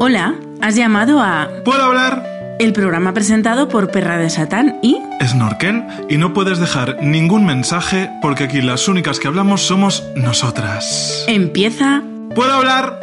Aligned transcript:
Hola, 0.00 0.34
has 0.60 0.76
llamado 0.76 1.20
a 1.20 1.48
¿Puedo 1.64 1.82
hablar? 1.82 2.56
el 2.58 2.72
programa 2.72 3.12
presentado 3.14 3.68
por 3.68 3.90
Perra 3.90 4.16
de 4.18 4.30
Satán 4.30 4.78
y 4.82 5.00
Snorkel 5.22 5.84
y 6.08 6.16
no 6.18 6.32
puedes 6.32 6.58
dejar 6.58 7.02
ningún 7.02 7.44
mensaje 7.46 8.10
porque 8.22 8.44
aquí 8.44 8.62
las 8.62 8.88
únicas 8.88 9.18
que 9.18 9.28
hablamos 9.28 9.62
somos 9.62 10.04
nosotras. 10.16 11.24
empieza. 11.28 12.02
¿Puedo 12.34 12.52
hablar? 12.52 13.00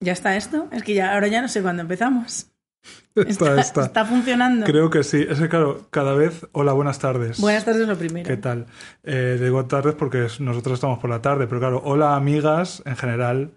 ¿Ya 0.00 0.12
está 0.12 0.36
esto? 0.36 0.66
Es 0.72 0.82
que 0.82 0.94
ya 0.94 1.12
ahora 1.14 1.28
ya 1.28 1.42
no 1.42 1.48
sé 1.48 1.62
cuándo 1.62 1.82
empezamos. 1.82 2.46
Está, 3.14 3.60
está. 3.60 3.84
está 3.86 4.04
funcionando. 4.06 4.64
Creo 4.64 4.88
que 4.88 5.02
sí. 5.02 5.26
Es 5.28 5.38
que 5.40 5.48
claro, 5.48 5.88
cada 5.90 6.14
vez... 6.14 6.46
Hola, 6.52 6.72
buenas 6.72 6.98
tardes. 7.00 7.38
Buenas 7.40 7.64
tardes 7.64 7.86
lo 7.86 7.98
primero. 7.98 8.26
¿Qué 8.26 8.36
tal? 8.36 8.66
Eh, 9.02 9.36
digo 9.38 9.66
tardes 9.66 9.94
porque 9.96 10.28
nosotros 10.38 10.74
estamos 10.74 10.98
por 11.00 11.10
la 11.10 11.20
tarde, 11.20 11.46
pero 11.46 11.60
claro, 11.60 11.82
hola 11.84 12.14
amigas 12.14 12.82
en 12.86 12.96
general. 12.96 13.50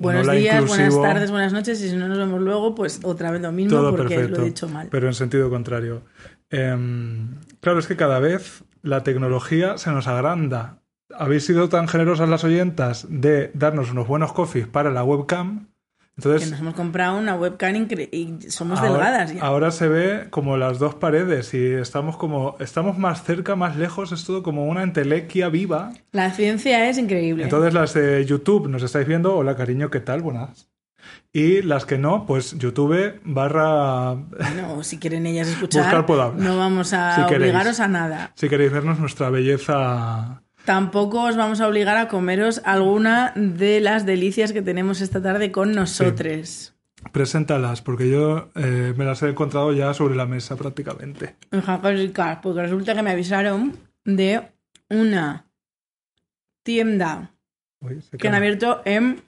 Buenos 0.00 0.30
días, 0.32 0.66
buenas 0.66 1.00
tardes, 1.00 1.30
buenas 1.30 1.52
noches 1.52 1.82
y 1.82 1.90
si 1.90 1.96
no 1.96 2.08
nos 2.08 2.16
vemos 2.16 2.40
luego, 2.40 2.74
pues 2.74 3.00
otra 3.02 3.30
vez 3.30 3.42
lo 3.42 3.52
mismo 3.52 3.76
Todo 3.76 3.90
porque 3.94 4.14
perfecto. 4.14 4.38
lo 4.38 4.42
he 4.44 4.48
dicho 4.48 4.68
mal. 4.68 4.88
Pero 4.90 5.06
en 5.06 5.14
sentido 5.14 5.50
contrario. 5.50 6.02
Em, 6.48 7.36
claro, 7.60 7.78
es 7.78 7.86
que 7.86 7.96
cada 7.96 8.18
vez 8.18 8.64
la 8.82 9.02
tecnología 9.02 9.76
se 9.76 9.90
nos 9.90 10.06
agranda. 10.06 10.78
Habéis 11.14 11.44
sido 11.44 11.68
tan 11.68 11.86
generosas 11.86 12.30
las 12.30 12.44
oyentas 12.44 13.06
de 13.10 13.50
darnos 13.52 13.90
unos 13.90 14.08
buenos 14.08 14.32
coffees 14.32 14.66
para 14.66 14.90
la 14.90 15.04
webcam. 15.04 15.68
Que 16.20 16.28
Entonces, 16.28 16.50
nos 16.50 16.60
hemos 16.60 16.74
comprado 16.74 17.18
una 17.18 17.34
webcam 17.36 17.86
y 18.12 18.38
somos 18.48 18.78
ahora, 18.78 18.92
delgadas 18.92 19.34
ya. 19.34 19.42
ahora 19.42 19.70
se 19.70 19.88
ve 19.88 20.26
como 20.30 20.56
las 20.56 20.78
dos 20.78 20.94
paredes 20.94 21.54
y 21.54 21.72
estamos 21.72 22.16
como 22.16 22.56
estamos 22.60 22.98
más 22.98 23.22
cerca, 23.24 23.56
más 23.56 23.76
lejos, 23.76 24.12
es 24.12 24.24
todo 24.24 24.42
como 24.42 24.66
una 24.66 24.82
entelequia 24.82 25.48
viva. 25.48 25.92
La 26.12 26.30
ciencia 26.30 26.88
es 26.88 26.98
increíble. 26.98 27.44
Entonces 27.44 27.74
las 27.74 27.94
de 27.94 28.24
YouTube 28.24 28.68
nos 28.68 28.82
estáis 28.82 29.06
viendo, 29.06 29.36
hola 29.36 29.56
cariño, 29.56 29.90
¿qué 29.90 30.00
tal? 30.00 30.22
Buenas. 30.22 30.68
Y 31.32 31.62
las 31.62 31.86
que 31.86 31.96
no, 31.96 32.26
pues 32.26 32.58
YouTube 32.58 33.20
barra 33.24 34.14
No, 34.56 34.82
si 34.82 34.98
quieren 34.98 35.26
ellas 35.26 35.48
escuchar, 35.48 36.04
no 36.36 36.58
vamos 36.58 36.92
a 36.92 37.16
Si 37.16 37.22
queréis. 37.22 37.42
obligaros 37.52 37.80
a 37.80 37.88
nada. 37.88 38.32
si 38.34 38.48
queréis 38.48 38.72
vernos 38.72 38.98
nuestra 38.98 39.30
belleza 39.30 40.42
Tampoco 40.70 41.24
os 41.24 41.34
vamos 41.34 41.60
a 41.60 41.66
obligar 41.66 41.96
a 41.96 42.06
comeros 42.06 42.62
alguna 42.64 43.32
de 43.34 43.80
las 43.80 44.06
delicias 44.06 44.52
que 44.52 44.62
tenemos 44.62 45.00
esta 45.00 45.20
tarde 45.20 45.50
con 45.50 45.72
nosotros. 45.72 46.76
Preséntalas, 47.10 47.82
porque 47.82 48.08
yo 48.08 48.50
eh, 48.54 48.94
me 48.96 49.04
las 49.04 49.20
he 49.24 49.28
encontrado 49.30 49.72
ya 49.72 49.92
sobre 49.94 50.14
la 50.14 50.26
mesa 50.26 50.54
prácticamente. 50.54 51.34
En 51.50 51.60
Jacascar, 51.60 52.40
porque 52.40 52.62
resulta 52.62 52.94
que 52.94 53.02
me 53.02 53.10
avisaron 53.10 53.78
de 54.04 54.42
una 54.88 55.44
tienda 56.62 57.32
Uy, 57.80 58.00
que 58.16 58.28
han 58.28 58.36
abierto 58.36 58.80
en 58.84 59.24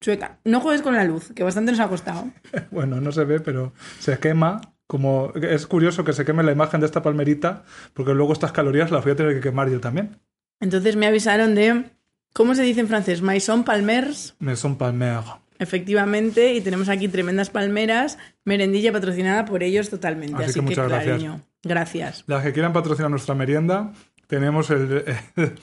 Chueca. 0.00 0.38
No 0.46 0.60
juegues 0.60 0.80
con 0.80 0.94
la 0.94 1.04
luz, 1.04 1.32
que 1.34 1.42
bastante 1.42 1.72
nos 1.72 1.80
ha 1.80 1.88
costado. 1.88 2.30
Bueno, 2.70 2.98
no 3.02 3.12
se 3.12 3.24
ve, 3.24 3.40
pero 3.40 3.74
se 3.98 4.18
quema. 4.18 4.62
Como 4.86 5.34
es 5.34 5.66
curioso 5.66 6.02
que 6.02 6.14
se 6.14 6.24
queme 6.24 6.42
la 6.42 6.52
imagen 6.52 6.80
de 6.80 6.86
esta 6.86 7.02
palmerita, 7.02 7.62
porque 7.92 8.14
luego 8.14 8.32
estas 8.32 8.52
calorías 8.52 8.90
las 8.90 9.04
voy 9.04 9.12
a 9.12 9.16
tener 9.16 9.34
que 9.34 9.40
quemar 9.40 9.68
yo 9.68 9.80
también. 9.80 10.18
Entonces 10.60 10.96
me 10.96 11.06
avisaron 11.06 11.54
de, 11.54 11.84
¿cómo 12.32 12.54
se 12.54 12.62
dice 12.62 12.80
en 12.80 12.88
francés? 12.88 13.22
Maison 13.22 13.64
Palmers. 13.64 14.34
Me 14.38 14.56
son 14.56 14.76
palmer. 14.76 15.20
Efectivamente, 15.58 16.54
y 16.54 16.60
tenemos 16.62 16.88
aquí 16.88 17.08
tremendas 17.08 17.50
palmeras, 17.50 18.18
merendilla 18.44 18.92
patrocinada 18.92 19.44
por 19.44 19.62
ellos 19.62 19.90
totalmente. 19.90 20.36
Así 20.36 20.44
Así, 20.44 20.54
que 20.54 20.60
que, 20.60 20.62
muchas 20.62 20.88
gracias. 20.88 21.12
cariño. 21.12 21.40
Gracias. 21.62 22.24
Las 22.26 22.42
que 22.42 22.52
quieran 22.52 22.72
patrocinar 22.72 23.10
nuestra 23.10 23.34
merienda, 23.34 23.92
tenemos 24.26 24.70
el, 24.70 25.04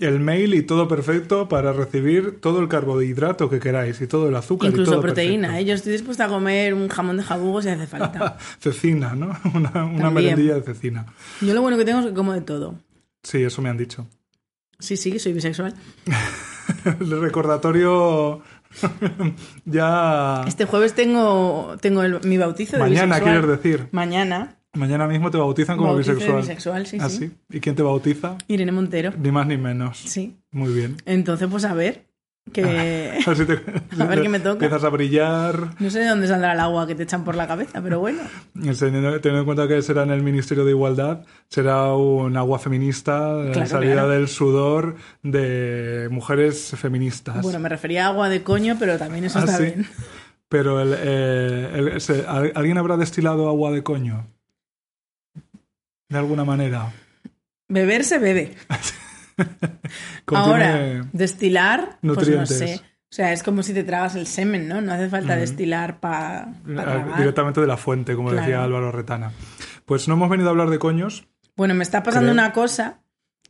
el 0.00 0.20
mail 0.20 0.54
y 0.54 0.62
todo 0.62 0.88
perfecto 0.88 1.48
para 1.48 1.72
recibir 1.72 2.40
todo 2.40 2.60
el 2.60 2.68
carbohidrato 2.68 3.48
que 3.48 3.60
queráis 3.60 4.00
y 4.00 4.06
todo 4.06 4.28
el 4.28 4.34
azúcar 4.34 4.68
y 4.68 4.70
Incluso 4.72 4.92
todo 4.92 5.02
proteína. 5.02 5.48
perfecto. 5.48 5.62
¿eh? 5.62 5.68
Yo 5.68 5.74
estoy 5.74 5.92
dispuesta 5.92 6.24
a 6.24 6.28
comer 6.28 6.74
un 6.74 6.88
jamón 6.88 7.16
de 7.16 7.22
jabugo 7.22 7.62
si 7.62 7.68
hace 7.68 7.86
falta. 7.86 8.36
Cecina, 8.60 9.14
¿no? 9.14 9.36
Una, 9.54 10.10
merendilla 10.10 10.54
de 10.56 10.62
cecina. 10.62 11.06
Yo 11.40 11.54
lo 11.54 11.62
bueno 11.62 11.76
que 11.76 11.84
tengo 11.84 12.00
es 12.00 12.06
que 12.06 12.14
como 12.14 12.32
de 12.32 12.40
todo. 12.40 12.74
Sí, 13.22 13.42
eso 13.42 13.62
me 13.62 13.68
han 13.68 13.76
dicho. 13.76 14.06
Sí, 14.80 14.96
sí, 14.96 15.18
soy 15.18 15.32
bisexual. 15.32 15.74
El 17.00 17.20
recordatorio 17.20 18.42
ya... 19.64 20.44
Este 20.46 20.66
jueves 20.66 20.94
tengo, 20.94 21.76
tengo 21.80 22.02
el- 22.02 22.20
mi 22.24 22.38
bautizo 22.38 22.76
de 22.76 22.82
Mañana, 22.82 23.16
bisexual. 23.16 23.40
quieres 23.40 23.62
decir. 23.62 23.88
Mañana. 23.92 24.54
Mañana 24.74 25.08
mismo 25.08 25.30
te 25.30 25.38
bautizan 25.38 25.76
como 25.76 25.90
bautizo 25.94 26.10
de 26.12 26.16
bisexual. 26.16 26.42
bisexual, 26.42 26.86
sí, 26.86 26.98
¿Ah, 27.00 27.08
sí. 27.08 27.28
sí? 27.28 27.56
¿Y 27.56 27.60
quién 27.60 27.74
te 27.74 27.82
bautiza? 27.82 28.36
Irene 28.46 28.70
Montero. 28.70 29.12
Ni 29.18 29.30
más 29.32 29.46
ni 29.46 29.56
menos. 29.56 29.98
Sí. 29.98 30.36
Muy 30.52 30.72
bien. 30.72 30.96
Entonces, 31.06 31.48
pues 31.50 31.64
a 31.64 31.74
ver. 31.74 32.06
Que 32.52 33.18
Así 33.26 33.44
te- 33.46 33.60
A 34.02 34.06
ver 34.06 34.22
qué 34.22 34.28
me 34.28 34.38
toca. 34.40 34.52
Empiezas 34.64 34.84
a 34.84 34.88
brillar, 34.88 35.74
no 35.78 35.90
sé 35.90 36.00
de 36.00 36.06
dónde 36.08 36.26
saldrá 36.26 36.52
el 36.54 36.60
agua 36.60 36.86
que 36.86 36.94
te 36.94 37.02
echan 37.02 37.24
por 37.24 37.34
la 37.34 37.46
cabeza, 37.46 37.82
pero 37.82 38.00
bueno. 38.00 38.20
teniendo, 38.54 39.20
teniendo 39.20 39.38
en 39.40 39.44
cuenta 39.44 39.68
que 39.68 39.82
será 39.82 40.02
en 40.04 40.10
el 40.10 40.22
Ministerio 40.22 40.64
de 40.64 40.70
Igualdad, 40.70 41.24
será 41.48 41.92
un 41.94 42.36
agua 42.36 42.58
feminista, 42.58 43.36
Claro, 43.52 43.66
salida 43.68 43.92
claro. 43.94 44.08
del 44.10 44.28
sudor 44.28 44.96
de 45.22 46.08
mujeres 46.10 46.72
feministas. 46.76 47.42
Bueno, 47.42 47.58
me 47.58 47.68
refería 47.68 48.06
a 48.06 48.08
agua 48.08 48.28
de 48.28 48.42
coño, 48.42 48.76
pero 48.78 48.98
también 48.98 49.24
eso 49.24 49.38
Ah, 49.38 49.44
está 49.44 49.56
sí. 49.58 49.64
bien. 49.64 49.86
Pero 50.48 50.80
el, 50.80 50.94
eh, 50.98 51.70
el- 51.94 52.00
se- 52.00 52.24
¿al- 52.26 52.52
¿alguien 52.54 52.78
habrá 52.78 52.96
destilado 52.96 53.48
agua 53.48 53.70
de 53.70 53.82
coño? 53.82 54.26
De 56.08 56.16
alguna 56.16 56.44
manera. 56.44 56.90
Beber 57.68 58.02
se 58.04 58.18
bebe. 58.18 58.54
Ahora, 60.26 61.06
destilar, 61.12 61.98
nutrientes. 62.02 62.48
pues 62.48 62.60
no 62.60 62.66
sé. 62.66 62.80
O 63.10 63.14
sea, 63.14 63.32
es 63.32 63.42
como 63.42 63.62
si 63.62 63.72
te 63.72 63.84
tragas 63.84 64.14
el 64.16 64.26
semen, 64.26 64.68
¿no? 64.68 64.80
No 64.82 64.92
hace 64.92 65.08
falta 65.08 65.34
destilar 65.36 65.98
para 65.98 66.48
Ah, 66.76 67.14
directamente 67.16 67.60
de 67.60 67.66
la 67.66 67.78
fuente, 67.78 68.14
como 68.14 68.28
Claro. 68.28 68.42
decía 68.46 68.62
Álvaro 68.62 68.92
Retana. 68.92 69.32
Pues 69.86 70.08
no 70.08 70.14
hemos 70.14 70.28
venido 70.28 70.48
a 70.48 70.50
hablar 70.50 70.68
de 70.68 70.78
coños. 70.78 71.26
Bueno, 71.56 71.72
me 71.74 71.82
está 71.82 72.02
pasando 72.02 72.26
Creo. 72.32 72.34
una 72.34 72.52
cosa 72.52 73.00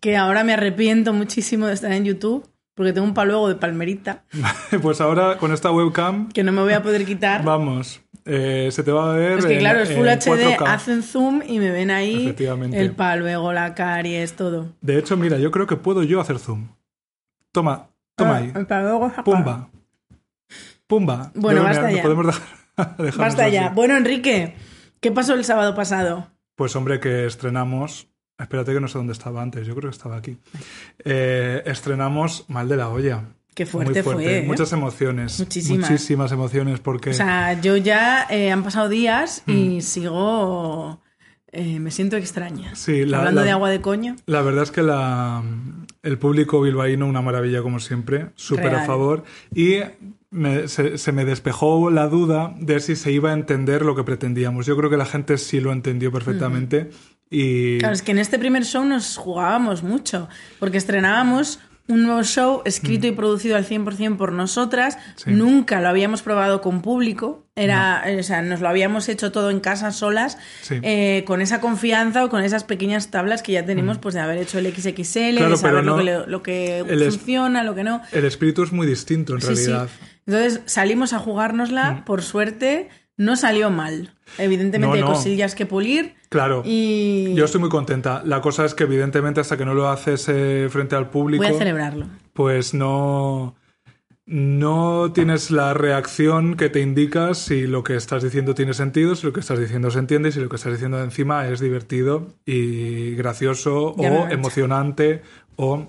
que 0.00 0.16
ahora 0.16 0.44
me 0.44 0.52
arrepiento 0.52 1.12
muchísimo 1.12 1.66
de 1.66 1.74
estar 1.74 1.90
en 1.92 2.04
YouTube 2.04 2.48
porque 2.74 2.92
tengo 2.92 3.04
un 3.08 3.14
paluego 3.14 3.48
de 3.48 3.56
palmerita 3.56 4.22
Pues 4.80 5.00
ahora 5.00 5.38
con 5.38 5.52
esta 5.52 5.72
webcam, 5.72 6.28
que 6.30 6.44
no 6.44 6.52
me 6.52 6.62
voy 6.62 6.74
a 6.74 6.82
poder 6.84 7.04
quitar. 7.04 7.42
vamos, 7.42 8.00
eh, 8.28 8.68
se 8.70 8.82
te 8.84 8.92
va 8.92 9.12
a 9.12 9.16
ver. 9.16 9.38
Es 9.38 9.46
que 9.46 9.54
en- 9.54 9.58
claro, 9.58 9.80
es 9.80 9.92
Full 9.92 10.06
HD, 10.06 10.56
4K. 10.56 10.66
hacen 10.74 11.02
zoom 11.02 11.42
y 11.46 11.58
me 11.58 11.70
ven 11.70 11.90
ahí 11.90 12.34
el 12.72 12.92
paluego, 12.92 13.52
la 13.52 13.74
caries, 13.74 14.34
todo. 14.36 14.68
De 14.80 14.98
hecho, 14.98 15.16
mira, 15.16 15.38
yo 15.38 15.50
creo 15.50 15.66
que 15.66 15.76
puedo 15.76 16.02
yo 16.02 16.20
hacer 16.20 16.38
zoom. 16.38 16.68
Toma, 17.52 17.88
toma 18.14 18.34
Ah, 18.34 18.36
ahí. 18.36 18.52
El. 18.54 18.66
Pumba. 19.24 19.70
Pumba. 20.86 21.32
Bueno, 21.34 21.62
basta 21.62 21.82
mira, 21.86 21.96
ya. 21.96 22.02
Podemos 22.02 22.26
dejar, 22.26 22.46
Basta 23.18 23.44
así. 23.44 23.52
ya. 23.52 23.70
Bueno, 23.70 23.96
Enrique, 23.96 24.54
¿qué 25.00 25.10
pasó 25.10 25.34
el 25.34 25.44
sábado 25.44 25.74
pasado? 25.74 26.28
Pues 26.54 26.74
hombre, 26.76 27.00
que 27.00 27.26
estrenamos. 27.26 28.08
Espérate 28.38 28.72
que 28.72 28.80
no 28.80 28.86
sé 28.88 28.98
dónde 28.98 29.12
estaba 29.14 29.42
antes, 29.42 29.66
yo 29.66 29.74
creo 29.74 29.90
que 29.90 29.96
estaba 29.96 30.16
aquí. 30.16 30.38
Eh, 31.04 31.62
estrenamos 31.66 32.44
Mal 32.48 32.68
de 32.68 32.76
la 32.76 32.88
Olla. 32.88 33.22
Qué 33.58 33.64
Muy 33.64 33.70
fuerte, 33.72 34.02
fuerte. 34.04 34.22
fue. 34.22 34.38
¿eh? 34.38 34.42
Muchas 34.46 34.72
emociones. 34.72 35.38
Muchísimas. 35.40 35.90
Muchísimas 35.90 36.30
emociones 36.30 36.78
porque. 36.78 37.10
O 37.10 37.14
sea, 37.14 37.60
yo 37.60 37.76
ya 37.76 38.24
eh, 38.30 38.52
han 38.52 38.62
pasado 38.62 38.88
días 38.88 39.42
Mm. 39.46 39.50
y 39.52 39.80
sigo. 39.82 41.00
eh, 41.50 41.80
me 41.80 41.90
siento 41.90 42.16
extraña. 42.16 42.74
Sí, 42.76 43.04
la- 43.06 43.18
Hablando 43.18 43.40
la- 43.40 43.46
de 43.46 43.50
agua 43.52 43.70
de 43.70 43.80
coño. 43.80 44.14
La 44.26 44.42
verdad 44.42 44.62
es 44.64 44.70
que 44.70 44.82
la, 44.82 45.42
el 46.02 46.18
público 46.18 46.60
bilbaíno, 46.60 47.06
una 47.06 47.22
maravilla 47.22 47.62
como 47.62 47.80
siempre, 47.80 48.28
súper 48.36 48.74
a 48.74 48.84
favor. 48.84 49.24
Y 49.54 49.78
me- 50.30 50.68
se, 50.68 50.98
se 50.98 51.10
me 51.10 51.24
despejó 51.24 51.90
la 51.90 52.06
duda 52.06 52.54
de 52.60 52.78
si 52.80 52.94
se 52.96 53.10
iba 53.12 53.30
a 53.30 53.32
entender 53.32 53.82
lo 53.82 53.96
que 53.96 54.04
pretendíamos. 54.04 54.66
Yo 54.66 54.76
creo 54.76 54.90
que 54.90 54.98
la 54.98 55.06
gente 55.06 55.38
sí 55.38 55.58
lo 55.60 55.72
entendió 55.72 56.12
perfectamente. 56.12 56.90
Y 57.30 57.78
Claro, 57.78 57.94
es 57.94 58.02
que 58.02 58.12
en 58.12 58.18
este 58.18 58.38
primer 58.38 58.64
show 58.64 58.84
nos 58.84 59.16
jugábamos 59.16 59.82
mucho, 59.82 60.28
porque 60.60 60.76
estrenábamos 60.78 61.60
un 61.88 62.02
nuevo 62.04 62.22
show 62.22 62.62
escrito 62.64 63.06
y 63.06 63.12
producido 63.12 63.56
al 63.56 63.64
100% 63.66 64.16
por 64.16 64.32
nosotras. 64.32 64.96
Mm. 64.96 65.00
Sí. 65.16 65.30
Nunca 65.32 65.80
lo 65.80 65.88
habíamos 65.88 66.22
probado 66.22 66.60
con 66.60 66.82
público. 66.82 67.46
Era, 67.56 68.02
eh, 68.06 68.20
o 68.20 68.22
sea, 68.22 68.40
nos 68.42 68.60
lo 68.60 68.68
habíamos 68.68 69.08
hecho 69.08 69.32
todo 69.32 69.50
en 69.50 69.58
casa 69.60 69.90
solas, 69.90 70.38
Sí. 70.62 70.76
eh, 70.82 71.24
con 71.26 71.40
esa 71.40 71.60
confianza 71.60 72.24
o 72.24 72.28
con 72.28 72.44
esas 72.44 72.62
pequeñas 72.62 73.10
tablas 73.10 73.42
que 73.42 73.52
ya 73.52 73.64
tenemos, 73.64 73.98
pues 73.98 74.14
de 74.14 74.20
haber 74.20 74.38
hecho 74.38 74.58
el 74.60 74.66
XXL, 74.72 75.32
Mm. 75.32 75.36
Claro, 75.38 75.50
de 75.50 75.56
saber 75.56 75.84
lo, 75.84 75.96
que, 75.96 76.04
le- 76.04 76.26
lo 76.26 76.42
que 76.42 76.78
el 76.80 77.02
es- 77.02 77.16
funciona, 77.16 77.64
lo 77.64 77.74
que 77.74 77.82
no. 77.84 78.00
el 78.12 78.24
espíritu 78.24 78.62
es 78.62 78.70
muy 78.72 78.86
distinto 78.86 79.34
en 79.34 79.40
Sí, 79.40 79.46
realidad. 79.48 79.88
Entonces 80.26 80.60
salimos 80.66 81.12
a 81.14 81.18
jugárnosla, 81.18 82.02
por 82.04 82.22
suerte 82.22 82.90
no 83.18 83.36
salió 83.36 83.68
mal. 83.70 84.14
Evidentemente. 84.38 85.00
No, 85.00 85.06
hay 85.06 85.12
cosillas 85.12 85.54
que 85.54 85.66
pulir 85.66 86.14
Claro. 86.30 86.62
y 86.64 87.34
Yo 87.34 87.44
estoy 87.44 87.60
muy 87.60 87.68
contenta. 87.70 88.22
La 88.24 88.40
cosa 88.40 88.64
es 88.64 88.74
que 88.74 88.84
evidentemente 88.84 89.40
hasta 89.40 89.56
que 89.58 89.64
no 89.66 89.74
lo 89.74 89.88
haces 89.90 90.26
eh, 90.28 90.68
frente 90.70 90.96
al 90.96 91.10
público, 91.10 91.44
voy 91.44 91.54
a 91.54 91.58
celebrarlo. 91.58 92.06
pues 92.32 92.74
no, 92.74 93.56
no 94.26 95.10
tienes 95.14 95.50
la 95.50 95.72
reacción 95.74 96.54
que 96.56 96.68
te 96.68 96.80
indica 96.80 97.32
si 97.34 97.66
lo 97.66 97.82
que 97.82 97.96
estás 97.96 98.22
diciendo 98.22 98.54
tiene 98.54 98.74
sentido, 98.74 99.16
si 99.16 99.26
lo 99.26 99.32
que 99.32 99.40
estás 99.40 99.58
diciendo 99.58 99.90
se 99.90 99.98
entiende, 99.98 100.30
si 100.30 100.40
lo 100.40 100.48
que 100.50 100.56
estás 100.56 100.72
diciendo 100.72 101.02
encima 101.02 101.48
es 101.48 101.60
divertido 101.60 102.28
y 102.44 103.14
gracioso 103.14 103.94
Ya 103.98 104.12
o 104.12 104.28
emocionante 104.28 105.22
o 105.56 105.88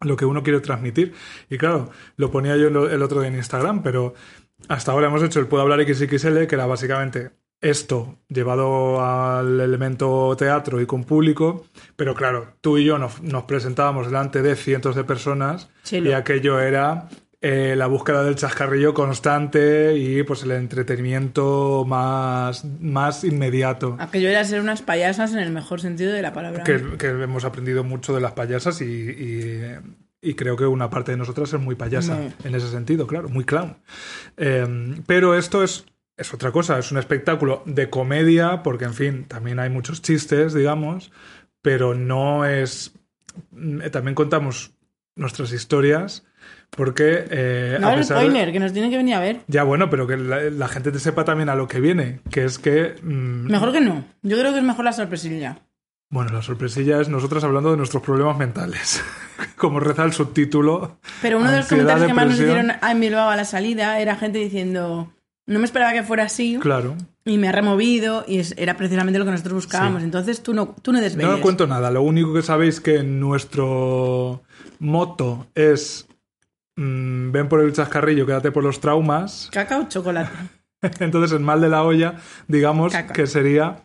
lo 0.00 0.16
que 0.16 0.24
uno 0.24 0.42
quiere 0.42 0.60
transmitir. 0.60 1.12
Y 1.50 1.58
claro, 1.58 1.90
lo 2.16 2.30
ponía 2.30 2.56
yo 2.56 2.68
el 2.68 3.02
otro 3.02 3.20
día 3.20 3.28
en 3.28 3.36
Instagram, 3.36 3.82
pero 3.82 4.14
hasta 4.68 4.92
ahora 4.92 5.08
hemos 5.08 5.22
hecho 5.22 5.40
el 5.40 5.46
Puedo 5.46 5.62
hablar 5.62 5.80
XXL, 5.82 6.46
que 6.46 6.54
era 6.54 6.66
básicamente 6.66 7.30
esto 7.60 8.18
llevado 8.28 9.04
al 9.04 9.60
elemento 9.60 10.34
teatro 10.36 10.80
y 10.80 10.86
con 10.86 11.04
público, 11.04 11.64
pero 11.96 12.14
claro, 12.14 12.54
tú 12.60 12.76
y 12.78 12.84
yo 12.84 12.98
nos, 12.98 13.22
nos 13.22 13.44
presentábamos 13.44 14.06
delante 14.06 14.42
de 14.42 14.56
cientos 14.56 14.96
de 14.96 15.04
personas 15.04 15.70
y 16.10 16.12
aquello 16.12 16.58
era 16.58 17.08
eh, 17.40 17.74
la 17.76 17.86
búsqueda 17.86 18.24
del 18.24 18.34
chascarrillo 18.34 18.94
constante 18.94 19.96
y 19.96 20.22
pues 20.24 20.42
el 20.42 20.50
entretenimiento 20.52 21.84
más, 21.86 22.64
más 22.80 23.24
inmediato. 23.24 23.96
Aquello 24.00 24.28
era 24.28 24.44
ser 24.44 24.60
unas 24.60 24.82
payasas 24.82 25.32
en 25.32 25.38
el 25.38 25.50
mejor 25.50 25.80
sentido 25.80 26.12
de 26.12 26.22
la 26.22 26.32
palabra. 26.32 26.64
Que, 26.64 26.80
que 26.98 27.06
hemos 27.08 27.44
aprendido 27.44 27.84
mucho 27.84 28.12
de 28.14 28.20
las 28.20 28.32
payasas 28.32 28.80
y, 28.80 28.84
y- 28.84 29.60
y 30.22 30.34
creo 30.34 30.56
que 30.56 30.64
una 30.66 30.88
parte 30.88 31.10
de 31.10 31.18
nosotras 31.18 31.52
es 31.52 31.60
muy 31.60 31.74
payasa 31.74 32.14
Muy. 32.14 32.32
en 32.44 32.54
ese 32.54 32.68
sentido, 32.70 33.06
claro, 33.06 33.28
muy 33.28 33.44
clown. 33.44 33.76
Eh, 34.36 34.94
pero 35.06 35.36
esto 35.36 35.62
es, 35.64 35.84
es 36.16 36.32
otra 36.32 36.52
cosa, 36.52 36.78
es 36.78 36.92
un 36.92 36.98
espectáculo 36.98 37.62
de 37.66 37.90
comedia, 37.90 38.62
porque 38.62 38.84
en 38.84 38.94
fin, 38.94 39.24
también 39.26 39.58
hay 39.58 39.68
muchos 39.68 40.00
chistes, 40.00 40.54
digamos, 40.54 41.10
pero 41.60 41.94
no 41.94 42.44
es... 42.44 42.92
eh, 43.82 43.90
También 43.90 44.14
contamos 44.14 44.72
nuestras 45.16 45.52
historias, 45.52 46.24
porque... 46.70 47.24
eh, 47.30 47.78
no 47.80 47.88
a 47.88 47.92
el 47.94 47.98
pesar 48.00 48.18
de- 48.18 48.24
spoiler, 48.26 48.52
que 48.52 48.60
nos 48.60 48.72
tienen 48.72 48.90
que 48.90 48.96
venir 48.98 49.14
a 49.14 49.20
ver. 49.20 49.40
Ya, 49.48 49.62
bueno, 49.64 49.90
pero 49.90 50.06
que 50.06 50.16
la, 50.16 50.40
la 50.50 50.68
gente 50.68 50.92
te 50.92 50.98
sepa 51.00 51.24
también 51.24 51.48
a 51.48 51.54
lo 51.56 51.66
que 51.68 51.80
viene, 51.80 52.20
que 52.30 52.44
es 52.44 52.58
que... 52.58 52.94
mm, 53.02 53.50
Mejor 53.50 53.72
que 53.72 53.80
no. 53.80 54.04
Yo 54.22 54.38
creo 54.38 54.52
que 54.52 54.58
es 54.58 54.64
mejor 54.64 54.84
la 54.84 54.92
sorpresilla. 54.92 55.58
Bueno, 56.12 56.30
la 56.30 56.42
sorpresilla 56.42 57.00
es 57.00 57.08
nosotras 57.08 57.42
hablando 57.42 57.70
de 57.72 57.76
nuestros 57.78 58.02
problemas 58.02 58.36
mentales. 58.38 59.02
Como 59.56 59.80
reza 59.80 60.04
el 60.04 60.12
subtítulo. 60.12 60.98
Pero 61.22 61.38
uno 61.38 61.50
de 61.50 61.56
los 61.56 61.66
comentarios 61.66 62.06
que 62.06 62.14
más 62.14 62.26
nos 62.26 62.34
hicieron 62.38 62.70
en 62.70 63.00
Bilbao 63.00 63.30
a 63.30 63.34
la 63.36 63.44
salida 63.46 63.98
era 63.98 64.14
gente 64.16 64.38
diciendo, 64.38 65.10
no 65.46 65.58
me 65.58 65.64
esperaba 65.64 65.92
que 65.94 66.02
fuera 66.02 66.24
así 66.24 66.58
Claro. 66.60 66.94
y 67.24 67.38
me 67.38 67.48
ha 67.48 67.52
removido 67.52 68.24
y 68.28 68.38
es- 68.40 68.54
era 68.58 68.76
precisamente 68.76 69.18
lo 69.18 69.24
que 69.24 69.30
nosotros 69.30 69.54
buscábamos. 69.54 70.00
Sí. 70.00 70.04
Entonces 70.04 70.42
tú 70.42 70.52
no, 70.52 70.76
tú 70.82 70.92
no 70.92 71.00
desveles. 71.00 71.32
No 71.32 71.40
cuento 71.40 71.66
nada. 71.66 71.90
Lo 71.90 72.02
único 72.02 72.34
que 72.34 72.42
sabéis 72.42 72.80
que 72.80 73.02
nuestro 73.02 74.42
moto 74.80 75.46
es 75.54 76.06
mm, 76.76 77.30
ven 77.32 77.48
por 77.48 77.60
el 77.60 77.72
chascarrillo, 77.72 78.26
quédate 78.26 78.50
por 78.52 78.62
los 78.62 78.80
traumas. 78.80 79.48
Cacao 79.50 79.88
chocolate. 79.88 80.30
Entonces, 81.00 81.32
el 81.32 81.40
mal 81.40 81.60
de 81.62 81.68
la 81.70 81.84
olla, 81.84 82.16
digamos 82.48 82.92
Caca. 82.92 83.12
que 83.14 83.26
sería 83.26 83.76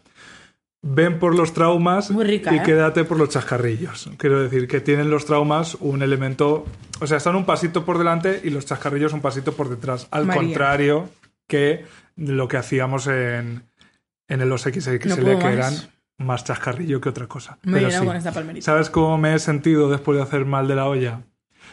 ven 0.89 1.19
por 1.19 1.35
los 1.35 1.53
traumas 1.53 2.09
rica, 2.15 2.53
y 2.53 2.57
¿eh? 2.57 2.61
quédate 2.63 3.03
por 3.03 3.17
los 3.17 3.29
chascarrillos. 3.29 4.09
Quiero 4.17 4.41
decir 4.41 4.67
que 4.67 4.79
tienen 4.79 5.09
los 5.09 5.25
traumas 5.25 5.75
un 5.75 6.01
elemento, 6.01 6.65
o 7.01 7.07
sea, 7.07 7.17
están 7.17 7.35
un 7.35 7.45
pasito 7.45 7.83
por 7.85 7.97
delante 7.97 8.41
y 8.43 8.49
los 8.49 8.65
chascarrillos 8.65 9.13
un 9.13 9.21
pasito 9.21 9.53
por 9.53 9.69
detrás. 9.69 10.07
Al 10.11 10.25
María. 10.25 10.41
contrario 10.41 11.09
que 11.47 11.85
lo 12.15 12.47
que 12.47 12.57
hacíamos 12.57 13.07
en, 13.07 13.63
en 14.27 14.41
el 14.41 14.49
los 14.49 14.61
XXL, 14.63 15.07
No 15.09 15.15
que 15.15 15.35
más. 15.35 15.43
eran 15.53 15.73
más 16.17 16.43
chascarrillo 16.45 16.99
que 17.01 17.09
otra 17.09 17.27
cosa. 17.27 17.57
Me 17.63 17.79
Pero 17.79 17.91
sí. 17.91 18.05
con 18.05 18.15
esta 18.15 18.31
palmerita. 18.31 18.65
¿Sabes 18.65 18.89
cómo 18.89 19.17
me 19.17 19.35
he 19.35 19.39
sentido 19.39 19.89
después 19.89 20.17
de 20.17 20.23
hacer 20.23 20.45
mal 20.45 20.67
de 20.67 20.75
la 20.75 20.85
olla? 20.87 21.21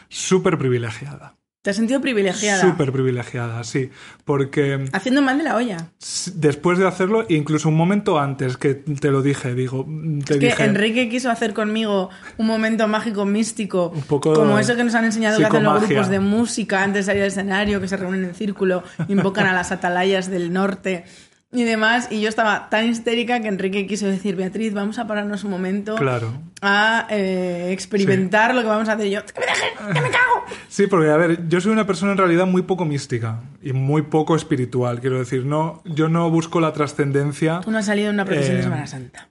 Súper 0.09 0.57
privilegiada. 0.57 1.34
Te 1.65 1.71
has 1.71 1.77
sentido 1.77 1.99
privilegiada. 1.99 2.61
Súper 2.61 2.91
privilegiada, 2.91 3.63
sí. 3.63 3.89
Porque 4.23 4.85
Haciendo 4.93 5.23
mal 5.23 5.39
de 5.39 5.45
la 5.45 5.55
olla. 5.55 5.89
después 6.35 6.77
de 6.77 6.85
hacerlo, 6.85 7.25
incluso 7.27 7.69
un 7.69 7.75
momento 7.75 8.19
antes 8.19 8.55
que 8.57 8.75
te 8.75 9.09
lo 9.09 9.23
dije, 9.23 9.55
digo, 9.55 9.83
te 10.23 10.35
Es 10.35 10.39
que 10.39 10.45
dije, 10.45 10.63
Enrique 10.63 11.09
quiso 11.09 11.31
hacer 11.31 11.55
conmigo 11.55 12.11
un 12.37 12.45
momento 12.45 12.87
mágico, 12.87 13.25
místico, 13.25 13.91
Un 13.95 14.03
poco 14.03 14.33
como 14.33 14.59
eso 14.59 14.75
que 14.75 14.83
nos 14.83 14.93
han 14.93 15.05
enseñado 15.05 15.39
que 15.39 15.45
hacen 15.45 15.63
los 15.63 15.87
grupos 15.87 16.09
de 16.09 16.19
música 16.19 16.83
antes 16.83 17.07
de 17.07 17.11
salir 17.11 17.23
al 17.23 17.29
escenario, 17.29 17.81
que 17.81 17.87
se 17.87 17.97
reúnen 17.97 18.25
en 18.25 18.35
círculo, 18.35 18.83
invocan 19.07 19.47
a 19.47 19.53
las 19.53 19.71
atalayas 19.71 20.29
del 20.29 20.53
norte 20.53 21.05
y 21.51 21.63
demás. 21.63 22.07
Y 22.11 22.21
yo 22.21 22.29
estaba 22.29 22.69
tan 22.69 22.87
histérica 22.87 23.39
que 23.41 23.47
Enrique 23.47 23.87
quiso 23.87 24.07
decir, 24.07 24.35
Beatriz, 24.35 24.73
vamos 24.73 24.99
a 24.99 25.07
pararnos 25.07 25.43
un 25.43 25.51
momento 25.51 25.95
claro. 25.95 26.33
a 26.61 27.07
eh, 27.09 27.69
experimentar 27.71 28.53
lo 28.53 28.61
que 28.61 28.67
vamos 28.67 28.89
a 28.89 28.93
hacer. 28.93 29.07
Y 29.07 29.11
yo, 29.11 29.25
¡que 29.25 29.39
me 29.39 29.45
dejen! 29.45 29.93
¡que 29.93 30.01
me 30.01 30.09
cago! 30.09 30.43
Sí, 30.67 30.87
porque 30.87 31.09
a 31.09 31.17
ver, 31.17 31.47
yo 31.47 31.61
soy 31.61 31.71
una 31.71 31.87
persona 31.87 32.11
en 32.11 32.17
realidad 32.17 32.45
muy 32.45 32.63
poco 32.63 32.85
mística 32.85 33.41
y 33.61 33.73
muy 33.73 34.03
poco 34.03 34.35
espiritual, 34.35 34.99
quiero 34.99 35.17
decir, 35.19 35.45
no, 35.45 35.81
yo 35.85 36.09
no 36.09 36.29
busco 36.29 36.59
la 36.59 36.73
trascendencia. 36.73 37.61
Tú 37.61 37.71
no 37.71 37.77
has 37.77 37.85
salido 37.85 38.09
en 38.09 38.15
una 38.15 38.25
procesión 38.25 38.55
Eh, 38.55 38.57
de 38.57 38.63
Semana 38.63 38.87
Santa. 38.87 39.29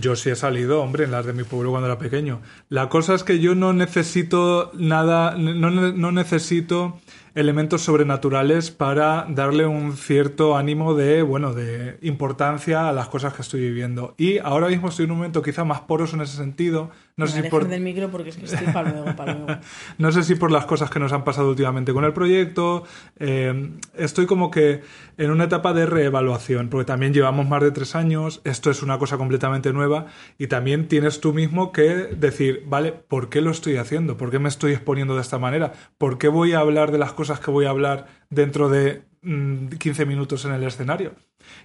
Yo 0.00 0.16
sí 0.16 0.30
he 0.30 0.36
salido, 0.36 0.80
hombre, 0.82 1.04
en 1.04 1.10
las 1.10 1.26
de 1.26 1.34
mi 1.34 1.42
pueblo 1.44 1.70
cuando 1.70 1.86
era 1.88 1.98
pequeño. 1.98 2.40
La 2.70 2.88
cosa 2.88 3.14
es 3.14 3.22
que 3.22 3.38
yo 3.38 3.54
no 3.54 3.74
necesito 3.74 4.70
nada, 4.74 5.34
no, 5.36 5.70
no 5.70 6.12
necesito 6.12 7.00
elementos 7.34 7.82
sobrenaturales 7.82 8.70
para 8.70 9.26
darle 9.28 9.66
un 9.66 9.96
cierto 9.96 10.56
ánimo 10.56 10.94
de, 10.94 11.22
bueno, 11.22 11.52
de 11.52 11.98
importancia 12.02 12.88
a 12.88 12.92
las 12.92 13.08
cosas 13.08 13.34
que 13.34 13.42
estoy 13.42 13.60
viviendo. 13.60 14.14
Y 14.16 14.38
ahora 14.38 14.68
mismo 14.68 14.88
estoy 14.88 15.06
en 15.06 15.10
un 15.10 15.18
momento 15.18 15.42
quizá 15.42 15.64
más 15.64 15.80
poroso 15.80 16.14
en 16.16 16.22
ese 16.22 16.36
sentido. 16.36 16.90
No 17.16 17.26
Me 17.26 17.30
sé, 17.30 17.42
si 17.42 17.48
por, 17.48 17.68
del 17.68 17.80
micro 17.80 18.10
porque 18.10 18.30
es 18.30 18.36
que 18.36 18.44
estoy 18.44 18.66
luego. 18.72 19.46
no 19.98 20.12
sé 20.12 20.22
si 20.22 20.34
por 20.36 20.50
las 20.50 20.66
cosas 20.66 20.90
que 20.90 20.98
nos 21.00 21.12
han 21.12 21.24
pasado 21.24 21.48
últimamente 21.48 21.92
con 21.92 22.04
el 22.04 22.12
proyecto. 22.12 22.84
eh, 23.18 23.70
estoy 23.96 24.26
como 24.26 24.50
que 24.50 24.82
en 25.16 25.30
una 25.30 25.44
etapa 25.44 25.72
de 25.72 25.86
reevaluación, 25.86 26.68
porque 26.68 26.84
también 26.84 27.14
llevamos 27.14 27.48
más 27.48 27.62
de 27.62 27.70
tres 27.70 27.94
años, 27.94 28.40
esto 28.44 28.70
es 28.70 28.82
una 28.82 28.98
cosa 28.98 29.16
completamente 29.16 29.72
nueva 29.72 30.06
y 30.38 30.48
también 30.48 30.88
tienes 30.88 31.20
tú 31.20 31.32
mismo 31.32 31.70
que 31.72 31.82
decir, 31.82 32.64
vale, 32.66 32.92
¿por 32.92 33.28
qué 33.28 33.40
lo 33.40 33.50
estoy 33.50 33.76
haciendo? 33.76 34.16
¿Por 34.16 34.30
qué 34.30 34.40
me 34.40 34.48
estoy 34.48 34.72
exponiendo 34.72 35.14
de 35.14 35.20
esta 35.20 35.38
manera? 35.38 35.72
¿Por 35.98 36.18
qué 36.18 36.26
voy 36.28 36.52
a 36.52 36.58
hablar 36.58 36.90
de 36.90 36.98
las 36.98 37.12
cosas 37.12 37.23
que 37.40 37.50
voy 37.50 37.66
a 37.66 37.70
hablar 37.70 38.06
dentro 38.30 38.68
de 38.68 39.04
mm, 39.22 39.68
15 39.68 40.06
minutos 40.06 40.44
en 40.44 40.52
el 40.52 40.62
escenario? 40.64 41.14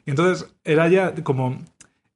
Y 0.06 0.12
entonces 0.12 0.54
era 0.64 0.88
ya 0.88 1.14
como 1.24 1.60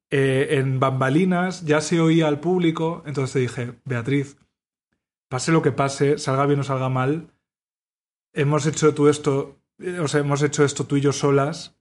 eh, 0.09 0.59
en 0.59 0.79
bambalinas, 0.79 1.65
ya 1.65 1.81
se 1.81 1.99
oía 1.99 2.27
al 2.27 2.39
público, 2.39 3.03
entonces 3.05 3.33
te 3.33 3.39
dije, 3.39 3.73
Beatriz, 3.85 4.37
pase 5.27 5.51
lo 5.51 5.61
que 5.61 5.71
pase, 5.71 6.19
salga 6.19 6.45
bien 6.45 6.59
o 6.59 6.63
salga 6.63 6.89
mal, 6.89 7.31
hemos 8.33 8.65
hecho 8.65 8.93
tú 8.93 9.07
esto, 9.07 9.59
eh, 9.79 9.99
o 9.99 10.07
sea, 10.07 10.19
hemos 10.19 10.43
hecho 10.43 10.63
esto 10.63 10.85
tú 10.85 10.97
y 10.97 11.01
yo 11.01 11.11
solas. 11.13 11.75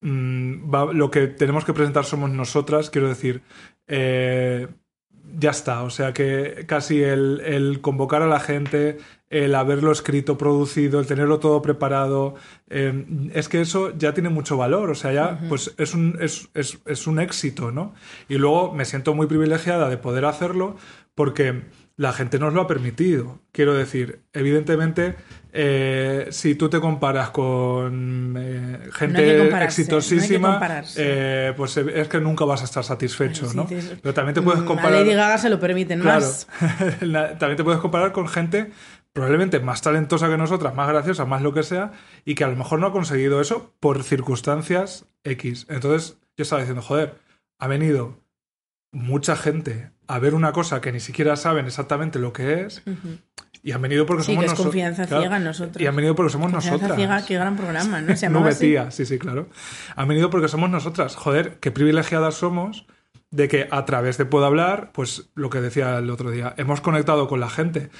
mm, 0.00 0.72
lo 0.94 1.10
que 1.10 1.26
tenemos 1.26 1.64
que 1.64 1.74
presentar 1.74 2.04
somos 2.04 2.30
nosotras, 2.30 2.88
quiero 2.90 3.08
decir, 3.08 3.42
eh, 3.86 4.68
ya 5.38 5.50
está. 5.50 5.82
O 5.82 5.90
sea 5.90 6.12
que 6.14 6.64
casi 6.66 7.02
el 7.02 7.80
convocar 7.82 8.22
a 8.22 8.26
la 8.28 8.40
gente, 8.40 8.98
el 9.30 9.54
haberlo 9.54 9.92
escrito, 9.92 10.38
producido, 10.38 11.00
el 11.00 11.06
tenerlo 11.06 11.38
todo 11.38 11.60
preparado, 11.60 12.34
eh, 12.70 13.04
es 13.34 13.48
que 13.48 13.60
eso 13.60 13.92
ya 13.96 14.14
tiene 14.14 14.30
mucho 14.30 14.56
valor. 14.56 14.90
O 14.90 14.94
sea, 14.94 15.12
ya 15.12 15.38
pues 15.48 15.74
es 15.78 15.94
un, 15.94 16.16
es, 16.20 16.48
es- 16.54 16.78
es 16.86 17.06
un 17.06 17.18
éxito, 17.20 17.70
¿no? 17.70 17.94
Y 18.28 18.36
luego 18.36 18.72
me 18.72 18.84
siento 18.84 19.14
muy 19.14 19.26
privilegiada 19.26 19.88
de 19.90 19.98
poder 19.98 20.24
hacerlo 20.24 20.76
porque 21.14 21.62
la 21.96 22.12
gente 22.12 22.38
nos 22.38 22.54
lo 22.54 22.60
ha 22.62 22.66
permitido. 22.68 23.40
Quiero 23.50 23.74
decir, 23.74 24.20
evidentemente, 24.32 25.16
eh, 25.52 26.28
si 26.30 26.54
tú 26.54 26.68
te 26.68 26.78
comparas 26.78 27.30
con 27.30 28.36
eh, 28.38 28.78
gente 28.92 29.50
No 29.50 29.58
exitosísima, 29.60 30.60
eh, 30.96 31.52
pues 31.56 31.76
es 31.76 32.06
que 32.06 32.20
nunca 32.20 32.44
vas 32.44 32.60
a 32.60 32.64
estar 32.66 32.84
satisfecho, 32.84 33.48
Sí, 33.48 33.56
¿no? 33.56 33.66
Pero 34.00 34.14
también 34.14 34.34
te 34.34 34.42
puedes 34.42 34.62
comparar. 34.62 34.92
A 34.94 35.00
Lady 35.00 35.14
Gaga 35.14 35.38
se 35.38 35.50
lo 35.50 35.58
permiten 35.58 36.00
Claro. 36.00 36.20
más. 36.20 36.46
También 37.00 37.56
te 37.56 37.64
puedes 37.64 37.80
comparar 37.80 38.12
con 38.12 38.28
gente 38.28 38.70
probablemente 39.12 39.60
más 39.60 39.82
talentosa 39.82 40.28
que 40.28 40.36
nosotras, 40.38 40.74
más 40.74 40.88
graciosa, 40.88 41.24
más 41.24 41.42
lo 41.42 41.52
que 41.52 41.62
sea, 41.62 41.92
y 42.24 42.34
que 42.34 42.44
a 42.44 42.48
lo 42.48 42.56
mejor 42.56 42.78
no 42.80 42.86
ha 42.86 42.92
conseguido 42.92 43.40
eso 43.40 43.72
por 43.80 44.02
circunstancias 44.04 45.06
X. 45.24 45.66
Entonces 45.68 46.18
yo 46.36 46.42
estaba 46.42 46.60
diciendo, 46.62 46.82
joder, 46.82 47.16
ha 47.58 47.66
venido 47.66 48.20
mucha 48.92 49.36
gente 49.36 49.90
a 50.06 50.18
ver 50.18 50.34
una 50.34 50.52
cosa 50.52 50.80
que 50.80 50.92
ni 50.92 51.00
siquiera 51.00 51.36
saben 51.36 51.66
exactamente 51.66 52.18
lo 52.18 52.32
que 52.32 52.62
es, 52.62 52.82
y 53.62 53.72
han 53.72 53.82
venido 53.82 54.06
porque 54.06 54.22
Sí, 54.22 54.32
somos 54.32 54.44
nosotros. 54.44 54.66
confianza 54.66 55.06
ciega 55.06 55.36
en 55.36 55.44
nosotros. 55.44 55.82
Y 55.82 55.86
han 55.86 55.96
venido 55.96 56.14
porque 56.14 56.30
somos 56.32 56.50
Confianza 56.52 56.70
nosotras. 56.76 56.96
ciega, 56.96 57.26
qué 57.26 57.34
gran 57.34 57.56
programa, 57.56 58.00
¿no? 58.00 58.16
Se 58.16 58.28
Nube 58.30 58.54
tía, 58.54 58.90
sí, 58.92 59.04
sí, 59.04 59.18
claro. 59.18 59.48
Han 59.96 60.08
venido 60.08 60.30
porque 60.30 60.48
somos 60.48 60.70
nosotras. 60.70 61.16
Joder, 61.16 61.58
qué 61.58 61.70
privilegiadas 61.72 62.36
somos 62.36 62.86
de 63.30 63.48
que 63.48 63.68
a 63.70 63.84
través 63.84 64.16
de 64.16 64.24
Puedo 64.24 64.46
Hablar, 64.46 64.90
pues 64.94 65.28
lo 65.34 65.50
que 65.50 65.60
decía 65.60 65.98
el 65.98 66.08
otro 66.08 66.30
día, 66.30 66.54
hemos 66.56 66.80
conectado 66.80 67.26
con 67.28 67.40
la 67.40 67.50
gente. 67.50 67.90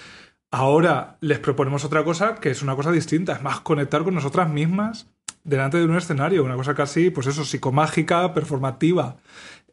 Ahora 0.51 1.19
les 1.21 1.39
proponemos 1.39 1.85
otra 1.85 2.05
cosa 2.05 2.37
que 2.37 2.51
es 2.51 2.63
una 2.63 2.75
cosa 2.75 2.91
distinta, 2.91 3.35
es 3.35 3.43
más 3.43 3.61
conectar 3.61 4.03
con 4.03 4.15
nosotras 4.15 4.49
mismas 4.49 5.07
delante 5.45 5.79
de 5.79 5.85
un 5.85 5.97
escenario, 5.97 6.45
una 6.45 6.57
cosa 6.57 6.75
casi, 6.75 7.11
pues 7.11 7.27
eso, 7.27 7.45
psicomágica, 7.45 8.33
performativa. 8.35 9.17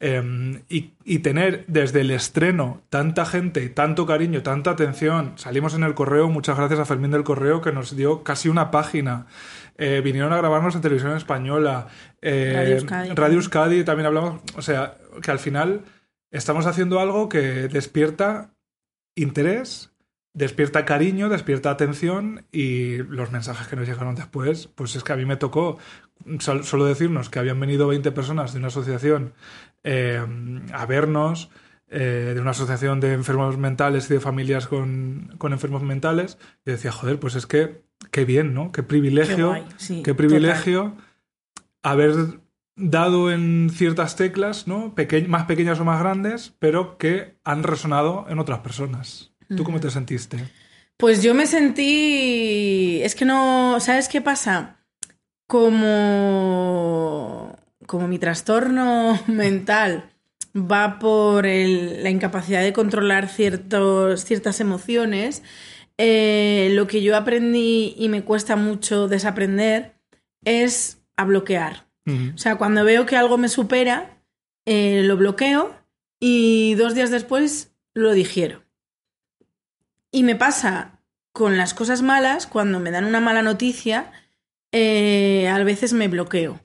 Eh, 0.01 0.62
y, 0.67 0.91
y 1.05 1.20
tener 1.20 1.63
desde 1.67 2.01
el 2.01 2.12
estreno 2.12 2.82
tanta 2.89 3.25
gente, 3.25 3.70
tanto 3.70 4.05
cariño, 4.05 4.44
tanta 4.44 4.72
atención. 4.72 5.34
Salimos 5.38 5.74
en 5.74 5.84
el 5.84 5.94
correo, 5.94 6.29
muchas 6.29 6.58
gracias 6.58 6.82
a 6.82 6.86
Fermín 6.86 7.12
del 7.12 7.24
Correo 7.24 7.62
que 7.62 7.72
nos 7.72 7.96
dio 7.96 8.22
casi 8.22 8.50
una 8.50 8.72
página. 8.72 9.27
Eh, 9.77 10.01
vinieron 10.03 10.34
a 10.34 10.38
grabarnos 10.38 10.75
en 10.75 10.82
televisión 10.82 11.15
española. 11.15 11.88
Eh, 12.22 12.51
Radio 12.53 12.75
Euskadi. 12.75 13.10
Radio 13.15 13.36
Euskadi 13.36 13.84
también 13.86 14.08
hablamos. 14.08 14.41
O 14.58 14.62
sea, 14.62 14.98
que 15.22 15.32
al 15.32 15.39
final 15.39 15.82
estamos 16.29 16.65
haciendo 16.65 17.00
algo 17.00 17.29
que 17.29 17.70
despierta 17.70 18.53
interés 19.15 19.95
despierta 20.36 20.86
cariño, 20.86 21.30
despierta 21.30 21.72
atención 21.72 22.46
y 22.51 22.98
los 22.98 23.32
mensajes 23.32 23.68
que 23.68 23.75
nos 23.75 23.88
llegaron 23.88 24.15
después, 24.15 24.68
pues 24.68 24.96
es 24.96 25.04
que 25.04 25.13
a 25.13 25.15
mí 25.15 25.25
me 25.25 25.38
tocó 25.38 25.80
solo 26.39 26.86
decirnos 26.86 27.30
que 27.30 27.39
habían 27.39 27.60
venido 27.60 27.88
20 27.88 28.12
personas 28.12 28.54
de 28.54 28.60
una 28.60 28.68
asociación 28.68 29.34
eh, 29.84 30.22
a 30.74 30.86
vernos, 30.86 31.50
eh, 31.88 32.34
de 32.36 32.42
una 32.42 32.51
asociación 32.51 33.00
de 33.00 33.13
enfermos 33.13 33.58
mentales 33.58 34.10
y 34.10 34.13
de 34.15 34.20
familias 34.20 34.68
con, 34.68 35.38
enfermos 35.42 35.84
mentales, 35.84 36.38
y 36.65 36.72
decía, 36.72 36.92
joder, 36.92 37.18
pues 37.18 37.36
es 37.36 37.48
que 37.48 37.84
qué 38.12 38.25
bien, 38.25 38.54
¿no? 38.54 38.74
Qué 38.74 38.84
privilegio, 38.84 39.56
qué, 40.04 40.13
privilegio 40.13 40.98
haber 41.82 42.42
dado 42.75 43.32
en 43.32 43.70
ciertas 43.72 44.18
teclas, 44.18 44.68
¿no? 44.68 44.94
más 45.27 45.46
pequeñas 45.46 45.80
o 45.80 45.86
más 45.86 46.00
grandes, 46.01 46.54
pero 46.60 46.98
que 46.98 47.38
han 47.46 47.63
resonado 47.63 48.25
en 48.27 48.39
otras 48.39 48.60
personas. 48.60 49.35
¿Tú 49.48 49.64
cómo 49.64 49.80
te 49.80 49.90
sentiste? 49.90 50.38
Pues 50.98 51.22
yo 51.24 51.34
me 51.34 51.46
sentí. 51.46 53.02
Es 53.04 53.16
que 53.16 53.25
no. 53.25 53.80
¿Sabes 53.80 54.08
qué 54.08 54.22
pasa? 54.22 54.78
Como. 55.48 56.75
Como 57.86 58.08
mi 58.08 58.18
trastorno 58.18 59.20
mental 59.28 60.10
va 60.56 61.00
por 61.00 61.46
la 61.46 62.10
incapacidad 62.10 62.64
de 62.64 62.74
controlar 62.74 63.28
ciertos, 63.28 64.24
ciertas 64.24 64.62
emociones, 64.62 65.44
eh, 65.98 66.70
lo 66.72 66.88
que 66.88 67.02
yo 67.02 67.18
aprendí 67.18 67.94
y 67.98 68.10
me 68.10 68.24
cuesta 68.24 68.56
mucho 68.56 69.08
desaprender 69.08 69.96
es 70.46 71.00
a 71.18 71.25
bloquear. 71.25 71.86
O 72.08 72.38
sea, 72.38 72.58
cuando 72.58 72.84
veo 72.84 73.08
que 73.08 73.18
algo 73.18 73.40
me 73.40 73.50
supera, 73.50 74.22
eh, 74.68 75.02
lo 75.04 75.18
bloqueo 75.18 75.75
y 76.20 76.75
dos 76.75 76.94
días 76.94 77.10
después 77.10 77.74
lo 77.96 78.14
digiero. 78.14 78.64
Y 80.15 80.24
me 80.24 80.38
pasa 80.38 81.01
con 81.34 81.57
las 81.57 81.74
cosas 81.74 82.01
malas, 82.01 82.48
cuando 82.48 82.79
me 82.79 82.89
dan 82.89 83.03
una 83.03 83.19
mala 83.19 83.41
noticia, 83.41 84.13
eh, 84.72 85.50
a 85.50 85.62
veces 85.65 85.91
me 85.91 86.07
bloqueo. 86.07 86.62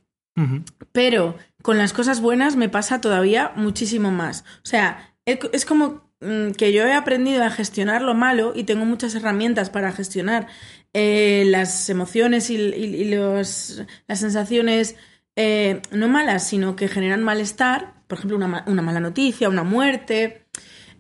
Pero 0.93 1.37
con 1.61 1.77
las 1.77 1.93
cosas 1.93 2.21
buenas 2.21 2.55
me 2.55 2.69
pasa 2.69 3.01
todavía 3.01 3.51
muchísimo 3.57 4.13
más. 4.13 4.45
O 4.63 4.67
sea, 4.67 5.17
es 5.25 5.67
como 5.67 6.13
mm, 6.21 6.53
que 6.53 6.73
yo 6.73 6.87
he 6.87 6.93
aprendido 6.93 7.43
a 7.43 7.51
gestionar 7.51 8.03
lo 8.03 8.15
malo 8.15 8.53
y 8.55 8.63
tengo 8.63 8.85
muchas 8.85 9.17
herramientas 9.17 9.69
para 9.69 9.91
gestionar 9.91 10.47
eh, 10.95 11.43
las 11.49 11.91
emociones 11.91 12.51
y, 12.51 13.11
las 13.17 13.85
sensaciones 14.07 14.95
eh, 15.35 15.83
no 15.91 16.07
malas, 16.07 16.47
sino 16.47 16.77
que 16.77 16.87
generan 16.87 17.25
malestar, 17.25 17.95
por 18.07 18.19
ejemplo, 18.19 18.37
una, 18.37 18.63
una 18.69 18.83
mala 18.83 19.01
noticia, 19.01 19.49
una 19.49 19.65
muerte, 19.65 20.47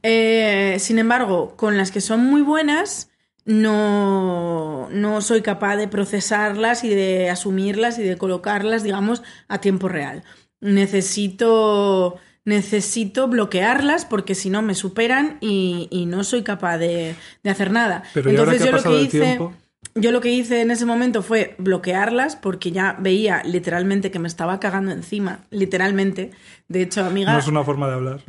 eh, 0.02 0.76
sin 0.78 0.98
embargo, 0.98 1.54
con 1.56 1.76
las 1.76 1.90
que 1.90 2.00
son 2.00 2.24
muy 2.24 2.42
buenas, 2.42 3.10
no, 3.44 4.88
no 4.90 5.20
soy 5.20 5.42
capaz 5.42 5.76
de 5.76 5.88
procesarlas 5.88 6.84
y 6.84 6.90
de 6.90 7.30
asumirlas 7.30 7.98
y 7.98 8.02
de 8.02 8.16
colocarlas, 8.16 8.82
digamos, 8.82 9.22
a 9.48 9.60
tiempo 9.60 9.88
real. 9.88 10.22
Necesito 10.60 12.18
necesito 12.44 13.28
bloquearlas 13.28 14.04
porque 14.04 14.34
si 14.34 14.50
no 14.50 14.62
me 14.62 14.74
superan 14.74 15.36
y, 15.40 16.06
no 16.08 16.24
soy 16.24 16.42
capaz 16.42 16.78
de, 16.78 17.14
hacer 17.44 17.70
nada. 17.70 18.02
Entonces 18.14 18.64
yo 18.64 18.72
lo 18.72 18.82
que 18.82 19.02
hice, 19.02 19.38
yo 19.94 20.12
lo 20.12 20.20
que 20.20 20.30
hice 20.30 20.62
en 20.62 20.70
ese 20.70 20.86
momento 20.86 21.22
fue 21.22 21.54
bloquearlas 21.58 22.36
porque 22.36 22.72
ya 22.72 22.96
veía 22.98 23.42
literalmente 23.44 24.10
que 24.10 24.18
me 24.18 24.28
estaba 24.28 24.58
cagando 24.58 24.90
encima, 24.90 25.40
literalmente. 25.50 26.30
De 26.68 26.82
hecho, 26.82 27.04
amiga. 27.04 27.32
No 27.32 27.38
es 27.38 27.48
una 27.48 27.64
forma 27.64 27.88
de 27.88 27.94
hablar. 27.94 28.20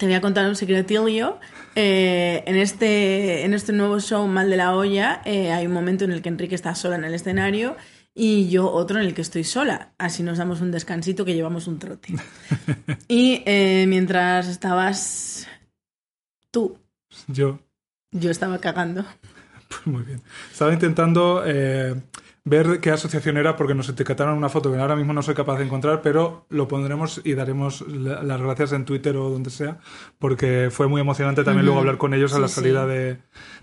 Te 0.00 0.06
voy 0.06 0.14
a 0.14 0.22
contar 0.22 0.48
un 0.48 0.56
secretillo. 0.56 1.38
Eh, 1.74 2.42
en, 2.46 2.56
este, 2.56 3.44
en 3.44 3.52
este 3.52 3.74
nuevo 3.74 4.00
show, 4.00 4.26
Mal 4.26 4.48
de 4.48 4.56
la 4.56 4.74
Olla, 4.74 5.20
eh, 5.26 5.52
hay 5.52 5.66
un 5.66 5.74
momento 5.74 6.06
en 6.06 6.12
el 6.12 6.22
que 6.22 6.30
Enrique 6.30 6.54
está 6.54 6.74
sola 6.74 6.96
en 6.96 7.04
el 7.04 7.12
escenario 7.12 7.76
y 8.14 8.48
yo 8.48 8.70
otro 8.70 8.98
en 8.98 9.04
el 9.04 9.12
que 9.12 9.20
estoy 9.20 9.44
sola. 9.44 9.92
Así 9.98 10.22
nos 10.22 10.38
damos 10.38 10.62
un 10.62 10.70
descansito 10.70 11.26
que 11.26 11.34
llevamos 11.34 11.66
un 11.66 11.78
trote. 11.78 12.14
y 13.08 13.42
eh, 13.44 13.84
mientras 13.88 14.48
estabas 14.48 15.46
tú. 16.50 16.78
Yo. 17.26 17.58
Yo 18.10 18.30
estaba 18.30 18.58
cagando. 18.58 19.04
Pues 19.68 19.86
muy 19.86 20.02
bien. 20.02 20.20
Estaba 20.50 20.72
intentando 20.72 21.44
ver 22.44 22.80
qué 22.80 22.90
asociación 22.90 23.36
era 23.36 23.56
porque 23.56 23.74
nos 23.74 23.88
etiquetaron 23.88 24.36
una 24.36 24.48
foto 24.48 24.72
que 24.72 24.78
ahora 24.78 24.96
mismo 24.96 25.12
no 25.12 25.22
soy 25.22 25.34
capaz 25.34 25.58
de 25.58 25.64
encontrar, 25.64 26.02
pero 26.02 26.46
lo 26.48 26.68
pondremos 26.68 27.20
y 27.24 27.34
daremos 27.34 27.84
las 27.86 28.40
gracias 28.40 28.72
en 28.72 28.84
Twitter 28.84 29.16
o 29.16 29.30
donde 29.30 29.50
sea, 29.50 29.78
porque 30.18 30.68
fue 30.70 30.88
muy 30.88 31.00
emocionante 31.00 31.44
también 31.44 31.66
luego 31.66 31.80
hablar 31.80 31.98
con 31.98 32.14
ellos 32.14 32.34
a 32.34 32.38
la 32.38 32.48
salida 32.48 32.86
de, 32.86 33.18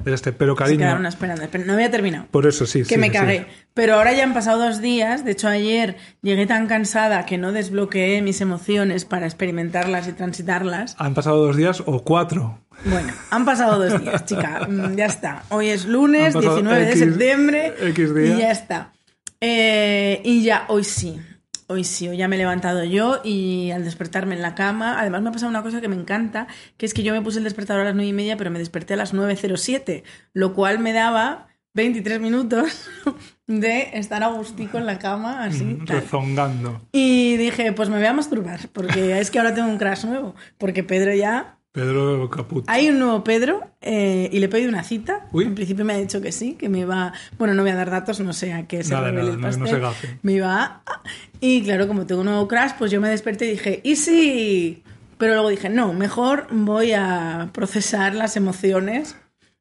este. 0.06 0.32
Pero 0.32 0.56
cariño. 0.56 0.80
Se 0.80 0.84
quedaron 0.84 1.06
esperando, 1.06 1.44
pero 1.52 1.66
no 1.66 1.74
había 1.74 1.92
terminado. 1.92 2.26
Por 2.32 2.46
eso 2.46 2.66
sí. 2.66 2.84
Que 2.84 2.98
me 2.98 3.12
cagué. 3.12 3.48
Pero 3.74 3.96
ahora 3.96 4.14
ya 4.14 4.24
han 4.24 4.34
pasado 4.34 4.64
dos 4.64 4.82
días. 4.82 5.24
De 5.24 5.32
hecho, 5.32 5.48
ayer 5.48 5.98
llegué 6.22 6.46
tan 6.48 6.68
cansada 6.68 7.26
que 7.26 7.38
no 7.38 7.52
desbloqueé 7.52 8.22
mis 8.22 8.42
emociones 8.42 9.06
para 9.06 9.26
experimentarlas 9.26 10.08
y 10.08 10.14
transitarlas. 10.14 10.96
¿Han 10.98 11.14
pasado 11.14 11.46
dos 11.46 11.56
días 11.56 11.84
o 11.86 12.04
cuatro? 12.04 12.60
Bueno, 12.86 13.14
han 13.30 13.46
pasado 13.46 13.84
dos 13.84 14.02
días, 14.02 14.26
chica. 14.26 14.62
Mm, 14.68 14.96
ya 14.96 15.06
está. 15.06 15.44
Hoy 15.50 15.70
es 15.70 15.86
lunes, 15.86 16.34
19 16.34 16.86
de 16.86 16.96
septiembre. 16.96 17.74
Y 17.86 18.40
ya 18.40 18.52
está. 18.52 18.94
Eh, 19.40 20.22
y 20.24 20.44
ya, 20.44 20.66
hoy 20.68 20.84
sí. 20.84 21.20
Hoy 21.68 21.84
sí, 21.84 22.08
hoy 22.08 22.18
ya 22.18 22.28
me 22.28 22.38
he 22.38 22.40
levantado 22.40 22.84
yo 22.86 23.20
y 23.24 23.72
al 23.72 23.84
despertarme 23.84 24.36
en 24.36 24.42
la 24.42 24.56
cama, 24.56 25.00
además 25.00 25.22
me 25.22 25.30
ha 25.30 25.32
pasado 25.34 25.50
una 25.50 25.64
cosa 25.64 25.82
que 25.82 25.90
me 25.90 25.98
encanta, 25.98 26.48
que 26.78 26.86
es 26.86 26.94
que 26.94 27.04
yo 27.04 27.14
me 27.14 27.22
puse 27.22 27.40
el 27.40 27.44
despertador 27.44 27.82
a 27.82 27.86
las 27.86 27.94
nueve 27.94 28.08
y 28.08 28.14
media, 28.14 28.38
pero 28.38 28.52
me 28.52 28.60
desperté 28.60 28.94
a 28.94 28.98
las 28.98 29.14
9.07, 29.14 30.04
lo 30.32 30.54
cual 30.54 30.80
me 30.80 30.94
daba 30.94 31.48
23 31.74 32.22
minutos 32.22 32.90
de 33.48 33.90
estar 33.94 34.24
a 34.24 34.30
gustico 34.30 34.78
en 34.78 34.86
la 34.86 34.98
cama, 34.98 35.44
así. 35.44 35.66
Mm, 35.66 35.88
rezongando. 35.88 36.82
Y 36.94 37.36
dije, 37.36 37.74
pues 37.74 37.90
me 37.90 37.98
voy 37.98 38.06
a 38.06 38.14
masturbar, 38.14 38.70
porque 38.72 39.20
es 39.20 39.30
que 39.30 39.40
ahora 39.40 39.54
tengo 39.54 39.68
un 39.68 39.78
crash 39.78 40.06
nuevo, 40.06 40.36
porque 40.58 40.84
Pedro 40.84 41.14
ya 41.14 41.57
Pedro 41.78 42.28
Caput. 42.32 42.66
Hay 42.66 42.90
un 42.90 42.98
nuevo 42.98 43.24
Pedro 43.24 43.62
eh, 43.82 44.30
y 44.32 44.40
le 44.40 44.48
he 44.48 44.50
pedido 44.50 44.68
una 44.68 44.84
cita. 44.84 45.28
En 45.32 45.54
principio 45.54 45.86
me 45.86 45.94
ha 45.94 45.98
dicho 45.98 46.22
que 46.22 46.32
sí, 46.32 46.54
que 46.56 46.70
me 46.70 46.80
iba. 46.80 47.14
Bueno, 47.38 47.54
no 47.54 47.62
voy 47.62 47.70
a 47.70 47.76
dar 47.76 47.92
datos, 47.92 48.20
no 48.20 48.34
sé 48.34 48.52
a 48.52 48.66
qué 48.66 48.84
se 48.84 49.00
revele 49.00 49.30
el 49.30 49.40
pastel. 49.40 49.84
me 50.24 50.32
iba 50.32 50.64
a... 50.64 51.04
Y 51.40 51.62
claro, 51.62 51.88
como 51.88 52.08
tengo 52.08 52.22
un 52.22 52.28
nuevo 52.28 52.48
crash, 52.48 52.72
pues 52.80 52.90
yo 52.90 53.00
me 53.00 53.10
desperté 53.10 53.46
y 53.46 53.52
dije, 53.52 53.82
¿y 53.84 53.96
sí? 53.96 54.82
Pero 55.20 55.34
luego 55.34 55.50
dije, 55.50 55.70
no, 55.70 55.94
mejor 55.94 56.48
voy 56.50 56.94
a 56.94 57.52
procesar 57.54 58.16
las 58.16 58.38
emociones 58.38 59.16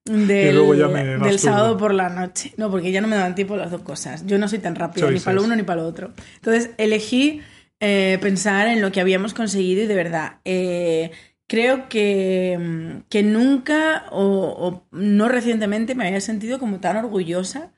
del, 0.07 1.21
del 1.21 1.39
sábado 1.39 1.77
por 1.77 1.93
la 1.93 2.09
noche. 2.09 2.55
No, 2.57 2.71
porque 2.71 2.93
ya 2.93 3.03
no 3.03 3.09
me 3.09 3.17
daban 3.17 3.35
tiempo 3.35 3.59
las 3.59 3.71
dos 3.71 3.83
cosas. 3.83 4.25
Yo 4.25 4.39
no 4.39 4.49
soy 4.49 4.61
tan 4.61 4.75
rápido, 4.75 5.11
ni 5.11 5.21
para 5.21 5.35
lo 5.35 5.45
uno 5.45 5.55
ni 5.55 5.65
para 5.65 5.83
lo 5.83 5.89
otro. 5.89 6.15
Entonces 6.37 6.71
elegí 6.79 7.43
eh, 7.79 8.17
pensar 8.23 8.69
en 8.69 8.81
lo 8.81 8.91
que 8.91 9.03
habíamos 9.03 9.35
conseguido 9.35 9.83
y 9.83 9.87
de 9.87 9.95
verdad. 9.95 10.39
Eh, 10.47 11.11
creo 11.47 11.89
que, 11.89 12.59
mm, 12.59 13.09
que 13.09 13.23
nunca 13.23 14.07
o, 14.11 14.87
no 14.93 15.29
recientemente 15.29 15.95
me 15.95 16.07
había 16.07 16.21
sentido 16.21 16.59
como 16.59 16.81
tan 16.81 16.97
orgullosa 16.97 17.73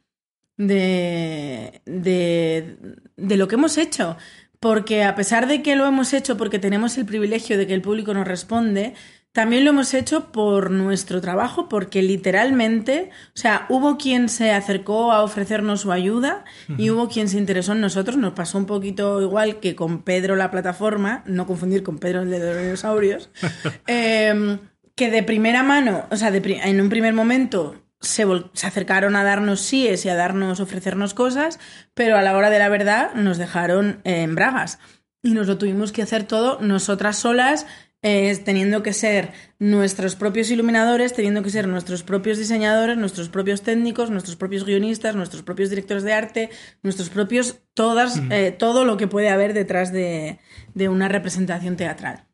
de, 0.56 1.82
de, 1.86 2.78
de, 3.16 3.36
lo 3.36 3.48
que 3.48 3.56
hemos 3.56 3.78
hecho. 3.78 4.16
Porque 4.60 5.04
a 5.04 5.14
pesar 5.14 5.46
de 5.48 5.62
que 5.62 5.76
lo 5.76 5.86
hemos 5.86 6.12
hecho 6.14 6.36
porque 6.36 6.58
tenemos 6.58 6.98
el 6.98 7.06
privilegio 7.06 7.58
de 7.58 7.66
que 7.66 7.74
el 7.74 7.82
público 7.82 8.14
nos 8.14 8.26
responde, 8.26 8.94
también 9.38 9.64
lo 9.64 9.70
hemos 9.70 9.94
hecho 9.94 10.32
por 10.32 10.72
nuestro 10.72 11.20
trabajo, 11.20 11.68
porque 11.68 12.02
literalmente, 12.02 13.10
o 13.36 13.38
sea, 13.38 13.66
hubo 13.68 13.96
quien 13.96 14.28
se 14.28 14.50
acercó 14.50 15.12
a 15.12 15.22
ofrecernos 15.22 15.82
su 15.82 15.92
ayuda 15.92 16.44
y 16.76 16.90
hubo 16.90 17.08
quien 17.08 17.28
se 17.28 17.38
interesó 17.38 17.70
en 17.70 17.80
nosotros. 17.80 18.16
Nos 18.16 18.32
pasó 18.32 18.58
un 18.58 18.66
poquito 18.66 19.22
igual 19.22 19.60
que 19.60 19.76
con 19.76 20.02
Pedro 20.02 20.34
la 20.34 20.50
plataforma, 20.50 21.22
no 21.24 21.46
confundir 21.46 21.84
con 21.84 21.98
Pedro 21.98 22.22
el 22.22 22.30
de 22.30 22.40
los 22.40 22.60
dinosaurios, 22.60 23.30
em, 23.86 24.58
que 24.96 25.08
de 25.08 25.22
primera 25.22 25.62
mano, 25.62 26.06
o 26.10 26.16
sea, 26.16 26.32
en 26.34 26.80
un 26.80 26.88
primer 26.88 27.14
momento 27.14 27.76
se, 28.00 28.26
se, 28.54 28.66
acercaron 28.66 29.14
a 29.14 29.22
darnos 29.22 29.60
síes 29.60 30.04
y 30.04 30.08
a 30.08 30.16
darnos, 30.16 30.58
ofrecernos 30.58 31.14
cosas, 31.14 31.60
pero 31.94 32.16
a 32.16 32.22
la 32.22 32.36
hora 32.36 32.50
de 32.50 32.58
la 32.58 32.70
verdad 32.70 33.14
nos 33.14 33.38
dejaron 33.38 34.00
en 34.02 34.34
bragas. 34.34 34.80
Y 35.20 35.30
nos 35.32 35.48
lo 35.48 35.58
tuvimos 35.58 35.90
que 35.90 36.02
hacer 36.02 36.24
todo 36.24 36.58
nosotras 36.60 37.18
solas 37.18 37.66
es 38.02 38.44
teniendo 38.44 38.82
que 38.82 38.92
ser 38.92 39.32
nuestros 39.58 40.14
propios 40.14 40.50
iluminadores, 40.50 41.14
teniendo 41.14 41.42
que 41.42 41.50
ser 41.50 41.66
nuestros 41.66 42.04
propios 42.04 42.38
diseñadores, 42.38 42.96
nuestros 42.96 43.28
propios 43.28 43.62
técnicos, 43.62 44.10
nuestros 44.10 44.36
propios 44.36 44.64
guionistas, 44.64 45.16
nuestros 45.16 45.42
propios 45.42 45.70
directores 45.70 46.04
de 46.04 46.12
arte, 46.12 46.50
nuestros 46.82 47.10
propios, 47.10 47.60
todas, 47.74 48.20
eh, 48.30 48.54
todo 48.56 48.84
lo 48.84 48.96
que 48.96 49.08
puede 49.08 49.30
haber 49.30 49.52
detrás 49.52 49.92
de, 49.92 50.38
una 50.76 51.08
representación 51.08 51.76
teatral. 51.76 52.24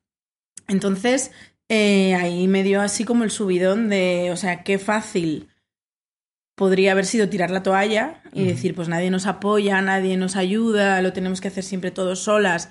Entonces, 0.68 1.30
eh, 1.68 2.14
ahí 2.14 2.46
me 2.46 2.62
dio 2.62 2.82
así 2.82 3.04
como 3.04 3.24
el 3.24 3.30
subidón 3.30 3.88
de, 3.88 4.30
o 4.32 4.36
sea, 4.36 4.64
qué 4.64 4.78
fácil 4.78 5.48
podría 6.56 6.92
haber 6.92 7.06
sido 7.06 7.28
tirar 7.28 7.50
la 7.50 7.62
toalla 7.62 8.22
y 8.32 8.44
decir, 8.44 8.74
pues 8.74 8.88
nadie 8.88 9.10
nos 9.10 9.26
apoya, 9.26 9.80
nadie 9.80 10.16
nos 10.16 10.36
ayuda, 10.36 11.00
lo 11.02 11.12
tenemos 11.12 11.40
que 11.40 11.48
hacer 11.48 11.64
siempre 11.64 11.90
todos 11.90 12.20
solas 12.20 12.68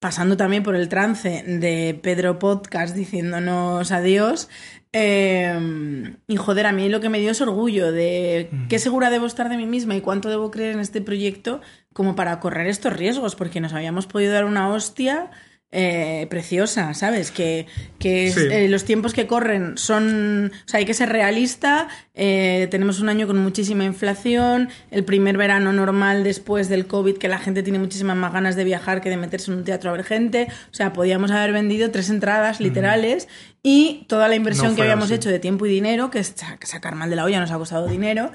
pasando 0.00 0.36
también 0.36 0.62
por 0.62 0.74
el 0.74 0.88
trance 0.88 1.44
de 1.46 1.98
Pedro 2.02 2.38
Podcast 2.38 2.96
diciéndonos 2.96 3.92
adiós. 3.92 4.48
Em, 4.92 6.16
y 6.26 6.36
joder, 6.36 6.66
a 6.66 6.72
mí 6.72 6.88
lo 6.88 7.00
que 7.00 7.10
me 7.10 7.20
dio 7.20 7.30
es 7.30 7.40
orgullo 7.40 7.92
de 7.92 8.50
qué 8.68 8.78
segura 8.80 9.10
debo 9.10 9.26
estar 9.26 9.48
de 9.48 9.56
mí 9.56 9.66
misma 9.66 9.94
y 9.94 10.00
cuánto 10.00 10.28
debo 10.28 10.50
creer 10.50 10.72
en 10.72 10.80
este 10.80 11.00
proyecto 11.00 11.60
como 11.92 12.16
para 12.16 12.40
correr 12.40 12.66
estos 12.66 12.94
riesgos, 12.94 13.36
porque 13.36 13.60
nos 13.60 13.74
habíamos 13.74 14.06
podido 14.06 14.32
dar 14.32 14.46
una 14.46 14.68
hostia 14.68 15.30
eh, 15.72 16.26
preciosa, 16.28 16.94
¿sabes? 16.94 17.30
Que, 17.30 17.66
que 18.00 18.28
eh, 18.28 18.68
los 18.68 18.84
tiempos 18.84 19.12
que 19.12 19.28
corren 19.28 19.78
son. 19.78 20.50
O 20.66 20.68
sea, 20.68 20.78
hay 20.78 20.84
que 20.84 20.94
ser 20.94 21.10
realista. 21.10 21.86
Eh, 22.14 22.66
tenemos 22.72 22.98
un 22.98 23.08
año 23.08 23.28
con 23.28 23.38
muchísima 23.38 23.84
inflación. 23.84 24.68
El 24.90 25.04
primer 25.04 25.36
verano 25.36 25.72
normal 25.72 26.24
después 26.24 26.68
del 26.68 26.86
COVID, 26.86 27.18
que 27.18 27.28
la 27.28 27.38
gente 27.38 27.62
tiene 27.62 27.78
muchísimas 27.78 28.16
más 28.16 28.32
ganas 28.32 28.56
de 28.56 28.64
viajar 28.64 29.00
que 29.00 29.10
de 29.10 29.16
meterse 29.16 29.52
en 29.52 29.58
un 29.58 29.64
teatro 29.64 29.90
a 29.90 29.92
ver 29.92 30.04
gente. 30.04 30.48
O 30.72 30.74
sea, 30.74 30.92
podíamos 30.92 31.30
haber 31.30 31.52
vendido 31.52 31.92
tres 31.92 32.10
entradas 32.10 32.60
literales 32.60 33.28
y 33.62 34.04
toda 34.08 34.28
la 34.28 34.36
inversión 34.36 34.74
que 34.74 34.82
habíamos 34.82 35.10
hecho 35.10 35.28
de 35.28 35.38
tiempo 35.38 35.66
y 35.66 35.70
dinero, 35.70 36.10
que 36.10 36.24
sacar 36.24 36.94
mal 36.94 37.10
de 37.10 37.16
la 37.16 37.24
olla 37.24 37.40
nos 37.40 37.50
ha 37.50 37.58
costado 37.58 37.86
dinero, 37.86 38.30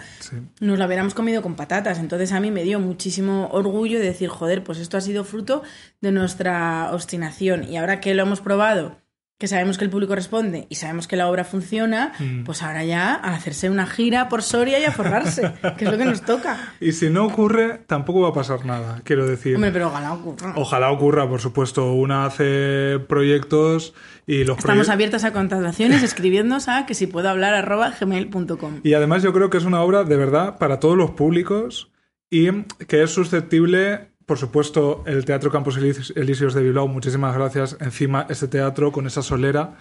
nos 0.60 0.77
la 0.77 0.86
hubiéramos 0.86 1.13
comido 1.13 1.41
con 1.41 1.55
patatas. 1.55 1.98
Entonces 1.98 2.32
a 2.32 2.39
mí 2.39 2.51
me 2.51 2.63
dio 2.63 2.79
muchísimo 2.79 3.50
orgullo 3.51 4.00
de 4.00 4.05
decir, 4.05 4.29
joder, 4.29 4.63
pues 4.63 4.77
esto 4.79 4.98
ha 4.98 5.01
sido 5.01 5.24
fruto 5.24 5.63
de 6.01 6.12
nuestra 6.12 6.89
obstinación. 6.94 7.63
Y 7.63 7.77
ahora 7.77 8.00
que 8.00 8.13
lo 8.13 8.24
hemos 8.24 8.41
probado 8.41 8.98
que 9.38 9.48
sabemos 9.50 9.77
que 9.77 9.84
el 9.84 9.89
público 9.89 10.15
responde 10.15 10.65
y 10.70 10.75
sabemos 10.75 11.08
que 11.08 11.18
la 11.18 11.27
obra 11.27 11.44
funciona, 11.44 12.13
mm. 12.20 12.44
pues 12.46 12.63
ahora 12.63 12.86
ya 12.86 13.13
a 13.15 13.36
hacerse 13.36 13.70
una 13.70 13.86
gira 13.86 14.30
por 14.30 14.42
Soria 14.42 14.80
y 14.80 14.86
a 14.86 14.92
forrarse, 14.92 15.54
que 15.77 15.86
es 15.86 15.92
lo 15.92 15.98
que 15.98 16.06
nos 16.06 16.22
toca. 16.22 16.74
Y 16.80 16.94
si 16.94 17.10
no 17.10 17.25
ocurre, 17.25 17.82
tampoco 17.86 18.22
va 18.22 18.30
a 18.30 18.34
pasar 18.34 18.65
nada, 18.65 19.01
quiero 19.04 19.27
decir. 19.27 19.56
Hombre, 19.56 19.72
pero 19.72 19.88
ojalá 19.88 20.13
ocurra. 20.13 20.54
Ojalá 20.56 20.92
ocurra, 20.92 21.27
por 21.27 21.42
supuesto. 21.42 21.92
Una 21.92 22.25
hace 22.25 23.00
proyectos 23.10 23.94
y 24.25 24.46
los 24.46 24.58
Estamos 24.58 24.88
abiertos 24.88 25.25
a 25.25 25.34
contrataciones, 25.34 26.01
escribiéndonos 26.01 26.70
a 26.70 26.86
que 26.86 26.94
si 26.94 27.06
puedo 27.06 27.30
hablar 27.30 27.54
arroba 27.54 27.92
gmail.com. 28.00 28.80
Y 28.84 28.94
además 28.94 29.22
yo 29.22 29.34
creo 29.34 29.50
que 29.50 29.58
es 29.58 29.65
una 29.65 29.82
obra 29.82 30.06
de 30.06 30.15
verdad 30.15 30.58
para 30.58 30.80
todos 30.80 30.98
los 30.98 31.12
públicos 31.12 31.92
y 32.30 32.63
que 32.88 33.04
es 33.04 33.12
susceptible 33.12 34.14
por 34.25 34.38
supuesto, 34.38 35.03
el 35.05 35.25
Teatro 35.25 35.51
Campos 35.51 35.77
Elíseos 35.77 36.53
de 36.53 36.63
Bilbao, 36.63 36.88
muchísimas 36.88 37.36
gracias. 37.36 37.77
Encima, 37.79 38.25
este 38.29 38.48
teatro 38.48 38.91
con 38.91 39.08
esa 39.08 39.22
solera. 39.22 39.75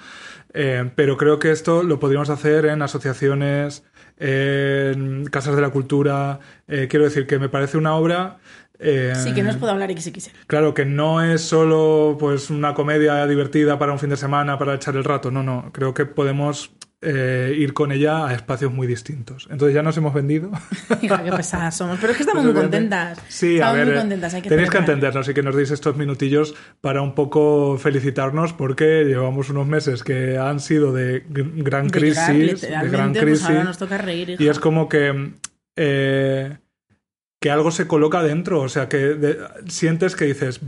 Eh, 0.53 0.91
pero 0.95 1.17
creo 1.17 1.39
que 1.39 1.51
esto 1.51 1.83
lo 1.83 1.99
podríamos 1.99 2.31
hacer 2.31 2.67
en 2.67 2.83
asociaciones, 2.83 3.85
en 4.19 5.25
casas 5.27 5.57
de 5.57 5.63
la 5.63 5.71
cultura. 5.71 6.41
Eh, 6.69 6.87
quiero 6.89 7.05
decir 7.05 7.27
que 7.27 7.39
me 7.39 7.49
parece 7.49 7.79
una 7.79 7.97
obra 7.97 8.39
eh, 8.79 9.13
sí, 9.15 9.33
que 9.33 9.43
no 9.43 9.51
os 9.51 9.57
puedo 9.57 9.73
hablar 9.73 9.91
XXL. 9.91 10.31
Claro, 10.47 10.75
que 10.75 10.85
no 10.85 11.23
es 11.23 11.43
solo 11.43 12.17
pues 12.19 12.51
una 12.51 12.75
comedia 12.75 13.27
divertida 13.27 13.79
para 13.79 13.93
un 13.93 13.99
fin 13.99 14.11
de 14.11 14.17
semana, 14.17 14.59
para 14.59 14.75
echar 14.75 14.97
el 14.97 15.05
rato. 15.05 15.31
No, 15.31 15.43
no. 15.43 15.71
Creo 15.73 15.95
que 15.95 16.07
podemos 16.07 16.73
eh, 17.05 17.55
ir 17.57 17.73
con 17.75 17.93
ella 17.93 18.27
a 18.27 18.35
espacios 18.35 18.73
muy 18.73 18.87
distintos. 18.87 19.47
Entonces 19.51 19.75
ya 19.75 19.83
nos 19.83 19.97
hemos 19.97 20.15
vendido. 20.15 20.51
Hija, 21.03 21.23
qué 21.23 21.33
pesadas 21.33 21.77
somos. 21.77 21.99
Pero 22.01 22.13
es 22.13 22.17
que 22.17 22.23
estamos 22.23 22.45
muy 22.45 22.55
contentas. 22.55 23.19
Sí, 23.29 23.61
a 23.61 23.73
ver, 23.73 23.87
muy 23.87 23.97
contentas. 23.97 24.35
Hay 24.35 24.43
que 24.43 24.49
tenéis 24.49 24.71
que 24.71 24.79
entendernos 24.79 25.29
y 25.29 25.35
que 25.35 25.43
nos 25.43 25.55
deis 25.55 25.71
estos 25.71 25.97
minutillos 25.97 26.55
para 26.81 27.03
un 27.03 27.15
poco 27.15 27.79
felicitarnos 27.79 28.53
porque 28.53 29.05
llevamos 29.05 29.51
unos 29.51 29.67
meses 29.67 30.03
que 30.03 30.39
han 30.39 30.61
sido 30.61 30.93
de 30.93 31.25
gran 31.29 31.91
crisis. 31.91 32.61
de 32.63 32.89
gran 32.89 33.13
pues 33.13 33.25
crisis. 33.25 33.65
nos 33.65 33.79
toca 33.79 33.99
reír. 33.99 34.37
Y 34.39 34.49
es 34.49 34.59
como 34.59 34.89
que... 34.89 35.33
Eh, 35.77 36.57
que 37.41 37.51
algo 37.51 37.71
se 37.71 37.87
coloca 37.87 38.23
dentro, 38.23 38.63
o 38.63 38.71
sea, 38.71 38.89
que 38.89 39.37
sientes 39.69 40.17
que 40.17 40.25
dices, 40.25 40.63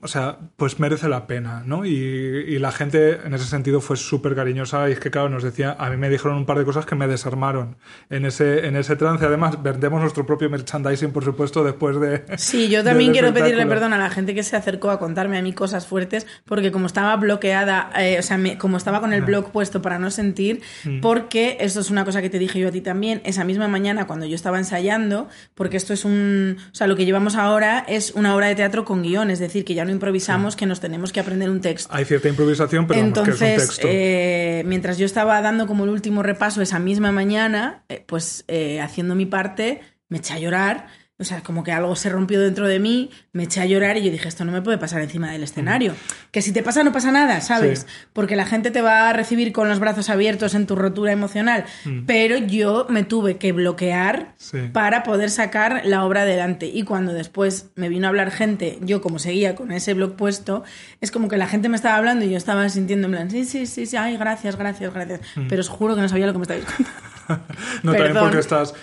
o 0.00 0.08
sea, 0.08 0.38
pues 0.56 0.78
merece 0.78 1.08
la 1.08 1.26
pena, 1.26 1.62
¿no? 1.66 1.84
Y, 1.84 2.58
la 2.58 2.72
gente 2.72 3.20
en 3.24 3.34
ese 3.34 3.44
sentido 3.44 3.80
fue 3.80 3.96
súper 3.96 4.34
cariñosa 4.34 4.88
y 4.88 4.92
es 4.92 5.00
que, 5.00 5.10
claro, 5.10 5.28
nos 5.28 5.44
decía, 5.44 5.76
a 5.78 5.90
mí 5.90 5.96
me 5.96 6.08
dijeron 6.08 6.36
un 6.36 6.46
par 6.46 6.58
de 6.58 6.64
cosas 6.64 6.86
que 6.86 6.96
me 6.96 7.06
desarmaron 7.06 7.76
en 8.10 8.26
ese, 8.26 8.66
en 8.66 8.74
ese 8.74 8.96
trance. 8.96 9.24
Además, 9.24 9.62
vendemos 9.62 10.00
nuestro 10.00 10.26
propio 10.26 10.50
merchandising, 10.50 11.12
por 11.12 11.24
supuesto, 11.24 11.62
después 11.62 12.00
de... 12.00 12.24
Sí, 12.36 12.68
yo 12.68 12.82
también 12.84 13.12
quiero 13.12 13.32
pedirle 13.32 13.64
perdón 13.66 13.92
a 13.92 13.98
la 13.98 14.10
gente 14.10 14.34
que 14.34 14.42
se 14.42 14.56
acercó 14.56 14.90
a 14.90 14.98
contarme 14.98 15.38
a 15.38 15.42
mí 15.42 15.52
cosas 15.52 15.86
fuertes, 15.86 16.26
porque 16.44 16.72
como 16.72 16.86
estaba 16.86 17.14
bloqueada, 17.16 17.90
eh, 17.96 18.18
o 18.18 18.22
sea, 18.22 18.38
como 18.58 18.76
estaba 18.76 19.00
con 19.00 19.12
el 19.12 19.22
blog 19.22 19.52
puesto 19.52 19.82
para 19.82 19.98
no 19.98 20.10
sentir, 20.10 20.62
mm. 20.84 21.00
porque 21.00 21.58
esto 21.60 21.80
es 21.80 21.90
una 21.90 22.04
cosa 22.04 22.22
que 22.22 22.30
te 22.30 22.38
dije 22.38 22.58
yo 22.58 22.68
a 22.68 22.72
ti 22.72 22.80
también, 22.80 23.20
esa 23.24 23.44
misma 23.44 23.68
mañana 23.68 24.06
cuando 24.06 24.26
yo 24.26 24.34
estaba 24.34 24.58
ensayando, 24.58 25.28
porque 25.54 25.76
esto 25.76 25.92
es 25.92 26.04
un... 26.04 26.56
O 26.72 26.74
sea, 26.74 26.86
lo 26.86 26.96
que 26.96 27.04
llevamos 27.04 27.36
ahora 27.36 27.84
es 27.88 28.12
una 28.12 28.34
obra 28.34 28.48
de 28.48 28.56
teatro 28.56 28.84
con 28.84 29.02
guion, 29.02 29.30
es 29.30 29.38
decir, 29.38 29.64
que 29.64 29.74
ya 29.74 29.84
no 29.84 29.87
improvisamos 29.92 30.56
que 30.56 30.66
nos 30.66 30.80
tenemos 30.80 31.12
que 31.12 31.20
aprender 31.20 31.50
un 31.50 31.60
texto. 31.60 31.92
Hay 31.94 32.04
cierta 32.04 32.28
improvisación, 32.28 32.86
pero 32.86 33.00
Entonces, 33.00 33.38
que 33.38 33.54
es 33.54 33.60
un 33.60 33.66
texto. 33.66 33.88
Eh, 33.90 34.62
mientras 34.66 34.98
yo 34.98 35.06
estaba 35.06 35.40
dando 35.40 35.66
como 35.66 35.84
el 35.84 35.90
último 35.90 36.22
repaso 36.22 36.62
esa 36.62 36.78
misma 36.78 37.12
mañana, 37.12 37.84
eh, 37.88 38.04
pues 38.06 38.44
eh, 38.48 38.80
haciendo 38.80 39.14
mi 39.14 39.26
parte, 39.26 39.80
me 40.08 40.18
eché 40.18 40.34
a 40.34 40.38
llorar 40.38 40.86
o 41.20 41.24
sea, 41.24 41.42
como 41.42 41.64
que 41.64 41.72
algo 41.72 41.96
se 41.96 42.10
rompió 42.10 42.40
dentro 42.40 42.68
de 42.68 42.78
mí, 42.78 43.10
me 43.32 43.44
eché 43.44 43.60
a 43.60 43.66
llorar 43.66 43.96
y 43.96 44.04
yo 44.04 44.12
dije, 44.12 44.28
esto 44.28 44.44
no 44.44 44.52
me 44.52 44.62
puede 44.62 44.78
pasar 44.78 45.02
encima 45.02 45.32
del 45.32 45.42
escenario. 45.42 45.94
Que 46.30 46.42
si 46.42 46.52
te 46.52 46.62
pasa, 46.62 46.84
no 46.84 46.92
pasa 46.92 47.10
nada, 47.10 47.40
¿sabes? 47.40 47.88
Porque 48.12 48.36
la 48.36 48.46
gente 48.46 48.70
te 48.70 48.82
va 48.82 49.08
a 49.08 49.12
recibir 49.12 49.52
con 49.52 49.68
los 49.68 49.80
brazos 49.80 50.10
abiertos 50.10 50.54
en 50.54 50.68
tu 50.68 50.76
rotura 50.76 51.10
emocional. 51.10 51.64
Mm. 51.84 52.04
Pero 52.06 52.36
yo 52.38 52.86
me 52.88 53.02
tuve 53.02 53.36
que 53.36 53.50
bloquear 53.50 54.34
para 54.72 55.02
poder 55.02 55.30
sacar 55.30 55.82
la 55.84 56.04
obra 56.04 56.22
adelante. 56.22 56.70
Y 56.72 56.84
cuando 56.84 57.12
después 57.12 57.70
me 57.74 57.88
vino 57.88 58.06
a 58.06 58.10
hablar 58.10 58.30
gente, 58.30 58.78
yo 58.82 59.00
como 59.00 59.18
seguía 59.18 59.56
con 59.56 59.72
ese 59.72 59.94
blog 59.94 60.14
puesto, 60.14 60.62
es 61.00 61.10
como 61.10 61.26
que 61.26 61.36
la 61.36 61.48
gente 61.48 61.68
me 61.68 61.74
estaba 61.74 61.96
hablando 61.96 62.26
y 62.26 62.30
yo 62.30 62.36
estaba 62.36 62.68
sintiendo 62.68 63.08
en 63.08 63.14
plan, 63.14 63.30
sí, 63.30 63.44
sí, 63.44 63.66
sí, 63.66 63.86
sí, 63.86 63.96
ay, 63.96 64.16
gracias, 64.16 64.54
gracias, 64.54 64.94
gracias. 64.94 65.20
Mm. 65.34 65.48
Pero 65.48 65.62
os 65.62 65.68
juro 65.68 65.96
que 65.96 66.00
no 66.00 66.08
sabía 66.08 66.26
lo 66.26 66.32
que 66.32 66.38
me 66.38 66.42
estabais 66.42 66.64
contando. 66.76 67.17
no, 67.82 67.92
también 67.92 68.16
porque 68.18 68.38
estás 68.38 68.74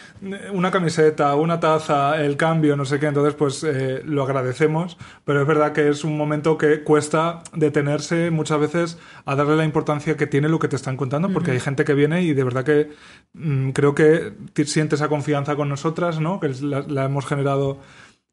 una 0.54 0.72
camiseta, 0.72 1.36
una 1.36 1.60
taza, 1.60 2.24
el 2.24 2.38
cambio, 2.38 2.76
no 2.76 2.86
sé 2.86 3.00
qué, 3.00 3.08
entonces 3.08 3.34
pues 3.34 3.64
eh, 3.64 4.02
lo 4.06 4.24
agradecemos, 4.24 4.98
pero 5.24 5.42
es 5.42 5.48
verdad 5.48 5.74
que 5.74 5.90
es 5.90 6.04
un 6.04 6.18
momento 6.18 6.58
que 6.58 6.84
cuesta 6.84 7.44
detenerse 7.54 8.32
muchas 8.32 8.60
veces 8.60 8.98
a 9.26 9.36
darle 9.36 9.56
la 9.56 9.66
importancia 9.66 10.16
que 10.16 10.28
tiene 10.28 10.50
lo 10.50 10.60
que 10.60 10.68
te 10.68 10.76
están 10.76 10.98
contando, 10.98 11.30
porque 11.30 11.52
hay 11.52 11.60
gente 11.60 11.86
que 11.86 11.94
viene 11.94 12.24
y 12.24 12.34
de 12.34 12.44
verdad 12.44 12.64
que 12.64 12.92
mm, 13.34 13.72
creo 13.72 13.96
que 13.96 14.34
siente 14.66 14.96
esa 14.96 15.10
confianza 15.10 15.56
con 15.56 15.70
nosotras, 15.70 16.20
¿no? 16.20 16.40
Que 16.40 16.50
la, 16.62 17.06
hemos 17.06 17.26
generado 17.26 17.80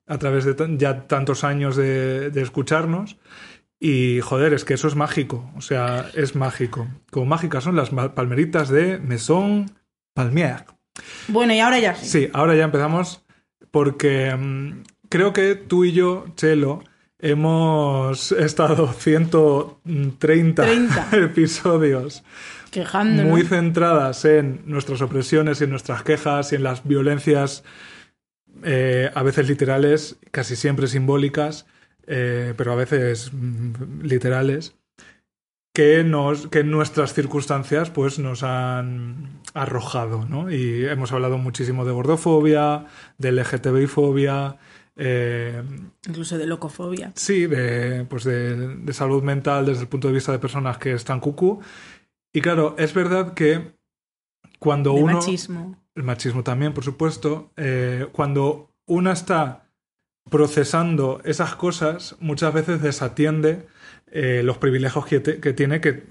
a 0.07 0.19
través 0.19 0.45
de 0.45 0.77
ya 0.79 1.07
tantos 1.07 1.45
años 1.45 1.77
de, 1.77 2.31
de 2.31 2.43
escucharnos. 2.43 3.17
Y 3.85 4.21
joder, 4.21 4.53
es 4.55 4.65
que 4.65 4.75
eso 4.75 4.87
es 4.87 4.95
mágico, 4.95 5.51
o 5.57 5.61
sea, 5.61 6.09
es 6.15 6.37
mágico. 6.37 6.87
Como 7.11 7.27
mágicas 7.27 7.65
son 7.65 7.75
las 7.75 7.91
palmeritas 7.91 8.69
de 8.69 8.99
Maison 8.99 9.67
Palmier. 10.15 10.65
Bueno, 11.29 11.55
y 11.55 11.61
ahora 11.61 11.79
ya. 11.79 11.95
Sí, 11.95 12.29
ahora 12.33 12.55
ya 12.55 12.65
empezamos 12.65 13.25
porque 13.71 14.35
mm, 14.37 14.83
creo 15.09 15.33
que 15.33 15.55
tú 15.55 15.85
y 15.85 15.93
yo, 15.93 16.27
Chelo, 16.37 16.85
hemos 17.19 18.33
estado 18.33 18.93
130 18.99 20.67
episodios 21.13 22.23
muy 23.05 23.43
centradas 23.43 24.25
en 24.25 24.63
nuestras 24.65 25.03
opresiones 25.03 25.61
y 25.61 25.65
en 25.65 25.71
nuestras 25.71 26.03
quejas 26.03 26.53
y 26.53 26.57
en 26.57 26.63
las 26.63 26.87
violencias 26.87 27.65
eh, 28.65 29.11
a 29.15 29.23
veces 29.23 29.49
literales, 29.49 30.19
casi 30.31 30.57
siempre 30.57 30.87
simbólicas, 30.87 31.67
eh, 32.07 32.55
pero 32.57 32.73
a 32.73 32.77
veces 32.77 33.31
mm, 33.33 34.03
literales 34.03 34.75
que, 35.73 36.05
nos, 36.05 36.49
que 36.49 36.65
nuestras 36.65 37.15
circunstancias 37.15 37.91
pues, 37.91 38.19
nos 38.19 38.43
han 38.43 39.41
arrojado. 39.55 40.27
¿no? 40.27 40.51
Y 40.51 40.85
hemos 40.87 41.13
hablado 41.13 41.39
muchísimo 41.39 41.85
de 41.85 41.93
gordofobia, 41.93 42.87
de 43.19 43.33
LGTBI-fobia. 43.33 44.59
Eh, 44.97 45.63
Incluso 46.07 46.37
de 46.37 46.47
locofobia. 46.47 47.13
Sí, 47.15 47.47
de, 47.47 48.05
pues 48.05 48.25
de, 48.25 48.93
salud 48.93 49.23
mental 49.23 49.67
desde 49.67 49.83
el 49.83 49.89
punto 49.89 50.09
de 50.09 50.15
vista 50.15 50.33
de 50.33 50.39
personas 50.39 50.79
que 50.79 50.93
están 50.93 51.21
cucú. 51.21 51.61
Y 52.33 52.41
claro, 52.41 52.75
es 52.79 52.93
verdad 52.93 53.35
que 53.35 53.73
cuando 54.59 54.95
de 54.95 55.03
uno... 55.03 55.15
machismo. 55.15 55.79
El 55.95 56.05
machismo 56.05 56.43
también, 56.43 56.73
por 56.73 56.85
supuesto. 56.85 57.51
Eh, 57.57 58.09
cuando 58.13 58.71
uno 58.87 59.13
está 59.13 59.69
procesando 60.31 61.21
esas 61.25 61.55
cosas, 61.57 62.17
muchas 62.21 62.55
veces 62.55 62.81
desatiende 62.81 63.67
eh, 64.15 64.43
los 64.45 64.59
privilegios 64.59 65.07
que, 65.07 65.21
tiene, 65.21 65.81
que 65.81 66.03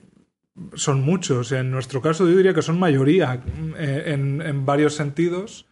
son 0.74 1.02
muchos. 1.02 1.52
En 1.52 1.70
nuestro 1.70 2.02
caso 2.02 2.28
yo 2.28 2.36
diría 2.36 2.56
que 2.56 2.64
son 2.64 2.80
mayoría 2.80 3.44
eh, 3.78 4.04
en, 4.08 4.66
varios 4.66 4.96
sentidos, 4.96 5.68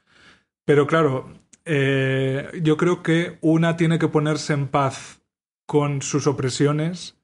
pero 0.63 0.86
claro, 0.86 1.34
eh, 1.65 2.48
yo 2.62 2.78
creo 2.78 3.02
que 3.02 3.39
una 3.42 3.78
tiene 3.78 3.98
que 3.98 4.10
ponerse 4.10 4.54
en 4.54 4.68
paz 4.68 5.24
con 5.65 6.04
sus 6.04 6.28
opresiones 6.28 7.18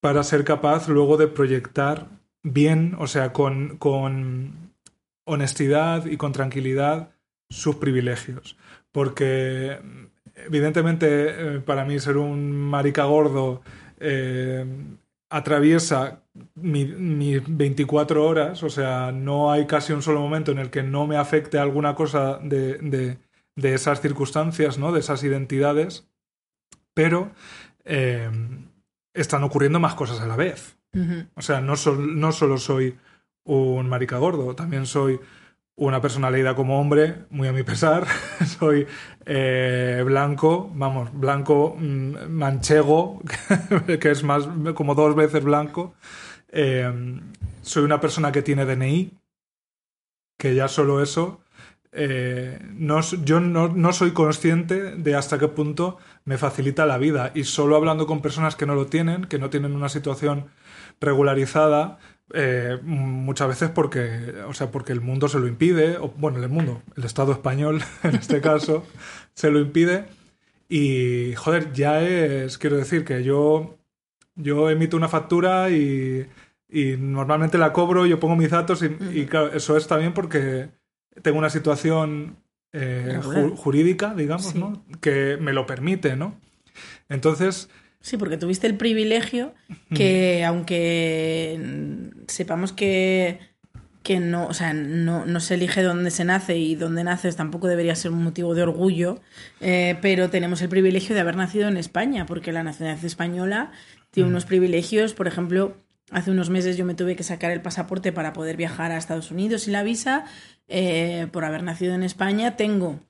para 0.00 0.24
ser 0.24 0.42
capaz 0.42 0.88
luego 0.88 1.16
de 1.18 1.28
proyectar 1.28 2.08
bien, 2.42 2.96
o 2.98 3.06
sea, 3.06 3.32
con, 3.32 3.76
con 3.78 4.72
honestidad 5.24 6.06
y 6.06 6.16
con 6.16 6.32
tranquilidad 6.32 7.10
sus 7.48 7.76
privilegios. 7.76 8.56
Porque 8.90 9.78
evidentemente, 10.34 11.60
para 11.60 11.84
mí 11.84 12.00
ser 12.00 12.16
un 12.16 12.50
marica 12.56 13.04
gordo 13.04 13.62
atraviesa 15.30 16.22
mis 16.54 17.42
24 17.46 18.26
horas, 18.26 18.62
o 18.62 18.70
sea, 18.70 19.12
no 19.12 19.50
hay 19.52 19.66
casi 19.66 19.92
un 19.92 20.02
solo 20.02 20.20
momento 20.20 20.52
en 20.52 20.58
el 20.58 20.70
que 20.70 20.82
no 20.82 21.06
me 21.06 21.16
afecte 21.16 21.58
alguna 21.58 21.94
cosa 21.94 22.38
de, 22.42 23.18
de, 23.56 23.74
esas 23.74 24.00
circunstancias, 24.00 24.78
¿no? 24.78 24.92
De 24.92 25.00
esas 25.00 25.22
identidades, 25.24 26.08
pero 26.94 27.30
están 29.14 29.42
ocurriendo 29.44 29.80
más 29.80 29.94
cosas 29.94 30.20
a 30.20 30.26
la 30.26 30.36
vez. 30.36 30.78
O 31.34 31.42
sea, 31.42 31.60
no, 31.60 31.74
no 31.98 32.32
solo 32.32 32.58
soy 32.58 32.96
un 33.44 33.88
marica 33.88 34.18
gordo, 34.18 34.54
también 34.54 34.86
soy 34.86 35.20
una 35.78 36.00
personalidad 36.00 36.56
como 36.56 36.80
hombre, 36.80 37.24
muy 37.30 37.46
a 37.48 37.52
mi 37.52 37.62
pesar. 37.62 38.06
soy 38.58 38.86
eh, 39.24 40.02
blanco, 40.04 40.70
vamos, 40.74 41.10
blanco 41.12 41.76
mm, 41.78 42.28
manchego, 42.28 43.22
que 44.00 44.10
es 44.10 44.22
más 44.24 44.48
como 44.74 44.94
dos 44.94 45.14
veces 45.14 45.42
blanco. 45.42 45.94
Eh, 46.50 47.20
soy 47.62 47.84
una 47.84 48.00
persona 48.00 48.32
que 48.32 48.42
tiene 48.42 48.64
DNI, 48.64 49.12
que 50.36 50.54
ya 50.54 50.66
solo 50.66 51.00
eso. 51.00 51.40
Eh, 51.92 52.58
no, 52.74 53.00
yo 53.00 53.40
no, 53.40 53.68
no, 53.68 53.92
soy 53.92 54.10
consciente 54.10 54.96
de 54.96 55.14
hasta 55.14 55.38
qué 55.38 55.48
punto 55.48 55.98
me 56.24 56.38
facilita 56.38 56.86
la 56.86 56.98
vida 56.98 57.30
y 57.34 57.44
solo 57.44 57.76
hablando 57.76 58.06
con 58.06 58.20
personas 58.20 58.56
que 58.56 58.66
no 58.66 58.74
lo 58.74 58.86
tienen, 58.86 59.24
que 59.24 59.38
no 59.38 59.48
tienen 59.48 59.74
una 59.74 59.88
situación 59.88 60.48
regularizada, 61.00 61.98
eh, 62.34 62.78
muchas 62.82 63.48
veces 63.48 63.70
porque, 63.70 64.34
o 64.46 64.54
sea, 64.54 64.70
porque 64.70 64.92
el 64.92 65.00
mundo 65.00 65.28
se 65.28 65.38
lo 65.38 65.46
impide, 65.46 65.96
o 65.96 66.08
bueno, 66.16 66.42
el 66.42 66.48
mundo, 66.48 66.82
el 66.96 67.04
Estado 67.04 67.32
español 67.32 67.82
en 68.02 68.16
este 68.16 68.40
caso, 68.40 68.84
se 69.34 69.50
lo 69.50 69.60
impide. 69.60 70.04
Y, 70.68 71.34
joder, 71.34 71.72
ya 71.72 72.02
es, 72.02 72.58
quiero 72.58 72.76
decir 72.76 73.04
que 73.04 73.24
yo, 73.24 73.78
yo 74.34 74.68
emito 74.68 74.96
una 74.96 75.08
factura 75.08 75.70
y, 75.70 76.26
y 76.68 76.96
normalmente 76.98 77.56
la 77.56 77.72
cobro, 77.72 78.04
yo 78.04 78.20
pongo 78.20 78.36
mis 78.36 78.50
datos 78.50 78.82
y, 78.82 79.24
claro, 79.26 79.52
eso 79.54 79.76
es 79.76 79.86
también 79.86 80.12
porque 80.12 80.68
tengo 81.22 81.38
una 81.38 81.50
situación 81.50 82.36
eh, 82.72 83.18
jurídica, 83.56 84.14
digamos, 84.14 84.54
¿no? 84.54 84.84
Que 85.00 85.38
me 85.40 85.54
lo 85.54 85.66
permite, 85.66 86.16
¿no? 86.16 86.38
Entonces, 87.08 87.70
Sí, 88.00 88.16
porque 88.16 88.36
tuviste 88.36 88.66
el 88.66 88.76
privilegio 88.76 89.54
que, 89.94 90.44
aunque 90.44 92.10
sepamos 92.28 92.72
que, 92.72 93.40
que 94.02 94.20
no, 94.20 94.46
o 94.46 94.54
sea, 94.54 94.72
no, 94.72 95.26
no, 95.26 95.40
se 95.40 95.54
elige 95.54 95.82
dónde 95.82 96.10
se 96.10 96.24
nace 96.24 96.56
y 96.56 96.76
dónde 96.76 97.04
naces 97.04 97.36
tampoco 97.36 97.66
debería 97.66 97.94
ser 97.96 98.12
un 98.12 98.22
motivo 98.22 98.54
de 98.54 98.62
orgullo, 98.62 99.20
eh, 99.60 99.98
pero 100.00 100.30
tenemos 100.30 100.62
el 100.62 100.68
privilegio 100.68 101.14
de 101.14 101.20
haber 101.20 101.36
nacido 101.36 101.68
en 101.68 101.76
España, 101.76 102.24
porque 102.24 102.52
la 102.52 102.62
nacionalidad 102.62 103.04
española 103.04 103.72
tiene 104.10 104.30
unos 104.30 104.46
privilegios, 104.46 105.12
por 105.12 105.26
ejemplo, 105.26 105.76
hace 106.10 106.30
unos 106.30 106.50
meses 106.50 106.76
yo 106.76 106.84
me 106.84 106.94
tuve 106.94 107.16
que 107.16 107.24
sacar 107.24 107.50
el 107.50 107.60
pasaporte 107.60 108.12
para 108.12 108.32
poder 108.32 108.56
viajar 108.56 108.92
a 108.92 108.96
Estados 108.96 109.30
Unidos 109.30 109.68
y 109.68 109.72
la 109.72 109.82
visa, 109.82 110.24
eh, 110.68 111.26
por 111.32 111.44
haber 111.44 111.62
nacido 111.62 111.94
en 111.94 112.04
España, 112.04 112.56
tengo 112.56 113.00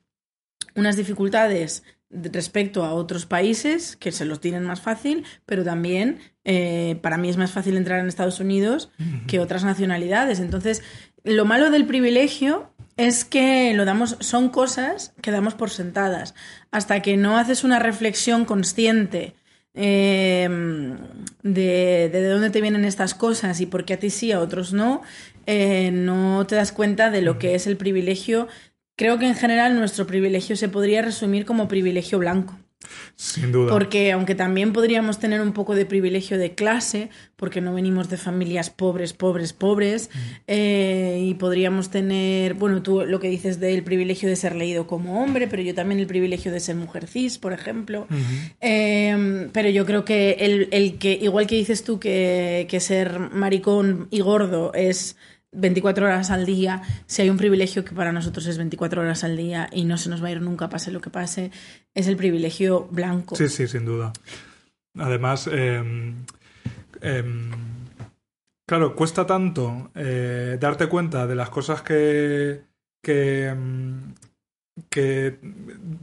unas 0.75 0.97
dificultades 0.97 1.83
respecto 2.09 2.83
a 2.83 2.93
otros 2.93 3.25
países 3.25 3.95
que 3.95 4.11
se 4.11 4.25
los 4.25 4.39
tienen 4.39 4.63
más 4.63 4.81
fácil, 4.81 5.25
pero 5.45 5.63
también 5.63 6.19
eh, 6.43 6.97
para 7.01 7.17
mí 7.17 7.29
es 7.29 7.37
más 7.37 7.51
fácil 7.51 7.77
entrar 7.77 7.99
en 7.99 8.07
Estados 8.07 8.39
Unidos 8.39 8.89
que 9.27 9.39
otras 9.39 9.63
nacionalidades. 9.63 10.39
Entonces, 10.39 10.81
lo 11.23 11.45
malo 11.45 11.69
del 11.69 11.85
privilegio 11.85 12.71
es 12.97 13.23
que 13.23 13.73
lo 13.75 13.85
damos, 13.85 14.17
son 14.19 14.49
cosas 14.49 15.13
que 15.21 15.31
damos 15.31 15.53
por 15.53 15.69
sentadas. 15.69 16.33
Hasta 16.71 17.01
que 17.01 17.15
no 17.15 17.37
haces 17.37 17.63
una 17.63 17.79
reflexión 17.79 18.45
consciente 18.45 19.35
em, 19.73 20.97
de, 21.43 22.09
de, 22.11 22.27
dónde 22.27 22.49
te 22.49 22.59
vienen 22.59 22.85
estas 22.85 23.13
cosas 23.13 23.61
y 23.61 23.67
por 23.67 23.85
qué 23.85 23.93
a 23.93 23.99
ti 23.99 24.09
sí, 24.09 24.31
a 24.31 24.39
otros 24.39 24.73
no, 24.73 25.01
eh, 25.45 25.91
no 25.91 26.45
te 26.45 26.55
das 26.55 26.71
cuenta 26.71 27.09
de 27.09 27.21
lo 27.21 27.39
que 27.39 27.55
es 27.55 27.67
el 27.67 27.77
privilegio 27.77 28.47
Creo 28.99 29.17
que 29.17 29.27
en 29.27 29.35
general 29.35 29.79
nuestro 29.79 30.05
privilegio 30.05 30.57
se 30.57 30.67
podría 30.67 31.01
resumir 31.01 31.45
como 31.45 31.69
privilegio 31.69 32.19
blanco. 32.19 32.59
Sin 33.15 33.53
duda. 33.53 33.71
Porque 33.71 34.11
aunque 34.11 34.35
también 34.35 34.73
podríamos 34.73 35.19
tener 35.19 35.39
un 35.39 35.53
poco 35.53 35.73
de 35.73 35.85
privilegio 35.85 36.37
de 36.37 36.53
clase, 36.53 37.09
porque 37.37 37.61
no 37.61 37.73
venimos 37.73 38.09
de 38.09 38.17
familias 38.17 38.69
pobres, 38.69 39.13
pobres, 39.13 39.53
pobres, 39.53 40.09
mm. 40.13 40.19
eh, 40.47 41.25
y 41.29 41.33
podríamos 41.35 41.91
tener, 41.91 42.55
bueno, 42.55 42.81
tú 42.81 43.05
lo 43.05 43.21
que 43.21 43.29
dices 43.29 43.61
del 43.61 43.83
privilegio 43.83 44.27
de 44.27 44.35
ser 44.35 44.53
leído 44.53 44.85
como 44.85 45.23
hombre, 45.23 45.47
pero 45.47 45.61
yo 45.61 45.73
también 45.73 46.01
el 46.01 46.07
privilegio 46.07 46.51
de 46.51 46.59
ser 46.59 46.75
mujer 46.75 47.07
cis, 47.07 47.37
por 47.37 47.53
ejemplo. 47.53 48.05
Em, 48.59 49.49
pero 49.53 49.69
yo 49.69 49.85
creo 49.85 50.03
que 50.03 50.67
el, 50.71 50.97
que, 50.97 51.13
igual 51.13 51.47
que 51.47 51.55
dices 51.55 51.85
tú 51.85 52.01
que, 52.01 52.67
que 52.69 52.81
ser 52.81 53.17
maricón 53.17 54.09
y 54.11 54.19
gordo 54.19 54.73
es 54.73 55.15
24 55.51 56.05
horas 56.05 56.29
al 56.29 56.45
día, 56.45 56.81
si 57.07 57.21
hay 57.21 57.29
un 57.29 57.37
privilegio 57.37 57.83
que 57.83 57.95
para 57.95 58.11
nosotros 58.11 58.45
es 58.45 58.57
24 58.57 59.01
horas 59.01 59.23
al 59.23 59.35
día 59.35 59.69
y 59.71 59.85
no 59.85 59.97
se 59.97 60.09
nos 60.09 60.23
va 60.23 60.27
a 60.27 60.31
ir 60.31 60.41
nunca, 60.41 60.69
pase 60.69 60.91
lo 60.91 61.01
que 61.01 61.09
pase, 61.09 61.51
es 61.93 62.07
el 62.07 62.17
privilegio 62.17 62.87
blanco. 62.91 63.35
Sí, 63.35 63.49
sí, 63.49 63.67
sin 63.67 63.85
duda. 63.85 64.13
Además, 64.97 65.47
em, 65.51 66.25
em, 67.01 67.51
claro, 68.67 68.95
cuesta 68.95 69.25
tanto 69.25 69.91
eh, 69.95 70.57
darte 70.59 70.87
cuenta 70.87 71.25
de 71.25 71.35
las 71.35 71.49
cosas 71.49 71.81
que, 71.81 72.61
que, 73.01 73.47
em, 73.47 74.13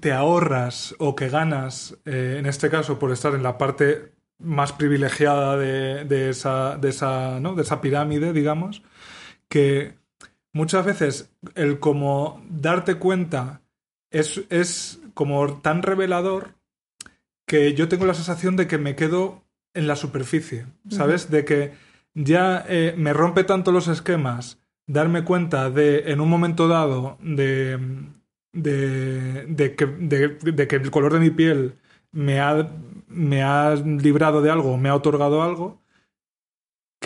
te 0.01 0.13
ahorras 0.13 0.95
o 0.99 1.15
que 1.15 1.29
ganas, 1.29 1.97
eh, 2.05 2.37
en 2.39 2.47
este 2.47 2.69
caso, 2.69 2.99
por 2.99 3.13
estar 3.13 3.35
en 3.35 3.43
la 3.43 3.59
parte 3.59 4.13
más 4.39 4.73
privilegiada 4.73 5.57
de 5.57 6.29
esa, 6.29 6.77
de, 6.77 6.91
esa, 6.91 7.41
¿no? 7.41 7.55
de 7.55 7.63
esa 7.63 7.81
pirámide, 7.81 8.33
digamos 8.33 8.83
que 9.49 9.95
muchas 10.53 10.85
veces 10.85 11.31
el 11.55 11.79
como 11.79 12.43
darte 12.49 12.97
cuenta 12.97 13.63
es, 14.11 14.43
es 14.51 15.01
como 15.15 15.61
tan 15.61 15.83
revelador 15.83 16.55
que 17.47 17.75
yo 17.75 17.89
tengo 17.89 18.07
la 18.07 18.15
sensación 18.15 18.57
de 18.57 18.67
que 18.67 18.79
me 18.79 18.97
quedo 18.97 19.45
en 19.75 19.87
la 19.87 19.97
superficie, 19.97 20.67
¿sabes? 20.89 21.31
De 21.31 21.45
que 21.45 21.75
ya 22.15 22.65
eh, 22.69 22.95
me 22.97 23.13
rompe 23.13 23.45
tanto 23.45 23.73
los 23.73 23.89
esquemas 23.89 24.59
darme 24.87 25.25
cuenta 25.25 25.71
de, 25.71 26.11
en 26.11 26.21
un 26.21 26.31
momento 26.31 26.69
dado, 26.69 27.19
de, 27.21 27.79
de, 28.53 29.47
de, 29.47 29.75
que, 29.75 29.87
de, 29.87 30.69
que, 30.69 30.77
el 30.77 30.91
color 30.91 31.13
de 31.13 31.21
mi 31.21 31.31
piel 31.31 31.75
me 32.13 32.41
ha, 32.41 32.69
me 33.09 33.43
ha 33.43 33.75
librado 33.75 34.41
de 34.43 34.51
algo, 34.51 34.77
me 34.79 34.89
ha 34.89 34.95
otorgado 34.95 35.43
algo, 35.43 35.83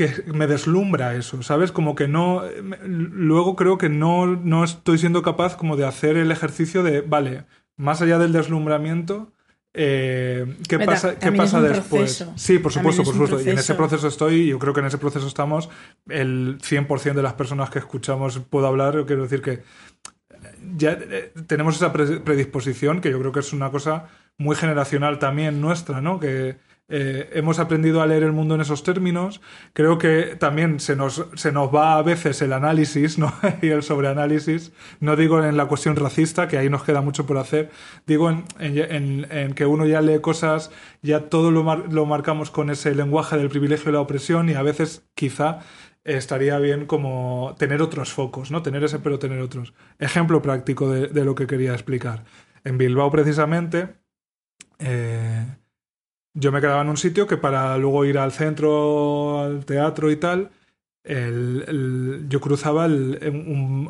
que 0.00 0.32
me 0.32 0.46
deslumbra 0.46 1.14
eso, 1.14 1.42
¿sabes? 1.42 1.72
Como 1.72 1.94
que 1.94 2.08
no. 2.08 2.42
Luego 2.82 3.54
creo 3.54 3.76
que 3.76 3.90
no, 3.90 4.26
no 4.26 4.64
estoy 4.64 4.96
siendo 4.96 5.20
capaz 5.20 5.56
como 5.56 5.76
de 5.76 5.84
hacer 5.84 6.16
el 6.16 6.30
ejercicio 6.30 6.82
de, 6.82 7.02
vale, 7.02 7.44
más 7.76 8.00
allá 8.00 8.18
del 8.18 8.32
deslumbramiento, 8.32 9.32
eh, 9.74 10.56
¿qué 10.68 10.78
pasa, 10.78 11.18
¿qué 11.18 11.30
pasa 11.32 11.60
después? 11.60 12.26
Sí, 12.36 12.58
por 12.58 12.72
supuesto, 12.72 13.04
por 13.04 13.12
supuesto. 13.12 13.42
Y 13.42 13.50
en 13.50 13.58
ese 13.58 13.74
proceso 13.74 14.08
estoy, 14.08 14.46
yo 14.46 14.58
creo 14.58 14.72
que 14.72 14.80
en 14.80 14.86
ese 14.86 14.96
proceso 14.96 15.26
estamos, 15.26 15.68
el 16.08 16.58
100% 16.60 17.12
de 17.12 17.22
las 17.22 17.34
personas 17.34 17.68
que 17.68 17.78
escuchamos 17.78 18.38
puedo 18.38 18.66
hablar, 18.66 18.94
yo 18.94 19.04
quiero 19.04 19.24
decir 19.24 19.42
que 19.42 19.62
ya 20.76 20.92
eh, 20.92 21.32
tenemos 21.46 21.76
esa 21.76 21.92
predisposición, 21.92 23.02
que 23.02 23.10
yo 23.10 23.18
creo 23.20 23.32
que 23.32 23.40
es 23.40 23.52
una 23.52 23.70
cosa 23.70 24.06
muy 24.38 24.56
generacional 24.56 25.18
también 25.18 25.60
nuestra, 25.60 26.00
¿no? 26.00 26.18
Que 26.18 26.56
eh, 26.92 27.30
hemos 27.34 27.60
aprendido 27.60 28.02
a 28.02 28.06
leer 28.06 28.24
el 28.24 28.32
mundo 28.32 28.56
en 28.56 28.60
esos 28.60 28.82
términos. 28.82 29.40
Creo 29.72 29.96
que 29.96 30.36
también 30.38 30.80
se 30.80 30.96
nos, 30.96 31.24
se 31.34 31.52
nos 31.52 31.72
va 31.72 31.96
a 31.96 32.02
veces 32.02 32.42
el 32.42 32.52
análisis 32.52 33.16
¿no? 33.16 33.32
y 33.62 33.68
el 33.68 33.84
sobreanálisis. 33.84 34.72
No 34.98 35.14
digo 35.14 35.42
en 35.42 35.56
la 35.56 35.66
cuestión 35.66 35.94
racista, 35.94 36.48
que 36.48 36.58
ahí 36.58 36.68
nos 36.68 36.82
queda 36.82 37.00
mucho 37.00 37.26
por 37.26 37.38
hacer. 37.38 37.70
Digo 38.06 38.28
en, 38.58 39.54
que 39.54 39.66
uno 39.66 39.86
ya 39.86 40.00
lee 40.00 40.20
cosas, 40.20 40.72
ya 41.00 41.28
todo 41.28 41.52
lo, 41.52 41.76
lo 41.76 42.06
marcamos 42.06 42.50
con 42.50 42.70
ese 42.70 42.92
lenguaje 42.94 43.36
del 43.38 43.50
privilegio 43.50 43.90
y 43.90 43.92
la 43.92 44.00
opresión 44.00 44.48
y 44.48 44.54
a 44.54 44.62
veces 44.62 45.06
quizá 45.14 45.60
estaría 46.02 46.58
bien 46.58 46.86
como 46.86 47.54
tener 47.56 47.82
otros 47.82 48.12
focos, 48.12 48.50
¿no? 48.50 48.62
Tener 48.62 48.82
ese 48.82 48.98
pero 48.98 49.20
tener 49.20 49.40
otros. 49.40 49.74
Ejemplo 50.00 50.42
práctico 50.42 50.90
de, 50.90 51.06
de 51.06 51.24
lo 51.24 51.36
que 51.36 51.46
quería 51.46 51.72
explicar. 51.72 52.24
En 52.64 52.78
Bilbao 52.78 53.12
precisamente... 53.12 53.94
Eh, 54.80 55.44
yo 56.34 56.52
me 56.52 56.60
quedaba 56.60 56.82
en 56.82 56.88
un 56.88 56.96
sitio 56.96 57.26
que 57.26 57.36
para 57.36 57.76
luego 57.78 58.04
ir 58.04 58.18
al 58.18 58.32
centro, 58.32 59.40
al 59.40 59.64
teatro 59.64 60.10
y 60.10 60.16
tal, 60.16 60.50
el, 61.02 62.26
yo 62.28 62.40
cruzaba 62.40 62.86
el, 62.86 63.18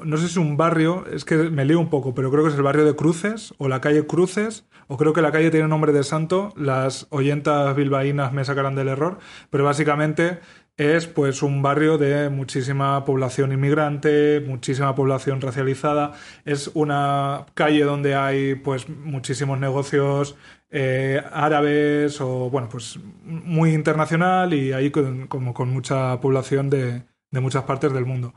no 0.04 0.16
sé 0.16 0.24
si 0.24 0.30
es 0.30 0.36
un 0.36 0.56
barrio, 0.56 1.04
es 1.12 1.24
que 1.24 1.36
me 1.36 1.64
lío 1.64 1.80
un 1.80 1.90
poco, 1.90 2.14
pero 2.14 2.30
creo 2.30 2.44
que 2.44 2.50
es 2.50 2.56
el 2.56 2.62
barrio 2.62 2.84
de 2.84 2.94
Cruces 2.94 3.52
o 3.58 3.68
la 3.68 3.80
calle 3.80 4.06
Cruces, 4.06 4.64
o 4.88 4.96
creo 4.96 5.12
que 5.12 5.22
la 5.22 5.32
calle 5.32 5.50
tiene 5.50 5.68
nombre 5.68 5.92
de 5.92 6.04
santo, 6.04 6.52
las 6.56 7.06
oyentas 7.10 7.74
bilbaínas 7.76 8.32
me 8.32 8.44
sacarán 8.44 8.74
del 8.74 8.88
error, 8.88 9.18
pero 9.50 9.64
básicamente 9.64 10.40
es 10.76 11.06
pues 11.06 11.42
un 11.42 11.62
barrio 11.62 11.98
de 11.98 12.30
muchísima 12.30 13.04
población 13.04 13.52
inmigrante, 13.52 14.40
muchísima 14.40 14.94
población 14.94 15.40
racializada. 15.40 16.12
Es 16.44 16.70
una 16.74 17.46
calle 17.54 17.84
donde 17.84 18.14
hay 18.14 18.54
pues 18.54 18.88
muchísimos 18.88 19.58
negocios 19.58 20.36
eh, 20.70 21.22
árabes 21.32 22.20
o 22.20 22.48
bueno 22.48 22.68
pues 22.70 22.98
muy 23.24 23.74
internacional 23.74 24.54
y 24.54 24.72
ahí 24.72 24.90
como 24.90 25.52
con 25.52 25.70
mucha 25.70 26.20
población 26.20 26.70
de, 26.70 27.02
de 27.30 27.40
muchas 27.40 27.64
partes 27.64 27.92
del 27.92 28.06
mundo. 28.06 28.34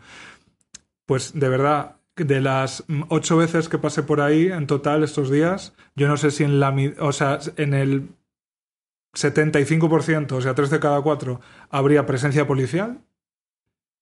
Pues 1.05 1.31
de 1.33 1.49
verdad 1.49 1.97
de 2.15 2.41
las 2.41 2.83
ocho 3.09 3.37
veces 3.37 3.69
que 3.69 3.77
pasé 3.77 4.03
por 4.03 4.21
ahí 4.21 4.47
en 4.47 4.67
total 4.67 5.03
estos 5.03 5.31
días, 5.31 5.73
yo 5.95 6.07
no 6.07 6.17
sé 6.17 6.31
si 6.31 6.43
en 6.43 6.59
la 6.59 6.75
o 6.99 7.11
sea, 7.11 7.39
en 7.57 7.73
el 7.73 8.09
75%, 9.13 10.31
o 10.31 10.41
sea, 10.41 10.55
3 10.55 10.69
de 10.69 10.79
cada 10.79 11.01
4, 11.01 11.41
habría 11.69 12.05
presencia 12.05 12.47
policial. 12.47 13.01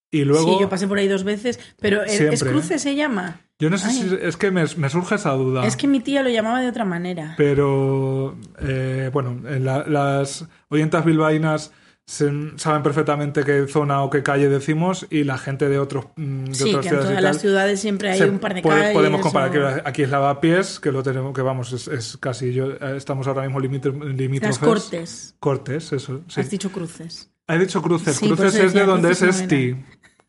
Y 0.10 0.26
luego. 0.26 0.54
Sí, 0.54 0.58
yo 0.60 0.70
pasé 0.70 0.88
por 0.88 0.98
ahí 0.98 1.08
dos 1.08 1.24
veces, 1.24 1.60
pero 1.80 2.04
¿es 2.04 2.44
cruce 2.44 2.80
se 2.80 2.96
llama? 2.96 3.40
Yo 3.60 3.70
no 3.70 3.78
sé 3.78 3.92
si. 3.92 4.18
Es 4.22 4.36
que 4.36 4.52
me, 4.52 4.68
surge 4.68 5.16
esa 5.16 5.32
duda. 5.32 5.66
Es 5.66 5.78
que 5.78 5.88
mi 5.88 6.02
tía 6.02 6.22
lo 6.22 6.30
llamaba 6.30 6.60
de 6.60 6.68
otra 6.68 6.84
manera. 6.84 7.36
Pero. 7.38 8.38
Eh, 8.60 9.10
bueno, 9.14 9.48
en 9.48 9.64
las 9.64 10.48
oyentas 10.68 11.06
bilbaínas 11.06 11.72
saben 12.12 12.84
perfectamente 12.84 13.44
qué 13.46 13.68
zona 13.68 14.04
o 14.04 14.10
qué 14.10 14.22
calle 14.22 14.50
decimos 14.50 15.08
y 15.10 15.24
la 15.24 15.38
gente 15.38 15.70
de, 15.70 15.80
otros, 15.80 16.08
mm, 16.18 16.44
de 16.46 16.56
sí, 16.56 16.76
que 16.82 16.90
en 16.90 16.98
todas 16.98 17.22
las 17.22 17.40
ciudades 17.40 17.80
siempre 17.80 18.10
hay 18.10 18.22
un 18.24 18.40
par 18.40 18.54
de 18.54 18.62
calles. 18.62 18.94
Podemos 18.94 19.22
comparar 19.22 19.52
que 19.52 19.82
aquí 19.86 20.04
es 20.04 20.10
Lavapiés, 20.10 20.82
que 20.82 20.92
lo 20.92 21.04
tenemos, 21.04 21.34
que 21.34 21.42
vamos, 21.42 21.72
es, 21.88 22.18
casi 22.18 22.52
yo, 22.52 22.72
eh, 22.72 22.98
estamos 22.98 23.28
ahora 23.28 23.44
mismo 23.44 23.60
limítrofes. 23.62 24.42
Las 24.42 24.60
Cortes. 24.60 25.36
Cortes, 25.40 25.94
eso. 25.94 26.22
Has 26.36 26.50
dicho 26.50 26.70
cruces. 26.72 27.30
Has 27.48 27.60
dicho 27.60 27.82
cruces. 27.82 28.20
cruces 28.20 28.56
es 28.56 28.74
de 28.74 28.86
donde 28.86 29.12
es 29.12 29.22
Esti. 29.22 29.78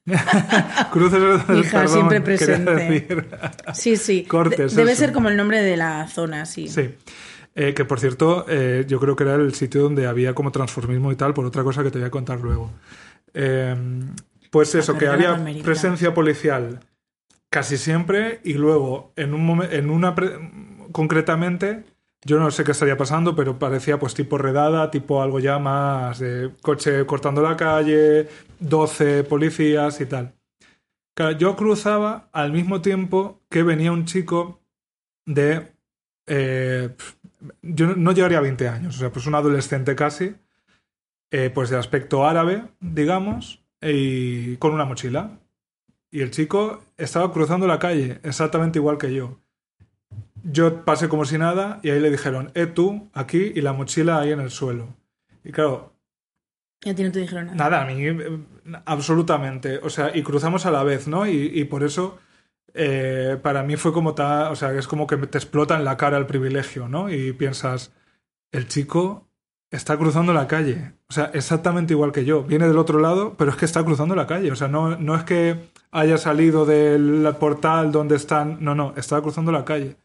cruces 0.92 1.20
es 1.20 1.46
donde 1.46 1.60
Hija, 1.62 1.88
siempre 1.88 2.20
presente. 2.20 3.16
Sí, 3.74 3.96
sí. 3.96 4.22
Cortes. 4.24 4.76
debe 4.76 4.94
ser 4.94 5.12
como 5.12 5.28
el 5.28 5.36
nombre 5.36 5.60
de 5.62 5.76
la 5.76 6.06
zona, 6.06 6.46
sí. 6.46 6.68
Sí. 6.68 6.94
Eh, 7.54 7.74
que 7.74 7.84
por 7.84 8.00
cierto, 8.00 8.46
eh, 8.48 8.84
yo 8.88 8.98
creo 8.98 9.14
que 9.14 9.24
era 9.24 9.34
el 9.34 9.54
sitio 9.54 9.82
donde 9.82 10.06
había 10.06 10.34
como 10.34 10.50
transformismo 10.50 11.12
y 11.12 11.16
tal, 11.16 11.34
por 11.34 11.44
otra 11.44 11.62
cosa 11.62 11.82
que 11.82 11.90
te 11.90 11.98
voy 11.98 12.08
a 12.08 12.10
contar 12.10 12.40
luego. 12.40 12.70
Eh, 13.34 13.76
pues 14.50 14.74
eso, 14.74 14.96
que 14.96 15.08
había 15.08 15.42
presencia 15.62 16.14
policial 16.14 16.80
casi 17.50 17.76
siempre 17.76 18.40
y 18.44 18.54
luego 18.54 19.12
en 19.16 19.34
un 19.34 19.62
en 19.62 19.90
una 19.90 20.14
concretamente 20.92 21.84
yo 22.24 22.38
no 22.38 22.50
sé 22.50 22.62
qué 22.62 22.70
estaría 22.70 22.96
pasando, 22.96 23.34
pero 23.34 23.58
parecía 23.58 23.98
pues 23.98 24.14
tipo 24.14 24.38
redada, 24.38 24.90
tipo 24.90 25.22
algo 25.22 25.40
ya 25.40 25.58
más 25.58 26.20
de 26.20 26.52
coche 26.62 27.04
cortando 27.04 27.42
la 27.42 27.56
calle, 27.56 28.28
12 28.60 29.24
policías 29.24 30.00
y 30.00 30.06
tal. 30.06 30.34
yo 31.38 31.56
cruzaba 31.56 32.28
al 32.32 32.52
mismo 32.52 32.80
tiempo 32.80 33.40
que 33.50 33.62
venía 33.62 33.92
un 33.92 34.04
chico 34.04 34.60
de 35.26 35.72
yo 37.62 37.96
no 37.96 38.12
llegaría 38.12 38.38
a 38.38 38.42
20 38.42 38.68
años, 38.68 38.96
o 38.96 38.98
sea, 38.98 39.10
pues 39.10 39.26
un 39.26 39.34
adolescente 39.34 39.94
casi, 39.94 40.34
eh, 41.30 41.50
pues 41.52 41.70
de 41.70 41.78
aspecto 41.78 42.26
árabe, 42.26 42.64
digamos, 42.80 43.62
y 43.80 44.56
con 44.56 44.74
una 44.74 44.84
mochila. 44.84 45.38
Y 46.10 46.20
el 46.20 46.30
chico 46.30 46.82
estaba 46.98 47.32
cruzando 47.32 47.66
la 47.66 47.78
calle, 47.78 48.20
exactamente 48.22 48.78
igual 48.78 48.98
que 48.98 49.14
yo. 49.14 49.40
Yo 50.44 50.84
pasé 50.84 51.08
como 51.08 51.24
si 51.24 51.38
nada 51.38 51.80
y 51.82 51.90
ahí 51.90 52.00
le 52.00 52.10
dijeron, 52.10 52.50
eh, 52.54 52.66
tú, 52.66 53.08
aquí 53.14 53.52
y 53.54 53.60
la 53.60 53.72
mochila 53.72 54.20
ahí 54.20 54.32
en 54.32 54.40
el 54.40 54.50
suelo. 54.50 54.94
Y 55.44 55.52
claro... 55.52 55.92
Y 56.84 56.90
a 56.90 56.94
ti 56.96 57.04
no 57.04 57.12
te 57.12 57.20
dijeron 57.20 57.46
nada. 57.46 57.56
Nada, 57.56 57.82
a 57.82 57.86
mí 57.86 58.04
eh, 58.04 58.38
absolutamente. 58.84 59.78
O 59.78 59.88
sea, 59.88 60.14
y 60.14 60.22
cruzamos 60.24 60.66
a 60.66 60.72
la 60.72 60.82
vez, 60.82 61.06
¿no? 61.06 61.26
y 61.28 61.64
por 61.64 61.84
eso 61.84 62.18
eh, 62.74 63.38
para 63.42 63.62
mí 63.62 63.76
fue 63.76 63.92
como 63.92 64.14
tal, 64.14 64.52
o 64.52 64.56
sea, 64.56 64.72
es 64.72 64.86
como 64.86 65.06
que 65.06 65.16
te 65.16 65.38
explota 65.38 65.76
en 65.76 65.84
la 65.84 65.96
cara 65.96 66.18
el 66.18 66.26
privilegio, 66.26 66.88
¿no? 66.88 67.10
Y 67.10 67.32
piensas, 67.32 67.92
el 68.50 68.68
chico 68.68 69.28
está 69.70 69.96
cruzando 69.96 70.32
la 70.32 70.46
calle, 70.46 70.92
o 71.08 71.12
sea, 71.12 71.30
exactamente 71.34 71.94
igual 71.94 72.12
que 72.12 72.24
yo, 72.24 72.42
viene 72.44 72.68
del 72.68 72.78
otro 72.78 72.98
lado, 72.98 73.36
pero 73.36 73.50
es 73.50 73.56
que 73.56 73.64
está 73.64 73.84
cruzando 73.84 74.14
la 74.14 74.26
calle, 74.26 74.52
o 74.52 74.56
sea, 74.56 74.68
no, 74.68 74.96
no 74.96 75.16
es 75.16 75.24
que 75.24 75.56
haya 75.90 76.18
salido 76.18 76.66
del 76.66 77.28
portal 77.38 77.92
donde 77.92 78.16
están, 78.16 78.58
no, 78.60 78.74
no, 78.74 78.94
estaba 78.96 79.22
cruzando 79.22 79.52
la 79.52 79.64
calle. 79.64 79.96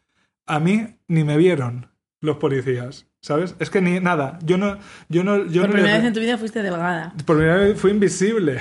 A 0.46 0.60
mí 0.60 0.96
ni 1.08 1.24
me 1.24 1.36
vieron 1.36 1.88
los 2.20 2.36
policías. 2.36 3.06
¿Sabes? 3.20 3.56
Es 3.58 3.68
que 3.68 3.80
ni 3.80 3.98
nada. 3.98 4.38
Yo 4.44 4.58
no. 4.58 4.78
Yo 5.08 5.24
no 5.24 5.44
yo 5.46 5.62
por 5.62 5.72
primera 5.72 5.96
vez 5.96 6.06
en 6.06 6.12
tu 6.12 6.20
vida 6.20 6.38
fuiste 6.38 6.62
delgada. 6.62 7.12
Por 7.26 7.36
primera 7.36 7.56
vez 7.56 7.78
fui 7.78 7.90
invisible. 7.90 8.58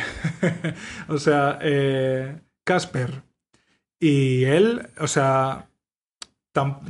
o 1.07 1.19
sea, 1.19 1.59
eh, 1.61 2.39
Casper, 2.63 3.21
y 3.99 4.45
él, 4.45 4.89
o 4.99 5.07
sea, 5.07 5.67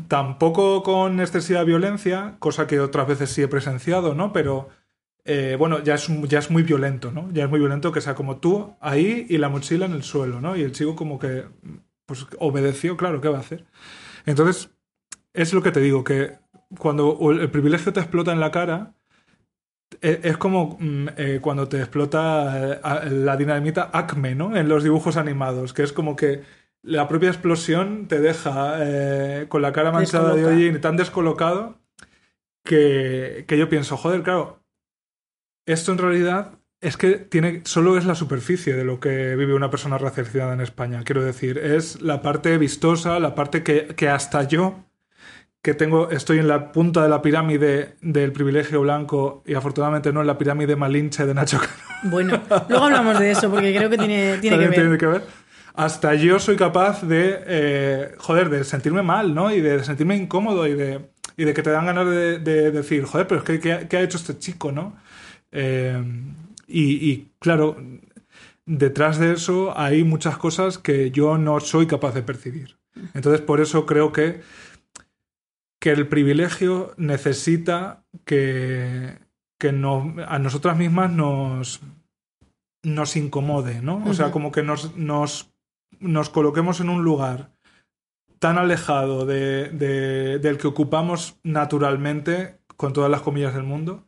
tampoco 0.08 0.84
con 0.84 1.20
excesiva 1.20 1.64
violencia, 1.64 2.36
cosa 2.40 2.68
que 2.68 2.80
otras 2.80 3.08
veces 3.08 3.30
sí 3.32 3.42
he 3.42 3.48
presenciado, 3.48 4.14
¿no? 4.14 4.32
Pero 4.32 4.70
eh, 5.26 5.58
bueno, 5.60 5.84
ya 5.84 5.96
es, 5.96 6.08
ya 6.30 6.40
es 6.40 6.50
muy 6.50 6.64
violento, 6.64 7.12
¿no? 7.12 7.30
Ya 7.34 7.44
es 7.44 7.50
muy 7.50 7.60
violento 7.60 7.92
que 7.92 8.02
sea 8.02 8.16
como 8.16 8.38
tú 8.38 8.76
ahí 8.80 9.26
y 9.30 9.38
la 9.38 9.50
mochila 9.50 9.86
en 9.86 9.94
el 9.94 10.04
suelo, 10.04 10.40
¿no? 10.40 10.56
Y 10.56 10.62
el 10.62 10.72
chico 10.72 10.96
como 10.96 11.20
que 11.20 11.46
pues 12.06 12.26
obedeció, 12.40 12.96
claro, 12.96 13.20
¿qué 13.20 13.28
va 13.28 13.38
a 13.38 13.42
hacer? 13.42 13.66
Entonces, 14.26 14.70
es 15.34 15.54
lo 15.54 15.62
que 15.62 15.72
te 15.72 15.82
digo, 15.82 16.04
que 16.06 16.38
cuando 16.80 17.18
el 17.32 17.52
privilegio 17.52 17.92
te 17.94 18.00
explota 18.00 18.32
en 18.32 18.40
la 18.40 18.52
cara, 18.52 18.94
e, 20.02 20.22
es 20.24 20.38
como 20.38 20.78
mm, 20.80 21.08
eh, 21.18 21.40
cuando 21.42 21.68
te 21.68 21.80
explota 21.80 22.80
eh, 23.06 23.10
la 23.12 23.38
dinamita 23.38 23.90
Acme, 23.94 24.36
¿no? 24.36 24.56
En 24.56 24.70
los 24.70 24.84
dibujos 24.84 25.18
animados, 25.18 25.74
que 25.74 25.84
es 25.84 25.92
como 25.94 26.16
que 26.16 26.44
la 26.88 27.08
propia 27.08 27.30
explosión 27.30 28.08
te 28.08 28.20
deja 28.22 28.76
eh, 28.80 29.46
con 29.50 29.62
la 29.62 29.74
cara 29.74 29.92
manchada 29.92 30.34
de 30.34 30.46
hollín 30.46 30.80
tan 30.80 30.96
descolocado 30.96 31.80
que, 32.64 33.44
que, 33.46 33.58
yo 33.58 33.68
pienso, 33.68 33.98
joder, 33.98 34.24
claro, 34.24 34.64
esto 35.66 35.92
en 35.92 35.98
realidad 35.98 36.60
es 36.80 36.96
que 36.96 37.16
tiene, 37.16 37.62
solo 37.66 37.98
es 37.98 38.06
la 38.06 38.16
superficie 38.16 38.74
de 38.74 38.86
lo 38.86 39.02
que 39.02 39.36
vive 39.36 39.54
una 39.54 39.70
persona 39.70 39.98
racializada 39.98 40.54
en 40.54 40.62
España. 40.62 41.04
Quiero 41.04 41.24
decir, 41.24 41.58
es 41.58 42.02
la 42.02 42.22
parte 42.22 42.58
vistosa, 42.58 43.20
la 43.20 43.36
parte 43.36 43.64
que, 43.64 43.88
que 43.88 44.08
hasta 44.08 44.44
yo, 44.44 44.86
que 45.62 45.74
tengo, 45.74 46.10
estoy 46.10 46.40
en 46.40 46.48
la 46.48 46.72
punta 46.72 47.04
de 47.04 47.10
la 47.10 47.22
pirámide 47.22 47.96
del 48.02 48.32
privilegio 48.32 48.82
blanco 48.82 49.44
y 49.46 49.56
afortunadamente 49.56 50.14
no 50.14 50.22
en 50.22 50.28
la 50.28 50.38
pirámide 50.38 50.78
malinche 50.78 51.26
de 51.26 51.34
Nacho 51.34 51.60
Cano. 51.60 51.74
Bueno, 52.04 52.42
luego 52.70 52.86
hablamos 52.86 53.20
de 53.20 53.32
eso 53.32 53.50
porque 53.50 53.76
creo 53.76 53.90
que 53.90 53.98
tiene, 53.98 54.38
tiene 54.38 54.58
que 54.58 54.68
ver. 54.68 54.74
Tiene 54.74 54.98
que 54.98 55.06
ver 55.08 55.47
hasta 55.78 56.16
yo 56.16 56.40
soy 56.40 56.58
capaz 56.58 57.04
de, 57.04 57.44
eh, 57.46 58.16
joder, 58.18 58.50
de 58.50 58.64
sentirme 58.64 59.04
mal, 59.04 59.36
¿no? 59.36 59.54
Y 59.54 59.62
de 59.62 59.84
sentirme 59.84 60.18
incómodo 60.18 60.66
y 60.66 60.74
de, 60.74 61.12
y 61.38 61.46
de 61.46 61.54
que 61.54 61.62
te 61.62 61.70
dan 61.70 61.86
ganas 61.86 62.08
de, 62.08 62.72
decir, 62.72 63.06
joder, 63.06 63.28
pero 63.28 63.42
es 63.42 63.46
que, 63.46 63.88
¿qué, 63.88 63.98
ha 63.98 64.02
hecho 64.02 64.18
este 64.18 64.40
chico, 64.40 64.72
no? 64.72 64.98
Eh, 65.52 66.04
y, 66.68 67.28
claro, 67.38 67.78
detrás 68.66 69.20
de 69.20 69.34
eso 69.34 69.78
hay 69.78 70.04
muchas 70.04 70.38
cosas 70.38 70.80
que 70.80 71.12
yo 71.12 71.38
no 71.38 71.60
soy 71.60 71.86
capaz 71.86 72.16
de 72.16 72.24
percibir. 72.24 72.78
Entonces, 73.14 73.42
por 73.42 73.62
eso 73.62 73.86
creo 73.86 74.12
que, 74.12 74.42
que 75.80 75.92
el 75.92 76.08
privilegio 76.08 76.96
necesita 76.98 78.04
que, 78.26 79.20
que 79.60 79.70
a 79.70 80.40
nosotras 80.40 80.76
mismas 80.76 81.12
nos, 81.12 81.82
nos 82.82 83.16
incomode, 83.16 83.80
¿no? 83.84 84.04
O 84.08 84.16
sea, 84.16 84.32
como 84.32 84.52
que 84.52 84.64
nos, 84.64 84.98
nos 84.98 85.54
nos 86.00 86.30
coloquemos 86.30 86.80
en 86.80 86.90
un 86.90 87.04
lugar 87.04 87.52
tan 88.40 88.58
alejado 88.58 89.26
de, 89.26 89.70
del 90.40 90.58
que 90.58 90.68
ocupamos 90.68 91.40
naturalmente, 91.44 92.60
con 92.76 92.94
todas 92.94 93.10
las 93.10 93.22
comillas 93.22 93.54
del 93.54 93.64
mundo, 93.64 94.08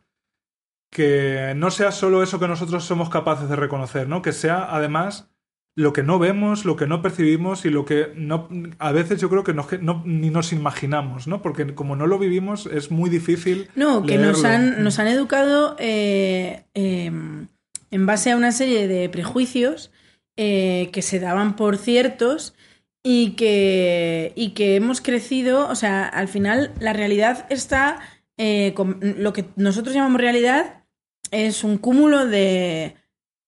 que 0.90 1.52
no 1.56 1.70
sea 1.70 1.92
solo 1.92 2.22
eso 2.22 2.40
que 2.40 2.48
nosotros 2.48 2.84
somos 2.84 3.10
capaces 3.10 3.48
de 3.48 3.56
reconocer, 3.56 4.08
¿no? 4.08 4.22
Que 4.22 4.32
sea 4.32 4.66
además 4.74 5.30
lo 5.76 5.92
que 5.92 6.02
no 6.02 6.18
vemos, 6.18 6.64
lo 6.64 6.76
que 6.76 6.86
no 6.86 7.00
percibimos 7.00 7.64
y 7.64 7.70
lo 7.70 7.84
que 7.84 8.12
no, 8.16 8.48
a 8.78 8.92
veces 8.92 9.20
yo 9.20 9.30
creo 9.30 9.44
que 9.44 9.54
no, 9.54 10.02
ni 10.04 10.30
nos 10.30 10.52
imaginamos, 10.52 11.26
¿no? 11.26 11.42
Porque 11.42 11.74
como 11.74 11.96
no 11.96 12.06
lo 12.06 12.18
vivimos 12.18 12.66
es 12.66 12.90
muy 12.90 13.08
difícil. 13.08 13.68
No, 13.76 14.04
que 14.04 14.18
nos 14.18 14.44
han, 14.44 14.82
nos 14.82 14.98
han 14.98 15.06
educado 15.06 15.76
eh, 15.78 16.64
em, 16.74 17.46
en 17.90 18.06
base 18.06 18.32
a 18.32 18.36
una 18.36 18.52
serie 18.52 18.88
de 18.88 19.08
prejuicios 19.08 19.90
eh, 20.36 20.90
que 20.92 21.02
se 21.02 21.20
daban 21.20 21.56
por 21.56 21.76
ciertos 21.76 22.54
y 23.02 23.32
que, 23.32 24.32
y 24.36 24.50
que 24.50 24.76
hemos 24.76 25.00
crecido, 25.00 25.68
o 25.68 25.74
sea, 25.74 26.06
al 26.06 26.28
final 26.28 26.72
la 26.80 26.92
realidad 26.92 27.46
está, 27.50 28.00
eh, 28.38 28.74
lo 29.00 29.32
que 29.32 29.46
nosotros 29.56 29.94
llamamos 29.94 30.20
realidad 30.20 30.84
es 31.30 31.64
un 31.64 31.78
cúmulo 31.78 32.26
de 32.26 32.96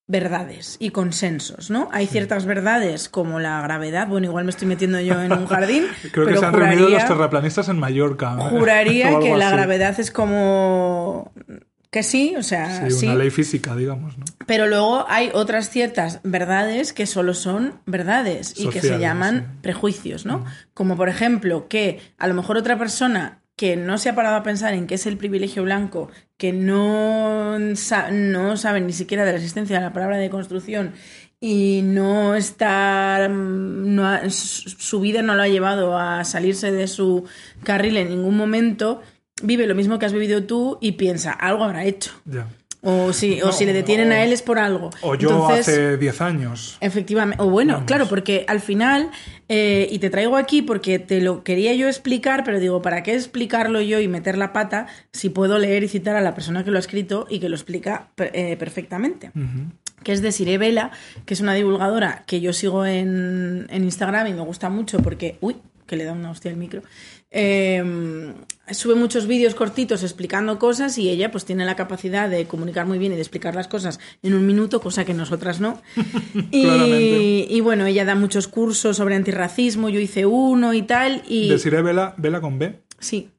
verdades 0.08 0.76
y 0.78 0.90
consensos, 0.90 1.70
¿no? 1.70 1.88
Hay 1.92 2.06
ciertas 2.06 2.44
verdades 2.44 3.08
como 3.08 3.40
la 3.40 3.60
gravedad, 3.62 4.08
bueno, 4.08 4.26
igual 4.26 4.44
me 4.44 4.50
estoy 4.50 4.68
metiendo 4.68 5.00
yo 5.00 5.20
en 5.22 5.32
un 5.32 5.46
jardín. 5.46 5.86
Creo 6.12 6.26
que 6.26 6.36
se 6.36 6.44
han 6.44 6.54
reunido 6.54 6.88
los 6.88 7.06
terraplanistas 7.06 7.68
en 7.68 7.78
Mallorca. 7.78 8.36
Juraría 8.36 9.18
que 9.20 9.36
la 9.36 9.50
gravedad 9.50 9.98
es 9.98 10.10
como 10.10 11.32
Que 11.92 12.02
sí, 12.02 12.34
o 12.38 12.42
sea, 12.42 12.88
sí. 12.90 13.04
Una 13.04 13.16
ley 13.16 13.28
física, 13.28 13.76
digamos, 13.76 14.16
¿no? 14.16 14.24
Pero 14.46 14.66
luego 14.66 15.04
hay 15.10 15.30
otras 15.34 15.68
ciertas 15.68 16.20
verdades 16.24 16.94
que 16.94 17.04
solo 17.04 17.34
son 17.34 17.82
verdades 17.84 18.54
y 18.58 18.70
que 18.70 18.80
se 18.80 18.98
llaman 18.98 19.58
prejuicios, 19.60 20.24
¿no? 20.24 20.42
Como 20.72 20.96
por 20.96 21.10
ejemplo 21.10 21.68
que 21.68 22.00
a 22.16 22.28
lo 22.28 22.32
mejor 22.32 22.56
otra 22.56 22.78
persona 22.78 23.42
que 23.56 23.76
no 23.76 23.98
se 23.98 24.08
ha 24.08 24.14
parado 24.14 24.36
a 24.36 24.42
pensar 24.42 24.72
en 24.72 24.86
qué 24.86 24.94
es 24.94 25.04
el 25.04 25.18
privilegio 25.18 25.64
blanco, 25.64 26.08
que 26.38 26.54
no, 26.54 27.58
no 27.58 28.56
sabe 28.56 28.80
ni 28.80 28.94
siquiera 28.94 29.26
de 29.26 29.32
la 29.32 29.36
existencia 29.36 29.76
de 29.76 29.84
la 29.84 29.92
palabra 29.92 30.16
de 30.16 30.30
construcción 30.30 30.94
y 31.44 31.82
no 31.82 32.36
está 32.36 33.28
no 33.28 34.30
su 34.30 35.00
vida 35.00 35.22
no 35.22 35.34
lo 35.34 35.42
ha 35.42 35.48
llevado 35.48 35.98
a 35.98 36.24
salirse 36.24 36.70
de 36.70 36.86
su 36.86 37.24
carril 37.64 37.96
en 37.96 38.10
ningún 38.10 38.36
momento 38.36 39.02
vive 39.42 39.66
lo 39.66 39.74
mismo 39.74 39.98
que 39.98 40.06
has 40.06 40.12
vivido 40.12 40.44
tú 40.44 40.78
y 40.80 40.92
piensa, 40.92 41.32
algo 41.32 41.64
habrá 41.64 41.84
hecho. 41.84 42.12
O 42.84 43.12
si, 43.12 43.40
o 43.42 43.52
si 43.52 43.64
le 43.64 43.72
detienen 43.72 44.10
a 44.10 44.24
él 44.24 44.32
es 44.32 44.42
por 44.42 44.58
algo. 44.58 44.90
O 45.02 45.14
yo 45.14 45.48
hace 45.48 45.96
10 45.96 46.20
años. 46.20 46.78
Efectivamente. 46.80 47.40
O 47.40 47.48
bueno, 47.48 47.84
claro, 47.86 48.08
porque 48.08 48.44
al 48.48 48.60
final, 48.60 49.10
eh, 49.48 49.86
y 49.88 50.00
te 50.00 50.10
traigo 50.10 50.36
aquí 50.36 50.62
porque 50.62 50.98
te 50.98 51.20
lo 51.20 51.44
quería 51.44 51.74
yo 51.74 51.86
explicar, 51.86 52.42
pero 52.42 52.58
digo, 52.58 52.82
¿para 52.82 53.04
qué 53.04 53.14
explicarlo 53.14 53.80
yo 53.80 54.00
y 54.00 54.08
meter 54.08 54.36
la 54.36 54.52
pata 54.52 54.88
si 55.12 55.28
puedo 55.28 55.60
leer 55.60 55.84
y 55.84 55.88
citar 55.88 56.16
a 56.16 56.20
la 56.20 56.34
persona 56.34 56.64
que 56.64 56.72
lo 56.72 56.78
ha 56.78 56.80
escrito 56.80 57.28
y 57.30 57.38
que 57.38 57.48
lo 57.48 57.54
explica 57.54 58.08
eh, 58.16 58.56
perfectamente? 58.56 59.30
que 60.02 60.10
es 60.10 60.20
de 60.20 60.32
Sire 60.32 60.58
Vela, 60.58 60.90
que 61.24 61.34
es 61.34 61.40
una 61.40 61.54
divulgadora 61.54 62.24
que 62.26 62.40
yo 62.40 62.52
sigo 62.52 62.84
en, 62.84 63.68
en 63.70 63.84
Instagram 63.84 64.26
y 64.26 64.32
me 64.32 64.40
gusta 64.40 64.68
mucho 64.68 64.98
porque... 64.98 65.38
Uy, 65.40 65.54
que 65.86 65.96
le 65.96 66.04
da 66.04 66.12
una 66.12 66.30
hostia 66.30 66.50
al 66.50 66.56
micro. 66.56 66.82
Em, 67.30 68.34
sube 68.70 68.94
muchos 68.94 69.26
vídeos 69.26 69.54
cortitos 69.54 70.02
explicando 70.02 70.58
cosas 70.58 70.96
y 70.98 71.10
ella 71.10 71.30
pues 71.30 71.44
tiene 71.44 71.64
la 71.64 71.76
capacidad 71.76 72.28
de 72.28 72.46
comunicar 72.46 72.86
muy 72.86 72.98
bien 72.98 73.12
y 73.12 73.16
de 73.16 73.20
explicar 73.20 73.54
las 73.54 73.68
cosas 73.68 74.00
en 74.22 74.34
un 74.34 74.46
minuto, 74.46 74.80
cosa 74.80 75.04
que 75.04 75.14
nosotras 75.14 75.60
no. 75.60 75.82
y, 76.50 77.60
bueno, 77.60 77.86
ella 77.86 78.04
da 78.04 78.14
muchos 78.14 78.48
cursos 78.48 78.96
sobre 78.96 79.16
antirracismo, 79.16 79.88
yo 79.88 80.00
hice 80.00 80.26
uno 80.26 80.74
y 80.74 80.82
tal. 80.82 81.22
Y... 81.28 81.48
¿Deciré 81.48 81.82
Vela, 81.82 82.14
Vela 82.16 82.40
con 82.40 82.58
B? 82.58 82.82
Sí. 82.98 83.30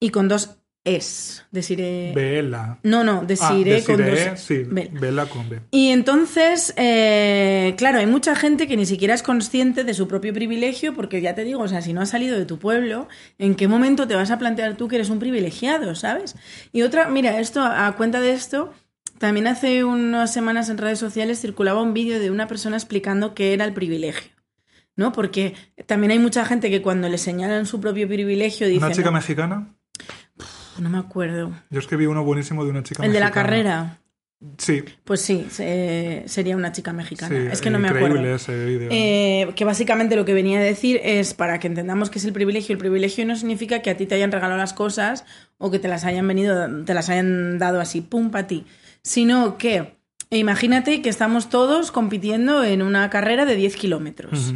Y 0.00 0.10
con 0.10 0.28
dos 0.28 0.58
es, 0.84 1.46
deciré. 1.50 2.12
Vela. 2.14 2.78
No, 2.82 3.04
no, 3.04 3.24
deciré, 3.24 3.78
ah, 3.78 3.84
con 3.86 3.96
dos. 3.96 4.40
Sí, 4.40 4.64
vela 4.64 5.24
con 5.26 5.48
B. 5.48 5.60
Y 5.70 5.88
entonces, 5.88 6.74
eh, 6.76 7.74
claro, 7.78 7.98
hay 7.98 8.06
mucha 8.06 8.36
gente 8.36 8.68
que 8.68 8.76
ni 8.76 8.84
siquiera 8.84 9.14
es 9.14 9.22
consciente 9.22 9.84
de 9.84 9.94
su 9.94 10.06
propio 10.06 10.34
privilegio, 10.34 10.92
porque 10.94 11.22
ya 11.22 11.34
te 11.34 11.44
digo, 11.44 11.62
o 11.62 11.68
sea, 11.68 11.80
si 11.80 11.94
no 11.94 12.02
has 12.02 12.10
salido 12.10 12.38
de 12.38 12.44
tu 12.44 12.58
pueblo, 12.58 13.08
¿en 13.38 13.54
qué 13.54 13.66
momento 13.66 14.06
te 14.06 14.14
vas 14.14 14.30
a 14.30 14.38
plantear 14.38 14.76
tú 14.76 14.86
que 14.86 14.96
eres 14.96 15.08
un 15.08 15.18
privilegiado, 15.18 15.94
¿sabes? 15.94 16.36
Y 16.70 16.82
otra, 16.82 17.08
mira, 17.08 17.40
esto, 17.40 17.62
a 17.62 17.90
cuenta 17.96 18.20
de 18.20 18.32
esto, 18.32 18.70
también 19.18 19.46
hace 19.46 19.84
unas 19.84 20.34
semanas 20.34 20.68
en 20.68 20.76
redes 20.76 20.98
sociales 20.98 21.40
circulaba 21.40 21.80
un 21.80 21.94
vídeo 21.94 22.20
de 22.20 22.30
una 22.30 22.46
persona 22.46 22.76
explicando 22.76 23.34
qué 23.34 23.54
era 23.54 23.64
el 23.64 23.72
privilegio. 23.72 24.32
¿No? 24.96 25.10
Porque 25.10 25.54
también 25.86 26.12
hay 26.12 26.20
mucha 26.20 26.44
gente 26.44 26.70
que 26.70 26.80
cuando 26.80 27.08
le 27.08 27.18
señalan 27.18 27.66
su 27.66 27.80
propio 27.80 28.06
privilegio 28.06 28.68
dice. 28.68 28.84
¿Una 28.84 28.94
chica 28.94 29.10
mexicana? 29.10 29.74
No 30.78 30.90
me 30.90 30.98
acuerdo. 30.98 31.52
Yo 31.70 31.80
es 31.80 31.86
que 31.86 31.96
vi 31.96 32.06
uno 32.06 32.24
buenísimo 32.24 32.64
de 32.64 32.70
una 32.70 32.82
chica 32.82 33.04
¿El 33.04 33.12
de 33.12 33.20
la 33.20 33.30
carrera? 33.30 34.00
Sí. 34.58 34.84
Pues 35.04 35.20
sí, 35.22 35.46
sería 35.48 36.56
una 36.56 36.72
chica 36.72 36.92
mexicana. 36.92 37.52
es 37.52 37.60
que 37.60 37.70
no 37.70 37.78
me 37.78 37.88
acuerdo. 37.88 38.34
ese 38.34 38.66
video. 38.66 38.88
Eh, 38.92 39.52
que 39.56 39.64
básicamente 39.64 40.16
lo 40.16 40.24
que 40.24 40.34
venía 40.34 40.58
a 40.58 40.62
decir 40.62 41.00
es 41.02 41.34
para 41.34 41.58
que 41.58 41.66
entendamos 41.66 42.10
qué 42.10 42.18
es 42.18 42.24
el 42.24 42.32
privilegio. 42.32 42.74
El 42.74 42.78
privilegio 42.78 43.24
no 43.24 43.36
significa 43.36 43.80
que 43.80 43.90
a 43.90 43.96
ti 43.96 44.06
te 44.06 44.14
hayan 44.14 44.32
regalado 44.32 44.58
las 44.58 44.74
cosas 44.74 45.24
o 45.58 45.70
que 45.70 45.78
te 45.78 45.88
las 45.88 46.04
hayan 46.04 46.28
venido, 46.28 46.84
te 46.84 46.94
las 46.94 47.08
hayan 47.08 47.58
dado 47.58 47.80
así, 47.80 48.00
pum, 48.02 48.30
para 48.30 48.46
ti. 48.46 48.66
Sino 49.02 49.56
que 49.56 49.94
imagínate 50.30 51.00
que 51.00 51.08
estamos 51.08 51.48
todos 51.48 51.90
compitiendo 51.90 52.64
en 52.64 52.82
una 52.82 53.08
carrera 53.10 53.46
de 53.46 53.56
10 53.56 53.76
kilómetros. 53.76 54.54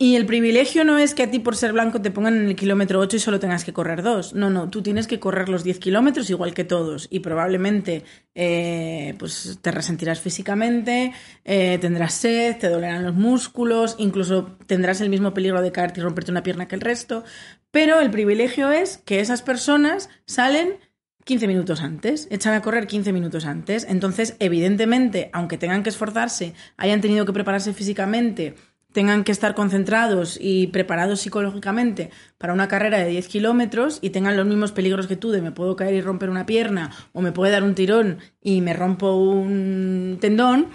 Y 0.00 0.14
el 0.14 0.26
privilegio 0.26 0.84
no 0.84 0.96
es 0.96 1.12
que 1.12 1.24
a 1.24 1.30
ti 1.30 1.40
por 1.40 1.56
ser 1.56 1.72
blanco 1.72 2.00
te 2.00 2.12
pongan 2.12 2.36
en 2.36 2.46
el 2.46 2.54
kilómetro 2.54 3.00
8 3.00 3.16
y 3.16 3.18
solo 3.18 3.40
tengas 3.40 3.64
que 3.64 3.72
correr 3.72 4.02
dos. 4.02 4.32
No, 4.32 4.48
no, 4.48 4.70
tú 4.70 4.80
tienes 4.80 5.08
que 5.08 5.18
correr 5.18 5.48
los 5.48 5.64
10 5.64 5.80
kilómetros 5.80 6.30
igual 6.30 6.54
que 6.54 6.62
todos 6.62 7.08
y 7.10 7.18
probablemente 7.18 8.04
eh, 8.36 9.16
pues 9.18 9.58
te 9.60 9.72
resentirás 9.72 10.20
físicamente, 10.20 11.12
eh, 11.44 11.78
tendrás 11.80 12.14
sed, 12.14 12.58
te 12.58 12.68
dolerán 12.68 13.02
los 13.02 13.14
músculos, 13.14 13.96
incluso 13.98 14.56
tendrás 14.66 15.00
el 15.00 15.10
mismo 15.10 15.34
peligro 15.34 15.60
de 15.62 15.72
caerte 15.72 15.98
y 15.98 16.04
romperte 16.04 16.30
una 16.30 16.44
pierna 16.44 16.68
que 16.68 16.76
el 16.76 16.80
resto. 16.80 17.24
Pero 17.72 17.98
el 17.98 18.12
privilegio 18.12 18.70
es 18.70 18.98
que 18.98 19.18
esas 19.18 19.42
personas 19.42 20.10
salen 20.26 20.78
15 21.24 21.46
minutos 21.48 21.82
antes, 21.82 22.28
echan 22.30 22.54
a 22.54 22.62
correr 22.62 22.86
15 22.86 23.12
minutos 23.12 23.44
antes. 23.44 23.84
Entonces, 23.86 24.36
evidentemente, 24.38 25.28
aunque 25.32 25.58
tengan 25.58 25.82
que 25.82 25.90
esforzarse, 25.90 26.54
hayan 26.76 27.00
tenido 27.00 27.26
que 27.26 27.34
prepararse 27.34 27.74
físicamente, 27.74 28.54
tengan 28.92 29.24
que 29.24 29.32
estar 29.32 29.54
concentrados 29.54 30.38
y 30.40 30.68
preparados 30.68 31.20
psicológicamente 31.20 32.10
para 32.38 32.52
una 32.52 32.68
carrera 32.68 32.98
de 32.98 33.08
10 33.08 33.28
kilómetros 33.28 33.98
y 34.00 34.10
tengan 34.10 34.36
los 34.36 34.46
mismos 34.46 34.72
peligros 34.72 35.06
que 35.06 35.16
tú 35.16 35.30
de 35.30 35.42
me 35.42 35.52
puedo 35.52 35.76
caer 35.76 35.94
y 35.94 36.00
romper 36.00 36.30
una 36.30 36.46
pierna 36.46 36.90
o 37.12 37.20
me 37.20 37.32
puede 37.32 37.52
dar 37.52 37.62
un 37.62 37.74
tirón 37.74 38.18
y 38.40 38.60
me 38.60 38.72
rompo 38.72 39.14
un 39.16 40.18
tendón, 40.20 40.68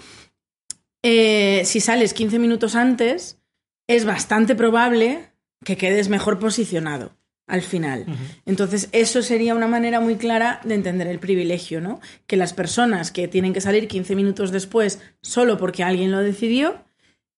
eh, 1.02 1.62
si 1.64 1.80
sales 1.80 2.14
15 2.14 2.38
minutos 2.38 2.74
antes, 2.74 3.38
es 3.86 4.04
bastante 4.04 4.54
probable 4.54 5.32
que 5.64 5.76
quedes 5.76 6.08
mejor 6.08 6.38
posicionado 6.38 7.16
al 7.46 7.60
final. 7.60 8.06
Entonces, 8.46 8.88
eso 8.92 9.20
sería 9.20 9.54
una 9.54 9.66
manera 9.66 10.00
muy 10.00 10.16
clara 10.16 10.60
de 10.64 10.74
entender 10.74 11.06
el 11.08 11.18
privilegio, 11.18 11.80
¿no? 11.80 12.00
Que 12.26 12.36
las 12.36 12.54
personas 12.54 13.10
que 13.10 13.28
tienen 13.28 13.52
que 13.52 13.60
salir 13.60 13.86
15 13.86 14.16
minutos 14.16 14.50
después 14.50 15.00
solo 15.20 15.58
porque 15.58 15.82
alguien 15.82 16.10
lo 16.10 16.20
decidió, 16.20 16.82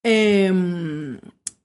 Em, 0.08 1.18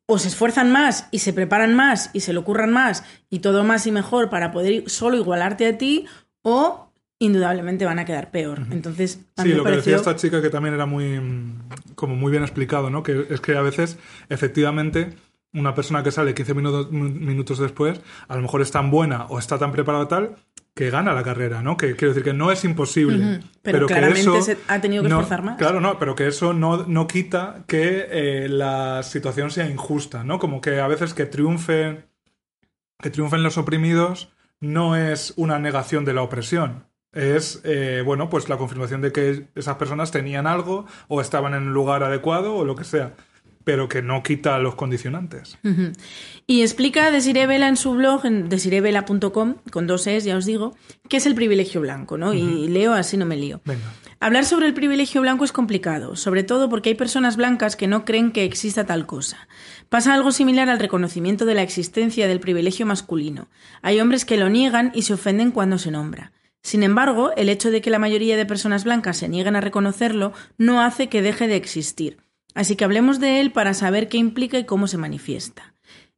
o 0.07 0.17
se 0.17 0.27
esfuerzan 0.27 0.71
más 0.71 1.07
y 1.11 1.19
se 1.19 1.31
preparan 1.31 1.75
más 1.75 2.09
y 2.11 2.21
se 2.21 2.33
lo 2.33 2.39
ocurran 2.39 2.73
más 2.73 3.03
y 3.29 3.37
todo 3.37 3.63
más 3.63 3.85
y 3.85 3.91
mejor 3.91 4.31
para 4.31 4.51
poder 4.51 4.89
solo 4.89 5.15
igualarte 5.15 5.67
a 5.67 5.77
ti, 5.77 6.07
o 6.41 6.91
indudablemente 7.19 7.85
van 7.85 7.99
a 7.99 8.05
quedar 8.05 8.31
peor. 8.31 8.65
Entonces, 8.71 9.19
sí, 9.37 9.49
lo 9.49 9.63
que 9.63 9.73
decía 9.73 9.95
esta 9.95 10.15
chica 10.15 10.41
que 10.41 10.49
también 10.49 10.73
era 10.73 10.87
muy 10.87 11.21
como 11.93 12.15
muy 12.15 12.31
bien 12.31 12.41
explicado, 12.41 12.89
¿no? 12.89 13.03
Que 13.03 13.27
es 13.29 13.39
que 13.41 13.55
a 13.55 13.61
veces 13.61 13.99
efectivamente 14.27 15.13
una 15.53 15.75
persona 15.75 16.01
que 16.01 16.11
sale 16.11 16.33
15 16.33 16.53
minutos, 16.55 16.91
minutos 16.91 17.59
después, 17.59 18.01
a 18.27 18.35
lo 18.35 18.41
mejor 18.41 18.61
es 18.61 18.71
tan 18.71 18.89
buena 18.89 19.27
o 19.27 19.37
está 19.37 19.59
tan 19.59 19.71
preparada 19.71 20.07
tal 20.07 20.35
que 20.73 20.89
gana 20.89 21.13
la 21.13 21.23
carrera, 21.23 21.61
¿no? 21.61 21.75
Que 21.75 21.95
quiero 21.95 22.13
decir 22.13 22.23
que 22.23 22.33
no 22.33 22.51
es 22.51 22.63
imposible. 22.63 23.41
Pero, 23.61 23.87
claramente 23.87 24.41
se 24.41 24.57
ha 24.67 24.79
tenido 24.79 25.03
que 25.03 25.09
esforzar 25.09 25.43
más. 25.43 25.57
Claro, 25.57 25.81
no, 25.81 25.99
pero 25.99 26.15
que 26.15 26.27
eso 26.27 26.53
no, 26.53 26.85
no 26.87 27.07
quita 27.07 27.65
que 27.67 28.07
eh, 28.09 28.49
la 28.49 29.03
situación 29.03 29.51
sea 29.51 29.69
injusta, 29.69 30.23
¿no? 30.23 30.39
Como 30.39 30.61
que 30.61 30.79
a 30.79 30.87
veces 30.87 31.13
que 31.13 31.25
triunfe, 31.25 32.05
que 32.99 33.09
triunfen 33.09 33.43
los 33.43 33.57
oprimidos 33.57 34.31
no 34.59 34.95
es 34.95 35.33
una 35.35 35.59
negación 35.59 36.05
de 36.05 36.13
la 36.13 36.21
opresión. 36.21 36.85
Es, 37.11 37.61
eh, 37.65 38.03
bueno, 38.05 38.29
pues 38.29 38.47
la 38.47 38.57
confirmación 38.57 39.01
de 39.01 39.11
que 39.11 39.47
esas 39.55 39.75
personas 39.75 40.11
tenían 40.11 40.47
algo 40.47 40.85
o 41.09 41.19
estaban 41.19 41.53
en 41.53 41.63
un 41.63 41.73
lugar 41.73 42.03
adecuado 42.03 42.55
o 42.55 42.63
lo 42.63 42.75
que 42.75 42.85
sea 42.85 43.15
pero 43.63 43.87
que 43.87 44.01
no 44.01 44.23
quita 44.23 44.57
los 44.59 44.75
condicionantes. 44.75 45.57
Y 46.47 46.61
explica 46.61 47.11
Desiree 47.11 47.47
Vela 47.47 47.67
en 47.67 47.77
su 47.77 47.93
blog, 47.93 48.25
en 48.25 48.49
desirebela.com, 48.49 49.55
con 49.71 49.87
dos 49.87 50.07
es, 50.07 50.23
ya 50.23 50.37
os 50.37 50.45
digo, 50.45 50.75
qué 51.09 51.17
es 51.17 51.25
el 51.25 51.35
privilegio 51.35 51.81
blanco, 51.81 52.17
¿no? 52.17 52.33
Y 52.33 52.67
leo 52.67 52.93
así 52.93 53.17
no 53.17 53.25
me 53.25 53.37
lío. 53.37 53.61
Hablar 54.19 54.45
sobre 54.45 54.67
el 54.67 54.73
privilegio 54.73 55.21
blanco 55.21 55.45
es 55.45 55.51
complicado, 55.51 56.15
sobre 56.15 56.43
todo 56.43 56.69
porque 56.69 56.89
hay 56.89 56.95
personas 56.95 57.37
blancas 57.37 57.75
que 57.75 57.87
no 57.87 58.05
creen 58.05 58.31
que 58.31 58.43
exista 58.43 58.85
tal 58.85 59.05
cosa. 59.07 59.47
Pasa 59.89 60.13
algo 60.13 60.31
similar 60.31 60.69
al 60.69 60.79
reconocimiento 60.79 61.45
de 61.45 61.55
la 61.55 61.63
existencia 61.63 62.27
del 62.27 62.39
privilegio 62.39 62.85
masculino. 62.85 63.49
Hay 63.81 63.99
hombres 63.99 64.25
que 64.25 64.37
lo 64.37 64.49
niegan 64.49 64.91
y 64.93 65.01
se 65.01 65.13
ofenden 65.13 65.51
cuando 65.51 65.77
se 65.77 65.91
nombra. 65.91 66.33
Sin 66.63 66.83
embargo, 66.83 67.31
el 67.35 67.49
hecho 67.49 67.71
de 67.71 67.81
que 67.81 67.89
la 67.89 67.99
mayoría 67.99 68.37
de 68.37 68.45
personas 68.45 68.83
blancas 68.83 69.17
se 69.17 69.27
nieguen 69.27 69.55
a 69.55 69.61
reconocerlo 69.61 70.33
no 70.57 70.81
hace 70.81 71.09
que 71.09 71.21
deje 71.21 71.47
de 71.47 71.55
existir. 71.55 72.17
Así 72.53 72.75
que 72.75 72.85
hablemos 72.85 73.19
de 73.19 73.39
él 73.41 73.51
para 73.51 73.73
saber 73.73 74.09
qué 74.09 74.17
implica 74.17 74.59
y 74.59 74.65
cómo 74.65 74.87
se 74.87 74.97
manifiesta. 74.97 75.73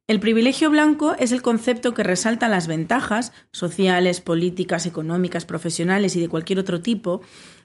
El 0.06 0.20
privilegio 0.20 0.68
blanco 0.68 1.16
es 1.18 1.32
el 1.32 1.40
concepto 1.40 1.94
que 1.94 2.02
resalta 2.02 2.48
las 2.48 2.66
ventajas 2.66 3.32
sociales, 3.52 4.20
políticas, 4.20 4.84
económicas, 4.84 5.46
profesionales 5.46 6.14
y 6.14 6.20
de 6.20 6.28
cualquier 6.28 6.58
otro 6.58 6.82
tipo 6.82 7.22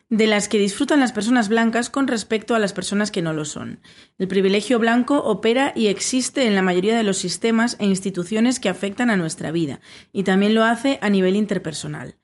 de 0.09 0.25
las 0.25 0.47
que 0.47 0.57
disfrutan 0.57 0.99
las 0.99 1.11
personas 1.11 1.49
blancas 1.49 1.89
con 1.89 2.07
respecto 2.07 2.55
a 2.55 2.59
las 2.59 2.73
personas 2.73 3.11
que 3.11 3.21
no 3.21 3.33
lo 3.33 3.45
son. 3.45 3.79
El 4.17 4.27
privilegio 4.27 4.79
blanco 4.79 5.17
opera 5.19 5.71
y 5.75 5.87
existe 5.87 6.47
en 6.47 6.55
la 6.55 6.61
mayoría 6.61 6.97
de 6.97 7.03
los 7.03 7.17
sistemas 7.17 7.75
e 7.79 7.85
instituciones 7.85 8.59
que 8.59 8.69
afectan 8.69 9.09
a 9.09 9.17
nuestra 9.17 9.51
vida, 9.51 9.81
y 10.11 10.23
también 10.23 10.55
lo 10.55 10.63
hace 10.63 10.97
a 11.01 11.09
nivel 11.09 11.35
interpersonal. 11.35 12.18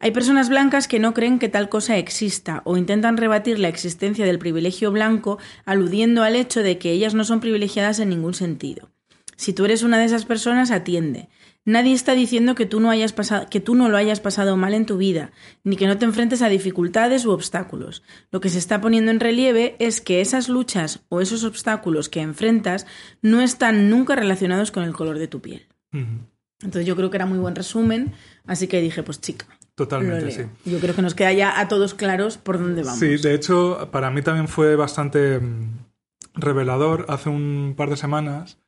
Hay 0.00 0.12
personas 0.12 0.48
blancas 0.48 0.86
que 0.86 1.00
no 1.00 1.12
creen 1.12 1.38
que 1.38 1.48
tal 1.48 1.68
cosa 1.68 1.96
exista 1.96 2.62
o 2.64 2.76
intentan 2.76 3.16
rebatir 3.16 3.58
la 3.58 3.68
existencia 3.68 4.24
del 4.24 4.38
privilegio 4.38 4.92
blanco 4.92 5.38
aludiendo 5.64 6.22
al 6.22 6.36
hecho 6.36 6.62
de 6.62 6.78
que 6.78 6.92
ellas 6.92 7.14
no 7.14 7.24
son 7.24 7.40
privilegiadas 7.40 7.98
en 7.98 8.10
ningún 8.10 8.34
sentido. 8.34 8.90
Si 9.36 9.52
tú 9.52 9.64
eres 9.64 9.82
una 9.82 9.98
de 9.98 10.04
esas 10.04 10.24
personas, 10.24 10.70
atiende. 10.70 11.28
Nadie 11.64 11.92
está 11.92 12.14
diciendo 12.14 12.54
que 12.54 12.64
tú 12.64 12.80
no 12.80 12.90
hayas 12.90 13.12
pasado, 13.12 13.46
que 13.50 13.60
tú 13.60 13.74
no 13.74 13.88
lo 13.88 13.96
hayas 13.96 14.20
pasado 14.20 14.56
mal 14.56 14.72
en 14.72 14.86
tu 14.86 14.96
vida, 14.96 15.32
ni 15.64 15.76
que 15.76 15.86
no 15.86 15.98
te 15.98 16.06
enfrentes 16.06 16.42
a 16.42 16.48
dificultades 16.48 17.26
u 17.26 17.30
obstáculos. 17.30 18.02
Lo 18.30 18.40
que 18.40 18.48
se 18.48 18.58
está 18.58 18.80
poniendo 18.80 19.10
en 19.10 19.20
relieve 19.20 19.76
es 19.78 20.00
que 20.00 20.20
esas 20.20 20.48
luchas 20.48 21.00
o 21.08 21.20
esos 21.20 21.44
obstáculos 21.44 22.08
que 22.08 22.20
enfrentas 22.20 22.86
no 23.20 23.40
están 23.40 23.90
nunca 23.90 24.16
relacionados 24.16 24.70
con 24.70 24.82
el 24.84 24.94
color 24.94 25.18
de 25.18 25.28
tu 25.28 25.40
piel. 25.40 25.66
Entonces 25.92 26.86
yo 26.86 26.96
creo 26.96 27.10
que 27.10 27.16
era 27.18 27.26
muy 27.26 27.38
buen 27.38 27.54
resumen, 27.54 28.12
así 28.46 28.66
que 28.66 28.80
dije, 28.80 29.02
pues 29.02 29.20
chica. 29.20 29.46
Totalmente, 29.78 30.32
sí. 30.32 30.42
Yo 30.64 30.80
creo 30.80 30.92
que 30.92 31.02
nos 31.02 31.14
queda 31.14 31.32
ya 31.32 31.60
a 31.60 31.68
todos 31.68 31.94
claros 31.94 32.36
por 32.36 32.58
dónde 32.58 32.82
vamos. 32.82 32.98
Sí, 32.98 33.16
de 33.16 33.32
hecho, 33.32 33.88
para 33.92 34.10
mí 34.10 34.22
también 34.22 34.48
fue 34.48 34.74
bastante 34.74 35.38
mm, 35.38 35.84
revelador. 36.34 37.06
Hace 37.08 37.28
un 37.28 37.74
par 37.76 37.88
de 37.88 37.96
semanas 37.96 38.58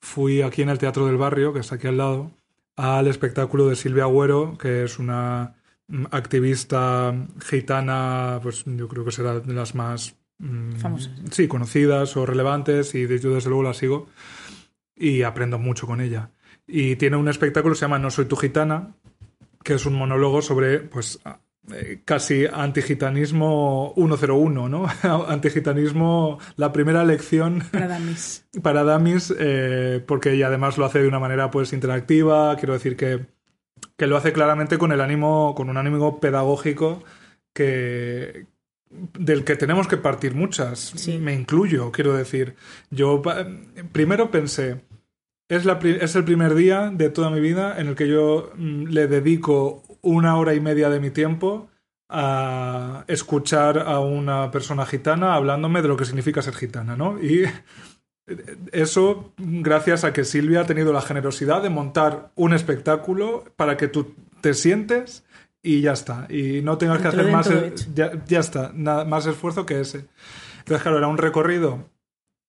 fui 0.00 0.42
aquí 0.42 0.62
en 0.62 0.68
el 0.68 0.78
Teatro 0.78 1.06
del 1.06 1.18
Barrio, 1.18 1.52
que 1.52 1.60
está 1.60 1.76
aquí 1.76 1.86
al 1.86 1.98
lado, 1.98 2.32
al 2.74 3.06
espectáculo 3.06 3.68
de 3.68 3.76
Silvia 3.76 4.02
Agüero, 4.02 4.58
que 4.58 4.82
es 4.82 4.98
una 4.98 5.54
mm, 5.86 6.06
activista 6.10 7.14
gitana, 7.44 8.40
pues 8.42 8.64
yo 8.66 8.88
creo 8.88 9.04
que 9.04 9.12
será 9.12 9.38
de 9.38 9.54
las 9.54 9.76
más 9.76 10.16
mm, 10.38 10.72
famosas. 10.78 11.12
Sí, 11.30 11.46
conocidas 11.46 12.16
o 12.16 12.26
relevantes, 12.26 12.92
y 12.96 13.02
yo 13.06 13.34
desde 13.34 13.50
luego 13.50 13.62
la 13.62 13.72
sigo 13.72 14.08
y 14.96 15.22
aprendo 15.22 15.60
mucho 15.60 15.86
con 15.86 16.00
ella. 16.00 16.30
Y 16.66 16.96
tiene 16.96 17.18
un 17.18 17.28
espectáculo 17.28 17.74
que 17.74 17.78
se 17.78 17.84
llama 17.84 18.00
No 18.00 18.10
soy 18.10 18.24
tu 18.24 18.34
gitana, 18.34 18.96
que 19.66 19.74
es 19.74 19.84
un 19.84 19.94
monólogo 19.94 20.42
sobre, 20.42 20.78
pues, 20.78 21.18
eh, 21.74 22.00
casi 22.04 22.46
antigitanismo 22.46 23.92
101, 23.96 24.68
¿no? 24.68 24.86
antigitanismo, 25.28 26.38
la 26.54 26.72
primera 26.72 27.04
lección. 27.04 27.64
Para 27.72 27.88
Damis. 27.88 28.46
para 28.62 28.84
Damis, 28.84 29.34
eh, 29.36 30.04
porque 30.06 30.34
ella 30.34 30.46
además 30.46 30.78
lo 30.78 30.84
hace 30.84 31.00
de 31.00 31.08
una 31.08 31.18
manera, 31.18 31.50
pues, 31.50 31.72
interactiva. 31.72 32.54
Quiero 32.54 32.74
decir 32.74 32.96
que, 32.96 33.26
que 33.96 34.06
lo 34.06 34.16
hace 34.16 34.32
claramente 34.32 34.78
con 34.78 34.92
el 34.92 35.00
ánimo, 35.00 35.56
con 35.56 35.68
un 35.68 35.78
ánimo 35.78 36.20
pedagógico 36.20 37.02
que, 37.52 38.46
del 39.18 39.42
que 39.42 39.56
tenemos 39.56 39.88
que 39.88 39.96
partir 39.96 40.36
muchas. 40.36 40.94
Me 41.18 41.34
incluyo, 41.34 41.90
quiero 41.90 42.14
decir. 42.14 42.54
Yo 42.90 43.20
primero 43.90 44.30
pensé, 44.30 44.80
es, 45.48 45.64
la, 45.64 45.78
es 45.82 46.16
el 46.16 46.24
primer 46.24 46.54
día 46.54 46.90
de 46.92 47.10
toda 47.10 47.30
mi 47.30 47.40
vida 47.40 47.78
en 47.78 47.88
el 47.88 47.94
que 47.94 48.08
yo 48.08 48.52
mm, 48.56 48.84
le 48.86 49.06
dedico 49.06 49.82
una 50.02 50.36
hora 50.36 50.54
y 50.54 50.60
media 50.60 50.90
de 50.90 51.00
mi 51.00 51.10
tiempo 51.10 51.68
a 52.08 53.04
escuchar 53.08 53.78
a 53.78 53.98
una 54.00 54.50
persona 54.50 54.86
gitana 54.86 55.34
hablándome 55.34 55.82
de 55.82 55.88
lo 55.88 55.96
que 55.96 56.04
significa 56.04 56.42
ser 56.42 56.54
gitana, 56.54 56.96
¿no? 56.96 57.20
Y 57.22 57.44
eso 58.72 59.32
gracias 59.38 60.04
a 60.04 60.12
que 60.12 60.24
Silvia 60.24 60.60
ha 60.60 60.66
tenido 60.66 60.92
la 60.92 61.02
generosidad 61.02 61.62
de 61.62 61.70
montar 61.70 62.30
un 62.34 62.52
espectáculo 62.52 63.44
para 63.56 63.76
que 63.76 63.88
tú 63.88 64.14
te 64.40 64.54
sientes 64.54 65.24
y 65.62 65.80
ya 65.80 65.92
está. 65.92 66.26
Y 66.28 66.62
no 66.62 66.78
tengas 66.78 67.00
que 67.00 67.08
hacer 67.08 67.30
más... 67.32 67.50
Ya, 67.94 68.12
ya, 68.26 68.38
está, 68.38 68.70
nada 68.74 69.04
más 69.04 69.26
esfuerzo 69.26 69.66
que 69.66 69.80
ese. 69.80 70.06
Entonces, 70.58 70.82
claro, 70.82 70.98
era 70.98 71.08
un 71.08 71.18
recorrido 71.18 71.90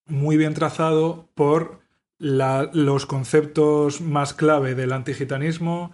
muy 0.05 0.37
bien 0.37 0.53
trazado 0.53 1.27
por 1.33 1.79
los 2.19 3.05
conceptos 3.05 4.01
más 4.01 4.33
clave 4.33 4.75
del 4.75 4.93
antigitanismo, 4.93 5.91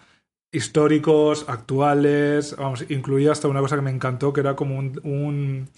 históricos, 0.52 1.46
actuales, 1.50 2.56
vamos, 2.58 2.86
incluía 2.90 3.32
hasta 3.32 3.48
una 3.48 3.60
cosa 3.60 3.76
que 3.76 3.82
me 3.82 3.92
encantó, 3.92 4.32
que 4.32 4.42
era 4.42 4.56
como 4.56 4.78
un, 4.78 5.70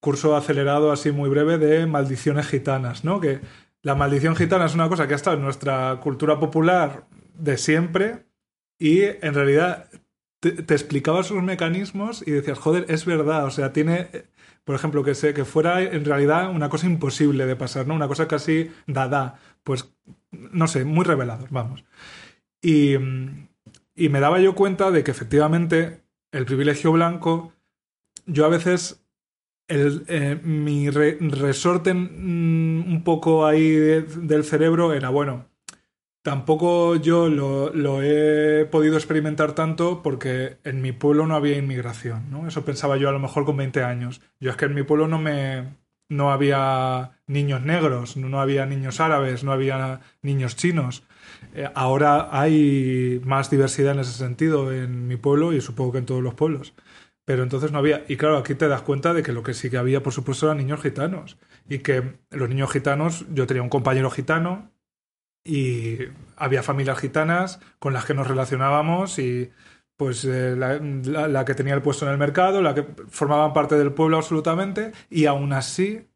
curso 0.00 0.36
acelerado 0.36 0.92
así 0.92 1.12
muy 1.12 1.30
breve 1.30 1.56
de 1.56 1.86
maldiciones 1.86 2.46
gitanas, 2.46 3.04
¿no? 3.04 3.20
Que 3.20 3.40
la 3.82 3.94
maldición 3.94 4.36
gitana 4.36 4.66
es 4.66 4.74
una 4.74 4.88
cosa 4.90 5.06
que 5.08 5.14
ha 5.14 5.16
estado 5.16 5.36
en 5.36 5.42
nuestra 5.42 5.98
cultura 6.02 6.38
popular 6.38 7.06
de 7.34 7.56
siempre 7.56 8.26
y 8.78 9.02
en 9.02 9.32
realidad 9.32 9.88
te, 10.40 10.52
te, 10.52 10.74
explicaba 10.74 11.22
sus 11.22 11.42
mecanismos 11.42 12.22
y 12.26 12.32
decías, 12.32 12.58
joder, 12.58 12.84
es 12.88 13.06
verdad, 13.06 13.46
o 13.46 13.50
sea, 13.50 13.72
tiene, 13.72 14.10
por 14.64 14.74
ejemplo, 14.74 15.02
que, 15.04 15.14
se, 15.14 15.32
que 15.32 15.46
fuera 15.46 15.80
en 15.80 16.04
realidad 16.04 16.50
una 16.50 16.68
cosa 16.68 16.86
imposible 16.86 17.46
de 17.46 17.56
pasar, 17.56 17.86
¿no? 17.86 17.94
Una 17.94 18.08
cosa 18.08 18.28
casi 18.28 18.70
dada, 18.86 19.38
pues, 19.64 19.92
no 20.30 20.68
sé, 20.68 20.84
muy 20.84 21.04
revelador, 21.04 21.48
vamos. 21.50 21.84
Y, 22.62 22.94
y 23.96 24.08
me 24.08 24.20
daba 24.20 24.40
yo 24.40 24.54
cuenta 24.54 24.90
de 24.90 25.02
que 25.02 25.10
efectivamente 25.10 26.02
el 26.32 26.46
privilegio 26.46 26.92
blanco, 26.92 27.52
yo 28.26 28.44
a 28.44 28.48
veces 28.48 29.04
el, 29.68 30.04
eh, 30.08 30.38
mi 30.42 30.90
resorte 30.90 31.94
mm, 31.94 32.92
un 32.92 33.02
poco 33.04 33.46
ahí 33.46 33.70
del 33.70 34.44
cerebro 34.44 34.92
era, 34.92 35.10
bueno, 35.10 35.46
tampoco 36.22 36.96
yo 36.96 37.28
lo, 37.28 37.72
lo, 37.72 38.02
he 38.02 38.66
podido 38.66 38.96
experimentar 38.96 39.54
tanto 39.54 40.02
porque 40.02 40.58
en 40.64 40.82
mi 40.82 40.92
pueblo 40.92 41.26
no 41.26 41.34
había 41.36 41.58
inmigración, 41.58 42.30
¿no? 42.30 42.48
Eso 42.48 42.64
pensaba 42.64 42.96
yo 42.96 43.08
a 43.08 43.12
lo 43.12 43.20
mejor 43.20 43.44
con 43.44 43.56
20 43.56 43.84
años. 43.84 44.20
Yo 44.40 44.50
es 44.50 44.56
que 44.56 44.66
en 44.66 44.74
mi 44.74 44.82
pueblo 44.82 45.08
no 45.08 45.18
me, 45.18 45.76
no 46.08 46.30
había 46.30 47.18
niños 47.26 47.62
negros, 47.62 48.16
no 48.16 48.40
había 48.40 48.66
niños 48.66 49.00
árabes, 49.00 49.44
no 49.44 49.52
había 49.52 50.00
niños 50.22 50.56
chinos. 50.56 51.04
Eh, 51.54 51.68
ahora 51.74 52.28
hay 52.30 53.20
más 53.24 53.50
diversidad 53.50 53.92
en 53.92 54.00
ese 54.00 54.12
sentido 54.12 54.72
en 54.72 55.06
mi 55.08 55.16
pueblo 55.16 55.52
y 55.52 55.60
supongo 55.60 55.92
que 55.92 55.98
en 55.98 56.06
todos 56.06 56.22
los 56.22 56.34
pueblos. 56.34 56.74
Pero 57.24 57.42
entonces 57.42 57.72
no 57.72 57.78
había. 57.78 58.04
Y 58.08 58.16
claro, 58.16 58.36
aquí 58.36 58.54
te 58.54 58.68
das 58.68 58.82
cuenta 58.82 59.14
de 59.14 59.22
que 59.22 59.32
lo 59.32 59.42
que 59.42 59.54
sí 59.54 59.70
que 59.70 59.78
había, 59.78 60.02
por 60.02 60.12
supuesto, 60.12 60.46
eran 60.46 60.58
niños 60.58 60.82
gitanos. 60.82 61.38
Y 61.68 61.78
que 61.78 62.18
los 62.30 62.48
niños 62.48 62.70
gitanos, 62.70 63.24
yo 63.32 63.46
tenía 63.46 63.62
un 63.62 63.70
compañero 63.70 64.10
gitano 64.10 64.70
y 65.44 65.98
había 66.36 66.62
familias 66.62 66.98
gitanas 66.98 67.60
con 67.78 67.92
las 67.92 68.04
que 68.04 68.14
nos 68.14 68.28
relacionábamos 68.28 69.18
y 69.18 69.52
pues 69.96 70.24
eh, 70.24 70.56
la, 70.56 71.44
que 71.44 71.54
tenía 71.54 71.74
el 71.74 71.82
puesto 71.82 72.04
en 72.06 72.12
el 72.12 72.18
mercado, 72.18 72.62
la 72.62 72.74
que 72.74 72.86
formaban 73.08 73.52
parte 73.52 73.76
del 73.76 73.92
pueblo 73.92 74.16
absolutamente, 74.16 74.92
y 75.10 75.26
aún 75.26 75.52
así, 75.52 76.08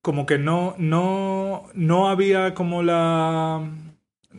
como 0.00 0.26
que 0.26 0.38
no, 0.38 0.74
no, 0.78 1.64
no 1.74 2.08
había 2.08 2.54
como 2.54 2.82
la 2.82 3.68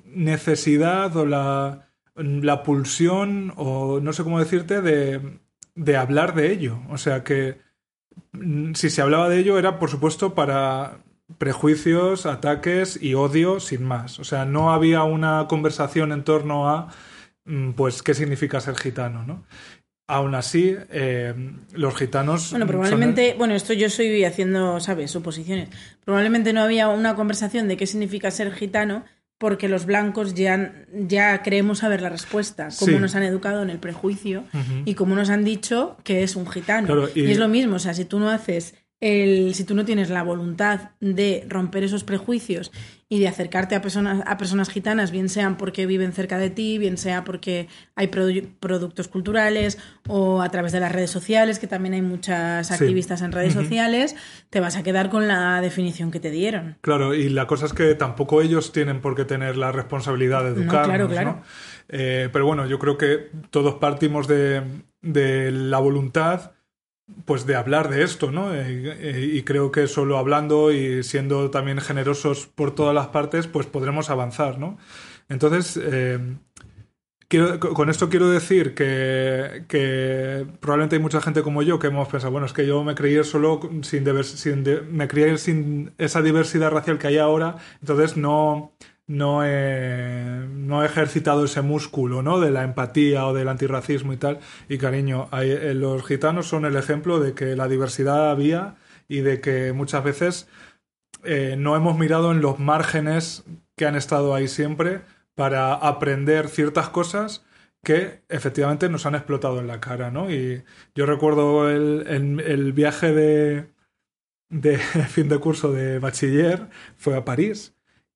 necesidad 0.05 1.15
o 1.17 1.25
la, 1.25 1.89
la 2.15 2.63
pulsión, 2.63 3.53
o 3.57 3.99
no 4.01 4.13
sé 4.13 4.23
cómo 4.23 4.39
decirte, 4.39 4.81
de, 4.81 5.39
de 5.75 5.97
hablar 5.97 6.35
de 6.35 6.51
ello. 6.51 6.79
O 6.89 6.97
sea 6.97 7.23
que 7.23 7.59
mm, 8.31 8.73
si 8.73 8.89
se 8.89 9.01
hablaba 9.01 9.29
de 9.29 9.39
ello 9.39 9.57
era, 9.59 9.79
por 9.79 9.89
supuesto, 9.89 10.35
para 10.35 10.99
prejuicios, 11.37 12.25
ataques 12.25 13.01
y 13.01 13.15
odio 13.15 13.59
sin 13.59 13.83
más. 13.83 14.19
O 14.19 14.23
sea, 14.23 14.45
no 14.45 14.71
había 14.73 15.03
una 15.03 15.47
conversación 15.47 16.11
en 16.11 16.23
torno 16.23 16.69
a 16.69 16.89
pues 17.75 18.01
qué 18.01 18.13
significa 18.13 18.61
ser 18.61 18.75
gitano, 18.75 19.23
¿no? 19.25 19.45
Aún 20.07 20.35
así, 20.35 20.75
eh, 20.91 21.33
los 21.71 21.95
gitanos. 21.95 22.51
Bueno, 22.51 22.67
probablemente. 22.67 23.35
Bueno, 23.37 23.55
esto 23.55 23.73
yo 23.73 23.87
estoy 23.87 24.25
haciendo, 24.25 24.79
¿sabes? 24.79 25.11
Suposiciones. 25.11 25.69
Probablemente 26.03 26.51
no 26.51 26.61
había 26.61 26.89
una 26.89 27.15
conversación 27.15 27.67
de 27.67 27.77
qué 27.77 27.87
significa 27.87 28.29
ser 28.29 28.51
gitano, 28.51 29.05
porque 29.37 29.69
los 29.69 29.85
blancos 29.85 30.33
ya, 30.33 30.85
ya 30.93 31.41
creemos 31.41 31.79
saber 31.79 32.01
la 32.01 32.09
respuesta, 32.09 32.69
cómo 32.79 32.99
nos 32.99 33.15
han 33.15 33.23
educado 33.23 33.63
en 33.63 33.69
el 33.69 33.79
prejuicio 33.79 34.45
y 34.85 34.95
cómo 34.95 35.15
nos 35.15 35.29
han 35.29 35.43
dicho 35.43 35.97
que 36.03 36.23
es 36.23 36.35
un 36.35 36.47
gitano. 36.47 37.07
y... 37.13 37.29
es 37.29 37.37
lo 37.37 37.47
mismo, 37.47 37.75
o 37.75 37.79
sea, 37.79 37.93
si 37.93 38.05
tú 38.05 38.19
no 38.19 38.29
haces 38.29 38.75
el, 39.03 39.53
si 39.53 39.65
tú 39.65 39.75
no 39.75 39.83
tienes 39.83 40.09
la 40.09 40.23
voluntad 40.23 40.91
de 41.01 41.45
romper 41.49 41.83
esos 41.83 42.05
prejuicios 42.05 42.71
y 43.09 43.19
de 43.19 43.27
acercarte 43.27 43.75
a 43.75 43.81
personas, 43.81 44.23
a 44.25 44.37
personas 44.37 44.69
gitanas, 44.69 45.11
bien 45.11 45.27
sean 45.27 45.57
porque 45.57 45.85
viven 45.85 46.13
cerca 46.13 46.37
de 46.37 46.49
ti, 46.49 46.77
bien 46.77 46.97
sea 46.97 47.25
porque 47.25 47.67
hay 47.95 48.07
productos 48.07 49.09
culturales 49.09 49.77
o 50.07 50.41
a 50.41 50.47
través 50.47 50.71
de 50.71 50.79
las 50.79 50.93
redes 50.93 51.11
sociales, 51.11 51.59
que 51.59 51.67
también 51.67 51.95
hay 51.95 52.01
muchas 52.01 52.71
activistas 52.71 53.21
en 53.21 53.33
redes 53.33 53.51
sociales, 53.51 54.15
te 54.49 54.61
vas 54.61 54.77
a 54.77 54.83
quedar 54.83 55.09
con 55.09 55.27
la 55.27 55.59
definición 55.59 56.09
que 56.09 56.21
te 56.21 56.31
dieron. 56.31 56.77
Claro, 56.79 57.13
y 57.13 57.27
la 57.27 57.45
cosa 57.45 57.65
es 57.65 57.73
que 57.73 57.95
tampoco 57.95 58.41
ellos 58.41 58.71
tienen 58.71 59.01
por 59.01 59.15
qué 59.15 59.25
tener 59.25 59.57
la 59.57 59.73
responsabilidad 59.73 60.45
de 60.45 60.51
educarnos, 60.51 60.87
claro, 60.87 61.09
claro. 61.09 61.41
Eh, 61.89 62.29
pero 62.31 62.45
bueno, 62.45 62.67
yo 62.67 62.79
creo 62.79 62.97
que 62.97 63.31
todos 63.49 63.75
partimos 63.75 64.29
de, 64.29 64.63
de 65.01 65.51
la 65.51 65.79
voluntad 65.79 66.52
pues 67.25 67.45
de 67.45 67.55
hablar 67.55 67.89
de 67.89 68.03
esto, 68.03 68.31
¿no? 68.31 68.53
Eh, 68.53 68.63
eh, 68.65 69.29
y 69.33 69.43
creo 69.43 69.71
que 69.71 69.87
solo 69.87 70.17
hablando 70.17 70.71
y 70.71 71.03
siendo 71.03 71.49
también 71.51 71.79
generosos 71.81 72.47
por 72.47 72.73
todas 72.73 72.95
las 72.95 73.07
partes, 73.07 73.47
pues 73.47 73.65
podremos 73.67 74.09
avanzar, 74.09 74.57
¿no? 74.57 74.77
Entonces, 75.29 75.79
eh, 75.81 76.19
con 77.59 77.89
esto 77.89 78.09
quiero 78.09 78.29
decir 78.29 78.75
que, 78.75 80.45
probablemente 80.59 80.95
hay 80.97 81.01
mucha 81.01 81.19
gente 81.19 81.41
como 81.41 81.63
yo 81.63 81.79
que 81.79 81.87
hemos 81.87 82.07
pensado, 82.07 82.31
bueno, 82.31 82.45
es 82.45 82.53
que 82.53 82.67
yo 82.67 82.83
me 82.83 82.93
creí 82.93 83.23
solo 83.23 83.59
sin, 83.81 84.05
sin 84.23 84.63
me 84.91 85.07
crié 85.07 85.37
sin 85.39 85.93
esa 85.97 86.21
diversidad 86.21 86.71
racial 86.71 86.99
que 86.99 87.07
hay 87.07 87.17
ahora, 87.17 87.57
entonces 87.81 88.17
no, 88.17 88.73
no 89.07 89.45
he, 89.45 90.47
no 90.49 90.83
he 90.83 90.85
ejercitado 90.85 91.45
ese 91.45 91.61
músculo 91.61 92.21
¿no? 92.21 92.39
de 92.39 92.51
la 92.51 92.63
empatía 92.63 93.25
o 93.27 93.33
del 93.33 93.49
antirracismo 93.49 94.13
y 94.13 94.17
tal. 94.17 94.39
Y 94.69 94.77
cariño, 94.77 95.29
eh, 95.33 95.73
los 95.75 96.05
gitanos 96.05 96.47
son 96.47 96.65
el 96.65 96.75
ejemplo 96.75 97.19
de 97.19 97.33
que 97.33 97.55
la 97.55 97.67
diversidad 97.67 98.31
había 98.31 98.75
y 99.07 99.21
de 99.21 99.41
que 99.41 99.73
muchas 99.73 100.03
veces 100.03 100.47
eh, 101.23 101.55
no 101.57 101.75
hemos 101.75 101.97
mirado 101.97 102.31
en 102.31 102.41
los 102.41 102.59
márgenes 102.59 103.43
que 103.75 103.85
han 103.85 103.95
estado 103.95 104.33
ahí 104.35 104.47
siempre 104.47 105.01
para 105.35 105.73
aprender 105.73 106.47
ciertas 106.47 106.89
cosas 106.89 107.45
que 107.83 108.21
efectivamente 108.29 108.89
nos 108.89 109.05
han 109.05 109.15
explotado 109.15 109.59
en 109.59 109.67
la 109.67 109.81
cara, 109.81 110.09
¿no? 110.09 110.31
Y 110.31 110.63
yo 110.95 111.05
recuerdo 111.05 111.69
el, 111.69 112.73
viaje 112.73 113.11
de, 113.13 113.67
de 114.49 114.77
fin 115.09 115.27
de 115.27 115.39
curso 115.39 115.71
de 115.73 115.99
bachiller, 115.99 116.69
fue 116.95 117.17
a 117.17 117.25
París 117.25 117.72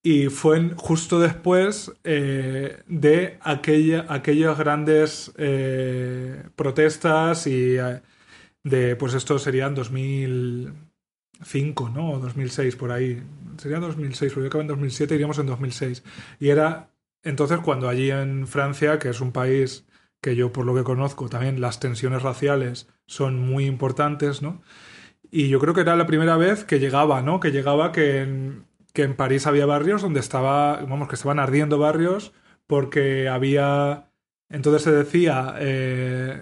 y 0.07 0.29
fue 0.29 0.71
justo 0.77 1.19
después 1.19 1.91
eh, 2.05 2.81
de 2.87 3.37
aquella, 3.41 4.05
aquellas 4.07 4.57
grandes 4.57 5.33
eh, 5.35 6.43
protestas 6.55 7.45
y 7.45 7.77
eh, 7.77 8.01
de, 8.63 8.95
pues 8.95 9.15
esto 9.15 9.37
serían 9.37 9.75
2005, 9.75 11.89
¿no? 11.89 12.11
O 12.11 12.19
2006, 12.19 12.77
por 12.77 12.93
ahí. 12.93 13.21
Sería 13.57 13.81
2006, 13.81 14.31
porque 14.31 14.45
yo 14.45 14.47
acabé 14.47 14.61
en 14.61 14.69
2007, 14.69 15.13
iríamos 15.13 15.39
en 15.39 15.47
2006. 15.47 16.05
Y 16.39 16.51
era 16.51 16.89
entonces 17.21 17.59
cuando 17.59 17.89
allí 17.89 18.09
en 18.09 18.47
Francia, 18.47 18.99
que 18.99 19.09
es 19.09 19.19
un 19.19 19.33
país 19.33 19.85
que 20.21 20.37
yo 20.37 20.53
por 20.53 20.65
lo 20.65 20.73
que 20.73 20.85
conozco 20.85 21.27
también 21.27 21.59
las 21.59 21.81
tensiones 21.81 22.21
raciales 22.21 22.87
son 23.07 23.41
muy 23.41 23.65
importantes, 23.65 24.41
¿no? 24.41 24.61
Y 25.31 25.49
yo 25.49 25.59
creo 25.59 25.73
que 25.73 25.81
era 25.81 25.97
la 25.97 26.07
primera 26.07 26.37
vez 26.37 26.63
que 26.63 26.79
llegaba, 26.79 27.21
¿no? 27.21 27.41
Que 27.41 27.51
llegaba 27.51 27.91
que 27.91 28.65
que 28.97 29.03
en 29.03 29.15
París 29.15 29.45
había 29.45 29.67
barrios 29.67 30.01
donde 30.01 30.19
estaba, 30.19 30.77
vamos, 30.77 31.07
que 31.07 31.13
estaban 31.13 31.37
ardiendo 31.37 31.77
barrios 31.77 32.33
porque 32.65 33.29
había, 33.29 34.09
entonces 34.49 34.81
se 34.81 34.91
decía, 34.91 35.53
eh, 35.59 36.41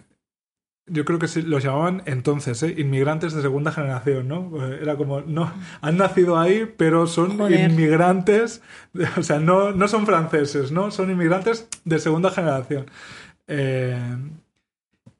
yo 0.85 1.03
creo 1.03 1.19
que 1.19 1.27
los 1.41 1.61
llamaban 1.61 2.01
entonces, 2.05 2.63
¿eh? 2.63 2.73
inmigrantes 2.77 3.33
de 3.33 3.41
segunda 3.41 3.73
generación, 3.73 4.29
¿no? 4.29 4.53
Eh, 4.65 4.79
era 4.81 4.95
como, 4.95 5.19
no, 5.19 5.51
han 5.81 5.97
nacido 5.97 6.39
ahí, 6.39 6.73
pero 6.77 7.07
son 7.07 7.31
inmigrantes, 7.51 8.61
o 9.17 9.23
sea, 9.23 9.39
no, 9.39 9.73
no 9.73 9.89
son 9.89 10.05
franceses, 10.05 10.71
¿no? 10.71 10.91
Son 10.91 11.11
inmigrantes 11.11 11.67
de 11.83 11.99
segunda 11.99 12.31
generación. 12.31 12.85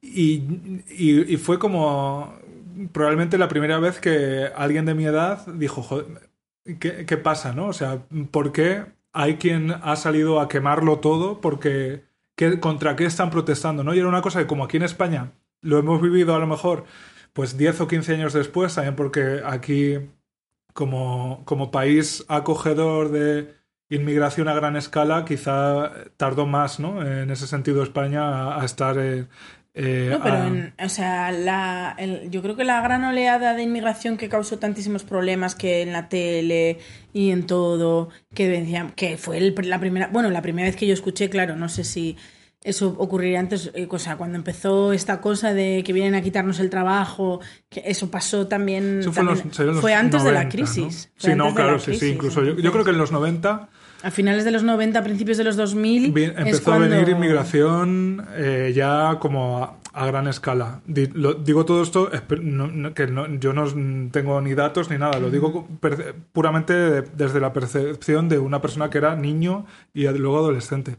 y, 0.00 0.42
y, 0.88 1.36
fue 1.36 1.58
como 1.58 2.32
probablemente 2.92 3.36
la 3.36 3.48
primera 3.48 3.78
vez 3.78 4.00
que 4.00 4.48
alguien 4.56 4.86
de 4.86 4.94
mi 4.94 5.04
edad 5.04 5.46
dijo, 5.48 5.82
joder, 5.82 6.25
¿qué, 6.78 7.16
pasa, 7.16 7.52
no? 7.52 7.68
O 7.68 7.72
sea, 7.72 8.06
¿por 8.30 8.52
qué 8.52 8.86
hay 9.12 9.36
quien 9.36 9.70
ha 9.70 9.96
salido 9.96 10.40
a 10.40 10.48
quemarlo 10.48 10.98
todo? 11.00 11.40
Porque 11.40 12.04
¿contra 12.60 12.96
qué 12.96 13.04
están 13.04 13.30
protestando, 13.30 13.84
no? 13.84 13.94
Y 13.94 13.98
era 13.98 14.08
una 14.08 14.22
cosa 14.22 14.40
que 14.40 14.46
como 14.46 14.64
aquí 14.64 14.76
en 14.76 14.82
España 14.82 15.32
lo 15.62 15.78
hemos 15.78 16.02
vivido 16.02 16.34
a 16.34 16.38
lo 16.38 16.46
mejor 16.46 16.84
pues 17.32 17.58
10 17.58 17.82
o 17.82 17.88
15 17.88 18.14
años 18.14 18.32
después, 18.32 18.74
también 18.74 18.96
porque 18.96 19.42
aquí 19.44 19.98
como, 20.72 21.42
como 21.44 21.70
país 21.70 22.24
acogedor 22.28 23.10
de 23.10 23.54
inmigración 23.88 24.48
a 24.48 24.54
gran 24.54 24.76
escala, 24.76 25.24
quizá 25.24 25.92
tardó 26.16 26.46
más, 26.46 26.80
¿no? 26.80 27.02
En 27.02 27.30
ese 27.30 27.46
sentido 27.46 27.82
España 27.82 28.58
a, 28.60 28.64
estar 28.64 28.98
eh, 29.78 30.08
no, 30.10 30.22
pero, 30.22 30.72
o 30.82 30.88
sea, 30.88 31.30
la, 31.32 31.96
yo 32.30 32.40
creo 32.40 32.56
que 32.56 32.64
la 32.64 32.80
gran 32.80 33.04
oleada 33.04 33.52
de 33.52 33.62
inmigración 33.62 34.16
que 34.16 34.30
causó 34.30 34.58
tantísimos 34.58 35.04
problemas 35.04 35.54
que 35.54 35.82
en 35.82 35.92
la 35.92 36.08
tele 36.08 36.78
y 37.12 37.30
en 37.30 37.46
todo, 37.46 38.08
que 38.34 38.48
decían 38.48 38.92
que 38.92 39.18
fue 39.18 39.38
la 39.38 39.78
primera, 39.78 40.08
bueno, 40.08 40.30
la 40.30 40.40
primera 40.40 40.66
vez 40.66 40.76
que 40.76 40.86
yo 40.86 40.94
escuché, 40.94 41.28
claro, 41.28 41.56
no 41.56 41.68
sé 41.68 41.84
si 41.84 42.16
eso 42.62 42.94
ocurriría 42.96 43.38
antes, 43.38 43.70
eh, 43.74 43.86
o 43.90 43.98
sea, 43.98 44.16
cuando 44.16 44.38
empezó 44.38 44.94
esta 44.94 45.20
cosa 45.20 45.52
de 45.52 45.82
que 45.84 45.92
vienen 45.92 46.14
a 46.14 46.22
quitarnos 46.22 46.58
el 46.58 46.70
trabajo, 46.70 47.40
que 47.68 47.82
eso 47.84 48.10
pasó 48.10 48.46
también, 48.46 49.02
fue, 49.82 49.92
antes 49.92 50.24
de 50.24 50.32
la 50.32 50.48
crisis. 50.48 51.12
Sí, 51.18 51.34
no, 51.34 51.54
claro, 51.54 51.78
sí, 51.78 51.96
sí, 51.96 52.12
incluso 52.12 52.42
yo, 52.42 52.56
yo 52.56 52.72
creo 52.72 52.82
que 52.82 52.92
en 52.92 52.98
los 52.98 53.12
90 53.12 53.68
a 54.06 54.12
finales 54.12 54.44
de 54.44 54.52
los 54.52 54.62
90, 54.62 55.02
principios 55.02 55.36
de 55.36 55.42
los 55.42 55.56
2000. 55.56 56.16
empezó 56.16 56.72
a 56.72 56.78
venir 56.78 57.08
inmigración 57.08 58.24
eh, 58.36 58.72
ya 58.72 59.18
como 59.18 59.80
a, 59.92 60.06
gran 60.06 60.28
escala. 60.28 60.80
digo 60.86 61.64
todo 61.64 61.82
esto, 61.82 62.08
que 62.94 63.06
yo 63.40 63.52
no 63.52 64.10
tengo 64.12 64.40
ni 64.40 64.54
datos 64.54 64.90
ni 64.90 64.98
nada, 64.98 65.18
lo 65.18 65.28
digo 65.28 65.66
puramente 66.32 67.02
desde 67.02 67.40
la 67.40 67.52
percepción 67.52 68.28
de 68.28 68.38
una 68.38 68.60
persona 68.60 68.90
que 68.90 68.98
era 68.98 69.16
niño 69.16 69.66
y 69.92 70.06
luego 70.06 70.38
adolescente. 70.38 70.98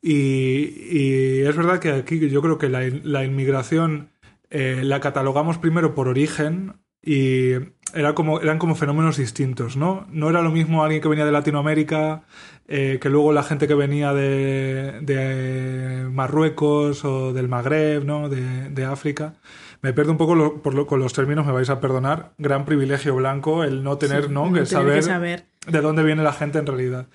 Y, 0.00 1.42
es 1.42 1.54
verdad 1.54 1.80
que 1.80 1.90
aquí 1.90 2.30
yo 2.30 2.40
creo 2.40 2.56
que 2.56 2.70
la, 2.70 3.24
inmigración 3.24 4.08
eh, 4.48 4.80
la 4.84 5.00
catalogamos 5.00 5.58
primero 5.58 5.94
por 5.94 6.08
origen 6.08 6.76
y 7.06 7.52
era 7.94 8.14
como, 8.14 8.40
eran 8.40 8.58
como 8.58 8.74
fenómenos 8.74 9.16
distintos, 9.16 9.76
¿no? 9.76 10.06
No 10.10 10.28
era 10.28 10.42
lo 10.42 10.50
mismo 10.50 10.82
alguien 10.82 11.00
que 11.00 11.08
venía 11.08 11.24
de 11.24 11.32
Latinoamérica 11.32 12.24
eh, 12.68 12.98
que 13.00 13.08
luego 13.08 13.32
la 13.32 13.44
gente 13.44 13.68
que 13.68 13.74
venía 13.74 14.12
de, 14.12 14.98
de 15.00 16.08
Marruecos 16.10 17.04
o 17.04 17.32
del 17.32 17.48
Magreb, 17.48 18.04
¿no? 18.04 18.28
De, 18.28 18.70
de 18.70 18.84
África. 18.84 19.34
Me 19.82 19.92
pierdo 19.92 20.10
un 20.10 20.18
poco 20.18 20.60
por 20.62 20.86
con 20.86 20.98
los 20.98 21.12
términos, 21.12 21.46
me 21.46 21.52
vais 21.52 21.70
a 21.70 21.80
perdonar. 21.80 22.32
Gran 22.38 22.64
privilegio 22.64 23.14
blanco 23.14 23.62
el 23.62 23.84
no 23.84 23.98
tener, 23.98 24.30
¿no? 24.30 24.52
que, 24.52 24.66
saber 24.66 25.44
de 25.68 25.80
dónde 25.80 26.02
viene 26.02 26.24
la 26.24 26.32
gente 26.32 26.58
en 26.58 26.66
realidad. 26.66 27.06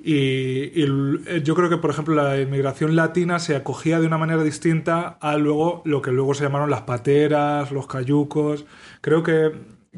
Y, 0.00 0.84
yo 1.42 1.54
creo 1.54 1.68
que, 1.68 1.76
por 1.78 1.90
ejemplo, 1.90 2.14
la 2.14 2.40
inmigración 2.40 2.94
latina 2.94 3.38
se 3.38 3.56
acogía 3.56 3.98
de 3.98 4.06
una 4.06 4.18
manera 4.18 4.42
distinta 4.44 5.18
a 5.20 5.36
luego 5.36 5.82
lo 5.84 6.02
que 6.02 6.12
luego 6.12 6.34
se 6.34 6.44
llamaron 6.44 6.70
las 6.70 6.82
pateras, 6.82 7.72
los 7.72 7.86
cayucos. 7.86 8.64
Creo 9.00 9.22
que 9.22 9.52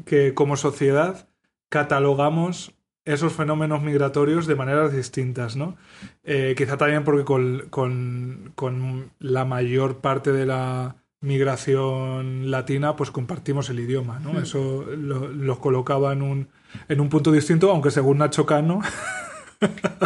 que 0.05 0.33
como 0.33 0.57
sociedad 0.57 1.27
catalogamos 1.69 2.73
esos 3.05 3.33
fenómenos 3.33 3.81
migratorios 3.81 4.45
de 4.45 4.55
maneras 4.55 4.93
distintas, 4.93 5.55
¿no? 5.55 5.75
Eh, 6.23 6.53
quizá 6.55 6.77
también 6.77 7.03
porque 7.03 7.25
con, 7.25 9.13
la 9.19 9.45
mayor 9.45 9.97
parte 9.97 10.31
de 10.31 10.45
la 10.45 10.97
migración 11.19 12.51
latina 12.51 12.95
pues 12.95 13.11
compartimos 13.11 13.69
el 13.69 13.79
idioma, 13.79 14.19
¿no? 14.19 14.33
Hmm. 14.33 14.37
Eso 14.37 14.85
los 14.95 15.59
colocaba 15.59 16.13
en 16.13 16.21
un, 16.21 16.49
en 16.89 16.99
un 16.99 17.09
punto 17.09 17.31
distinto, 17.31 17.71
aunque 17.71 17.91
según 17.91 18.19
Nacho 18.19 18.45
Cano... 18.45 18.81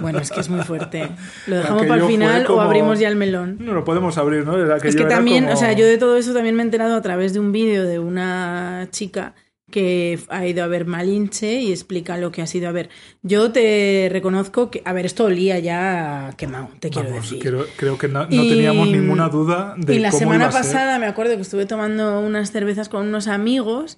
Bueno, 0.01 0.19
es 0.19 0.31
que 0.31 0.39
es 0.39 0.49
muy 0.49 0.63
fuerte. 0.63 1.09
¿Lo 1.47 1.57
dejamos 1.57 1.85
para 1.85 2.01
el 2.01 2.07
final 2.07 2.45
o 2.49 2.61
abrimos 2.61 2.99
ya 2.99 3.07
el 3.07 3.15
melón? 3.15 3.57
No 3.59 3.73
lo 3.73 3.83
podemos 3.83 4.17
abrir, 4.17 4.45
¿no? 4.45 4.55
es 4.75 4.95
que 4.95 5.05
también, 5.05 5.47
o 5.47 5.55
sea, 5.55 5.73
yo 5.73 5.85
de 5.85 5.97
todo 5.97 6.17
eso 6.17 6.33
también 6.33 6.55
me 6.55 6.63
he 6.63 6.65
enterado 6.65 6.95
a 6.95 7.01
través 7.01 7.33
de 7.33 7.39
un 7.39 7.51
vídeo 7.51 7.83
de 7.83 7.99
una 7.99 8.87
chica 8.91 9.33
que 9.71 10.19
ha 10.29 10.45
ido 10.45 10.63
a 10.63 10.67
ver 10.67 10.85
Malinche 10.85 11.59
y 11.59 11.71
explica 11.71 12.17
lo 12.17 12.31
que 12.31 12.41
ha 12.41 12.47
sido 12.47 12.69
a 12.69 12.71
ver. 12.71 12.89
Yo 13.23 13.51
te 13.51 14.09
reconozco 14.11 14.69
que, 14.69 14.81
a 14.85 14.93
ver, 14.93 15.05
esto 15.05 15.25
olía 15.25 15.59
ya 15.59 16.33
quemado, 16.37 16.69
te 16.79 16.89
quiero 16.89 17.11
decir. 17.11 17.39
Creo, 17.75 17.97
que 17.97 18.07
no, 18.07 18.27
teníamos 18.27 18.87
ninguna 18.87 19.29
duda 19.29 19.75
de 19.77 19.95
Y 19.95 19.99
la 19.99 20.11
semana 20.11 20.49
pasada 20.49 20.99
me 20.99 21.07
acuerdo 21.07 21.35
que 21.35 21.41
estuve 21.41 21.65
tomando 21.65 22.19
unas 22.19 22.51
cervezas 22.51 22.89
con 22.89 23.07
unos 23.07 23.27
amigos 23.27 23.97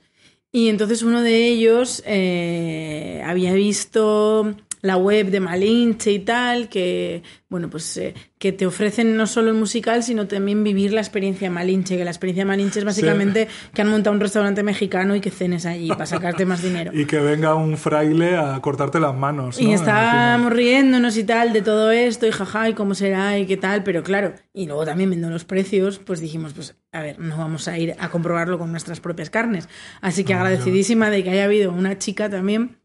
y 0.52 0.70
entonces 0.70 1.04
uno 1.04 1.22
de 1.22 1.48
ellos 1.48 2.02
eh, 2.06 3.22
había 3.26 3.54
visto 3.54 4.56
la 4.82 4.98
web 4.98 5.30
de 5.30 5.40
Malinche 5.40 6.12
y 6.12 6.20
tal, 6.20 6.70
que, 6.70 7.24
bueno, 7.50 7.70
pues 7.70 7.98
eh, 7.98 8.14
que 8.38 8.52
te 8.52 8.66
ofrecen 8.66 9.18
no 9.18 9.26
solo 9.26 9.50
el 9.50 9.56
musical, 9.56 10.04
sino 10.04 10.28
también 10.28 10.64
vivir 10.64 10.94
la 10.94 11.02
experiencia 11.02 11.50
Malinche, 11.50 11.98
que 11.98 12.06
la 12.06 12.12
experiencia 12.12 12.46
Malinche 12.46 12.80
es 12.80 12.86
básicamente 12.86 13.48
que 13.74 13.82
han 13.82 13.90
montado 13.90 14.14
un 14.14 14.20
restaurante 14.20 14.62
mexicano 14.62 15.16
y 15.16 15.22
que 15.22 15.32
cenes 15.32 15.66
allí 15.66 15.88
para 15.90 16.06
sacarte 16.06 16.46
más 16.46 16.62
dinero. 16.62 16.92
y 16.94 17.06
que 17.06 17.20
venga 17.20 17.56
un 17.56 17.78
fraile 17.78 18.38
a 18.38 18.60
cortarte 18.62 19.00
las 19.00 19.16
manos. 19.16 19.60
Y 19.60 19.74
estábamos 19.74 20.54
riéndonos 20.54 21.18
y 21.18 21.24
tal 21.24 21.54
de 21.54 21.62
todo 21.62 21.92
esto 21.92 22.28
y 22.28 22.32
jaja, 22.32 22.70
y 22.70 22.74
cómo 22.74 22.94
será 22.94 23.38
y 23.40 23.46
qué 23.46 23.58
tal, 23.58 23.84
pero 23.84 24.04
claro, 24.04 24.34
y 24.54 24.68
luego 24.68 24.86
también 24.86 25.10
viendo 25.10 25.30
los 25.30 25.46
precios, 25.46 26.00
pues 26.00 26.20
dijimos, 26.20 26.54
pues 26.54 26.76
a 26.92 27.02
ver, 27.02 27.20
no 27.20 27.38
vamos 27.38 27.68
a 27.68 27.78
ir 27.78 27.96
a 28.00 28.10
comprobarlo 28.10 28.58
con 28.58 28.72
nuestras 28.72 29.00
propias 29.00 29.30
carnes. 29.30 29.68
Así 30.02 30.24
que 30.24 30.34
agradecidísima 30.34 31.10
de 31.10 31.24
que 31.24 31.32
haya 31.32 31.46
habido 31.46 31.72
una 31.72 31.98
chica 31.98 32.30
también. 32.30 32.78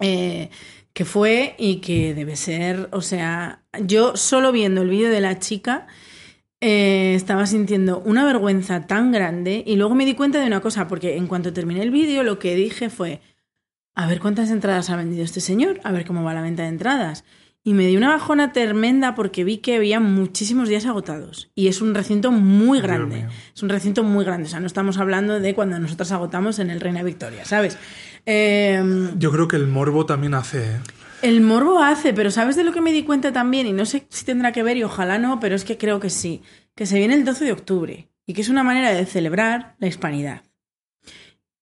Eh, 0.00 0.50
que 0.96 1.04
fue 1.04 1.54
y 1.58 1.82
que 1.82 2.14
debe 2.14 2.36
ser, 2.36 2.88
o 2.90 3.02
sea, 3.02 3.60
yo 3.84 4.16
solo 4.16 4.50
viendo 4.50 4.80
el 4.80 4.88
vídeo 4.88 5.10
de 5.10 5.20
la 5.20 5.38
chica 5.38 5.86
eh, 6.62 7.12
estaba 7.14 7.44
sintiendo 7.44 8.00
una 8.06 8.24
vergüenza 8.24 8.86
tan 8.86 9.12
grande 9.12 9.62
y 9.66 9.76
luego 9.76 9.94
me 9.94 10.06
di 10.06 10.14
cuenta 10.14 10.40
de 10.40 10.46
una 10.46 10.62
cosa, 10.62 10.88
porque 10.88 11.18
en 11.18 11.26
cuanto 11.26 11.52
terminé 11.52 11.82
el 11.82 11.90
vídeo 11.90 12.22
lo 12.22 12.38
que 12.38 12.54
dije 12.54 12.88
fue, 12.88 13.20
a 13.94 14.06
ver 14.06 14.20
cuántas 14.20 14.48
entradas 14.48 14.88
ha 14.88 14.96
vendido 14.96 15.22
este 15.22 15.42
señor, 15.42 15.80
a 15.84 15.92
ver 15.92 16.06
cómo 16.06 16.24
va 16.24 16.32
la 16.32 16.40
venta 16.40 16.62
de 16.62 16.70
entradas. 16.70 17.24
Y 17.62 17.74
me 17.74 17.86
di 17.86 17.98
una 17.98 18.08
bajona 18.08 18.52
tremenda 18.52 19.14
porque 19.14 19.44
vi 19.44 19.58
que 19.58 19.76
había 19.76 20.00
muchísimos 20.00 20.68
días 20.68 20.86
agotados. 20.86 21.50
Y 21.54 21.66
es 21.66 21.82
un 21.82 21.94
recinto 21.94 22.30
muy 22.30 22.80
grande. 22.80 23.26
Es 23.54 23.62
un 23.62 23.68
recinto 23.68 24.02
muy 24.04 24.24
grande. 24.24 24.46
O 24.46 24.48
sea, 24.48 24.60
no 24.60 24.68
estamos 24.68 24.98
hablando 24.98 25.40
de 25.40 25.52
cuando 25.52 25.78
nosotros 25.78 26.12
agotamos 26.12 26.60
en 26.60 26.70
el 26.70 26.80
Reina 26.80 27.02
Victoria, 27.02 27.44
¿sabes? 27.44 27.76
Em, 28.26 29.18
Yo 29.18 29.30
creo 29.32 29.48
que 29.48 29.56
el 29.56 29.66
morbo 29.68 30.04
también 30.04 30.34
hace. 30.34 30.58
¿eh? 30.64 30.80
El 31.22 31.40
morbo 31.40 31.78
hace, 31.82 32.12
pero 32.12 32.30
¿sabes 32.30 32.56
de 32.56 32.64
lo 32.64 32.72
que 32.72 32.80
me 32.80 32.92
di 32.92 33.04
cuenta 33.04 33.32
también? 33.32 33.66
Y 33.66 33.72
no 33.72 33.86
sé 33.86 34.06
si 34.10 34.24
tendrá 34.24 34.52
que 34.52 34.62
ver 34.62 34.76
y 34.76 34.82
ojalá 34.82 35.18
no, 35.18 35.40
pero 35.40 35.54
es 35.54 35.64
que 35.64 35.78
creo 35.78 36.00
que 36.00 36.10
sí. 36.10 36.42
Que 36.74 36.86
se 36.86 36.98
viene 36.98 37.14
el 37.14 37.24
12 37.24 37.44
de 37.44 37.52
octubre 37.52 38.08
y 38.26 38.34
que 38.34 38.42
es 38.42 38.48
una 38.48 38.64
manera 38.64 38.92
de 38.92 39.06
celebrar 39.06 39.76
la 39.78 39.86
hispanidad. 39.86 40.42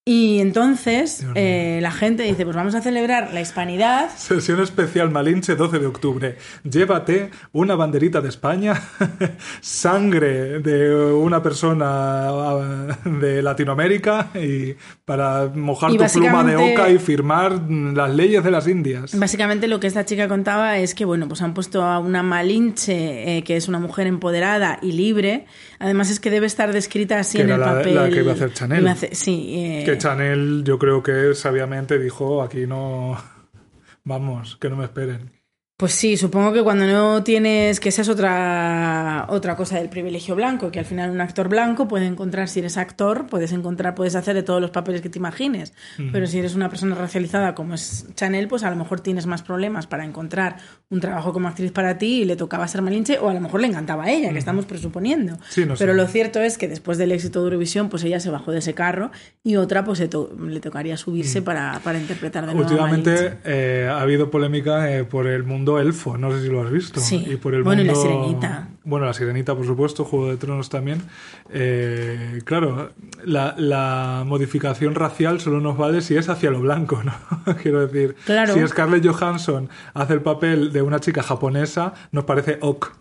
Y 0.07 0.41
entonces 0.41 1.25
eh, 1.35 1.79
la 1.81 1.91
gente 1.91 2.25
dice, 2.25 2.45
pues 2.45 2.55
vamos 2.55 2.75
a 2.75 2.83
celebrar 2.83 3.33
la 3.33 3.41
hispanidad. 3.41 4.11
Sesión 4.15 4.61
especial 4.61 5.11
Malinche 5.11 5.57
12 5.57 5.79
de 5.79 5.87
octubre. 5.87 6.37
Llévate 6.63 7.31
una 7.53 7.75
banderita 7.75 8.21
de 8.21 8.29
España, 8.29 8.83
sangre 9.63 10.61
de 10.61 10.95
una 10.95 11.43
persona 11.43 12.29
ah, 12.29 12.99
de 13.03 13.41
Latinoamérica 13.41 14.29
y 14.35 14.75
para 15.07 15.47
mojar 15.55 15.93
tu 15.93 16.05
pluma 16.13 16.45
de 16.45 16.57
oca 16.57 16.91
y 16.91 16.99
firmar 16.99 17.63
las 17.71 18.15
leyes 18.15 18.45
de 18.45 18.51
las 18.51 18.69
Indias. 18.69 19.19
Básicamente 19.19 19.69
lo 19.69 19.81
que 19.81 19.87
esta 19.87 20.05
chica 20.05 20.29
contaba 20.29 20.77
es 20.77 20.95
que, 20.95 21.07
bueno, 21.07 21.29
pues 21.29 21.41
han 21.41 21.55
puesto 21.55 21.83
a 21.83 21.99
una 21.99 22.23
Malinche, 22.23 23.39
eh, 23.39 23.43
que 23.43 23.57
es 23.57 23.69
una 23.69 23.79
mujer 23.79 24.07
empoderada 24.07 24.79
y 24.83 24.93
libre. 24.93 25.47
Además 25.79 26.11
es 26.11 26.21
que 26.21 26.31
debe 26.31 26.47
estar 26.47 26.75
descrita 26.75 27.21
así 27.21 27.41
en 27.41 27.49
el 27.49 27.61
papel. 27.61 27.95
La 27.95 28.11
que 28.11 28.19
iba 28.19 28.33
a 28.33 28.35
hacer 28.35 28.53
Chanel. 28.53 28.87
sí. 29.13 29.55
Eh, 29.55 29.94
Chanel 29.99 30.63
yo 30.65 30.79
creo 30.79 31.03
que 31.03 31.35
sabiamente 31.35 31.99
dijo, 31.99 32.43
aquí 32.43 32.67
no, 32.67 33.17
vamos, 34.05 34.57
que 34.57 34.71
no 34.71 34.77
me 34.77 34.85
esperen. 34.85 35.34
Pues 35.77 35.91
sí, 35.91 36.17
supongo 36.17 36.53
que 36.53 36.63
cuando 36.63 36.87
no 36.87 37.25
tienes, 37.25 37.81
que 37.81 37.89
esa 37.89 38.03
es 38.03 38.09
otra, 38.09 39.27
otra 39.29 39.57
cosa 39.57 39.77
del 39.77 39.89
privilegio 39.89 40.37
blanco, 40.37 40.71
que 40.71 40.79
al 40.79 40.85
final 40.85 41.11
un 41.11 41.21
actor 41.21 41.49
blanco 41.49 41.89
puede 41.89 42.07
encontrar, 42.07 42.49
si 42.49 42.61
eres 42.61 42.77
actor, 42.77 43.27
puedes 43.27 43.51
encontrar, 43.51 43.97
puedes 43.97 44.15
hacer 44.15 44.37
de 44.37 44.45
todos 44.45 44.61
los 44.61 44.71
papeles 44.71 45.01
que 45.01 45.09
te 45.09 45.19
imagines, 45.19 45.73
pero 46.13 46.29
si 46.29 46.39
eres 46.39 46.55
una 46.55 46.69
persona 46.69 46.95
racializada 46.95 47.57
como 47.57 47.75
es 47.75 48.07
Chanel, 48.15 48.47
pues 48.47 48.63
a 48.63 48.71
lo 48.71 48.77
mejor 48.77 49.01
tienes 49.01 49.27
más 49.27 49.43
problemas 49.43 49.89
para 49.89 50.05
encontrar 50.05 50.59
un 50.91 51.01
trabajo 51.01 51.33
como 51.33 51.49
actriz 51.49 51.73
para 51.73 51.99
ti 51.99 52.23
y 52.23 52.25
le 52.25 52.37
tocaba 52.37 52.69
ser 52.69 52.81
malinche, 52.81 53.19
o 53.19 53.29
a 53.29 53.35
lo 53.35 53.41
mejor 53.41 53.61
le 53.61 53.67
encantaba 53.67 54.05
a 54.05 54.13
ella, 54.13 54.31
que 54.31 54.39
estamos 54.39 54.67
presuponiendo. 54.67 55.39
pero 55.77 55.93
lo 55.93 56.07
cierto 56.07 56.41
es 56.41 56.57
que 56.57 56.69
después 56.69 56.99
del 56.99 57.11
éxito 57.11 57.41
de 57.41 57.47
Eurovisión, 57.47 57.89
pues 57.89 58.05
ella 58.05 58.21
se 58.21 58.31
bajó 58.31 58.53
de 58.53 58.61
ese 58.61 58.75
carro 58.75 59.11
y 59.43 59.57
otra 59.57 59.83
pues 59.83 59.99
le, 59.99 60.61
tocaría 60.61 60.97
subirse 60.97 61.43
para, 61.43 61.81
para, 61.83 61.99
interpretar 61.99 62.47
de 62.47 62.55
nuevo 62.55 62.71
Últimamente 62.71 63.39
eh, 63.45 63.89
ha 63.91 64.01
habido 64.01 64.31
polémica 64.31 64.89
eh, 64.93 65.03
por 65.03 65.27
el 65.27 65.43
mundo 65.43 65.64
elfo, 65.79 66.17
no 66.17 66.31
sé 66.33 66.43
si 66.43 66.49
lo 66.49 66.63
has 66.63 66.71
visto. 66.71 67.01
Sí. 67.01 67.25
Y 67.29 67.37
por 67.37 67.55
el 67.55 67.63
bueno, 67.63 67.83
y 67.83 67.85
la 67.85 67.95
sirenita. 67.95 68.69
Bueno, 68.85 69.07
la 69.07 69.15
sirenita, 69.15 69.55
por 69.55 69.67
supuesto, 69.67 70.05
Juego 70.05 70.31
de 70.31 70.37
Tronos 70.37 70.69
también. 70.69 71.03
Eh, 71.51 72.41
claro, 72.45 72.91
la, 73.25 74.25
modificación 74.27 74.95
racial 74.95 75.41
solo 75.41 75.61
nos 75.61 75.77
vale 75.77 76.01
si 76.01 76.17
es 76.17 76.29
hacia 76.29 76.51
lo 76.51 76.61
blanco, 76.61 77.03
¿no? 77.03 77.15
Quiero 77.63 77.87
decir, 77.87 78.17
si 78.53 78.67
Scarlett 78.67 79.07
Johansson 79.07 79.69
hace 79.95 80.15
el 80.15 80.23
papel 80.23 80.73
de 80.73 80.83
una 80.83 81.01
chica 81.01 81.23
japonesa, 81.23 81.95
nos 82.13 82.25
parece 82.25 82.59
ok. 82.61 82.93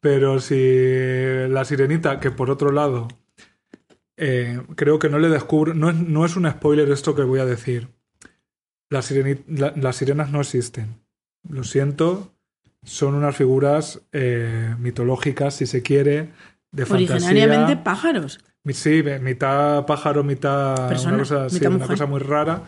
Pero 0.00 0.40
si 0.40 0.54
la 1.48 1.64
sirenita, 1.64 2.18
que 2.20 2.30
por 2.30 2.50
otro 2.50 2.72
lado, 2.72 3.08
eh, 4.16 4.60
creo 4.76 4.98
que 4.98 5.08
no 5.08 5.18
le 5.18 5.28
descubro, 5.28 5.74
no 5.74 5.90
es, 5.90 5.96
no 5.96 6.24
es 6.24 6.36
un 6.36 6.50
spoiler 6.50 6.90
esto 6.90 7.14
que 7.14 7.22
voy 7.22 7.40
a 7.40 7.46
decir. 7.46 7.88
las 8.88 9.06
sirenas 9.06 10.30
no 10.30 10.40
existen 10.40 11.01
lo 11.48 11.64
siento, 11.64 12.32
son 12.82 13.14
unas 13.14 13.36
figuras 13.36 14.00
eh, 14.12 14.74
mitológicas, 14.78 15.54
si 15.54 15.66
se 15.66 15.82
quiere, 15.82 16.30
de 16.70 16.86
fantasía. 16.86 17.16
Originariamente 17.16 17.76
pájaros. 17.76 18.40
Sí, 18.70 19.02
mitad 19.20 19.84
pájaro, 19.86 20.22
mitad 20.22 20.90
una, 21.04 21.18
cosa, 21.18 21.46
una 21.68 21.86
cosa 21.86 22.06
muy 22.06 22.20
rara. 22.20 22.62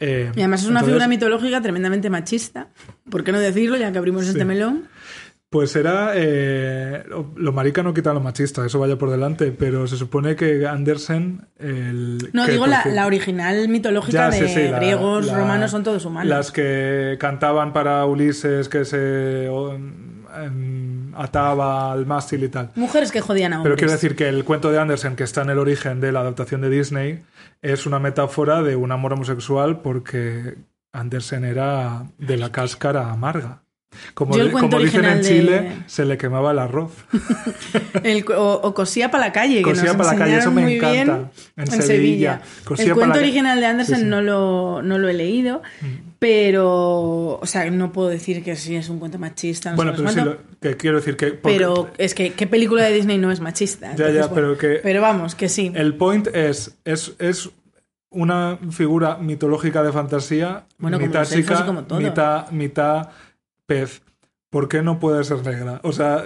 Eh, 0.00 0.32
y 0.34 0.40
además 0.40 0.62
es 0.62 0.68
una 0.68 0.82
figura 0.82 1.06
mitológica 1.06 1.60
tremendamente 1.60 2.10
machista. 2.10 2.68
¿Por 3.10 3.24
qué 3.24 3.32
no 3.32 3.38
decirlo 3.38 3.76
ya 3.76 3.92
que 3.92 3.98
abrimos 3.98 4.26
este 4.26 4.44
melón? 4.44 4.88
Pues 5.54 5.76
era. 5.76 6.14
Eh, 6.16 7.04
lo, 7.36 7.52
marica 7.52 7.84
no 7.84 7.94
quita 7.94 8.12
lo 8.12 8.18
machista, 8.18 8.66
eso 8.66 8.80
vaya 8.80 8.98
por 8.98 9.08
delante, 9.08 9.52
pero 9.52 9.86
se 9.86 9.96
supone 9.96 10.34
que 10.34 10.66
Andersen. 10.66 11.46
El, 11.60 12.18
no, 12.32 12.44
digo 12.48 12.66
la, 12.66 13.06
original 13.06 13.68
mitológica 13.68 14.30
de 14.30 14.72
griegos, 14.72 15.32
romanos, 15.32 15.70
son 15.70 15.84
todos 15.84 16.04
humanos. 16.06 16.28
Las 16.28 16.50
que 16.50 17.18
cantaban 17.20 17.72
para 17.72 18.04
Ulises, 18.04 18.68
que 18.68 18.84
se 18.84 19.48
ataba 21.14 21.92
al 21.92 22.04
mástil 22.04 22.42
y 22.42 22.48
tal. 22.48 22.72
Mujeres 22.74 23.12
que 23.12 23.20
jodían 23.20 23.52
a 23.52 23.58
hombres. 23.58 23.76
Pero 23.76 23.78
quiero 23.78 23.92
decir 23.92 24.16
que 24.16 24.28
el 24.28 24.44
cuento 24.44 24.72
de 24.72 24.80
Andersen, 24.80 25.14
que 25.14 25.22
está 25.22 25.42
en 25.42 25.50
el 25.50 25.60
origen 25.60 26.00
de 26.00 26.10
la 26.10 26.18
adaptación 26.18 26.62
de 26.62 26.70
Disney, 26.70 27.22
es 27.62 27.86
una 27.86 28.00
metáfora 28.00 28.64
de 28.64 28.74
un 28.74 28.90
amor 28.90 29.12
homosexual 29.12 29.82
porque 29.82 30.56
Andersen 30.92 31.44
era 31.44 32.08
de 32.18 32.38
la 32.38 32.50
cáscara 32.50 33.12
amarga. 33.12 33.63
Como, 34.14 34.36
dicen 34.36 35.04
en 35.04 35.20
Chile, 35.22 35.72
se 35.86 36.04
le 36.04 36.16
quemaba 36.16 36.52
el 36.52 36.58
arroz. 36.58 36.92
o, 38.36 38.74
cosía 38.74 39.10
para 39.10 39.26
la 39.26 39.32
calle. 39.32 39.62
Cosía 39.62 39.96
para 39.96 40.12
la 40.12 40.18
calle, 40.18 40.36
eso 40.38 40.50
me 40.50 40.76
encanta. 40.76 41.30
En, 41.56 41.66
Sevilla. 41.82 42.40
el 42.78 42.94
cuento 42.94 43.18
original 43.18 43.60
de 43.60 43.66
Andersen 43.66 44.08
No, 44.08 44.22
lo, 44.22 44.82
no 44.82 44.98
lo 44.98 45.08
he 45.08 45.14
leído, 45.14 45.62
mm. 45.80 45.86
pero. 46.18 47.38
O 47.40 47.46
sea, 47.46 47.70
no 47.70 47.92
puedo 47.92 48.08
decir 48.08 48.42
que 48.42 48.56
sí 48.56 48.76
es 48.76 48.88
un 48.88 48.98
cuento 48.98 49.18
machista. 49.18 49.74
bueno, 49.74 49.92
pero 49.96 50.10
sí, 50.10 50.20
que 50.60 50.76
quiero 50.76 50.96
decir 50.96 51.16
que. 51.16 51.32
Pero 51.32 51.90
es 51.98 52.14
que, 52.14 52.32
¿qué 52.32 52.46
película 52.46 52.84
de 52.84 52.92
Disney 52.92 53.18
no 53.18 53.30
es 53.30 53.40
machista? 53.40 53.94
ya, 53.96 54.10
ya, 54.10 54.30
pero 54.30 54.56
que. 54.56 54.80
Pero 54.82 55.00
vamos, 55.00 55.34
que 55.34 55.48
sí. 55.48 55.72
El 55.74 55.94
point 55.94 56.26
es, 56.28 56.76
es, 56.84 57.14
es 57.18 57.50
una 58.14 58.58
figura 58.70 59.16
mitológica 59.18 59.82
de 59.82 59.92
fantasía, 59.92 60.64
bueno, 60.78 60.98
mitad 60.98 61.24
chica, 61.26 61.66
mitad, 61.98 62.50
mitad 62.50 63.08
pez, 63.66 64.02
¿por 64.50 64.68
qué 64.68 64.82
no 64.82 64.98
puede 64.98 65.24
ser 65.24 65.44
negra? 65.44 65.80
O 65.82 65.92
sea, 65.92 66.24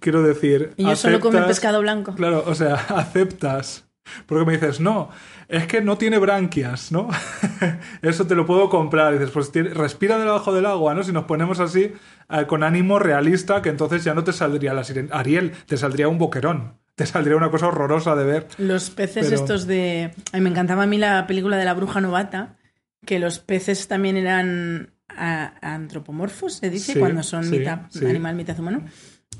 quiero 0.00 0.22
decir... 0.22 0.72
Y 0.76 0.84
yo 0.84 0.96
solo 0.96 1.20
come 1.20 1.42
pescado 1.42 1.80
blanco. 1.80 2.14
Claro, 2.14 2.44
o 2.46 2.54
sea, 2.54 2.74
aceptas. 2.88 3.84
Porque 4.26 4.44
me 4.44 4.52
dices, 4.54 4.80
no, 4.80 5.10
es 5.48 5.66
que 5.66 5.80
no 5.80 5.98
tiene 5.98 6.18
branquias, 6.18 6.92
¿no? 6.92 7.08
Eso 8.02 8.26
te 8.26 8.34
lo 8.34 8.46
puedo 8.46 8.68
comprar. 8.68 9.14
Y 9.14 9.18
dices, 9.18 9.32
pues 9.32 9.52
respira 9.74 10.18
debajo 10.18 10.54
del 10.54 10.66
agua, 10.66 10.94
¿no? 10.94 11.02
Si 11.02 11.12
nos 11.12 11.24
ponemos 11.24 11.60
así, 11.60 11.92
eh, 12.30 12.46
con 12.46 12.62
ánimo 12.62 12.98
realista, 12.98 13.62
que 13.62 13.68
entonces 13.68 14.04
ya 14.04 14.14
no 14.14 14.24
te 14.24 14.32
saldría 14.32 14.74
la 14.74 14.84
sirena. 14.84 15.14
Ariel, 15.14 15.52
te 15.66 15.76
saldría 15.76 16.08
un 16.08 16.18
boquerón. 16.18 16.78
Te 16.94 17.06
saldría 17.06 17.36
una 17.36 17.50
cosa 17.50 17.68
horrorosa 17.68 18.16
de 18.16 18.24
ver. 18.24 18.46
Los 18.58 18.90
peces 18.90 19.30
estos 19.30 19.66
de... 19.66 20.12
A 20.32 20.36
mí 20.38 20.42
me 20.42 20.50
encantaba 20.50 20.82
a 20.82 20.86
mí 20.86 20.98
la 20.98 21.26
película 21.26 21.56
de 21.56 21.64
la 21.64 21.74
bruja 21.74 22.00
novata, 22.00 22.56
que 23.06 23.20
los 23.20 23.38
peces 23.38 23.86
también 23.86 24.16
eran 24.16 24.90
antropomorfos, 25.18 26.54
se 26.54 26.70
dice, 26.70 26.98
cuando 26.98 27.22
son 27.22 27.48
mitad 27.50 27.82
animal, 28.02 28.34
mitad 28.34 28.58
humano. 28.58 28.82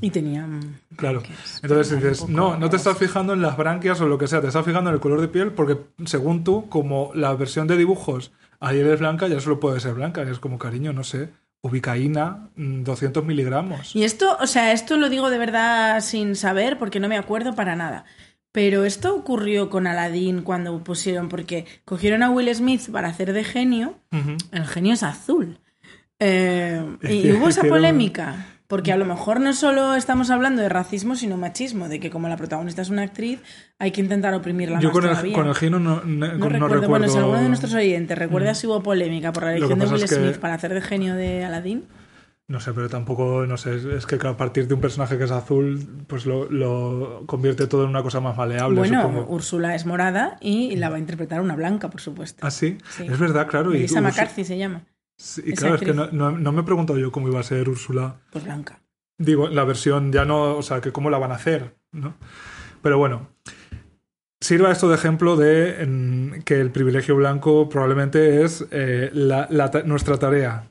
Y 0.01 0.11
tenían. 0.11 0.79
Claro. 0.97 1.23
Entonces 1.61 1.97
dices, 1.97 2.29
no, 2.29 2.57
no 2.57 2.71
te 2.71 2.77
estás 2.77 2.97
fijando 2.97 3.33
en 3.33 3.43
las 3.43 3.57
branquias 3.57 4.01
o 4.01 4.07
lo 4.07 4.17
que 4.17 4.29
sea, 4.29 4.41
te 4.41 4.47
estás 4.47 4.65
fijando 4.65 4.91
en 4.91 4.95
el 4.95 5.01
color 5.01 5.21
de 5.21 5.27
piel 5.27 5.53
porque, 5.53 5.77
según 6.05 6.45
tú, 6.45 6.69
como 6.69 7.11
la 7.15 7.35
versión 7.35 7.67
de 7.67 7.77
dibujos 7.77 8.31
ayer 8.61 8.87
es 8.87 9.01
blanca, 9.01 9.29
ya 9.29 9.41
solo 9.41 9.61
puede 9.61 9.81
ser 9.81 9.95
blanca. 9.95 10.23
es 10.23 10.39
como 10.39 10.59
cariño, 10.59 10.93
no 10.93 11.05
sé. 11.05 11.31
Ubicaína, 11.61 12.51
200 12.57 13.25
mm, 13.25 13.27
miligramos. 13.27 13.97
Y 13.97 14.05
esto, 14.05 14.37
o 14.41 14.47
sea, 14.47 14.73
esto 14.73 14.97
lo 14.97 15.09
digo 15.09 15.29
de 15.29 15.39
verdad 15.39 16.01
sin 16.01 16.37
saber 16.37 16.79
porque 16.79 17.01
no 17.01 17.09
me 17.09 17.19
acuerdo 17.19 17.57
para 17.57 17.75
nada. 17.75 18.05
Pero 18.53 18.85
esto 18.85 19.15
ocurrió 19.15 19.69
con 19.69 19.87
Aladdin 19.87 20.43
cuando 20.43 20.83
pusieron, 20.83 21.29
porque 21.29 21.67
cogieron 21.85 22.23
a 22.23 22.31
Will 22.31 22.53
Smith 22.55 22.91
para 22.91 23.09
hacer 23.09 23.33
de 23.33 23.45
genio. 23.45 23.99
El 24.53 24.67
genio 24.67 24.95
es 24.95 25.03
azul. 25.03 25.59
Eh, 26.21 26.83
y 27.03 27.33
hubo 27.33 27.49
esa 27.49 27.63
polémica. 27.63 28.47
Porque 28.69 28.93
a 28.93 28.99
lo 28.99 29.07
mejor 29.07 29.41
no 29.41 29.55
solo 29.55 29.95
estamos 29.95 30.31
hablando 30.31 30.61
de 30.61 30.69
racismo, 30.69 31.17
sino 31.17 31.39
machismo, 31.39 31.89
de 31.89 32.01
que 32.01 32.11
como 32.11 32.29
la 32.29 32.37
protagonista 32.37 32.83
es 32.83 32.91
una 32.91 33.03
actriz, 33.03 33.41
hay 33.79 33.93
que 33.93 34.03
intentar 34.03 34.35
oprimirla 34.35 34.79
Yo 34.79 34.93
con, 34.93 35.07
El, 35.07 35.33
con 35.33 35.49
el 35.49 35.55
genio 35.55 35.79
no, 35.79 36.01
recuerdo, 36.51 36.87
Bueno, 36.87 37.09
si 37.09 37.17
alguno 37.17 37.41
de 37.41 37.49
nuestros 37.49 37.73
oyentes 37.73 38.19
recuerda 38.19 38.55
si 38.55 38.67
hubo 38.67 38.83
polémica 38.83 39.33
por 39.33 39.45
la 39.45 39.57
elección 39.57 39.79
de 39.79 39.87
Will 39.87 40.07
Smith 40.07 40.37
para 40.37 40.53
hacer 40.53 40.75
de 40.75 40.83
genio 40.83 41.15
de 41.15 41.47
Aladdin. 41.47 41.87
No 42.47 42.61
sé, 42.61 42.75
pero 42.75 42.91
tampoco, 42.91 43.47
no 43.47 43.57
sé, 43.57 43.77
es 43.97 44.07
que 44.07 44.17
a 44.27 44.37
partir 44.37 44.69
de 44.69 44.75
un 44.75 44.81
personaje 44.81 45.17
que 45.17 45.25
es 45.25 45.31
azul, 45.31 46.05
pues 46.07 46.27
lo, 46.27 47.23
convierte 47.27 47.67
todo 47.69 47.85
en 47.85 47.91
una 47.91 48.03
cosa 48.03 48.21
más 48.21 48.37
maleable. 48.37 48.81
Bueno, 48.81 49.27
Úrsula 49.29 49.75
es 49.75 49.87
morada 49.87 50.37
y 50.43 50.77
la 50.77 50.91
va 50.91 50.97
a 50.97 50.99
interpretar 50.99 51.41
una 51.41 51.57
blanca, 51.57 51.89
por 51.89 52.03
supuesto. 52.03 52.47
¿Ah, 52.47 52.51
sí? 52.51 52.77
Es 52.99 53.19
verdad, 53.19 53.49
claro. 53.49 53.71
Melissa 53.71 54.03
McCarthy 54.03 54.45
se 54.45 54.59
llama. 54.59 54.83
Sí, 55.19 55.43
y 55.45 55.53
claro, 55.53 55.75
es 55.75 55.81
que 55.81 55.93
no, 55.93 56.11
no, 56.11 56.53
me 56.53 56.61
he 56.61 56.65
preguntado 56.65 56.99
yo 56.99 57.11
cómo 57.13 57.29
iba 57.29 57.41
a 57.41 57.43
ser 57.43 57.69
Úrsula. 57.69 58.21
Pues 58.31 58.45
blanca. 58.45 58.81
Digo, 59.19 59.49
la 59.49 59.65
versión 59.65 60.13
ya 60.13 60.25
no, 60.25 60.57
o 60.57 60.63
sea, 60.63 60.81
que 60.81 60.93
cómo 60.93 61.11
la 61.11 61.19
van 61.19 61.33
a 61.33 61.35
hacer, 61.35 61.77
¿no? 61.91 62.15
Pero 62.83 62.99
bueno, 62.99 63.29
sirva 64.41 64.71
esto 64.71 64.89
de 64.89 64.95
ejemplo 64.95 65.37
de 65.37 66.41
que 66.45 66.61
el 66.61 66.71
privilegio 66.71 67.17
blanco 67.17 67.69
probablemente 67.69 68.45
es 68.45 68.65
eh, 68.71 69.11
nuestra 69.85 70.19
tarea 70.19 70.71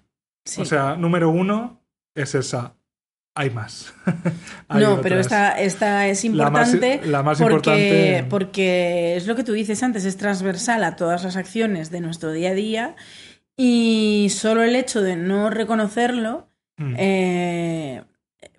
o 0.58 0.66
sea, 0.66 0.95
número 0.95 1.30
uno 1.30 1.82
es 2.16 2.36
esa. 2.36 2.74
Hay 3.36 3.52
más. 3.52 3.93
no, 4.70 5.00
pero 5.02 5.20
esta, 5.20 5.60
esta, 5.60 6.08
es 6.08 6.26
importante. 6.26 7.02
La 7.06 7.22
más, 7.22 7.38
porque, 7.38 7.54
importante. 7.54 8.26
Porque 8.30 9.16
es 9.16 9.28
lo 9.28 9.36
que 9.36 9.43
tú 9.43 9.54
dices 9.54 9.84
antes, 9.84 10.06
es 10.06 10.18
transversal 10.18 10.84
a 10.84 10.95
todas 10.95 11.24
las 11.24 11.36
acciones 11.36 11.91
de 11.91 12.02
nuestro 12.02 12.32
día 12.32 12.50
a 12.50 12.54
día. 12.54 12.95
Y 13.58 14.30
solo 14.30 14.64
el 14.64 14.76
hecho 14.76 15.01
de 15.01 15.16
no 15.16 15.49
reconocerlo 15.49 16.47
mm. 16.78 16.95
eh, 16.97 18.03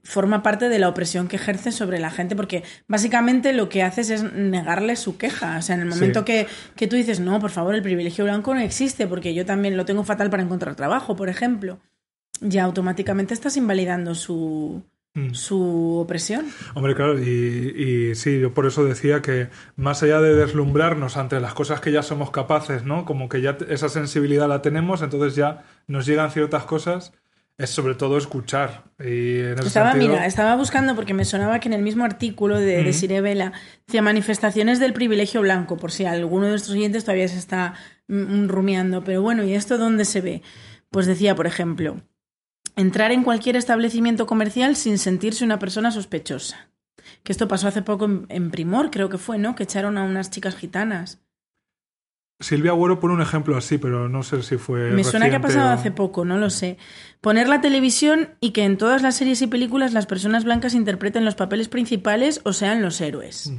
forma 0.03 0.43
parte 0.43 0.69
de 0.69 0.79
la 0.79 0.89
opresión 0.89 1.29
que 1.29 1.37
ejerce 1.37 1.71
sobre 1.71 2.01
la 2.01 2.11
gente, 2.11 2.35
porque 2.35 2.65
básicamente 2.89 3.53
lo 3.53 3.69
que 3.69 3.85
haces 3.85 4.11
es 4.11 4.33
negarle 4.33 4.97
su 4.97 5.17
queja. 5.17 5.57
O 5.59 5.63
sea, 5.63 5.77
en 5.77 5.83
el 5.83 5.87
momento 5.87 6.25
que, 6.25 6.49
que, 6.75 6.89
tú 6.89 6.97
dices, 6.97 7.21
no, 7.21 7.39
por 7.39 7.51
favor, 7.51 7.75
el 7.75 7.83
privilegio 7.83 8.25
blanco 8.25 8.55
no 8.55 8.61
existe, 8.61 9.07
porque 9.07 9.35
yo 9.35 9.47
también 9.47 9.77
lo 9.77 9.85
tengo 9.85 10.03
fatal 10.03 10.31
para 10.31 10.43
encontrar 10.43 10.75
trabajo, 10.75 11.15
por 11.15 11.29
ejemplo, 11.29 11.79
ya 12.41 12.65
automáticamente 12.65 13.35
estás 13.35 13.57
invalidando 13.57 14.15
su, 14.15 14.83
mm. 15.15 15.35
su 15.35 15.99
opresión. 15.99 16.47
Hombre, 16.75 16.95
claro, 16.95 17.19
y, 17.19 18.11
y, 18.11 18.15
sí, 18.15 18.41
yo 18.41 18.55
por 18.55 18.67
eso 18.67 18.85
decía 18.85 19.23
que 19.23 19.49
más 19.77 20.03
allá 20.03 20.21
de 20.21 20.35
deslumbrarnos 20.35 21.17
ante 21.17 21.41
las 21.41 21.55
cosas 21.55 21.81
que 21.81 21.93
ya 21.93 22.03
somos 22.03 22.31
capaces, 22.31 22.85
¿no? 22.85 23.05
Como 23.05 23.29
que 23.29 23.41
ya 23.41 23.57
esa 23.69 23.89
sensibilidad 23.89 24.49
la 24.49 24.63
tenemos, 24.63 25.03
entonces 25.03 25.35
ya 25.35 25.65
nos 25.87 26.07
llegan 26.07 26.31
ciertas 26.31 26.65
cosas 26.65 27.13
es 27.59 27.71
sobre 27.71 27.97
todo 27.97 28.17
escuchar. 28.17 28.85
Y 29.01 29.41
estaba, 29.41 29.93
mira, 29.95 30.27
estaba 30.27 30.55
buscando 30.55 30.95
porque 30.95 31.13
me 31.13 31.25
sonaba 31.25 31.59
que 31.59 31.69
en 31.69 31.75
el 31.75 31.83
mismo 31.83 32.05
artículo 32.05 32.59
de, 32.59 32.85
de 32.85 33.21
Vela 33.21 33.53
decía 33.85 34.01
manifestaciones 34.01 34.79
del 34.79 34.93
privilegio 34.93 35.41
blanco, 35.41 35.77
por 35.77 35.91
si 35.91 36.05
alguno 36.05 36.45
de 36.45 36.51
nuestros 36.51 36.77
oyentes 36.77 37.05
todavía 37.05 37.27
se 37.27 37.39
está 37.39 37.75
mm, 38.07 38.47
rumiando. 38.47 39.03
Pero 39.03 39.23
bueno, 39.23 39.43
¿y 39.43 39.55
esto 39.55 39.77
dónde 39.77 40.05
se 40.05 40.21
ve? 40.21 40.43
Pues 40.91 41.07
decía, 41.07 41.35
por 41.35 41.49
ejemplo, 41.49 41.97
entrar 42.79 43.13
en 43.13 43.25
cualquier 43.25 43.57
establecimiento 43.57 44.27
comercial 44.27 44.77
sin 44.77 44.99
sentirse 44.99 45.45
una 45.45 45.59
persona 45.59 45.91
sospechosa. 45.91 46.71
Que 47.25 47.33
esto 47.33 47.49
pasó 47.49 47.69
hace 47.69 47.83
poco 47.83 48.05
en, 48.05 48.27
en 48.29 48.51
Primor, 48.51 48.91
creo 48.91 49.09
que 49.09 49.19
fue, 49.19 49.37
¿no? 49.37 49.55
Que 49.55 49.65
echaron 49.65 49.99
a 49.99 50.05
unas 50.05 50.31
chicas 50.31 50.57
gitanas. 50.57 51.21
Silvia 52.41 52.71
Agüero 52.71 53.01
pone 53.01 53.15
un 53.15 53.21
ejemplo 53.21 53.57
así, 53.57 53.79
pero 53.79 54.09
no 54.09 54.23
sé 54.23 54.43
si 54.45 54.59
fue. 54.59 54.93
Me 54.93 55.03
suena 55.03 55.29
que 55.29 55.37
ha 55.37 55.41
pasado 55.41 55.71
hace 55.71 55.91
poco, 55.91 56.25
no 56.25 56.39
lo 56.39 56.51
sé. 56.51 56.79
Poner 57.21 57.49
la 57.49 57.61
televisión 57.61 58.29
y 58.39 58.53
que 58.53 58.65
en 58.65 58.79
todas 58.79 59.03
las 59.03 59.17
series 59.17 59.43
y 59.43 59.49
películas 59.49 59.93
las 59.93 60.07
personas 60.07 60.45
blancas 60.45 60.75
interpreten 60.75 61.25
los 61.25 61.35
papeles 61.35 61.69
principales 61.69 62.41
o 62.45 62.53
sean 62.53 62.81
los 62.81 63.01
héroes. 63.01 63.53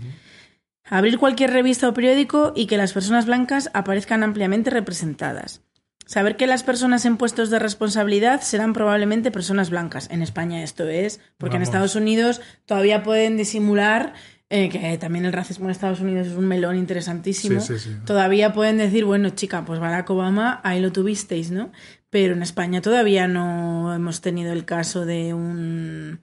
Abrir 0.86 1.20
cualquier 1.20 1.51
revista 1.51 1.89
o 1.89 1.93
periódico 1.93 2.53
y 2.55 2.67
que 2.67 2.78
las 2.78 2.93
personas 2.93 3.26
blancas 3.26 3.70
aparezcan 3.74 4.24
ampliamente 4.24 4.70
representadas. 4.70 5.61
Saber 6.10 6.38
que 6.38 6.47
las 6.47 6.64
personas 6.64 7.05
en 7.05 7.18
puestos 7.18 7.51
de 7.51 7.60
responsabilidad 7.60 8.41
serán 8.41 8.74
probablemente 8.74 9.30
personas 9.30 9.70
blancas. 9.70 10.07
En 10.10 10.24
España 10.24 10.64
esto 10.64 10.88
es, 10.88 11.20
porque 11.38 11.57
en 11.57 11.62
Estados 11.62 11.93
Unidos 11.93 12.41
todavía 12.66 13.03
pueden 13.03 13.38
disimular 13.38 14.14
eh, 14.49 14.70
que 14.70 14.97
también 14.97 15.26
el 15.26 15.34
racismo 15.34 15.66
en 15.66 15.72
Estados 15.72 15.99
Unidos 15.99 16.26
es 16.26 16.34
un 16.34 16.47
melón 16.47 16.78
interesantísimo, 16.78 17.62
todavía 18.07 18.53
pueden 18.53 18.78
decir, 18.78 19.05
bueno, 19.05 19.30
chica, 19.30 19.64
pues 19.66 19.80
Barack 19.80 20.10
Obama, 20.10 20.62
ahí 20.64 20.82
lo 20.82 20.91
tuvisteis, 20.91 21.51
¿no? 21.51 21.72
Pero 22.10 22.34
en 22.34 22.41
España 22.41 22.82
todavía 22.82 23.28
no 23.28 23.93
hemos 23.93 24.22
tenido 24.22 24.51
el 24.51 24.66
caso 24.66 25.05
de 25.05 25.36
un, 25.36 26.22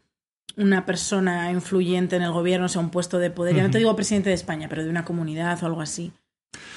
una 0.56 0.84
persona 0.84 1.52
influyente 1.52 2.16
en 2.16 2.22
el 2.22 2.32
gobierno, 2.32 2.66
o 2.66 2.68
sea, 2.68 2.80
un 2.80 2.90
puesto 2.90 3.20
de 3.20 3.30
poder, 3.30 3.54
ya 3.54 3.62
no 3.62 3.70
te 3.70 3.78
digo 3.78 3.94
presidente 3.94 4.30
de 4.30 4.34
España, 4.34 4.66
pero 4.68 4.82
de 4.82 4.90
una 4.90 5.04
comunidad 5.04 5.62
o 5.62 5.66
algo 5.66 5.80
así, 5.80 6.12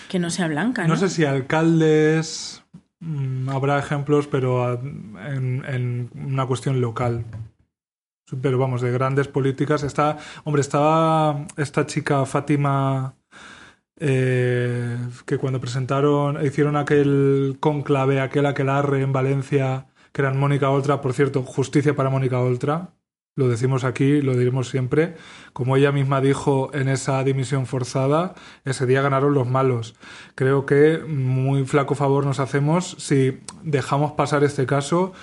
que 0.09 0.19
no 0.19 0.29
sea 0.29 0.47
blanca, 0.47 0.83
¿no? 0.83 0.89
No 0.89 0.99
sé 0.99 1.09
si 1.09 1.25
alcaldes, 1.25 2.58
habrá 3.49 3.79
ejemplos, 3.79 4.27
pero 4.27 4.73
en, 4.73 5.63
en 5.65 6.09
una 6.13 6.45
cuestión 6.45 6.81
local 6.81 7.25
pero 8.41 8.57
vamos, 8.57 8.81
de 8.81 8.91
grandes 8.91 9.27
políticas. 9.27 9.83
Está, 9.83 10.17
hombre, 10.43 10.61
estaba 10.61 11.47
esta 11.57 11.85
chica 11.85 12.25
Fátima, 12.25 13.15
eh, 13.99 14.97
que 15.25 15.37
cuando 15.37 15.59
presentaron, 15.59 16.43
hicieron 16.45 16.75
aquel 16.75 17.57
conclave, 17.59 18.21
aquel 18.21 18.45
aquelarre 18.45 19.01
en 19.01 19.13
Valencia, 19.13 19.87
que 20.11 20.21
eran 20.21 20.39
Mónica 20.39 20.69
Oltra, 20.69 21.01
por 21.01 21.13
cierto, 21.13 21.43
justicia 21.43 21.95
para 21.95 22.09
Mónica 22.09 22.39
Oltra. 22.39 22.93
Lo 23.35 23.47
decimos 23.47 23.83
aquí, 23.83 24.21
lo 24.21 24.35
diremos 24.35 24.69
siempre. 24.69 25.15
Como 25.53 25.77
ella 25.77 25.91
misma 25.91 26.19
dijo 26.19 26.71
en 26.73 26.89
esa 26.89 27.23
dimisión 27.23 27.65
forzada, 27.65 28.35
ese 28.65 28.85
día 28.85 29.01
ganaron 29.01 29.33
los 29.33 29.47
malos. 29.47 29.95
Creo 30.35 30.65
que 30.65 30.99
muy 31.07 31.65
flaco 31.65 31.95
favor 31.95 32.25
nos 32.25 32.39
hacemos 32.39 32.95
si 32.99 33.39
dejamos 33.63 34.11
pasar 34.13 34.43
este 34.43 34.65
caso 34.65 35.13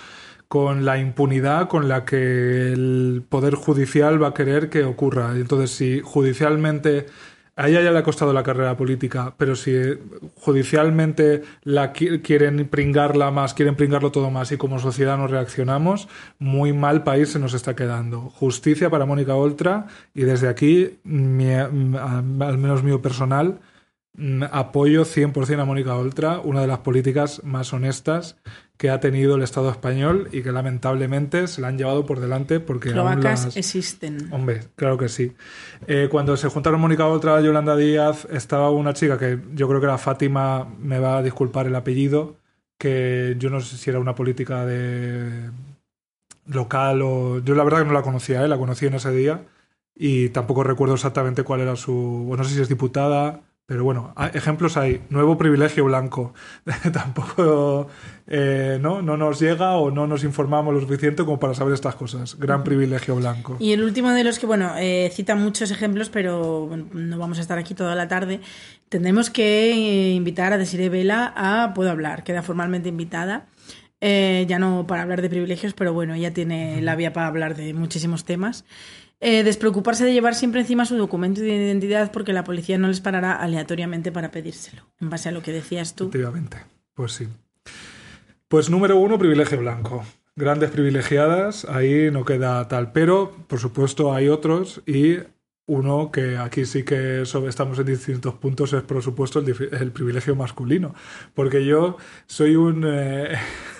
con 0.48 0.84
la 0.84 0.98
impunidad 0.98 1.68
con 1.68 1.88
la 1.88 2.04
que 2.04 2.72
el 2.72 3.24
Poder 3.28 3.54
Judicial 3.54 4.22
va 4.22 4.28
a 4.28 4.34
querer 4.34 4.70
que 4.70 4.84
ocurra. 4.84 5.32
Entonces, 5.34 5.72
si 5.72 6.00
judicialmente 6.00 7.06
a 7.56 7.68
ella 7.68 7.80
ya 7.82 7.90
le 7.90 7.98
ha 7.98 8.02
costado 8.02 8.32
la 8.32 8.42
carrera 8.42 8.76
política, 8.76 9.34
pero 9.36 9.56
si 9.56 9.74
judicialmente 10.36 11.42
la 11.62 11.92
quieren 11.92 12.68
pringarla 12.68 13.30
más, 13.30 13.54
quieren 13.54 13.76
pringarlo 13.76 14.12
todo 14.12 14.30
más 14.30 14.52
y 14.52 14.58
como 14.58 14.78
sociedad 14.78 15.16
no 15.16 15.26
reaccionamos, 15.26 16.08
muy 16.38 16.72
mal 16.72 17.02
país 17.02 17.30
se 17.30 17.38
nos 17.38 17.54
está 17.54 17.74
quedando. 17.74 18.20
Justicia 18.20 18.90
para 18.90 19.06
Mónica 19.06 19.34
Oltra 19.34 19.86
y 20.14 20.22
desde 20.22 20.48
aquí, 20.48 20.98
al 21.04 22.58
menos 22.58 22.82
mío 22.82 23.00
personal, 23.00 23.58
Mm, 24.18 24.44
apoyo 24.50 25.04
100% 25.04 25.60
a 25.60 25.66
Mónica 25.66 25.94
Oltra, 25.94 26.40
una 26.40 26.62
de 26.62 26.66
las 26.66 26.78
políticas 26.78 27.42
más 27.44 27.74
honestas 27.74 28.38
que 28.76 28.90
ha 28.90 29.00
tenido 29.00 29.36
el 29.36 29.42
Estado 29.42 29.70
español 29.70 30.28
y 30.32 30.42
que 30.42 30.52
lamentablemente 30.52 31.46
se 31.46 31.60
la 31.60 31.68
han 31.68 31.78
llevado 31.78 32.04
por 32.04 32.20
delante 32.20 32.60
porque 32.60 32.90
Cloacas 32.90 33.56
existen. 33.56 34.28
Hombre, 34.32 34.64
claro 34.76 34.98
que 34.98 35.08
sí. 35.08 35.32
Eh, 35.86 36.08
cuando 36.10 36.36
se 36.36 36.48
juntaron 36.48 36.80
Mónica 36.80 37.06
Oltra 37.06 37.40
y 37.40 37.44
Yolanda 37.44 37.76
Díaz, 37.76 38.26
estaba 38.30 38.70
una 38.70 38.92
chica 38.92 39.18
que 39.18 39.38
yo 39.54 39.66
creo 39.68 39.80
que 39.80 39.86
era 39.86 39.98
Fátima, 39.98 40.68
me 40.78 40.98
va 40.98 41.18
a 41.18 41.22
disculpar 41.22 41.66
el 41.66 41.74
apellido, 41.74 42.36
que 42.78 43.36
yo 43.38 43.48
no 43.48 43.60
sé 43.60 43.78
si 43.78 43.88
era 43.88 43.98
una 43.98 44.14
política 44.14 44.66
de 44.66 45.50
local 46.46 47.00
o... 47.02 47.38
Yo 47.38 47.54
la 47.54 47.64
verdad 47.64 47.78
que 47.78 47.86
no 47.86 47.92
la 47.92 48.02
conocía, 48.02 48.44
¿eh? 48.44 48.48
la 48.48 48.58
conocí 48.58 48.86
en 48.86 48.94
ese 48.94 49.10
día 49.10 49.42
y 49.94 50.28
tampoco 50.28 50.62
recuerdo 50.62 50.94
exactamente 50.94 51.44
cuál 51.44 51.60
era 51.62 51.76
su... 51.76 52.34
No 52.36 52.44
sé 52.44 52.54
si 52.54 52.60
es 52.60 52.68
diputada 52.68 53.40
pero 53.66 53.82
bueno, 53.82 54.14
ejemplos 54.32 54.76
hay. 54.76 55.02
Nuevo 55.10 55.36
privilegio 55.36 55.84
blanco. 55.84 56.32
Tampoco 56.92 57.88
eh, 58.28 58.78
¿no? 58.80 59.02
no 59.02 59.16
nos 59.16 59.40
llega 59.40 59.74
o 59.74 59.90
no 59.90 60.06
nos 60.06 60.22
informamos 60.22 60.72
lo 60.72 60.80
suficiente 60.80 61.24
como 61.24 61.40
para 61.40 61.52
saber 61.52 61.74
estas 61.74 61.96
cosas. 61.96 62.38
Gran 62.38 62.62
privilegio 62.62 63.16
blanco. 63.16 63.56
Y 63.58 63.72
el 63.72 63.82
último 63.82 64.10
de 64.10 64.22
los 64.22 64.38
que, 64.38 64.46
bueno, 64.46 64.74
eh, 64.78 65.10
cita 65.12 65.34
muchos 65.34 65.72
ejemplos, 65.72 66.10
pero 66.10 66.70
no 66.92 67.18
vamos 67.18 67.38
a 67.38 67.40
estar 67.40 67.58
aquí 67.58 67.74
toda 67.74 67.96
la 67.96 68.06
tarde. 68.06 68.40
Tendremos 68.88 69.30
que 69.30 69.72
eh, 69.72 70.12
invitar 70.12 70.52
a 70.52 70.58
Desiree 70.58 70.88
Vela 70.88 71.32
a 71.34 71.74
Puedo 71.74 71.90
Hablar. 71.90 72.22
Queda 72.22 72.42
formalmente 72.42 72.88
invitada. 72.88 73.48
ya 74.00 74.58
no 74.60 74.86
para 74.86 75.02
hablar 75.02 75.22
de 75.22 75.28
privilegios, 75.28 75.74
pero 75.74 75.92
bueno, 75.92 76.14
ella 76.14 76.32
tiene 76.32 76.80
la 76.82 76.94
vía 76.94 77.12
para 77.12 77.26
hablar 77.26 77.56
de 77.56 77.74
muchísimos 77.74 78.24
temas. 78.24 78.64
Eh, 79.28 79.42
despreocuparse 79.42 80.04
de 80.04 80.12
llevar 80.12 80.36
siempre 80.36 80.60
encima 80.60 80.84
su 80.84 80.96
documento 80.96 81.40
de 81.40 81.48
identidad 81.48 82.12
porque 82.12 82.32
la 82.32 82.44
policía 82.44 82.78
no 82.78 82.86
les 82.86 83.00
parará 83.00 83.32
aleatoriamente 83.32 84.12
para 84.12 84.30
pedírselo, 84.30 84.84
en 85.00 85.10
base 85.10 85.28
a 85.28 85.32
lo 85.32 85.42
que 85.42 85.50
decías 85.50 85.96
tú. 85.96 86.04
Efectivamente, 86.04 86.58
pues 86.94 87.14
sí. 87.14 87.26
Pues 88.46 88.70
número 88.70 88.96
uno, 88.98 89.18
privilegio 89.18 89.58
blanco. 89.58 90.04
Grandes 90.36 90.70
privilegiadas, 90.70 91.64
ahí 91.64 92.08
no 92.12 92.24
queda 92.24 92.68
tal, 92.68 92.92
pero 92.92 93.32
por 93.48 93.58
supuesto 93.58 94.14
hay 94.14 94.28
otros 94.28 94.80
y 94.86 95.16
uno 95.66 96.12
que 96.12 96.38
aquí 96.38 96.64
sí 96.64 96.84
que 96.84 97.22
estamos 97.22 97.78
en 97.80 97.86
distintos 97.86 98.34
puntos 98.34 98.72
es, 98.72 98.82
por 98.82 99.02
supuesto, 99.02 99.40
el, 99.40 99.92
privilegio 99.92 100.36
masculino. 100.36 100.94
Porque 101.34 101.64
yo 101.64 101.96
soy 102.26 102.54
un... 102.54 102.84
Eh, 102.86 103.36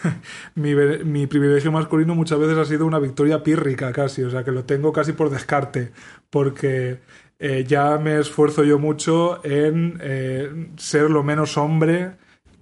mi, 0.57 1.27
privilegio 1.27 1.71
masculino 1.71 2.15
muchas 2.15 2.41
veces 2.41 2.59
ha 2.59 2.65
sido 2.65 2.87
una 2.87 2.99
victoria 2.99 3.43
pírrica 3.43 3.93
casi, 3.93 4.23
o 4.25 4.31
sea, 4.31 4.43
que 4.45 4.51
lo 4.51 4.65
tengo 4.65 4.93
casi 4.93 5.13
por 5.13 5.31
descarte, 5.31 5.93
porque 6.29 6.99
eh, 7.39 7.65
ya 7.67 7.99
me 7.99 8.19
esfuerzo 8.19 8.65
yo 8.65 8.81
mucho 8.81 9.45
en 9.45 9.99
eh, 10.03 10.71
ser 10.77 11.11
lo 11.11 11.23
menos 11.23 11.57
hombre 11.57 12.17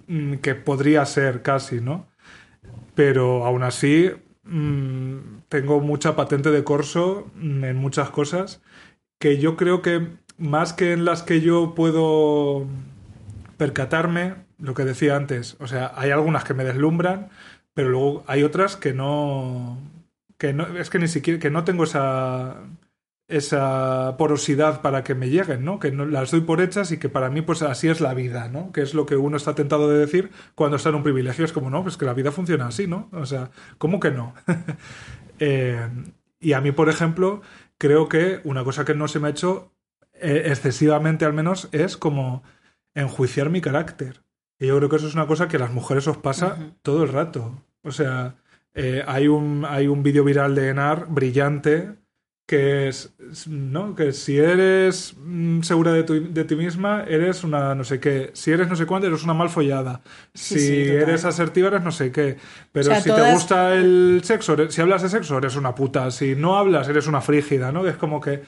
mm, 0.07 0.35
que 0.35 0.55
podría 0.55 1.07
ser 1.07 1.41
casi, 1.41 1.81
¿no? 1.81 2.09
Pero 2.95 3.47
aún 3.47 3.63
así 3.63 4.11
mm, 4.45 5.17
tengo 5.49 5.81
mucha 5.81 6.15
patente 6.15 6.51
de 6.51 6.63
corso 6.63 7.31
mm, 7.37 7.65
en 7.65 7.77
muchas 7.77 8.11
cosas 8.11 8.61
que 9.25 9.39
yo 9.39 9.57
creo 9.57 9.81
que 9.81 10.07
más 10.37 10.75
que 10.75 10.93
en 10.93 11.07
las 11.07 11.23
que 11.23 11.41
yo 11.41 11.75
puedo 11.75 12.67
percatarme, 13.57 14.35
lo 14.59 14.75
que 14.75 14.85
decía 14.85 15.17
antes, 15.17 15.57
o 15.61 15.67
sea, 15.67 15.93
hay 15.97 16.11
algunas 16.11 16.45
que 16.45 16.53
me 16.53 16.63
deslumbran, 16.63 17.31
pero 17.73 17.89
luego 17.89 18.25
hay 18.27 18.43
otras 18.43 18.77
que 18.77 18.93
no 18.93 19.79
que 20.37 20.53
no 20.53 20.67
es 20.77 20.91
que 20.91 20.99
ni 20.99 21.09
siquiera 21.09 21.41
que 21.41 21.49
no 21.49 21.65
tengo 21.65 21.85
esa 21.85 22.65
esa 23.27 24.17
porosidad 24.19 24.83
para 24.83 25.03
que 25.05 25.15
me 25.15 25.31
lleguen, 25.31 25.65
¿no? 25.65 25.79
Que 25.79 25.91
no, 25.91 26.05
las 26.05 26.31
doy 26.31 26.43
por 26.43 26.61
hechas 26.61 26.93
y 26.93 26.99
que 26.99 27.09
para 27.09 27.31
mí 27.31 27.41
pues 27.41 27.63
así 27.63 27.89
es 27.89 28.03
la 28.03 28.13
vida, 28.13 28.51
¿no? 28.51 28.73
Que 28.73 28.83
es 28.83 28.93
lo 28.93 29.07
que 29.07 29.17
uno 29.17 29.39
está 29.39 29.55
tentado 29.55 29.89
de 29.89 30.01
decir 30.01 30.33
cuando 30.55 30.77
está 30.77 30.91
en 30.91 30.97
un 30.97 31.03
privilegio. 31.03 31.47
Es 31.47 31.53
como, 31.55 31.71
no, 31.71 31.83
pues 31.83 31.97
que 31.97 32.05
la 32.05 32.13
vida 32.13 32.31
funciona 32.31 32.67
así, 32.67 32.87
¿no? 32.87 33.09
O 33.13 33.25
sea, 33.25 33.51
¿cómo 33.79 34.01
que 34.01 34.11
no? 34.11 34.35
Eh, 35.41 35.89
y 36.45 36.53
a 36.53 36.61
mí, 36.61 36.73
por 36.73 36.91
ejemplo, 36.91 37.41
creo 37.79 38.09
que 38.09 38.41
una 38.45 38.65
cosa 38.65 38.85
que 38.85 38.95
no 38.95 39.09
se 39.09 39.21
me 39.21 39.29
ha 39.29 39.31
hecho 39.31 39.73
eh, 40.15 40.45
excesivamente 40.47 41.25
al 41.25 41.33
menos 41.33 41.69
es 41.73 41.97
como 41.97 42.43
enjuiciar 42.95 43.51
mi 43.51 43.61
carácter. 43.61 44.23
Y 44.59 44.67
yo 44.69 44.77
creo 44.79 44.89
que 44.89 44.97
eso 44.97 45.09
es 45.09 45.15
una 45.15 45.27
cosa 45.27 45.49
que 45.49 45.57
a 45.57 45.61
las 45.61 45.73
mujeres 45.73 46.07
os 46.07 46.17
pasa 46.19 46.77
todo 46.83 47.03
el 47.05 47.11
rato. 47.13 47.63
O 47.83 47.91
sea, 47.93 48.37
Eh, 48.77 49.05
hay 49.07 49.29
un, 49.29 49.65
hay 49.69 49.87
un 49.87 50.03
vídeo 50.03 50.25
viral 50.25 50.57
de 50.57 50.69
Enar 50.69 51.07
brillante 51.09 51.95
que 52.47 52.89
es, 52.89 53.15
¿no? 53.47 53.95
Que 53.95 54.13
si 54.13 54.37
eres 54.39 55.15
mm, 55.17 55.63
segura 55.63 55.93
de, 55.93 56.03
de, 56.03 56.45
ti 56.45 56.57
misma, 56.57 57.05
eres 57.09 57.43
una 57.43 57.75
no 57.75 57.85
sé 57.85 58.01
qué. 58.01 58.31
Si 58.35 58.51
eres 58.51 58.69
no 58.69 58.77
sé 58.77 58.85
cuánto, 58.85 59.07
eres 59.07 59.25
una 59.25 59.33
mal 59.33 59.49
follada. 59.49 60.03
si 60.35 60.83
eres 60.89 61.25
asertiva, 61.25 61.69
eres 61.69 61.83
no 61.83 61.93
sé 61.93 62.13
qué. 62.13 62.37
Pero 62.71 62.95
si 62.97 63.11
te 63.11 63.33
gusta 63.33 63.75
el 63.75 64.21
sexo, 64.25 64.57
si 64.71 64.81
hablas 64.81 65.03
de 65.03 65.09
sexo, 65.09 65.39
eres 65.39 65.57
una 65.57 65.75
puta. 65.75 66.11
Si 66.11 66.35
no 66.35 66.59
hablas, 66.59 66.89
eres 66.89 67.07
una 67.07 67.23
frígida, 67.23 67.73
¿no? 67.73 67.87
Es 67.87 67.97
como 67.97 68.21
que 68.21 68.43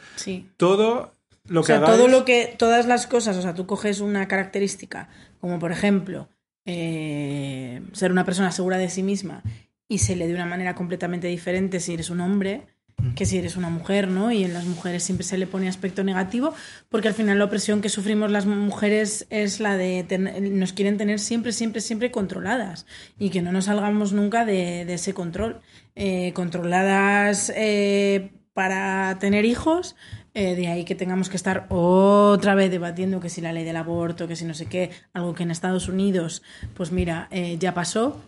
todo 0.59 1.15
lo 1.49 1.63
que 1.63 1.73
o 1.73 1.77
sea, 1.77 1.85
todo 1.85 2.09
lo 2.09 2.25
que, 2.25 2.55
todas 2.59 2.87
las 2.87 3.07
cosas, 3.07 3.37
o 3.37 3.43
sea, 3.43 3.55
tú 3.55 3.67
coges 3.67 4.01
una 4.01 4.29
característica, 4.29 5.09
como 5.41 5.59
por 5.59 5.73
ejemplo, 5.73 6.29
eh, 6.67 7.83
ser 7.93 8.13
una 8.13 8.25
persona 8.25 8.51
segura 8.51 8.77
de 8.77 8.91
sí 8.91 9.03
misma 9.03 9.43
y 9.89 9.99
se 9.99 10.17
le 10.17 10.27
de 10.27 10.35
una 10.35 10.47
manera 10.47 10.75
completamente 10.75 11.29
diferente 11.29 11.81
si 11.81 11.95
eres 11.95 12.11
un 12.11 12.21
hombre 12.21 12.67
que 13.15 13.27
si 13.27 13.39
eres 13.39 13.57
una 13.57 13.71
mujer, 13.71 14.09
¿no? 14.09 14.33
Y 14.33 14.45
en 14.45 14.53
las 14.53 14.65
mujeres 14.65 15.03
siempre 15.03 15.25
se 15.25 15.39
le 15.39 15.47
pone 15.47 15.69
aspecto 15.69 16.03
negativo, 16.03 16.55
porque 16.89 17.09
al 17.09 17.15
final 17.15 17.39
la 17.39 17.45
opresión 17.45 17.81
que 17.81 17.89
sufrimos 17.89 18.31
las 18.31 18.47
mujeres 18.47 19.27
es 19.31 19.61
la 19.61 19.77
de 19.77 20.05
nos 20.53 20.73
quieren 20.73 20.97
tener 20.97 21.19
siempre, 21.19 21.53
siempre, 21.53 21.81
siempre 21.81 22.11
controladas 22.11 22.87
y 23.19 23.31
que 23.31 23.43
no 23.43 23.53
nos 23.53 23.67
salgamos 23.67 24.13
nunca 24.13 24.45
de, 24.45 24.83
ese 24.93 25.15
control. 25.15 25.61
Eh, 25.95 26.33
controladas 26.35 27.51
eh, 27.57 28.31
para 28.53 29.19
tener 29.19 29.45
hijos, 29.45 29.97
eh, 30.35 30.55
de 30.55 30.69
ahí 30.69 30.85
que 30.85 30.95
tengamos 30.95 31.31
que 31.31 31.37
estar 31.37 31.67
otra 31.71 32.55
vez 32.55 32.71
debatiendo 32.71 33.21
que 33.21 33.31
si 33.31 33.41
la 33.41 33.53
ley 33.53 33.65
del 33.65 33.77
aborto, 33.77 34.29
que 34.29 34.37
si 34.37 34.45
no 34.45 34.55
sé 34.55 34.67
qué, 34.67 34.91
algo 35.15 35.35
que 35.35 35.43
en 35.43 35.51
Estados 35.51 35.89
Unidos, 35.89 36.43
pues 36.75 36.93
mira, 36.93 37.29
ya 37.59 37.73
pasó, 37.73 38.23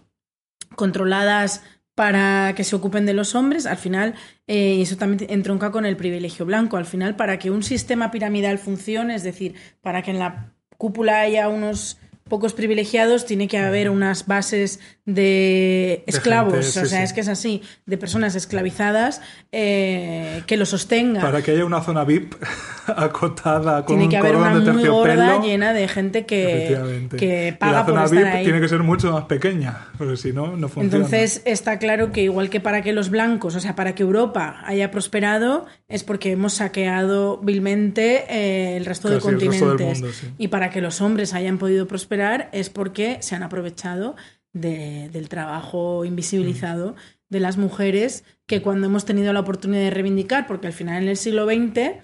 controladas 0.76 1.62
para 1.98 2.54
que 2.54 2.62
se 2.62 2.76
ocupen 2.76 3.06
de 3.06 3.12
los 3.12 3.34
hombres, 3.34 3.66
al 3.66 3.76
final, 3.76 4.14
eh, 4.46 4.76
y 4.78 4.82
eso 4.82 4.96
también 4.96 5.28
entronca 5.32 5.72
con 5.72 5.84
el 5.84 5.96
privilegio 5.96 6.46
blanco, 6.46 6.76
al 6.76 6.86
final, 6.86 7.16
para 7.16 7.40
que 7.40 7.50
un 7.50 7.64
sistema 7.64 8.12
piramidal 8.12 8.58
funcione, 8.58 9.16
es 9.16 9.24
decir, 9.24 9.56
para 9.82 10.00
que 10.02 10.12
en 10.12 10.20
la 10.20 10.54
cúpula 10.76 11.22
haya 11.22 11.48
unos 11.48 11.98
pocos 12.28 12.52
privilegiados, 12.52 13.26
tiene 13.26 13.48
que 13.48 13.58
haber 13.58 13.90
unas 13.90 14.26
bases 14.26 14.80
de 15.04 16.04
esclavos, 16.06 16.76
o 16.76 16.84
sea, 16.84 17.02
es 17.02 17.12
que 17.14 17.20
es 17.20 17.28
así, 17.28 17.62
de 17.86 17.96
personas 17.96 18.34
esclavizadas 18.34 19.22
eh, 19.52 20.42
que 20.46 20.58
lo 20.58 20.66
sostengan. 20.66 21.22
Para 21.22 21.40
que 21.42 21.52
haya 21.52 21.64
una 21.64 21.80
zona 21.80 22.04
VIP 22.04 22.34
acotada 22.86 23.84
con 23.86 23.96
tiene 23.96 24.10
que 24.10 24.20
un 24.20 24.26
haber 24.26 24.36
una 24.36 24.72
muy 24.72 24.86
gorda 24.86 25.40
llena 25.40 25.72
de 25.72 25.88
gente 25.88 26.26
que, 26.26 27.08
que 27.16 27.56
paga 27.58 27.72
la 27.72 27.86
zona 27.86 28.04
por 28.04 28.16
estar 28.18 28.34
VIP 28.34 28.44
tiene 28.44 28.60
que 28.60 28.68
ser 28.68 28.82
mucho 28.82 29.12
más 29.12 29.24
pequeña, 29.24 29.88
porque 29.96 30.16
si 30.18 30.32
no, 30.32 30.56
no 30.56 30.68
funciona. 30.68 30.96
Entonces 30.96 31.42
está 31.46 31.78
claro 31.78 32.12
que 32.12 32.22
igual 32.22 32.50
que 32.50 32.60
para 32.60 32.82
que 32.82 32.92
los 32.92 33.08
blancos, 33.08 33.54
o 33.54 33.60
sea, 33.60 33.74
para 33.74 33.94
que 33.94 34.02
Europa 34.02 34.60
haya 34.66 34.90
prosperado, 34.90 35.66
es 35.88 36.04
porque 36.04 36.32
hemos 36.32 36.54
saqueado 36.54 37.38
vilmente 37.38 38.24
eh, 38.28 38.76
el 38.76 38.84
resto 38.84 39.08
de 39.08 39.20
continentes. 39.20 40.02
y 40.36 40.48
para 40.48 40.68
que 40.68 40.82
los 40.82 41.00
hombres 41.00 41.32
hayan 41.32 41.56
podido 41.56 41.86
prosperar 41.86 42.17
es 42.52 42.70
porque 42.70 43.18
se 43.20 43.34
han 43.34 43.42
aprovechado 43.42 44.16
del 44.52 45.28
trabajo 45.28 46.04
invisibilizado 46.04 46.96
de 47.28 47.40
las 47.40 47.58
mujeres 47.58 48.24
que 48.46 48.62
cuando 48.62 48.86
hemos 48.86 49.04
tenido 49.04 49.32
la 49.32 49.40
oportunidad 49.40 49.82
de 49.82 49.90
reivindicar, 49.90 50.46
porque 50.46 50.66
al 50.66 50.72
final 50.72 51.02
en 51.02 51.08
el 51.08 51.16
siglo 51.16 51.44
XX 51.44 52.00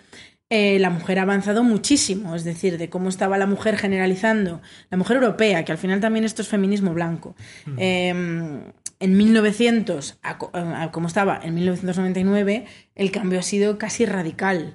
eh, 0.50 0.78
la 0.78 0.90
mujer 0.90 1.18
ha 1.18 1.22
avanzado 1.22 1.64
muchísimo, 1.64 2.36
es 2.36 2.44
decir, 2.44 2.76
de 2.76 2.90
cómo 2.90 3.08
estaba 3.08 3.38
la 3.38 3.46
mujer 3.46 3.76
generalizando, 3.76 4.60
la 4.90 4.98
mujer 4.98 5.16
europea, 5.16 5.64
que 5.64 5.72
al 5.72 5.78
final 5.78 6.00
también 6.00 6.24
esto 6.24 6.42
es 6.42 6.48
feminismo 6.48 6.92
blanco. 6.92 7.34
Em, 7.78 8.62
en 9.00 9.16
1900, 9.16 10.18
como 10.92 11.08
estaba 11.08 11.40
en 11.42 11.54
1999, 11.54 12.66
el 12.94 13.10
cambio 13.10 13.40
ha 13.40 13.42
sido 13.42 13.78
casi 13.78 14.06
radical. 14.06 14.74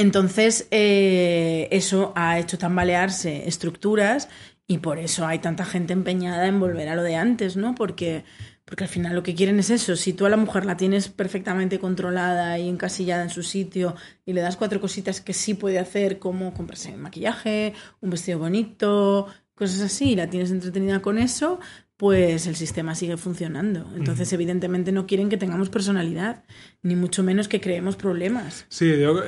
Entonces, 0.00 0.66
eh, 0.70 1.68
eso 1.72 2.14
ha 2.16 2.38
hecho 2.38 2.56
tambalearse 2.56 3.46
estructuras 3.46 4.30
y 4.66 4.78
por 4.78 4.98
eso 4.98 5.26
hay 5.26 5.40
tanta 5.40 5.66
gente 5.66 5.92
empeñada 5.92 6.46
en 6.46 6.58
volver 6.58 6.88
a 6.88 6.94
lo 6.94 7.02
de 7.02 7.16
antes, 7.16 7.58
¿no? 7.58 7.74
Porque, 7.74 8.24
porque 8.64 8.84
al 8.84 8.88
final 8.88 9.14
lo 9.14 9.22
que 9.22 9.34
quieren 9.34 9.58
es 9.58 9.68
eso. 9.68 9.96
Si 9.96 10.14
tú 10.14 10.24
a 10.24 10.30
la 10.30 10.38
mujer 10.38 10.64
la 10.64 10.78
tienes 10.78 11.08
perfectamente 11.08 11.78
controlada 11.78 12.58
y 12.58 12.70
encasillada 12.70 13.22
en 13.22 13.28
su 13.28 13.42
sitio 13.42 13.94
y 14.24 14.32
le 14.32 14.40
das 14.40 14.56
cuatro 14.56 14.80
cositas 14.80 15.20
que 15.20 15.34
sí 15.34 15.52
puede 15.52 15.78
hacer, 15.78 16.18
como 16.18 16.54
comprarse 16.54 16.96
maquillaje, 16.96 17.74
un 18.00 18.08
vestido 18.08 18.38
bonito, 18.38 19.26
cosas 19.54 19.82
así, 19.82 20.12
y 20.12 20.16
la 20.16 20.30
tienes 20.30 20.50
entretenida 20.50 21.02
con 21.02 21.18
eso, 21.18 21.60
pues 22.00 22.46
el 22.46 22.56
sistema 22.56 22.94
sigue 22.94 23.18
funcionando. 23.18 23.86
Entonces, 23.94 24.32
evidentemente, 24.32 24.90
no 24.90 25.06
quieren 25.06 25.28
que 25.28 25.36
tengamos 25.36 25.68
personalidad, 25.68 26.44
ni 26.82 26.96
mucho 26.96 27.22
menos 27.22 27.46
que 27.46 27.60
creemos 27.60 27.94
problemas. 27.96 28.64
Sí, 28.70 28.98
yo, 28.98 29.22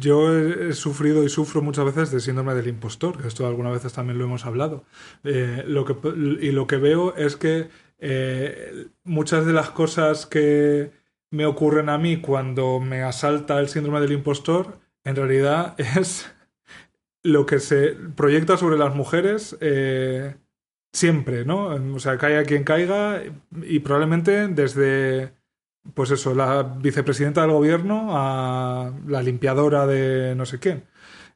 yo, 0.00 0.34
he 0.34 0.72
sufrido 0.72 1.24
y 1.24 1.28
sufro 1.28 1.60
muchas 1.60 1.84
veces 1.84 2.10
de 2.10 2.20
síndrome 2.20 2.54
del 2.54 2.68
impostor, 2.68 3.20
que 3.20 3.28
esto 3.28 3.46
algunas 3.46 3.74
veces 3.74 3.92
también 3.92 4.16
lo 4.16 4.24
hemos 4.24 4.46
hablado. 4.46 4.86
Eh, 5.24 5.62
lo 5.66 5.84
que, 5.84 5.94
y 6.40 6.52
lo 6.52 6.66
que 6.66 6.78
veo 6.78 7.14
es 7.16 7.36
que 7.36 7.68
eh, 7.98 8.86
muchas 9.04 9.44
de 9.44 9.52
las 9.52 9.68
cosas 9.68 10.24
que 10.24 10.92
me 11.30 11.44
ocurren 11.44 11.90
a 11.90 11.98
mí 11.98 12.22
cuando 12.22 12.80
me 12.80 13.02
asalta 13.02 13.60
el 13.60 13.68
síndrome 13.68 14.00
del 14.00 14.12
impostor, 14.12 14.80
en 15.04 15.16
realidad 15.16 15.74
es 15.98 16.32
lo 17.22 17.44
que 17.44 17.58
se 17.58 17.94
proyecta 18.16 18.56
sobre 18.56 18.78
las 18.78 18.94
mujeres. 18.94 19.54
Eh, 19.60 20.36
siempre, 20.92 21.44
¿no? 21.44 21.66
O 21.94 21.98
sea, 21.98 22.18
caiga 22.18 22.44
quien 22.44 22.64
caiga 22.64 23.22
y 23.62 23.80
probablemente 23.80 24.48
desde, 24.48 25.32
pues 25.94 26.10
eso, 26.10 26.34
la 26.34 26.62
vicepresidenta 26.62 27.42
del 27.42 27.52
gobierno 27.52 28.08
a 28.12 28.92
la 29.06 29.22
limpiadora 29.22 29.86
de 29.86 30.34
no 30.36 30.46
sé 30.46 30.58
quién. 30.58 30.84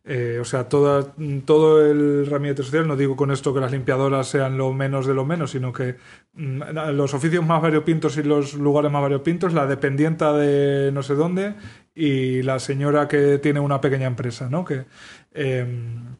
Eh, 0.06 0.38
o 0.38 0.44
sea, 0.44 0.68
toda, 0.68 1.14
todo 1.46 1.84
el 1.90 2.26
ramillete 2.26 2.62
social, 2.62 2.86
no 2.86 2.94
digo 2.94 3.16
con 3.16 3.30
esto 3.30 3.54
que 3.54 3.60
las 3.60 3.72
limpiadoras 3.72 4.28
sean 4.28 4.58
lo 4.58 4.70
menos 4.74 5.06
de 5.06 5.14
lo 5.14 5.24
menos, 5.24 5.52
sino 5.52 5.72
que 5.72 5.96
mm, 6.34 6.60
los 6.92 7.14
oficios 7.14 7.44
más 7.46 7.62
variopintos 7.62 8.18
y 8.18 8.22
los 8.22 8.52
lugares 8.54 8.92
más 8.92 9.00
variopintos, 9.00 9.54
la 9.54 9.66
dependienta 9.66 10.34
de 10.34 10.92
no 10.92 11.02
sé 11.02 11.14
dónde 11.14 11.54
y 11.94 12.42
la 12.42 12.58
señora 12.58 13.08
que 13.08 13.38
tiene 13.38 13.60
una 13.60 13.80
pequeña 13.80 14.06
empresa, 14.06 14.50
¿no? 14.50 14.64
Que 14.64 14.84
em, 15.32 16.16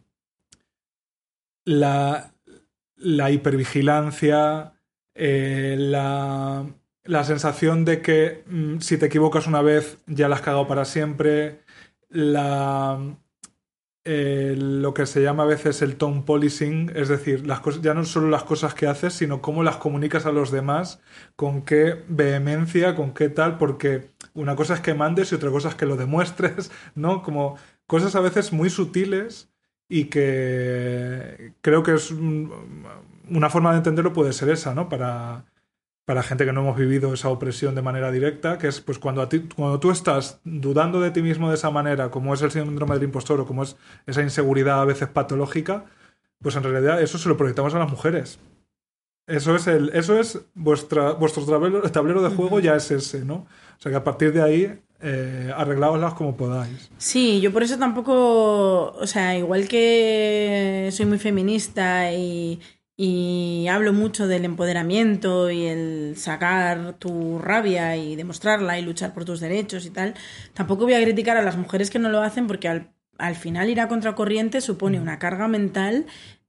la, 1.67 2.34
la 3.05 3.31
hipervigilancia, 3.31 4.75
eh, 5.15 5.77
la, 5.79 6.67
la, 7.05 7.25
sensación 7.25 7.85
de 7.85 8.03
que 8.03 8.45
mm, 8.47 8.81
si 8.81 8.99
te 8.99 9.07
equivocas 9.07 9.47
una 9.47 9.63
vez 9.63 9.99
ya 10.07 10.29
la 10.29 10.37
has 10.37 10.43
cagado 10.43 10.67
para 10.67 10.85
siempre, 10.85 11.61
la, 12.09 12.99
eh, 14.07 14.55
lo 14.59 14.93
que 14.93 15.07
se 15.07 15.23
llama 15.23 15.45
a 15.45 15.47
veces 15.47 15.81
el 15.81 15.97
tone 15.97 16.23
policing, 16.27 16.93
es 16.95 17.09
decir, 17.09 17.47
las 17.47 17.61
cosas, 17.61 17.81
ya 17.81 17.95
no 17.95 18.05
solo 18.05 18.29
las 18.29 18.45
cosas 18.45 18.75
que 18.75 18.87
haces, 18.87 19.15
sino 19.15 19.41
cómo 19.41 19.63
las 19.63 19.77
comunicas 19.79 20.27
a 20.27 20.33
los 20.33 20.51
demás, 20.51 21.01
con 21.37 21.63
qué 21.63 22.05
vehemencia, 22.09 22.97
con 22.97 23.15
qué 23.15 23.31
tal, 23.31 23.57
porque 23.57 24.11
una 24.35 24.57
cosa 24.57 24.75
es 24.75 24.81
que 24.81 24.93
mandes 24.95 25.33
y 25.33 25.37
otra 25.37 25.51
cosa 25.51 25.71
es 25.71 25.75
que 25.75 25.87
lo 25.87 25.97
demuestres, 25.97 26.71
¿no? 26.95 27.23
Como 27.23 27.57
cosas 27.87 28.15
a 28.15 28.21
veces 28.21 28.53
muy 28.53 28.69
sutiles 28.71 29.51
y 29.89 30.07
que 30.07 31.55
creo 31.61 31.83
que 31.83 31.95
es 31.95 32.11
una 32.11 33.51
forma 33.51 33.73
de 33.73 33.79
entenderlo 33.79 34.13
puede 34.13 34.33
ser 34.33 34.49
esa, 34.51 34.75
¿no? 34.75 34.89
Para, 34.89 35.45
para 36.05 36.23
gente 36.23 36.45
que 36.45 36.53
no 36.53 36.61
hemos 36.61 36.77
vivido 36.77 37.15
esa 37.15 37.29
opresión 37.29 37.75
de 37.75 37.83
manera 37.83 38.11
directa, 38.11 38.59
que 38.59 38.69
es 38.69 38.81
pues 38.81 38.99
cuando, 38.99 39.23
a 39.23 39.29
ti, 39.29 39.49
cuando 39.55 39.81
tú 39.81 39.91
estás 39.91 40.41
dudando 40.45 41.01
de 41.01 41.11
ti 41.11 41.23
mismo 41.23 41.49
de 41.49 41.55
esa 41.55 41.71
manera, 41.71 42.11
como 42.11 42.35
es 42.35 42.43
el 42.43 42.51
síndrome 42.51 42.95
del 42.95 43.05
impostor 43.05 43.41
o 43.41 43.47
como 43.47 43.63
es 43.63 43.77
esa 44.07 44.23
inseguridad 44.23 44.81
a 44.81 44.85
veces 44.85 45.09
patológica, 45.09 45.87
pues 46.43 46.57
en 46.57 46.63
realidad 46.63 47.01
eso 47.01 47.19
se 47.19 47.29
lo 47.29 47.37
proyectamos 47.37 47.75
a 47.75 47.79
las 47.79 47.91
mujeres. 47.91 48.39
Eso 49.27 49.57
es 49.57 49.67
el, 49.67 49.91
eso 49.95 50.19
es 50.19 50.45
vuestra, 50.55 51.13
vuestro 51.13 51.47
tablero, 51.47 51.81
tablero 51.91 52.23
de 52.23 52.35
juego 52.35 52.61
ya 52.61 52.77
es 52.77 52.91
ese, 52.91 53.25
¿no? 53.25 53.35
O 53.37 53.81
sea 53.81 53.91
que 53.91 53.97
a 53.97 54.05
partir 54.05 54.33
de 54.35 54.43
ahí 54.43 54.84
eh, 55.05 55.53
como 56.17 56.37
podáis. 56.37 56.91
Sí, 56.97 57.41
yo 57.41 57.53
por 57.53 57.63
eso 57.63 57.79
tampoco, 57.79 58.93
o 58.93 59.07
sea, 59.07 59.37
igual 59.37 59.69
que 59.69 60.89
soy 60.93 61.05
muy 61.05 61.19
feminista 61.19 62.13
y, 62.13 62.59
y 62.97 63.67
hablo 63.69 63.93
mucho 63.93 64.27
del 64.27 64.47
empoderamiento 64.47 65.51
y 65.51 65.67
el 65.67 66.15
sacar 66.17 66.95
tu 66.95 67.39
rabia 67.39 67.97
y 67.97 68.17
demostrarla 68.17 68.79
y 68.79 68.83
luchar 68.83 69.13
por 69.13 69.27
tus 69.27 69.41
derechos 69.41 69.85
y 69.85 69.91
tal, 69.91 70.15
tampoco 70.55 70.85
voy 70.85 70.95
a 70.95 71.03
criticar 71.03 71.37
a 71.37 71.43
las 71.43 71.59
mujeres 71.59 71.91
que 71.91 71.99
no 71.99 72.09
lo 72.09 72.23
hacen 72.23 72.47
porque 72.47 72.69
al, 72.69 72.95
al 73.19 73.35
final 73.35 73.69
ir 73.69 73.81
a 73.81 73.89
contracorriente 73.89 74.61
supone 74.61 74.99
mm. 74.99 75.03
una 75.03 75.19
carga 75.19 75.49
mental 75.49 76.07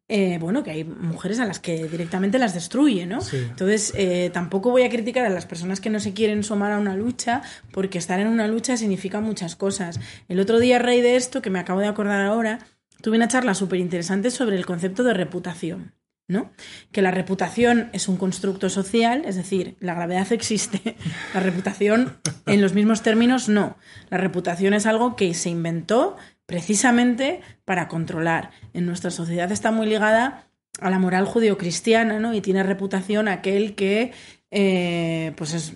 eh, 0.07 0.37
bueno, 0.39 0.63
que 0.63 0.69
hay 0.69 0.83
mujeres 0.83 1.39
a 1.39 1.45
las 1.45 1.59
que 1.59 1.87
directamente 1.87 2.37
las 2.37 2.53
destruye, 2.53 3.07
¿no? 3.07 3.19
Entonces, 3.33 3.91
eh, 3.95 4.29
tampoco 4.31 4.69
voy 4.69 4.83
a 4.83 4.89
criticar 4.89 5.25
a 5.25 5.29
las 5.29 5.47
personas 5.47 5.79
que 5.79 5.89
no 5.89 5.99
se 5.99 6.13
quieren 6.13 6.43
sumar 6.43 6.71
a 6.71 6.77
una 6.77 6.95
lucha, 6.95 7.41
porque 7.71 7.97
estar 7.97 8.19
en 8.19 8.27
una 8.27 8.47
lucha 8.47 8.77
significa 8.77 9.19
muchas 9.19 9.55
cosas. 9.55 9.99
El 10.27 10.39
otro 10.39 10.59
día, 10.59 10.77
rey 10.77 11.01
de 11.01 11.15
esto, 11.15 11.41
que 11.41 11.49
me 11.49 11.59
acabo 11.59 11.79
de 11.79 11.87
acordar 11.87 12.21
ahora, 12.21 12.59
tuve 13.01 13.17
una 13.17 13.27
charla 13.27 13.55
súper 13.55 13.79
interesante 13.79 14.29
sobre 14.29 14.57
el 14.57 14.65
concepto 14.65 15.03
de 15.03 15.15
reputación. 15.15 15.93
¿no? 16.27 16.51
Que 16.91 17.03
la 17.03 17.11
reputación 17.11 17.89
es 17.93 18.07
un 18.07 18.17
constructo 18.17 18.69
social, 18.69 19.23
es 19.25 19.35
decir, 19.35 19.75
la 19.79 19.93
gravedad 19.93 20.31
existe, 20.31 20.95
la 21.33 21.39
reputación 21.39 22.17
en 22.47 22.61
los 22.61 22.73
mismos 22.73 23.03
términos 23.03 23.47
no. 23.47 23.77
La 24.09 24.17
reputación 24.17 24.73
es 24.73 24.85
algo 24.85 25.15
que 25.15 25.33
se 25.33 25.49
inventó 25.49 26.15
precisamente 26.45 27.41
para 27.65 27.87
controlar. 27.87 28.51
En 28.73 28.85
nuestra 28.85 29.11
sociedad 29.11 29.51
está 29.51 29.71
muy 29.71 29.87
ligada 29.87 30.47
a 30.79 30.89
la 30.89 30.99
moral 30.99 31.25
judeocristiana, 31.25 32.19
¿no? 32.19 32.33
Y 32.33 32.41
tiene 32.41 32.63
reputación 32.63 33.27
aquel 33.27 33.75
que 33.75 34.11
eh, 34.51 35.33
pues 35.37 35.53
es 35.53 35.73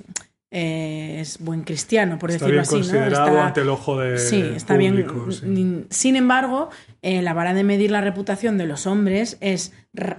eh, 0.51 1.17
es 1.19 1.37
buen 1.37 1.61
cristiano, 1.61 2.17
por 2.17 2.31
está 2.31 2.45
decirlo 2.45 2.61
bien 2.61 2.81
así. 2.81 2.89
Considerado 2.91 3.39
ante 3.39 3.61
el 3.61 3.69
ojo 3.69 3.99
de. 3.99 4.17
Sí, 4.17 4.41
está 4.55 4.77
bien. 4.77 5.05
Sin 5.91 6.15
embargo, 6.15 6.69
eh, 7.03 7.21
la 7.21 7.33
vara 7.33 7.53
de 7.53 7.63
medir 7.63 7.91
la 7.91 8.01
reputación 8.01 8.57
de 8.57 8.65
los 8.65 8.87
hombres 8.87 9.37
es, 9.41 9.73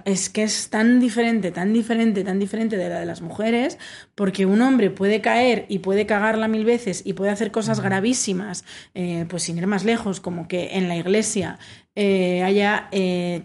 es 0.05 0.29
que 0.29 0.43
es 0.43 0.69
tan 0.69 1.01
diferente, 1.01 1.51
tan 1.51 1.73
diferente, 1.73 2.23
tan 2.23 2.39
diferente 2.39 2.77
de 2.77 2.87
la 2.87 3.01
de 3.01 3.05
las 3.05 3.21
mujeres, 3.21 3.77
porque 4.15 4.45
un 4.45 4.61
hombre 4.61 4.89
puede 4.89 5.19
caer 5.19 5.65
y 5.67 5.79
puede 5.79 6.05
cagarla 6.05 6.47
mil 6.47 6.63
veces 6.63 7.01
y 7.05 7.11
puede 7.11 7.31
hacer 7.31 7.51
cosas 7.51 7.81
gravísimas, 7.81 8.63
eh, 8.93 9.25
pues 9.27 9.43
sin 9.43 9.57
ir 9.57 9.67
más 9.67 9.83
lejos, 9.83 10.21
como 10.21 10.47
que 10.47 10.77
en 10.77 10.87
la 10.87 10.95
iglesia 10.95 11.59
haya 11.93 12.87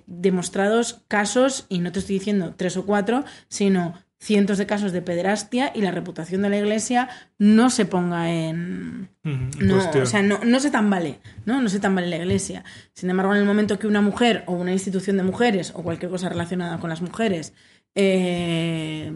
demostrados 0.06 1.02
casos, 1.08 1.66
y 1.68 1.80
no 1.80 1.90
te 1.90 1.98
estoy 1.98 2.20
diciendo 2.20 2.54
tres 2.56 2.76
o 2.76 2.86
cuatro, 2.86 3.24
sino 3.48 3.94
cientos 4.26 4.58
de 4.58 4.66
casos 4.66 4.90
de 4.90 5.02
pederastia 5.02 5.70
y 5.72 5.82
la 5.82 5.92
reputación 5.92 6.42
de 6.42 6.50
la 6.50 6.58
iglesia 6.58 7.08
no 7.38 7.70
se 7.70 7.86
ponga 7.86 8.32
en... 8.32 9.08
no, 9.22 9.78
o 10.02 10.06
sea, 10.06 10.20
no, 10.20 10.40
no 10.44 10.58
se 10.58 10.72
tambale, 10.72 11.20
¿no? 11.44 11.62
No 11.62 11.68
se 11.68 11.78
tambale 11.78 12.08
la 12.08 12.16
iglesia. 12.16 12.64
Sin 12.92 13.08
embargo, 13.08 13.34
en 13.34 13.38
el 13.38 13.46
momento 13.46 13.78
que 13.78 13.86
una 13.86 14.00
mujer 14.00 14.42
o 14.46 14.54
una 14.54 14.72
institución 14.72 15.16
de 15.16 15.22
mujeres 15.22 15.72
o 15.76 15.84
cualquier 15.84 16.10
cosa 16.10 16.28
relacionada 16.28 16.78
con 16.80 16.90
las 16.90 17.02
mujeres 17.02 17.52
eh, 17.98 19.10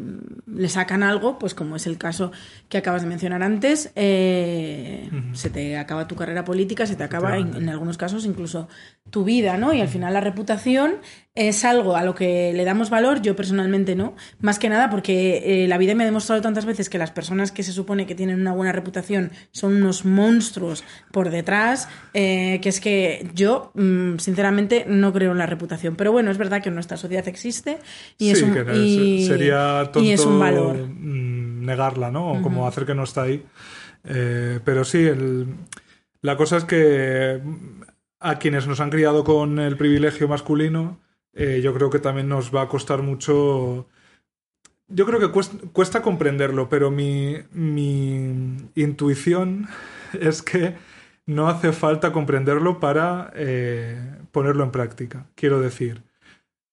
le 0.47 0.69
sacan 0.71 1.03
algo, 1.03 1.39
pues 1.39 1.55
como 1.55 1.77
es 1.77 1.87
el 1.87 1.99
caso 1.99 2.33
que 2.71 2.79
acabas 2.79 3.03
de 3.03 3.09
mencionar 3.09 3.43
antes, 3.43 3.93
eh, 3.95 5.11
se 5.35 5.51
te 5.51 5.77
acaba 5.77 6.09
tu 6.09 6.17
carrera 6.17 6.47
política, 6.47 6.87
se 6.87 6.97
te 6.97 7.05
acaba 7.05 7.37
en, 7.37 7.69
algunos 7.69 7.99
casos 7.99 8.25
incluso 8.25 8.69
tu 9.11 9.25
vida, 9.25 9.57
¿no? 9.57 9.73
Y 9.75 9.81
al 9.81 9.89
final 9.89 10.15
la 10.15 10.21
reputación 10.21 10.97
es 11.35 11.65
algo 11.65 11.97
a 11.97 12.03
lo 12.03 12.15
que 12.15 12.53
le 12.53 12.65
damos 12.65 12.91
valor, 12.91 13.23
yo 13.23 13.37
personalmente 13.37 13.95
no, 13.95 14.15
más 14.41 14.59
que 14.59 14.69
nada 14.69 14.91
porque 14.91 15.65
eh, 15.65 15.69
la 15.69 15.79
vida 15.79 15.95
me 15.95 16.03
ha 16.03 16.07
demostrado 16.07 16.43
tantas 16.43 16.65
veces 16.65 16.91
que 16.91 16.99
las 16.99 17.13
personas 17.13 17.53
que 17.53 17.63
se 17.63 17.73
supone 17.73 18.07
que 18.07 18.15
tienen 18.15 18.41
una 18.41 18.53
buena 18.53 18.73
reputación 18.73 19.31
son 19.53 19.77
unos 19.77 20.05
monstruos 20.05 20.85
por 21.13 21.31
detrás, 21.31 21.89
que 22.13 22.61
es 22.63 22.81
que 22.81 23.31
yo 23.35 23.71
mm, 23.75 24.19
sinceramente 24.19 24.85
no 24.89 25.13
creo 25.13 25.33
en 25.33 25.39
la 25.39 25.47
reputación, 25.47 25.97
pero 25.97 26.13
bueno, 26.13 26.31
es 26.31 26.39
verdad 26.39 26.63
que 26.63 26.71
nuestra 26.71 26.97
sociedad 26.97 27.27
existe 27.29 27.79
y 28.19 28.31
es 28.31 28.43
un 28.43 28.53
sería 28.53 29.91
tonto 29.93 30.29
un 30.29 30.41
valor. 30.41 30.77
Mm, 30.89 31.31
negarla, 31.65 32.11
¿no? 32.11 32.33
O 32.33 32.43
como 32.43 32.67
hacer 32.67 32.85
que 32.85 32.95
no 32.95 33.05
está 33.05 33.23
ahí. 33.23 33.45
Eh, 34.05 34.61
pero 34.65 34.85
sí, 34.85 35.09
la 36.23 36.37
cosa 36.37 36.57
es 36.59 36.65
que 36.65 37.41
a 38.21 38.39
quienes 38.39 38.67
nos 38.67 38.81
han 38.81 38.91
criado 38.91 39.25
con 39.25 39.59
el 39.59 39.77
privilegio 39.77 40.29
masculino, 40.29 41.01
eh, 41.33 41.61
yo 41.63 41.75
creo 41.75 41.91
que 41.91 41.99
también 41.99 42.29
nos 42.29 42.55
va 42.55 42.63
a 42.63 42.69
costar 42.69 43.03
mucho. 43.03 43.89
Yo 44.89 45.07
creo 45.07 45.21
que 45.21 45.31
cuesta, 45.73 46.03
comprenderlo, 46.03 46.69
pero 46.69 46.91
mi, 46.91 47.37
mi, 47.53 48.57
intuición 48.75 49.69
es 50.21 50.43
que 50.43 50.77
no 51.27 51.49
hace 51.49 51.73
falta 51.73 52.13
comprenderlo 52.13 52.81
para 52.81 53.33
eh, 53.35 54.19
ponerlo 54.33 54.65
en 54.65 54.71
práctica. 54.73 55.27
Quiero 55.35 55.61
decir, 55.61 56.03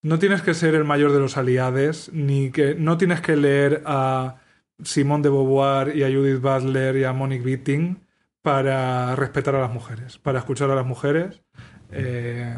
no 0.02 0.20
tienes 0.20 0.42
que 0.42 0.54
ser 0.54 0.76
el 0.76 0.84
mayor 0.84 1.12
de 1.12 1.20
los 1.20 1.38
aliados, 1.38 2.10
ni 2.14 2.52
que 2.52 2.76
no 2.76 2.98
tienes 2.98 3.22
que 3.22 3.38
leer 3.38 3.84
a 3.86 4.38
Simone 4.84 5.24
de 5.24 5.30
Beauvoir 5.30 5.96
y 5.96 6.04
a 6.04 6.12
Judith 6.12 6.42
Butler 6.42 6.98
y 6.98 7.04
a 7.04 7.14
Monique 7.14 7.46
Witting 7.46 8.07
para 8.48 9.14
respetar 9.18 9.56
a 9.56 9.60
las 9.60 9.74
mujeres, 9.74 10.20
para 10.20 10.40
escuchar 10.40 10.72
a 10.72 10.76
las 10.76 10.86
mujeres. 10.86 11.42
Eh, 11.92 12.56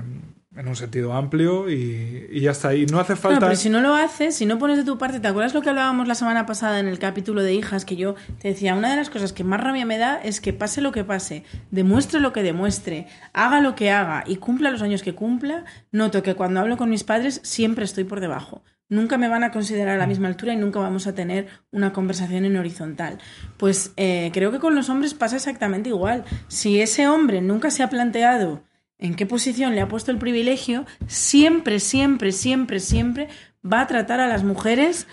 en 0.56 0.68
un 0.68 0.76
sentido 0.76 1.14
amplio 1.14 1.68
y, 1.68 2.42
ya 2.42 2.52
está. 2.52 2.76
Y 2.76 2.86
no 2.86 3.00
hace 3.00 3.16
falta. 3.16 3.40
pero 3.40 3.56
si 3.56 3.72
no 3.72 3.82
lo 3.82 3.96
haces, 3.96 4.36
si 4.36 4.46
no 4.46 4.60
pones 4.60 4.78
de 4.78 4.84
tu 4.84 5.00
parte, 5.00 5.20
¿te 5.20 5.28
acuerdas 5.28 5.56
lo 5.56 5.64
que 5.64 5.70
hablábamos 5.70 6.08
la 6.08 6.14
semana 6.14 6.46
pasada 6.46 6.80
en 6.80 6.88
el 6.88 7.00
capítulo 7.00 7.42
de 7.42 7.56
hijas? 7.56 7.86
Que 7.86 7.96
yo 7.96 8.14
te 8.40 8.50
decía, 8.50 8.76
una 8.76 8.92
de 8.92 8.98
las 8.98 9.10
cosas 9.10 9.34
que 9.34 9.44
más 9.44 9.62
rabia 9.62 9.84
me 9.88 9.98
da 9.98 10.22
es 10.22 10.42
que 10.42 10.54
pase 10.54 10.82
lo 10.82 10.92
que 10.92 11.04
pase, 11.04 11.44
demuestre 11.72 12.20
lo 12.20 12.34
que 12.34 12.44
demuestre, 12.44 13.08
haga 13.34 13.60
lo 13.60 13.74
que 13.74 13.90
haga 13.90 14.24
y 14.28 14.36
cumpla 14.36 14.70
los 14.70 14.84
años 14.84 15.02
que 15.02 15.16
cumpla, 15.16 15.66
noto 15.92 16.22
que 16.22 16.36
cuando 16.36 16.60
hablo 16.60 16.78
con 16.78 16.92
mis 16.92 17.04
padres 17.04 17.42
siempre 17.44 17.86
estoy 17.86 18.04
por 18.04 18.20
debajo. 18.20 18.62
Nunca 18.90 19.18
me 19.18 19.30
van 19.30 19.44
a 19.44 19.52
considerar 19.52 19.96
a 19.96 19.98
la 19.98 20.08
misma 20.08 20.28
altura 20.28 20.54
y 20.54 20.58
nunca 20.58 20.80
vamos 20.80 21.06
a 21.06 21.14
tener 21.14 21.48
una 21.72 21.94
conversación 21.94 22.44
en 22.46 22.58
horizontal. 22.58 23.20
Pues 23.58 23.94
eh, 23.98 24.32
creo 24.34 24.52
que 24.52 24.60
con 24.60 24.76
los 24.76 24.90
hombres 24.90 25.14
pasa 25.14 25.36
exactamente 25.36 25.90
igual. 25.90 26.26
Si 26.48 26.82
ese 26.82 27.08
hombre 27.08 27.42
nunca 27.42 27.70
se 27.70 27.84
ha 27.84 27.90
planteado 27.90 28.64
en 28.98 29.16
qué 29.16 29.26
posición 29.26 29.76
le 29.76 29.82
ha 29.82 29.88
puesto 29.88 30.12
el 30.12 30.18
privilegio, 30.18 30.86
siempre, 31.08 31.80
siempre, 31.80 32.32
siempre, 32.32 32.80
siempre 32.80 33.30
va 33.64 33.82
a 33.82 33.88
tratar 33.88 34.20
a 34.20 34.28
las 34.28 34.44
mujeres 34.44 35.08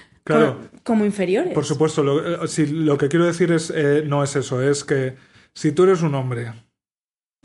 como, 0.83 1.05
inferiores. 1.05 1.55
Por 1.55 1.65
supuesto, 1.65 2.03
lo, 2.03 2.45
eh, 2.45 2.49
si, 2.49 2.67
lo 2.67 2.99
que 2.99 3.09
quiero 3.09 3.27
decir 3.27 3.53
es, 3.53 3.71
eh, 3.75 4.03
no 4.07 4.25
es 4.25 4.35
eso, 4.37 4.61
es 4.63 4.85
que 4.85 5.17
si 5.55 5.73
tú 5.73 5.85
eres 5.85 6.03
un 6.03 6.15
hombre, 6.15 6.53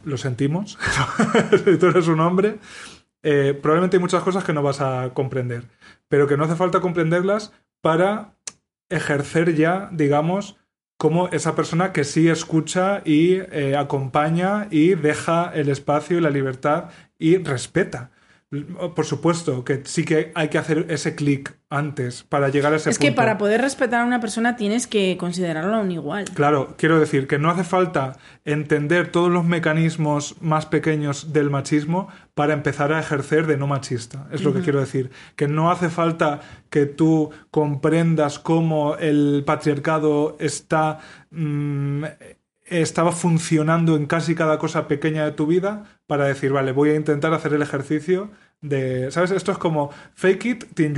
lo 0.04 0.18
sentimos, 0.18 0.78
si 1.66 1.78
tú 1.78 1.88
eres 1.88 2.08
un 2.08 2.20
hombre, 2.20 2.58
eh, 3.24 3.58
probablemente 3.62 3.98
hay 3.98 4.02
muchas 4.02 4.24
cosas 4.24 4.44
que 4.44 4.54
no 4.54 4.64
vas 4.64 4.82
a 4.82 5.12
comprender, 5.14 5.68
pero 6.08 6.28
que 6.28 6.38
no 6.38 6.46
hace 6.46 6.56
falta 6.56 6.82
comprenderlas 6.82 7.54
para 7.82 8.36
ejercer 8.90 9.56
ya, 9.56 9.90
digamos, 9.92 10.58
como 10.98 11.30
esa 11.30 11.56
persona 11.56 11.94
que 11.94 12.04
sí 12.04 12.30
escucha 12.30 13.02
y 13.06 13.36
eh, 13.36 13.76
acompaña 13.76 14.68
y 14.70 14.94
deja 14.94 15.52
el 15.54 15.70
espacio 15.70 16.18
y 16.18 16.22
la 16.22 16.30
libertad 16.30 16.90
y 17.18 17.38
respeta. 17.38 18.12
Por 18.96 19.06
supuesto 19.06 19.64
que 19.64 19.82
sí 19.86 20.04
que 20.04 20.34
hay 20.36 20.50
que 20.50 20.58
hacer 20.58 20.88
ese 20.90 21.16
clic 21.16 21.56
antes 21.70 22.24
para 22.24 22.50
llegar 22.50 22.74
a 22.74 22.76
ese 22.76 22.90
punto. 22.90 22.92
Es 22.92 23.00
que 23.00 23.14
para 23.14 23.38
poder 23.38 23.62
respetar 23.62 24.02
a 24.02 24.06
una 24.06 24.20
persona 24.20 24.58
tienes 24.58 24.88
que 24.88 25.16
considerarlo 25.18 25.80
un 25.80 25.90
igual. 25.90 26.26
Claro, 26.34 26.76
quiero 26.78 27.00
decir 27.00 27.28
que 27.28 27.40
no 27.40 27.50
hace 27.50 27.64
falta 27.64 28.18
entender 28.44 29.10
todos 29.10 29.32
los 29.32 29.46
mecanismos 29.46 30.36
más 30.42 30.66
pequeños 30.66 31.32
del 31.32 31.50
machismo 31.50 32.10
para 32.34 32.52
empezar 32.52 32.92
a 32.92 33.00
ejercer 33.00 33.48
de 33.48 33.56
no 33.56 33.68
machista. 33.68 34.28
Es 34.34 34.44
lo 34.44 34.54
que 34.54 34.60
quiero 34.60 34.82
decir. 34.82 35.12
Que 35.38 35.48
no 35.48 35.72
hace 35.72 35.90
falta 35.90 36.42
que 36.70 36.86
tú 36.86 37.30
comprendas 37.52 38.38
cómo 38.38 38.98
el 38.98 39.44
patriarcado 39.46 40.36
está. 40.42 41.00
Mm, 41.30 42.04
estaba 42.72 43.12
funcionando 43.12 43.96
en 43.96 44.06
casi 44.06 44.34
cada 44.34 44.58
cosa 44.58 44.88
pequeña 44.88 45.26
de 45.26 45.32
tu 45.32 45.46
vida 45.46 45.84
para 46.08 46.26
decir, 46.26 46.52
vale, 46.52 46.72
voy 46.72 46.90
a 46.90 46.96
intentar 46.96 47.34
hacer 47.34 47.54
el 47.54 47.62
ejercicio 47.62 48.32
de, 48.62 49.12
¿sabes? 49.12 49.32
Esto 49.32 49.52
es 49.52 49.58
como 49.58 49.92
fake 50.16 50.46
it 50.46 50.66
till 50.74 50.94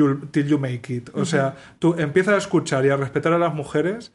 you, 0.47 0.59
make 0.59 0.93
it. 0.93 1.09
O 1.13 1.26
sea, 1.26 1.55
tú 1.80 1.95
empiezas 1.97 2.36
a 2.36 2.38
escuchar 2.38 2.86
y 2.86 2.89
a 2.89 2.97
respetar 2.97 3.34
a 3.34 3.39
las 3.39 3.53
mujeres. 3.53 4.13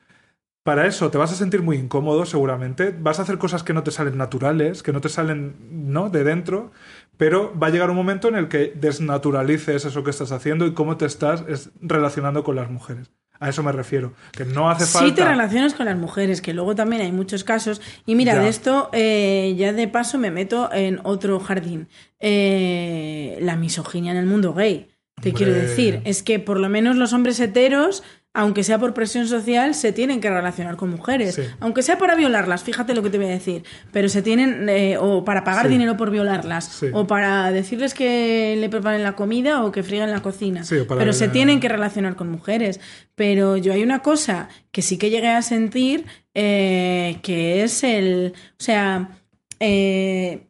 Para 0.63 0.87
eso 0.87 1.11
te 1.11 1.19
vas 1.19 1.33
a 1.33 1.35
sentir 1.35 1.63
muy 1.63 1.79
incómodo 1.79 2.27
seguramente, 2.27 2.95
vas 2.99 3.19
a 3.19 3.23
hacer 3.23 3.39
cosas 3.39 3.63
que 3.63 3.73
no 3.73 3.83
te 3.83 3.91
salen 3.91 4.19
naturales, 4.19 4.83
que 4.83 4.93
no 4.93 5.01
te 5.01 5.09
salen, 5.09 5.57
¿no? 5.71 6.11
De 6.11 6.25
dentro, 6.25 6.73
pero 7.17 7.59
va 7.59 7.69
a 7.69 7.71
llegar 7.71 7.89
un 7.91 7.97
momento 7.97 8.29
en 8.29 8.35
el 8.37 8.49
que 8.49 8.73
desnaturalices 8.77 9.87
eso 9.87 10.05
que 10.05 10.11
estás 10.11 10.31
haciendo 10.31 10.67
y 10.67 10.75
cómo 10.75 10.99
te 10.99 11.07
estás 11.07 11.45
relacionando 11.81 12.45
con 12.45 12.57
las 12.57 12.71
mujeres. 12.71 13.11
A 13.41 13.49
eso 13.49 13.63
me 13.63 13.73
refiero. 13.73 14.15
Que 14.33 14.45
no 14.45 14.69
hace 14.69 14.87
falta. 14.87 15.09
Sí, 15.09 15.15
te 15.15 15.25
relacionas 15.25 15.75
con 15.75 15.87
las 15.87 15.97
mujeres, 15.97 16.41
que 16.41 16.53
luego 16.55 16.75
también 16.75 17.03
hay 17.03 17.13
muchos 17.13 17.45
casos. 17.45 17.81
Y 18.05 18.15
mira, 18.15 18.39
de 18.39 18.49
esto 18.49 18.91
eh, 18.93 19.55
ya 19.57 19.73
de 19.73 19.87
paso 19.89 20.19
me 20.19 20.31
meto 20.31 20.73
en 20.73 21.01
otro 21.05 21.39
jardín. 21.39 21.89
Eh, 22.19 23.39
la 23.41 23.57
misoginia 23.57 24.13
en 24.13 24.19
el 24.19 24.27
mundo 24.27 24.55
gay. 24.55 24.89
Te 25.21 25.33
quiero 25.33 25.53
decir, 25.53 26.01
es 26.05 26.23
que 26.23 26.39
por 26.39 26.61
lo 26.61 26.69
menos 26.69 26.97
los 26.97 27.13
hombres 27.13 27.41
heteros 27.41 28.05
aunque 28.39 28.63
sea 28.63 28.79
por 28.79 28.95
presión 28.95 29.27
social, 29.27 29.75
se 29.75 29.93
tienen 29.93 30.21
que 30.21 30.31
relacionar 30.31 30.77
con 30.77 30.91
mujeres. 30.91 31.41
Aunque 31.59 31.83
sea 31.83 31.99
para 31.99 32.15
violarlas, 32.15 32.63
fíjate 32.63 32.95
lo 32.95 33.03
que 33.03 33.11
te 33.11 33.19
voy 33.19 33.27
a 33.27 33.31
decir. 33.31 33.65
Pero 33.91 34.09
se 34.09 34.23
tienen, 34.23 34.69
eh, 34.69 34.97
o 34.97 35.25
para 35.25 35.43
pagar 35.43 35.69
dinero 35.69 35.97
por 35.97 36.13
violarlas, 36.13 36.85
o 36.93 37.09
para 37.09 37.51
decirles 37.51 37.95
que 37.95 38.55
le 38.57 38.69
preparen 38.69 39.03
la 39.03 39.17
comida 39.17 39.65
o 39.65 39.73
que 39.73 39.83
fríen 39.83 40.13
la 40.13 40.23
cocina. 40.23 40.63
Pero 40.69 41.13
se 41.13 41.27
tienen 41.27 41.59
que 41.59 41.69
relacionar 41.69 42.15
con 42.15 42.31
mujeres. 42.31 42.79
Pero 43.17 43.57
yo 43.57 43.73
hay 43.73 43.83
una 43.83 44.03
cosa 44.03 44.49
que 44.71 44.83
sí 44.83 44.99
que 44.99 45.11
llegué 45.11 45.31
a 45.31 45.43
sentir, 45.43 46.07
eh, 46.33 47.19
que 47.25 47.65
es 47.65 47.83
el. 47.83 48.35
O 48.53 48.63
sea. 48.63 49.19
Eh, 49.59 50.45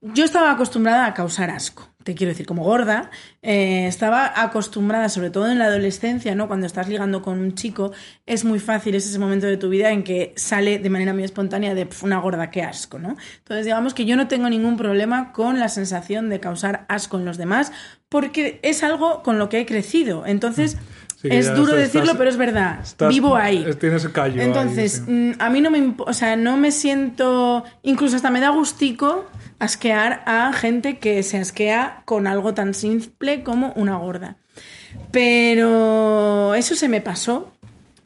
yo 0.00 0.24
estaba 0.24 0.50
acostumbrada 0.50 1.06
a 1.06 1.14
causar 1.14 1.50
asco 1.50 1.93
te 2.04 2.14
quiero 2.14 2.30
decir, 2.30 2.46
como 2.46 2.62
gorda, 2.62 3.10
eh, 3.42 3.86
estaba 3.86 4.40
acostumbrada, 4.42 5.08
sobre 5.08 5.30
todo 5.30 5.50
en 5.50 5.58
la 5.58 5.64
adolescencia, 5.64 6.34
¿no? 6.34 6.46
Cuando 6.46 6.66
estás 6.66 6.88
ligando 6.88 7.22
con 7.22 7.38
un 7.38 7.54
chico, 7.54 7.92
es 8.26 8.44
muy 8.44 8.60
fácil, 8.60 8.94
es 8.94 9.06
ese 9.06 9.18
momento 9.18 9.46
de 9.46 9.56
tu 9.56 9.68
vida 9.70 9.90
en 9.90 10.04
que 10.04 10.34
sale 10.36 10.78
de 10.78 10.90
manera 10.90 11.14
muy 11.14 11.24
espontánea 11.24 11.74
de 11.74 11.88
una 12.02 12.18
gorda, 12.18 12.50
qué 12.50 12.62
asco, 12.62 12.98
¿no? 12.98 13.16
Entonces, 13.38 13.64
digamos 13.64 13.94
que 13.94 14.04
yo 14.04 14.16
no 14.16 14.28
tengo 14.28 14.48
ningún 14.48 14.76
problema 14.76 15.32
con 15.32 15.58
la 15.58 15.68
sensación 15.68 16.28
de 16.28 16.40
causar 16.40 16.84
asco 16.88 17.16
en 17.16 17.24
los 17.24 17.38
demás, 17.38 17.72
porque 18.10 18.60
es 18.62 18.84
algo 18.84 19.22
con 19.22 19.38
lo 19.38 19.48
que 19.48 19.60
he 19.60 19.66
crecido. 19.66 20.26
Entonces, 20.26 20.76
es 21.24 21.54
duro 21.54 21.74
decirlo, 21.74 22.14
pero 22.16 22.30
es 22.30 22.36
verdad. 22.36 22.84
Vivo 23.08 23.36
ahí. 23.36 23.66
Tienes 23.80 24.06
callo. 24.08 24.40
Entonces, 24.42 25.02
mm, 25.06 25.32
a 25.38 25.50
mí 25.50 25.60
no 25.60 25.70
me, 25.70 25.94
o 25.98 26.12
sea, 26.12 26.36
no 26.36 26.56
me 26.56 26.70
siento, 26.70 27.64
incluso 27.82 28.16
hasta 28.16 28.30
me 28.30 28.40
da 28.40 28.50
gustico 28.50 29.26
asquear 29.58 30.22
a 30.26 30.52
gente 30.52 30.98
que 30.98 31.22
se 31.22 31.38
asquea 31.38 32.02
con 32.04 32.26
algo 32.26 32.54
tan 32.54 32.74
simple 32.74 33.42
como 33.42 33.72
una 33.76 33.96
gorda. 33.96 34.36
Pero 35.10 36.54
eso 36.54 36.74
se 36.74 36.88
me 36.88 37.00
pasó. 37.00 37.50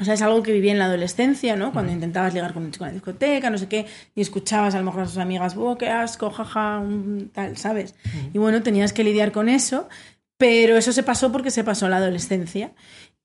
O 0.00 0.04
sea, 0.04 0.14
es 0.14 0.22
algo 0.22 0.44
que 0.44 0.52
viví 0.52 0.70
en 0.70 0.78
la 0.78 0.84
adolescencia, 0.84 1.56
¿no? 1.56 1.72
Cuando 1.72 1.90
intentabas 1.90 2.32
ligar 2.32 2.54
con 2.54 2.62
un 2.62 2.70
chico 2.70 2.84
en 2.84 2.90
la 2.90 2.94
discoteca, 2.94 3.50
no 3.50 3.58
sé 3.58 3.66
qué, 3.66 3.86
y 4.14 4.20
escuchabas 4.20 4.76
a 4.76 4.78
lo 4.78 4.84
mejor 4.84 5.02
a 5.02 5.06
sus 5.06 5.18
amigas, 5.18 5.56
oh, 5.56 5.76
qué 5.76 5.88
asco, 5.88 6.30
jaja, 6.30 6.84
tal, 7.32 7.56
¿sabes? 7.56 7.96
Y 8.32 8.38
bueno, 8.38 8.62
tenías 8.62 8.92
que 8.92 9.02
lidiar 9.02 9.32
con 9.32 9.48
eso, 9.48 9.88
pero 10.36 10.76
eso 10.76 10.92
se 10.92 11.02
pasó 11.02 11.32
porque 11.32 11.50
se 11.50 11.64
pasó 11.64 11.88
la 11.88 11.96
adolescencia. 11.96 12.70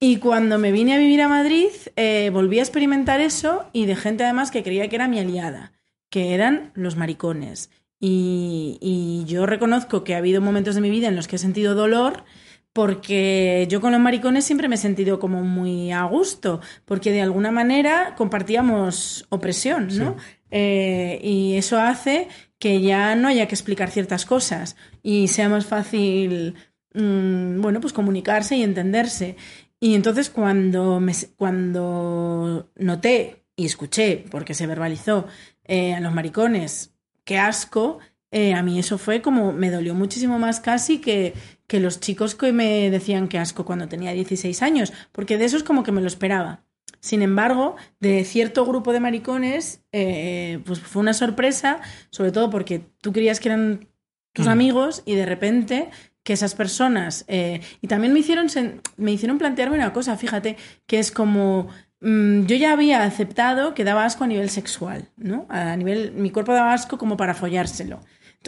Y 0.05 0.17
cuando 0.17 0.59
me 0.59 0.73
vine 0.73 0.93
a 0.93 0.97
vivir 0.97 1.21
a 1.21 1.29
Madrid, 1.29 1.69
eh, 1.95 2.29
volví 2.33 2.59
a 2.59 2.61
experimentar 2.61 3.21
eso 3.21 3.63
y 3.71 3.85
de 3.85 3.95
gente 3.95 4.25
además 4.25 4.51
que 4.51 4.61
creía 4.61 4.89
que 4.89 4.97
era 4.97 5.07
mi 5.07 5.17
aliada, 5.17 5.71
que 6.09 6.33
eran 6.33 6.73
los 6.75 6.97
maricones. 6.97 7.69
Y, 8.01 9.23
yo 9.27 9.45
reconozco 9.45 10.03
que 10.03 10.13
ha 10.13 10.17
habido 10.17 10.41
momentos 10.41 10.75
de 10.75 10.81
mi 10.81 10.89
vida 10.89 11.07
en 11.07 11.15
los 11.15 11.29
que 11.29 11.37
he 11.37 11.39
sentido 11.39 11.73
dolor 11.73 12.25
porque 12.73 13.65
yo 13.69 13.79
con 13.79 13.93
los 13.93 14.01
maricones 14.01 14.43
siempre 14.43 14.67
me 14.67 14.75
he 14.75 14.77
sentido 14.77 15.19
como 15.19 15.41
muy 15.41 15.93
a 15.93 16.03
gusto, 16.03 16.59
porque 16.83 17.13
de 17.13 17.21
alguna 17.21 17.51
manera 17.51 18.13
compartíamos 18.17 19.25
opresión, 19.29 19.87
¿no? 19.97 20.17
Eh, 20.51 21.21
y 21.23 21.55
eso 21.55 21.79
hace 21.79 22.27
que 22.59 22.81
ya 22.81 23.15
no 23.15 23.29
haya 23.29 23.47
que 23.47 23.55
explicar 23.55 23.89
ciertas 23.89 24.25
cosas 24.25 24.75
y 25.01 25.29
sea 25.29 25.47
más 25.47 25.65
fácil, 25.65 26.55
mm, 26.93 27.61
bueno, 27.61 27.79
pues 27.79 27.93
comunicarse 27.93 28.57
y 28.57 28.63
entenderse. 28.63 29.37
Y 29.83 29.95
entonces 29.95 30.29
cuando, 30.29 31.01
me, 31.01 31.11
cuando 31.35 32.71
noté 32.77 33.43
y 33.57 33.65
escuché, 33.65 34.23
porque 34.31 34.53
se 34.53 34.65
verbalizó, 34.65 35.27
eh, 35.65 35.93
a 35.93 35.99
los 35.99 36.13
maricones 36.13 36.95
qué 37.25 37.37
asco, 37.37 37.99
eh, 38.31 38.53
a 38.53 38.63
mí 38.63 38.79
eso 38.79 38.97
fue 38.97 39.21
como, 39.21 39.51
me 39.51 39.71
dolió 39.71 39.93
muchísimo 39.93 40.39
más 40.39 40.61
casi 40.61 40.99
que, 40.99 41.33
que 41.67 41.81
los 41.81 41.99
chicos 41.99 42.33
que 42.33 42.53
me 42.53 42.89
decían 42.91 43.27
que 43.27 43.39
asco 43.39 43.65
cuando 43.65 43.89
tenía 43.89 44.13
16 44.13 44.61
años, 44.61 44.93
porque 45.11 45.37
de 45.37 45.43
eso 45.43 45.57
es 45.57 45.63
como 45.63 45.83
que 45.83 45.91
me 45.91 45.99
lo 45.99 46.07
esperaba. 46.07 46.63
Sin 47.01 47.21
embargo, 47.21 47.75
de 47.99 48.23
cierto 48.23 48.65
grupo 48.65 48.93
de 48.93 49.01
maricones, 49.01 49.81
eh, 49.91 50.61
pues 50.65 50.79
fue 50.79 51.01
una 51.01 51.13
sorpresa, 51.13 51.81
sobre 52.09 52.31
todo 52.31 52.49
porque 52.49 52.85
tú 53.01 53.11
creías 53.11 53.41
que 53.41 53.49
eran 53.49 53.89
tus 54.31 54.45
mm. 54.45 54.49
amigos 54.49 55.03
y 55.05 55.15
de 55.15 55.25
repente 55.25 55.89
que 56.23 56.33
esas 56.33 56.55
personas... 56.55 57.25
Eh, 57.27 57.61
y 57.81 57.87
también 57.87 58.13
me 58.13 58.19
hicieron, 58.19 58.47
me 58.97 59.11
hicieron 59.11 59.37
plantearme 59.37 59.75
una 59.75 59.93
cosa, 59.93 60.17
fíjate, 60.17 60.57
que 60.87 60.99
es 60.99 61.11
como 61.11 61.69
Mm, 62.03 62.47
yo 62.47 62.57
ya 62.57 62.73
había 62.73 63.03
aceptado 63.03 63.73
que 63.73 63.85
daba 63.85 64.03
asco 64.03 64.25
a 64.25 64.27
nivel 64.27 64.49
sexual, 64.49 65.09
¿no? 65.15 65.45
A 65.49 65.77
nivel, 65.77 66.11
mi 66.11 66.31
cuerpo 66.31 66.51
daba 66.53 66.73
asco 66.73 66.97
como 66.97 67.15
para 67.15 67.33
follárselo 67.33 68.01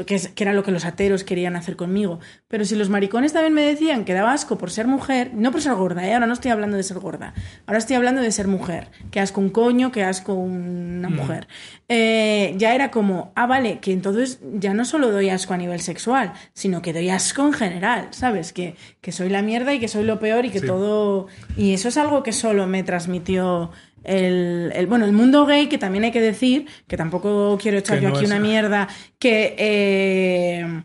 que, 0.03 0.19
era 0.35 0.51
lo 0.51 0.63
que 0.63 0.71
los 0.71 0.83
ateros 0.83 1.23
querían 1.23 1.55
hacer 1.55 1.77
conmigo. 1.77 2.19
Pero 2.49 2.65
si 2.65 2.75
los 2.75 2.89
maricones 2.89 3.31
también 3.31 3.53
me 3.53 3.61
decían 3.61 4.03
que 4.03 4.13
daba 4.13 4.33
asco 4.33 4.57
por 4.57 4.71
ser 4.71 4.87
mujer, 4.87 5.31
no 5.33 5.51
por 5.51 5.61
ser 5.61 5.75
gorda, 5.75 6.05
¿eh? 6.05 6.13
ahora 6.13 6.27
no 6.27 6.33
estoy 6.33 6.51
hablando 6.51 6.75
de 6.75 6.83
ser 6.83 6.99
gorda, 6.99 7.33
ahora 7.65 7.77
estoy 7.77 7.95
hablando 7.95 8.21
de 8.21 8.31
ser 8.31 8.47
mujer, 8.47 8.89
que 9.11 9.21
asco 9.21 9.39
un 9.39 9.49
coño, 9.49 9.91
que 9.91 10.03
asco 10.03 10.33
una 10.33 11.09
mm. 11.09 11.15
mujer. 11.15 11.47
Eh, 11.87 12.55
ya 12.57 12.75
era 12.75 12.91
como, 12.91 13.31
ah, 13.35 13.45
vale, 13.45 13.79
que 13.79 13.93
entonces 13.93 14.39
ya 14.53 14.73
no 14.73 14.83
solo 14.83 15.11
doy 15.11 15.29
asco 15.29 15.53
a 15.53 15.57
nivel 15.57 15.79
sexual, 15.79 16.33
sino 16.53 16.81
que 16.81 16.91
doy 16.91 17.09
asco 17.09 17.45
en 17.45 17.53
general, 17.53 18.07
¿sabes? 18.11 18.51
Que, 18.51 18.75
que 18.99 19.11
soy 19.11 19.29
la 19.29 19.41
mierda 19.41 19.73
y 19.73 19.79
que 19.79 19.87
soy 19.87 20.03
lo 20.03 20.19
peor 20.19 20.45
y 20.45 20.49
que 20.49 20.61
todo... 20.61 21.27
Y 21.55 21.73
eso 21.73 21.87
es 21.87 21.97
algo 21.97 22.23
que 22.23 22.33
solo 22.33 22.67
me 22.67 22.83
transmitió 22.83 23.71
el, 24.05 24.85
bueno, 24.87 25.05
el 25.05 25.11
mundo 25.11 25.45
gay, 25.45 25.67
que 25.67 25.77
también 25.77 26.03
hay 26.03 26.11
que 26.11 26.21
decir, 26.21 26.67
que 26.87 26.97
tampoco 26.97 27.57
quiero 27.61 27.77
echar 27.77 27.99
yo 27.99 28.09
aquí 28.09 28.25
una 28.25 28.39
mierda, 28.39 28.87
que 29.19 29.55
eh, 29.57 30.83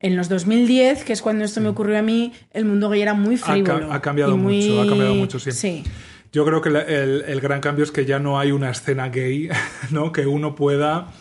en 0.00 0.16
los 0.16 0.28
2010, 0.28 1.04
que 1.04 1.12
es 1.12 1.22
cuando 1.22 1.44
esto 1.44 1.60
me 1.60 1.68
ocurrió 1.68 1.98
a 1.98 2.02
mí, 2.02 2.32
el 2.52 2.64
mundo 2.64 2.88
gay 2.90 3.02
era 3.02 3.14
muy 3.14 3.36
frívolo. 3.36 3.92
Ha, 3.92 4.00
cambiado 4.00 4.36
mucho, 4.36 4.82
ha 4.82 4.86
cambiado 4.86 5.14
mucho, 5.14 5.38
sí. 5.38 5.84
Yo 6.32 6.44
creo 6.44 6.60
que 6.60 6.68
el, 6.68 7.24
el, 7.28 7.40
gran 7.40 7.60
cambio 7.60 7.84
es 7.84 7.92
que 7.92 8.04
ya 8.04 8.18
no 8.18 8.40
hay 8.40 8.50
una 8.50 8.70
escena 8.70 9.08
gay, 9.08 9.48
¿no? 9.90 10.10
Que 10.10 10.26
uno 10.26 10.56
pueda 10.56 11.12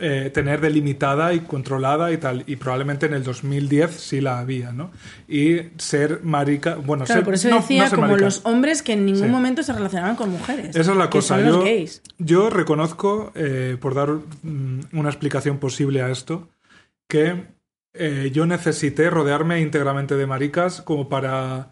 eh, 0.00 0.30
tener 0.30 0.60
delimitada 0.60 1.34
y 1.34 1.40
controlada 1.40 2.10
y 2.12 2.16
tal. 2.16 2.44
Y 2.46 2.56
probablemente 2.56 3.06
en 3.06 3.14
el 3.14 3.22
2010 3.22 3.90
sí 3.90 4.20
la 4.20 4.38
había, 4.38 4.72
¿no? 4.72 4.90
Y 5.28 5.58
ser 5.76 6.20
marica. 6.22 6.76
Bueno, 6.76 7.04
claro, 7.04 7.22
por 7.22 7.34
eso 7.34 7.48
decía 7.48 7.90
como 7.90 8.16
los 8.16 8.40
hombres 8.44 8.82
que 8.82 8.94
en 8.94 9.04
ningún 9.04 9.30
momento 9.30 9.62
se 9.62 9.72
relacionaban 9.72 10.16
con 10.16 10.30
mujeres. 10.30 10.74
Esa 10.74 10.92
es 10.92 10.96
la 10.96 11.10
cosa. 11.10 11.40
yo, 11.40 11.64
yo 12.18 12.50
reconozco, 12.50 13.32
eh, 13.34 13.76
por 13.80 13.94
dar 13.94 14.10
mm, 14.42 14.80
una 14.92 15.08
explicación 15.10 15.58
posible 15.58 16.02
a 16.02 16.10
esto, 16.10 16.48
que 17.08 17.44
eh, 17.92 18.30
yo 18.32 18.46
necesité 18.46 19.10
rodearme 19.10 19.60
íntegramente 19.60 20.16
de 20.16 20.26
maricas 20.26 20.80
como 20.82 21.08
para 21.08 21.70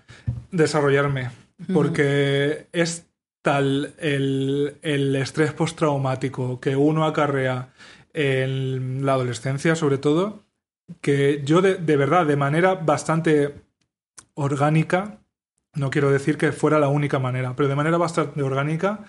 desarrollarme. 0.51 1.31
Porque 1.72 2.68
es 2.72 3.07
tal 3.43 3.95
el, 3.99 4.76
el 4.83 5.16
estrés 5.16 5.53
postraumático 5.53 6.61
que 6.61 6.76
uno 6.76 7.05
acarrea 7.05 7.70
en 8.19 9.07
la 9.07 9.12
adolescencia 9.12 9.77
sobre 9.77 9.97
todo, 9.97 10.43
que 11.01 11.43
yo 11.45 11.62
de, 11.62 11.97
verdad, 11.97 12.27
de 12.27 12.35
manera 12.35 12.75
bastante 12.75 13.55
orgánica, 14.35 15.21
no 15.75 15.91
quiero 15.91 16.11
decir 16.11 16.37
que 16.37 16.51
fuera 16.51 16.81
la 16.81 16.89
única 16.89 17.21
manera, 17.21 17.55
pero 17.55 17.69
de 17.69 17.77
manera 17.77 17.97
bastante 17.97 18.43
orgánica, 18.43 19.05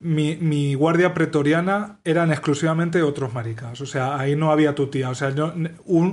mi, 0.00 0.74
guardia 0.74 1.14
pretoriana 1.14 2.00
eran 2.02 2.32
exclusivamente 2.32 3.02
otros 3.02 3.32
maricas. 3.32 3.80
O 3.80 3.86
sea, 3.86 4.18
ahí 4.18 4.34
no 4.34 4.50
había 4.50 4.74
tu 4.74 4.88
tía. 4.88 5.10
O 5.10 5.14
sea, 5.14 5.30
yo, 5.30 5.54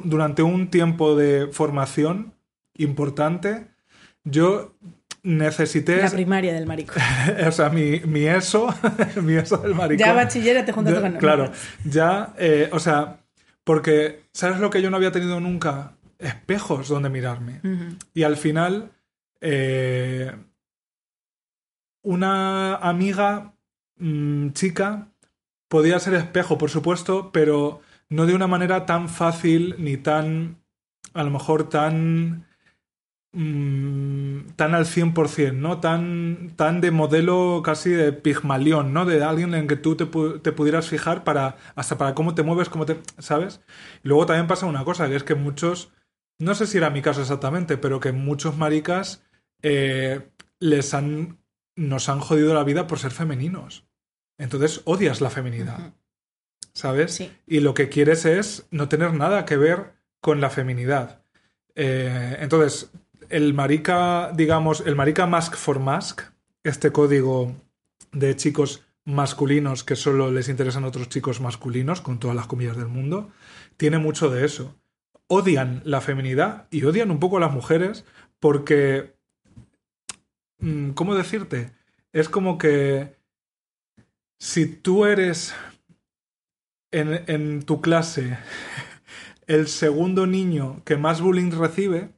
durante 0.03 0.43
un 0.43 0.69
tiempo 0.69 1.15
de 1.15 1.47
formación 1.51 2.35
importante, 2.75 3.69
yo 4.23 4.75
necesité... 5.23 6.01
La 6.01 6.09
primaria 6.09 6.53
del 6.53 6.65
marico. 6.65 6.93
o 7.47 7.51
sea, 7.51 7.69
mi, 7.69 7.99
mi, 8.01 8.25
eso, 8.25 8.73
mi 9.21 9.35
eso 9.35 9.57
del 9.57 9.75
marico. 9.75 9.99
Ya 9.99 10.13
bachillera 10.13 10.65
te 10.65 10.71
juntas 10.71 10.99
con 10.99 11.13
Claro, 11.17 11.51
ya, 11.85 12.33
eh, 12.37 12.69
o 12.71 12.79
sea, 12.79 13.19
porque, 13.63 14.23
¿sabes 14.33 14.59
lo 14.59 14.69
que 14.69 14.81
yo 14.81 14.89
no 14.89 14.97
había 14.97 15.11
tenido 15.11 15.39
nunca? 15.39 15.93
Espejos 16.17 16.89
donde 16.89 17.09
mirarme. 17.09 17.61
Y 18.13 18.23
al 18.23 18.35
final, 18.35 18.91
eh, 19.39 20.33
una 22.01 22.75
amiga 22.75 23.53
mm, 23.97 24.49
chica 24.51 25.07
podía 25.69 25.99
ser 25.99 26.15
espejo, 26.15 26.57
por 26.57 26.69
supuesto, 26.69 27.31
pero 27.31 27.81
no 28.09 28.25
de 28.25 28.33
una 28.33 28.47
manera 28.47 28.85
tan 28.85 29.07
fácil 29.07 29.75
ni 29.77 29.95
tan, 29.97 30.57
a 31.13 31.23
lo 31.23 31.29
mejor 31.29 31.69
tan 31.69 32.48
Mm, 33.31 34.53
tan 34.55 34.73
al 34.73 34.85
100%, 34.85 35.53
¿no? 35.53 35.79
Tan, 35.79 36.53
tan 36.55 36.81
de 36.81 36.89
modelo 36.89 37.61
casi 37.63 37.91
de 37.91 38.11
pigmalión, 38.11 38.91
¿no? 38.91 39.05
De 39.05 39.23
alguien 39.23 39.53
en 39.53 39.67
que 39.67 39.75
tú 39.75 39.95
te, 39.95 40.07
pudieras 40.07 40.87
fijar 40.89 41.23
para 41.23 41.57
hasta 41.75 41.97
para 41.97 42.15
cómo 42.15 42.33
te 42.33 42.41
mueves, 42.41 42.69
cómo 42.69 42.85
te... 42.87 42.99
¿Sabes? 43.19 43.61
Y 44.03 44.07
luego 44.07 44.25
también 44.25 44.47
pasa 44.47 44.65
una 44.65 44.83
cosa, 44.83 45.07
que 45.07 45.15
es 45.15 45.23
que 45.23 45.35
muchos, 45.35 45.91
no 46.39 46.55
sé 46.55 46.65
si 46.65 46.77
era 46.77 46.89
mi 46.89 47.03
caso 47.03 47.21
exactamente, 47.21 47.77
pero 47.77 47.99
que 47.99 48.11
muchos 48.13 48.57
maricas 48.57 49.23
eh, 49.61 50.31
les 50.59 50.93
han, 50.95 51.37
nos 51.75 52.09
han 52.09 52.21
jodido 52.21 52.55
la 52.55 52.63
vida 52.63 52.87
por 52.87 52.97
ser 52.97 53.11
femeninos. 53.11 53.85
Entonces 54.39 54.81
odias 54.85 55.21
la 55.21 55.29
feminidad. 55.29 55.93
¿Sabes? 56.73 57.29
Y 57.45 57.59
lo 57.59 57.73
que 57.73 57.89
quieres 57.89 58.25
es 58.25 58.67
no 58.71 58.89
tener 58.89 59.13
nada 59.13 59.45
que 59.45 59.57
ver 59.57 59.93
con 60.19 60.41
la 60.41 60.49
feminidad. 60.49 61.21
Eh, 61.75 62.37
entonces, 62.39 62.91
el 63.29 63.53
marica, 63.53 64.31
digamos, 64.33 64.81
el 64.85 64.95
marica 64.95 65.27
mask 65.27 65.55
for 65.55 65.79
mask, 65.79 66.21
este 66.63 66.91
código 66.91 67.55
de 68.11 68.35
chicos 68.35 68.85
masculinos 69.05 69.83
que 69.83 69.95
solo 69.95 70.31
les 70.31 70.49
interesan 70.49 70.83
otros 70.83 71.09
chicos 71.09 71.41
masculinos, 71.41 72.01
con 72.01 72.19
todas 72.19 72.35
las 72.35 72.47
comillas 72.47 72.77
del 72.77 72.87
mundo, 72.87 73.29
tiene 73.77 73.97
mucho 73.97 74.29
de 74.29 74.45
eso. 74.45 74.75
Odian 75.27 75.81
la 75.85 76.01
feminidad 76.01 76.67
y 76.71 76.83
odian 76.83 77.11
un 77.11 77.19
poco 77.19 77.37
a 77.37 77.41
las 77.41 77.51
mujeres 77.51 78.05
porque... 78.39 79.15
Mm, 80.59 80.91
¿Cómo 80.91 81.15
decirte? 81.15 81.71
Es 82.11 82.27
como 82.29 82.57
que 82.57 83.15
si 84.39 84.65
tú 84.65 85.05
eres 85.05 85.53
en, 86.91 87.23
en 87.27 87.63
tu 87.63 87.81
clase 87.81 88.37
el 89.47 89.67
segundo 89.67 90.27
niño 90.27 90.81
que 90.83 90.97
más 90.97 91.21
bullying 91.21 91.51
recibe, 91.51 92.09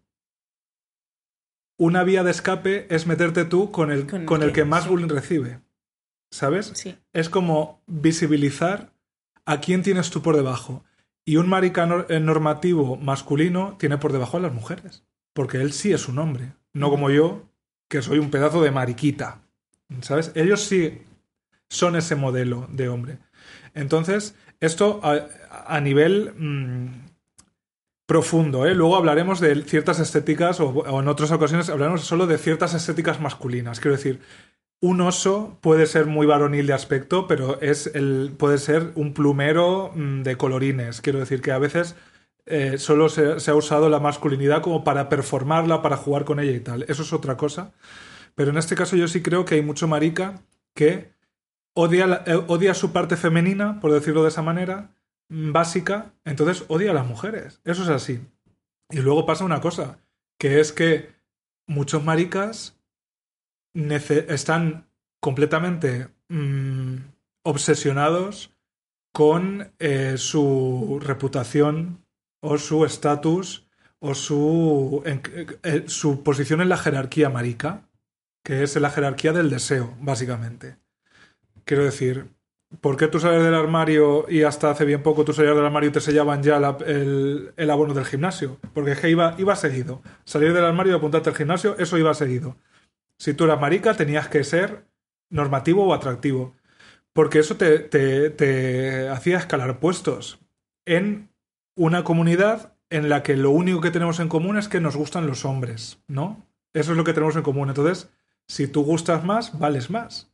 una 1.81 2.03
vía 2.03 2.23
de 2.23 2.29
escape 2.29 2.85
es 2.93 3.07
meterte 3.07 3.43
tú 3.43 3.71
con 3.71 3.89
el, 3.91 4.05
con 4.05 4.43
el, 4.43 4.53
que, 4.53 4.65
más 4.65 4.87
bullying 4.87 5.09
recibe. 5.09 5.61
¿Sabes? 6.29 6.73
Sí. 6.75 6.95
Es 7.11 7.27
como 7.27 7.81
visibilizar 7.87 8.93
a 9.45 9.61
quién 9.61 9.81
tienes 9.81 10.11
tú 10.11 10.21
por 10.21 10.35
debajo. 10.35 10.83
Y 11.25 11.37
un 11.37 11.49
marica 11.49 12.05
eh, 12.07 12.19
normativo 12.19 12.97
masculino 12.97 13.77
tiene 13.79 13.97
por 13.97 14.13
debajo 14.13 14.37
a 14.37 14.41
las 14.41 14.53
mujeres. 14.53 15.03
Porque 15.33 15.57
él 15.57 15.73
sí 15.73 15.91
es 15.91 16.07
un 16.07 16.19
hombre. 16.19 16.53
No 16.71 16.91
como 16.91 17.09
yo, 17.09 17.49
que 17.89 18.03
soy 18.03 18.19
un 18.19 18.29
pedazo 18.29 18.61
de 18.61 18.69
mariquita. 18.69 19.41
¿Sabes? 20.01 20.33
Ellos 20.35 20.61
sí 20.61 21.01
son 21.67 21.95
ese 21.95 22.15
modelo 22.15 22.67
de 22.69 22.89
hombre. 22.89 23.17
Entonces, 23.73 24.35
esto 24.59 25.01
a, 25.03 25.81
nivel 25.81 26.35
mm, 26.37 27.10
profundo, 28.11 28.65
¿eh? 28.65 28.75
Luego 28.75 28.97
hablaremos 28.97 29.39
de 29.39 29.63
ciertas 29.63 30.01
estéticas 30.01 30.59
o, 30.59 30.99
en 30.99 31.07
otras 31.07 31.31
ocasiones 31.31 31.69
hablaremos 31.69 32.01
solo 32.01 32.27
de 32.27 32.37
ciertas 32.37 32.73
estéticas 32.73 33.21
masculinas. 33.21 33.79
Quiero 33.79 33.95
decir, 33.95 34.19
un 34.81 34.99
oso 34.99 35.57
puede 35.61 35.85
ser 35.85 36.07
muy 36.07 36.27
varonil 36.27 36.67
de 36.67 36.73
aspecto, 36.73 37.25
pero 37.25 37.61
es 37.61 37.89
el, 37.95 38.33
puede 38.37 38.57
ser 38.57 38.91
un 38.95 39.13
plumero 39.13 39.93
mm, 39.95 40.23
de 40.23 40.35
colorines. 40.35 40.99
Quiero 40.99 41.19
decir 41.19 41.41
que 41.41 41.53
a 41.53 41.57
veces 41.57 41.95
eh, 42.45 42.77
solo 42.79 43.07
se, 43.07 43.49
ha 43.49 43.55
usado 43.55 43.87
la 43.87 44.01
masculinidad 44.01 44.61
como 44.61 44.83
para 44.83 45.07
performarla, 45.07 45.81
para 45.81 45.95
jugar 45.95 46.25
con 46.25 46.41
ella 46.41 46.51
y 46.51 46.59
tal. 46.59 46.83
Eso 46.89 47.03
es 47.03 47.13
otra 47.13 47.37
cosa. 47.37 47.71
Pero 48.35 48.51
en 48.51 48.57
este 48.57 48.75
caso 48.75 48.97
yo 48.97 49.07
sí 49.07 49.21
creo 49.21 49.45
que 49.45 49.55
hay 49.55 49.61
mucho 49.61 49.87
marica 49.87 50.41
que 50.75 51.13
odia, 51.75 52.23
eh, 52.25 52.43
odia 52.49 52.73
su 52.73 52.91
parte 52.91 53.15
femenina, 53.15 53.79
por 53.79 53.93
decirlo 53.93 54.23
de 54.23 54.27
esa 54.27 54.41
manera, 54.41 54.91
básica, 55.31 56.13
entonces 56.25 56.65
odia 56.67 56.91
a 56.91 56.93
las 56.93 57.07
mujeres. 57.07 57.61
Eso 57.63 57.83
es 57.83 57.89
así. 57.89 58.19
Y 58.89 58.97
luego 58.97 59.25
pasa 59.25 59.45
una 59.45 59.61
cosa, 59.61 59.99
que 60.37 60.59
es 60.59 60.73
que 60.73 61.09
muchos 61.67 62.03
maricas 62.03 62.77
están 63.73 64.89
completamente 65.21 66.09
mm, 66.27 66.95
obsesionados 67.43 68.53
con 69.13 69.73
eh, 69.79 70.17
su 70.17 70.99
reputación 71.01 72.05
o 72.41 72.57
su 72.57 72.83
estatus 72.83 73.67
o 73.99 74.15
su, 74.15 75.03
eh, 75.05 75.83
su 75.87 76.23
posición 76.23 76.59
en 76.59 76.69
la 76.69 76.77
jerarquía 76.77 77.29
marica, 77.29 77.89
que 78.43 78.63
es 78.63 78.75
la 78.75 78.89
jerarquía 78.89 79.31
del 79.31 79.49
deseo, 79.49 79.95
básicamente. 80.01 80.77
Quiero 81.63 81.85
decir, 81.85 82.27
¿por 82.79 82.95
qué 82.95 83.07
tú 83.07 83.19
sales 83.19 83.43
del 83.43 83.53
armario 83.53 84.25
y 84.29 84.43
hasta 84.43 84.71
hace 84.71 84.85
bien 84.85 85.03
poco 85.03 85.25
tú 85.25 85.33
salías 85.33 85.55
del 85.55 85.65
armario 85.65 85.89
y 85.89 85.93
te 85.93 85.99
sellaban 85.99 86.41
ya 86.41 86.57
el, 86.85 87.69
abono 87.69 87.93
del 87.93 88.05
gimnasio? 88.05 88.57
Porque 88.73 89.09
iba, 89.09 89.35
iba 89.37 89.55
seguido. 89.55 90.01
Salir 90.23 90.53
del 90.53 90.63
armario 90.63 90.93
y 90.93 90.95
apuntarte 90.95 91.29
al 91.29 91.35
gimnasio, 91.35 91.77
eso 91.77 91.97
iba 91.97 92.13
seguido. 92.13 92.55
Si 93.17 93.33
tú 93.33 93.43
eras 93.43 93.59
marica, 93.59 93.95
tenías 93.95 94.29
que 94.29 94.43
ser 94.43 94.85
normativo 95.29 95.85
o 95.85 95.93
atractivo. 95.93 96.55
Porque 97.13 97.39
eso 97.39 97.57
te, 97.57 97.79
te 97.79 99.09
hacía 99.09 99.37
escalar 99.37 99.79
puestos 99.79 100.39
en 100.85 101.29
una 101.75 102.03
comunidad 102.03 102.73
en 102.89 103.09
la 103.09 103.21
que 103.21 103.35
lo 103.35 103.51
único 103.51 103.81
que 103.81 103.91
tenemos 103.91 104.19
en 104.19 104.29
común 104.29 104.57
es 104.57 104.69
que 104.69 104.79
nos 104.79 104.95
gustan 104.95 105.27
los 105.27 105.43
hombres, 105.45 106.01
¿no? 106.07 106.45
Eso 106.73 106.91
es 106.91 106.97
lo 106.97 107.03
que 107.03 107.13
tenemos 107.13 107.35
en 107.35 107.43
común. 107.43 107.69
Entonces, 107.69 108.09
si 108.47 108.67
tú 108.67 108.83
gustas 108.83 109.25
más, 109.25 109.57
vales 109.59 109.89
más 109.89 110.30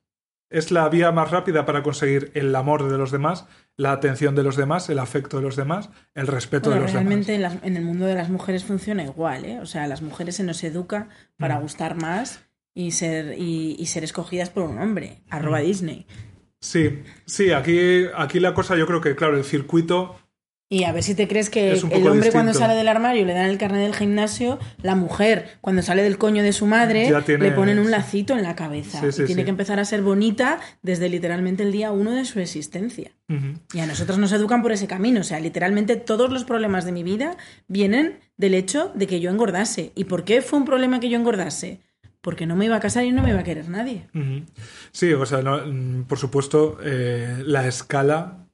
es 0.50 0.72
la 0.72 0.88
vía 0.90 1.12
más 1.12 1.32
rápida 1.32 1.66
para 1.66 1.84
conseguir 1.84 2.32
el 2.34 2.56
amor 2.56 2.90
de 2.90 2.98
los 2.98 3.12
demás, 3.12 3.46
la 3.76 3.92
atención 3.92 4.36
de 4.36 4.44
los 4.44 4.56
demás, 4.56 4.90
el 4.90 5.00
afecto 5.00 5.38
de 5.38 5.44
los 5.44 5.56
demás, 5.56 5.90
el 6.16 6.28
respeto 6.28 6.70
de 6.70 6.80
los 6.80 6.92
realmente 6.94 7.34
demás. 7.34 7.52
Realmente 7.52 7.68
en, 7.68 7.78
el 7.78 7.84
mundo 7.84 8.06
de 8.06 8.16
las 8.16 8.30
mujeres 8.30 8.64
funciona 8.64 9.04
igual, 9.04 9.46
¿eh? 9.46 9.60
O 9.60 9.66
sea, 9.66 9.84
a 9.84 9.88
las 9.88 10.02
mujeres 10.02 10.36
se 10.36 10.44
nos 10.44 10.64
educa 10.64 11.10
para 11.38 11.60
mm. 11.60 11.62
gustar 11.62 11.96
más 11.96 12.44
y 12.74 12.92
ser, 12.92 13.36
y, 13.38 13.86
ser 13.88 14.04
escogidas 14.04 14.50
por 14.50 14.64
un 14.64 14.80
hombre. 14.80 15.24
Arroba 15.30 15.60
mm. 15.60 15.64
Disney. 15.64 16.08
Sí, 16.60 17.04
sí, 17.26 17.52
aquí, 17.52 18.06
aquí 18.16 18.40
la 18.40 18.54
cosa 18.54 18.76
yo 18.76 18.88
creo 18.88 19.02
que, 19.02 19.16
claro, 19.16 19.38
el 19.38 19.44
circuito 19.44 20.16
y 20.70 20.84
a 20.84 20.92
ver 20.92 21.02
si 21.02 21.16
te 21.16 21.30
crees 21.30 21.50
que 21.50 21.72
el 21.72 22.08
hombre 22.08 22.32
cuando 22.32 22.54
sale 22.54 22.74
del 22.74 22.90
armario 22.90 23.26
le 23.26 23.34
dan 23.34 23.46
el 23.46 23.58
carnet 23.58 23.84
del 23.84 23.96
gimnasio, 23.96 24.60
la 24.82 24.96
mujer 24.96 25.58
cuando 25.62 25.82
sale 25.82 26.04
del 26.04 26.18
coño 26.18 26.44
de 26.44 26.52
su 26.52 26.66
madre 26.66 27.10
le 27.26 27.52
ponen 27.52 27.80
un 27.80 27.90
lacito 27.90 28.34
en 28.34 28.44
la 28.44 28.56
cabeza 28.56 29.02
y 29.08 29.26
tiene 29.26 29.46
que 29.46 29.50
empezar 29.50 29.80
a 29.80 29.86
ser 29.86 30.02
bonita 30.02 30.60
desde 30.82 31.08
literalmente 31.08 31.64
el 31.64 31.72
día 31.72 31.92
uno 31.92 32.12
de 32.12 32.26
su 32.26 32.40
existencia. 32.40 33.12
Y 33.74 33.80
a 33.80 33.86
nosotros 33.86 34.18
nos 34.18 34.32
educan 34.34 34.62
por 34.62 34.72
ese 34.72 34.88
camino, 34.88 35.22
o 35.22 35.24
sea, 35.24 35.40
literalmente 35.40 35.96
todos 35.96 36.32
los 36.32 36.44
problemas 36.44 36.86
de 36.86 36.92
mi 36.92 37.04
vida 37.04 37.38
vienen 37.68 38.20
del 38.36 38.54
hecho 38.54 38.92
de 38.94 39.08
que 39.08 39.20
yo 39.20 39.30
engordase. 39.30 39.92
¿Y 39.96 40.06
por 40.06 40.24
qué 40.24 40.42
fue 40.42 40.60
un 40.60 40.66
problema 40.66 41.00
que 41.00 41.10
yo 41.10 41.18
engordase? 41.18 41.82
Porque 42.22 42.46
no 42.46 42.56
me 42.56 42.66
iba 42.66 42.76
a 42.76 42.80
casar 42.80 43.06
y 43.06 43.12
no 43.12 43.24
me 43.24 43.30
iba 43.30 43.40
a 43.40 43.44
querer 43.44 43.70
nadie. 43.70 44.08
Sí, 44.92 45.14
o 45.14 45.26
sea, 45.26 45.40
mm, 45.40 46.06
por 46.08 46.18
supuesto, 46.18 46.78
eh, 46.84 47.42
la 47.46 47.68
escala 47.68 48.47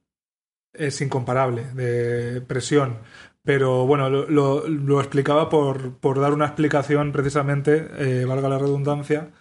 es 0.74 1.00
incomparable 1.00 1.64
de 1.74 2.40
presión. 2.42 2.98
Pero 3.42 3.86
bueno, 3.86 4.08
lo, 4.08 5.00
explicaba 5.00 5.48
por, 5.48 5.98
por, 5.98 6.20
dar 6.20 6.32
una 6.32 6.46
explicación 6.46 7.12
precisamente, 7.12 7.88
eh, 7.98 8.24
valga 8.24 8.48
la 8.48 8.58
redundancia, 8.58 9.32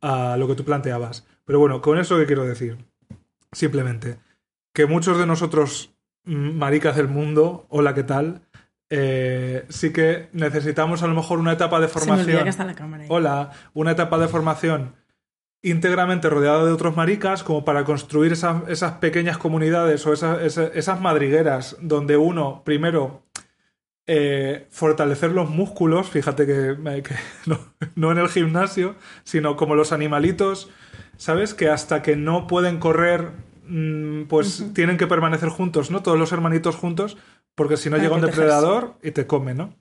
a 0.00 0.36
lo 0.36 0.48
que 0.48 0.56
tú 0.56 0.64
planteabas. 0.64 1.26
Pero 1.44 1.60
bueno, 1.60 1.80
con 1.80 1.98
eso 1.98 2.18
que 2.18 2.26
quiero 2.26 2.44
decir, 2.44 2.78
simplemente, 3.52 4.18
que 4.72 4.86
muchos 4.86 5.18
de 5.18 5.26
nosotros, 5.26 5.94
mm, 6.24 6.56
maricas 6.56 6.96
del 6.96 7.08
mundo, 7.08 7.66
hola, 7.68 7.94
¿qué 7.94 8.02
tal? 8.02 8.42
Eh, 8.90 9.64
sí 9.68 9.92
que 9.92 10.28
necesitamos 10.32 11.02
a 11.02 11.06
lo 11.06 11.14
mejor 11.14 11.38
una 11.38 11.52
etapa 11.52 11.80
de 11.80 11.88
formación. 11.88 12.44
Hola, 13.08 13.52
una 13.72 13.92
etapa 13.92 14.18
de 14.18 14.28
formación 14.28 14.94
íntegramente 15.64 16.28
rodeado 16.28 16.66
de 16.66 16.72
otros 16.72 16.94
maricas 16.94 17.42
como 17.42 17.64
para 17.64 17.84
construir 17.84 18.32
esas, 18.32 18.92
pequeñas 19.00 19.38
comunidades 19.38 20.06
o 20.06 20.12
esas, 20.12 21.00
madrigueras 21.00 21.78
donde 21.80 22.18
uno, 22.18 22.62
primero, 22.64 23.22
eh, 24.06 24.66
fortalecer 24.70 25.30
los 25.32 25.48
músculos, 25.48 26.10
fíjate 26.10 26.46
que, 26.46 26.76
no, 27.96 28.12
en 28.12 28.18
el 28.18 28.28
gimnasio, 28.28 28.94
sino 29.24 29.56
como 29.56 29.74
los 29.74 29.92
animalitos, 29.92 30.68
¿sabes? 31.16 31.54
Que 31.54 31.70
hasta 31.70 32.02
que 32.02 32.14
no 32.14 32.46
pueden 32.46 32.78
correr, 32.78 33.30
mm, 33.66 34.24
pues 34.24 34.66
tienen 34.74 34.98
que 34.98 35.06
permanecer 35.06 35.48
juntos, 35.48 35.90
¿no? 35.90 36.02
Todos 36.02 36.18
los 36.18 36.30
hermanitos 36.32 36.76
juntos, 36.76 37.16
porque 37.54 37.78
si 37.78 37.88
no 37.88 37.96
llega 37.96 38.16
un 38.16 38.20
depredador 38.20 38.96
y 39.02 39.12
te 39.12 39.26
come, 39.26 39.54
¿no? 39.54 39.74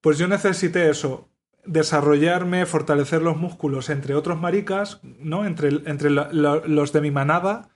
Pues 0.00 0.16
yo 0.16 0.26
necesité 0.26 0.88
eso, 0.88 1.28
desarrollarme, 1.68 2.66
fortalecer 2.66 3.22
los 3.22 3.36
músculos 3.36 3.90
entre 3.90 4.14
otros 4.14 4.40
maricas, 4.40 5.00
¿no? 5.02 5.44
Entre, 5.44 5.68
entre 5.68 6.10
los 6.10 6.92
de 6.92 7.00
mi 7.00 7.10
manada, 7.10 7.68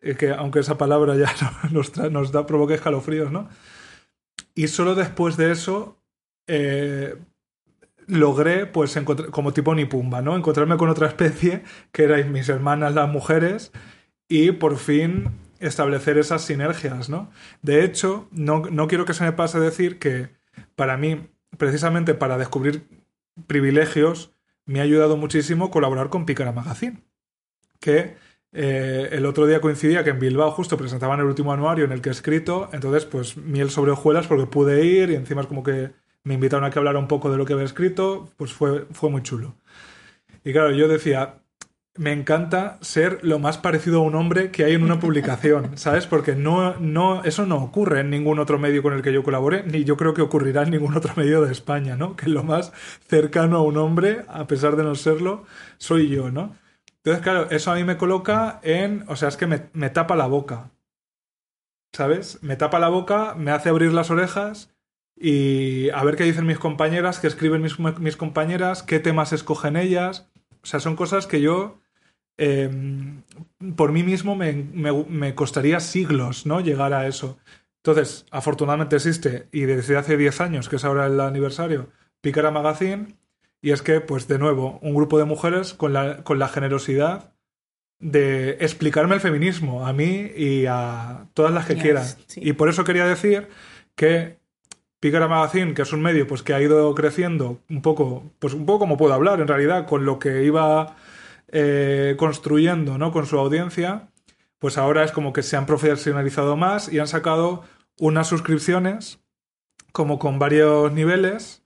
eh, 0.00 0.14
que 0.14 0.30
aunque 0.30 0.60
esa 0.60 0.78
palabra 0.78 1.16
ya 1.16 1.34
nos, 1.70 1.96
nos 2.10 2.32
da, 2.32 2.46
provoca 2.46 2.74
escalofríos, 2.74 3.30
¿no? 3.30 3.48
Y 4.54 4.68
solo 4.68 4.94
después 4.94 5.36
de 5.36 5.50
eso 5.50 5.98
eh, 6.46 7.16
logré, 8.06 8.66
pues, 8.66 8.98
como 9.30 9.52
tipo 9.52 9.74
Nipumba, 9.74 10.22
¿no? 10.22 10.36
Encontrarme 10.36 10.76
con 10.76 10.88
otra 10.88 11.08
especie, 11.08 11.64
que 11.92 12.04
erais 12.04 12.26
mis 12.26 12.48
hermanas 12.48 12.94
las 12.94 13.08
mujeres, 13.08 13.72
y 14.28 14.52
por 14.52 14.76
fin 14.76 15.30
establecer 15.58 16.18
esas 16.18 16.42
sinergias, 16.42 17.08
¿no? 17.08 17.30
De 17.62 17.84
hecho, 17.84 18.28
no, 18.30 18.60
no 18.70 18.86
quiero 18.86 19.04
que 19.04 19.14
se 19.14 19.24
me 19.24 19.32
pase 19.32 19.58
decir 19.58 19.98
que 19.98 20.30
para 20.76 20.96
mí, 20.96 21.28
precisamente 21.58 22.14
para 22.14 22.38
descubrir 22.38 22.99
privilegios, 23.46 24.32
me 24.66 24.80
ha 24.80 24.82
ayudado 24.84 25.16
muchísimo 25.16 25.70
colaborar 25.70 26.10
con 26.10 26.26
Picara 26.26 26.52
Magazine, 26.52 27.02
que 27.80 28.16
eh, 28.52 29.08
el 29.12 29.26
otro 29.26 29.46
día 29.46 29.60
coincidía 29.60 30.04
que 30.04 30.10
en 30.10 30.18
Bilbao 30.18 30.50
justo 30.50 30.76
presentaban 30.76 31.20
el 31.20 31.26
último 31.26 31.52
anuario 31.52 31.84
en 31.84 31.92
el 31.92 32.00
que 32.00 32.08
he 32.08 32.12
escrito, 32.12 32.68
entonces 32.72 33.04
pues 33.04 33.36
miel 33.36 33.70
sobre 33.70 33.92
hojuelas 33.92 34.26
porque 34.26 34.46
pude 34.46 34.84
ir 34.84 35.10
y 35.10 35.14
encima 35.14 35.44
como 35.44 35.62
que 35.62 35.92
me 36.24 36.34
invitaron 36.34 36.64
a 36.64 36.70
que 36.70 36.78
hablara 36.78 36.98
un 36.98 37.08
poco 37.08 37.30
de 37.30 37.38
lo 37.38 37.46
que 37.46 37.54
había 37.54 37.64
escrito, 37.64 38.30
pues 38.36 38.52
fue, 38.52 38.86
fue 38.92 39.10
muy 39.10 39.22
chulo. 39.22 39.54
Y 40.44 40.52
claro, 40.52 40.72
yo 40.72 40.88
decía, 40.88 41.42
me 41.96 42.12
encanta 42.12 42.78
ser 42.80 43.18
lo 43.22 43.38
más 43.38 43.58
parecido 43.58 43.98
a 43.98 44.04
un 44.04 44.14
hombre 44.14 44.50
que 44.50 44.64
hay 44.64 44.74
en 44.74 44.82
una 44.82 45.00
publicación, 45.00 45.72
¿sabes? 45.76 46.06
Porque 46.06 46.34
no, 46.34 46.76
no, 46.78 47.24
eso 47.24 47.46
no 47.46 47.56
ocurre 47.56 48.00
en 48.00 48.10
ningún 48.10 48.38
otro 48.38 48.58
medio 48.58 48.82
con 48.82 48.92
el 48.92 49.02
que 49.02 49.12
yo 49.12 49.22
colabore, 49.22 49.64
ni 49.64 49.84
yo 49.84 49.96
creo 49.96 50.14
que 50.14 50.22
ocurrirá 50.22 50.62
en 50.62 50.70
ningún 50.70 50.96
otro 50.96 51.14
medio 51.16 51.42
de 51.42 51.52
España, 51.52 51.96
¿no? 51.96 52.16
Que 52.16 52.28
lo 52.28 52.44
más 52.44 52.72
cercano 53.08 53.56
a 53.56 53.62
un 53.62 53.76
hombre, 53.76 54.24
a 54.28 54.46
pesar 54.46 54.76
de 54.76 54.84
no 54.84 54.94
serlo, 54.94 55.44
soy 55.78 56.08
yo, 56.08 56.30
¿no? 56.30 56.56
Entonces, 56.98 57.22
claro, 57.22 57.50
eso 57.50 57.72
a 57.72 57.76
mí 57.76 57.84
me 57.84 57.96
coloca 57.96 58.60
en, 58.62 59.04
o 59.08 59.16
sea, 59.16 59.28
es 59.28 59.36
que 59.36 59.46
me, 59.46 59.70
me 59.72 59.90
tapa 59.90 60.16
la 60.16 60.26
boca, 60.26 60.70
¿sabes? 61.92 62.42
Me 62.42 62.56
tapa 62.56 62.78
la 62.78 62.88
boca, 62.88 63.34
me 63.34 63.50
hace 63.50 63.70
abrir 63.70 63.92
las 63.92 64.10
orejas 64.10 64.74
y 65.16 65.90
a 65.90 66.04
ver 66.04 66.16
qué 66.16 66.24
dicen 66.24 66.46
mis 66.46 66.58
compañeras, 66.58 67.18
qué 67.18 67.26
escriben 67.26 67.62
mis, 67.62 67.78
mis 67.78 68.16
compañeras, 68.16 68.82
qué 68.82 69.00
temas 69.00 69.32
escogen 69.32 69.76
ellas 69.76 70.30
o 70.62 70.66
sea, 70.66 70.80
son 70.80 70.96
cosas 70.96 71.26
que 71.26 71.40
yo, 71.40 71.79
em, 72.40 73.22
por 73.76 73.92
mí 73.92 74.02
mismo, 74.02 74.34
me, 74.34 74.52
me, 74.52 75.34
costaría 75.34 75.80
siglos, 75.80 76.46
¿no? 76.46 76.60
Llegar 76.60 76.92
a 76.94 77.06
eso. 77.06 77.38
Entonces, 77.82 78.26
afortunadamente 78.30 78.96
existe, 78.96 79.46
y 79.52 79.62
desde 79.62 79.96
hace 79.96 80.16
10 80.16 80.40
años, 80.40 80.68
que 80.68 80.76
es 80.76 80.84
ahora 80.84 81.06
el 81.06 81.20
aniversario, 81.20 81.88
Pícara 82.20 82.50
Magazine, 82.50 83.14
y 83.62 83.72
es 83.72 83.82
que, 83.82 84.00
pues 84.00 84.26
de 84.28 84.38
nuevo, 84.38 84.78
un 84.82 84.94
grupo 84.94 85.18
de 85.18 85.24
mujeres 85.24 85.74
con 85.74 85.92
la, 85.92 86.24
con 86.24 86.38
la 86.38 86.48
generosidad 86.48 87.32
de 87.98 88.52
explicarme 88.60 89.14
el 89.14 89.20
feminismo 89.20 89.86
a 89.86 89.92
mí 89.92 90.30
y 90.34 90.64
a 90.66 91.26
todas 91.34 91.52
las 91.52 91.66
que 91.66 91.76
quieran. 91.76 92.06
Y 92.36 92.54
por 92.54 92.70
eso 92.70 92.84
quería 92.84 93.06
decir 93.06 93.48
que 93.94 94.38
Pícara 95.00 95.28
Magazine, 95.28 95.74
que 95.74 95.82
es 95.82 95.92
un 95.92 96.00
medio 96.00 96.26
pues 96.26 96.42
que 96.42 96.54
ha 96.54 96.60
ido 96.60 96.94
creciendo 96.94 97.60
un 97.68 97.82
poco, 97.82 98.24
pues 98.38 98.54
un 98.54 98.64
poco 98.64 98.80
como 98.80 98.96
puedo 98.96 99.12
hablar 99.12 99.40
en 99.40 99.48
realidad, 99.48 99.86
con 99.86 100.06
lo 100.06 100.18
que 100.18 100.44
iba 100.44 100.96
eh, 101.52 102.14
construyendo 102.18 102.98
¿no? 102.98 103.12
con 103.12 103.26
su 103.26 103.38
audiencia, 103.38 104.10
pues 104.58 104.78
ahora 104.78 105.04
es 105.04 105.12
como 105.12 105.32
que 105.32 105.42
se 105.42 105.56
han 105.56 105.66
profesionalizado 105.66 106.56
más 106.56 106.92
y 106.92 106.98
han 106.98 107.08
sacado 107.08 107.64
unas 107.98 108.28
suscripciones 108.28 109.20
como 109.92 110.18
con 110.18 110.38
varios 110.38 110.92
niveles 110.92 111.64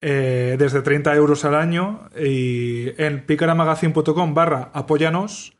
eh, 0.00 0.56
desde 0.58 0.82
30 0.82 1.14
euros 1.14 1.44
al 1.44 1.54
año 1.54 2.08
y 2.18 2.92
en 3.00 3.24
picaramagazine.com 3.24 4.34
barra 4.34 4.70
apóyanos 4.72 5.56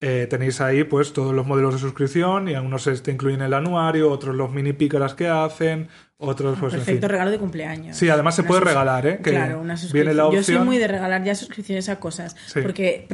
eh, 0.00 0.26
tenéis 0.28 0.60
ahí 0.60 0.84
pues 0.84 1.14
todos 1.14 1.34
los 1.34 1.46
modelos 1.46 1.74
de 1.74 1.80
suscripción 1.80 2.48
y 2.48 2.54
algunos 2.54 2.86
incluyen 3.08 3.40
el 3.40 3.54
anuario, 3.54 4.10
otros 4.10 4.34
los 4.34 4.50
mini 4.50 4.74
pícaras 4.74 5.14
que 5.14 5.26
hacen, 5.26 5.88
otros 6.18 6.58
pues 6.58 6.72
Perfecto 6.72 7.08
regalo 7.08 7.30
de 7.30 7.38
cumpleaños. 7.38 7.96
Sí, 7.96 8.08
además 8.08 8.34
se 8.34 8.42
puede 8.42 8.60
regalar, 8.60 9.06
¿eh? 9.06 9.18
claro, 9.22 9.60
una 9.60 9.76
suscripción. 9.76 10.32
Yo 10.32 10.42
soy 10.42 10.58
muy 10.58 10.78
de 10.78 10.88
regalar 10.88 11.22
ya 11.24 11.34
suscripciones 11.34 11.88
a 11.88 12.00
cosas, 12.00 12.36
porque 12.62 13.06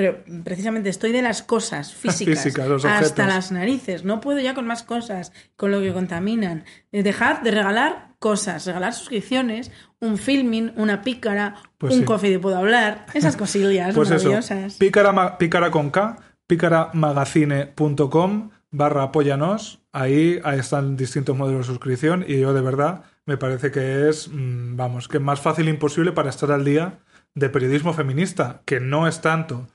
precisamente 0.45 0.89
estoy 0.89 1.13
de 1.13 1.23
las 1.23 1.43
cosas 1.43 1.93
físicas, 1.95 2.47
hasta 2.85 3.27
las 3.27 3.51
narices, 3.51 4.05
no 4.05 4.21
puedo 4.21 4.41
ya 4.41 4.55
con 4.55 4.67
más 4.67 4.83
cosas, 4.83 5.33
con 5.57 5.73
lo 5.73 5.81
que 5.81 5.93
contaminan. 5.93 6.65
Eh, 6.93 7.03
dejad 7.03 7.41
de 7.41 7.51
regalar 7.51 8.13
cosas, 8.19 8.67
regalar 8.67 8.95
suscripciones, 8.95 9.73
un 10.01 10.17
filming, 10.17 10.73
una 10.77 11.03
pícara, 11.03 11.57
pues 11.79 11.95
un 11.95 12.05
coffee 12.05 12.31
de 12.31 12.39
puedo 12.39 12.57
hablar, 12.57 13.07
esas 13.15 13.37
cosillas 13.37 13.93
pues 13.95 14.11
maravillosas. 14.11 14.75
Pícara, 14.75 15.39
pícara 15.39 15.71
con 15.71 15.91
K 15.91 16.17
picaramagazine.com 16.47 18.51
barra 18.71 19.05
apóyanos. 19.05 19.82
Ahí, 19.93 20.41
ahí 20.45 20.59
están 20.59 20.97
distintos 20.97 21.37
modelos 21.37 21.67
de 21.67 21.73
suscripción 21.73 22.25
y 22.27 22.41
yo 22.41 22.55
de 22.55 22.63
verdad 22.63 23.05
me 23.27 23.37
parece 23.37 23.71
que 23.71 24.09
es, 24.09 24.29
mm, 24.29 24.77
vamos, 24.77 25.09
que 25.09 25.19
más 25.19 25.41
fácil 25.41 25.69
imposible 25.69 26.13
para 26.13 26.31
estar 26.31 26.51
al 26.51 26.65
día 26.65 26.99
de 27.35 27.49
periodismo 27.49 27.93
feminista, 27.93 28.63
que 28.65 28.81
no 28.81 29.07
es 29.07 29.21
tanto. 29.21 29.69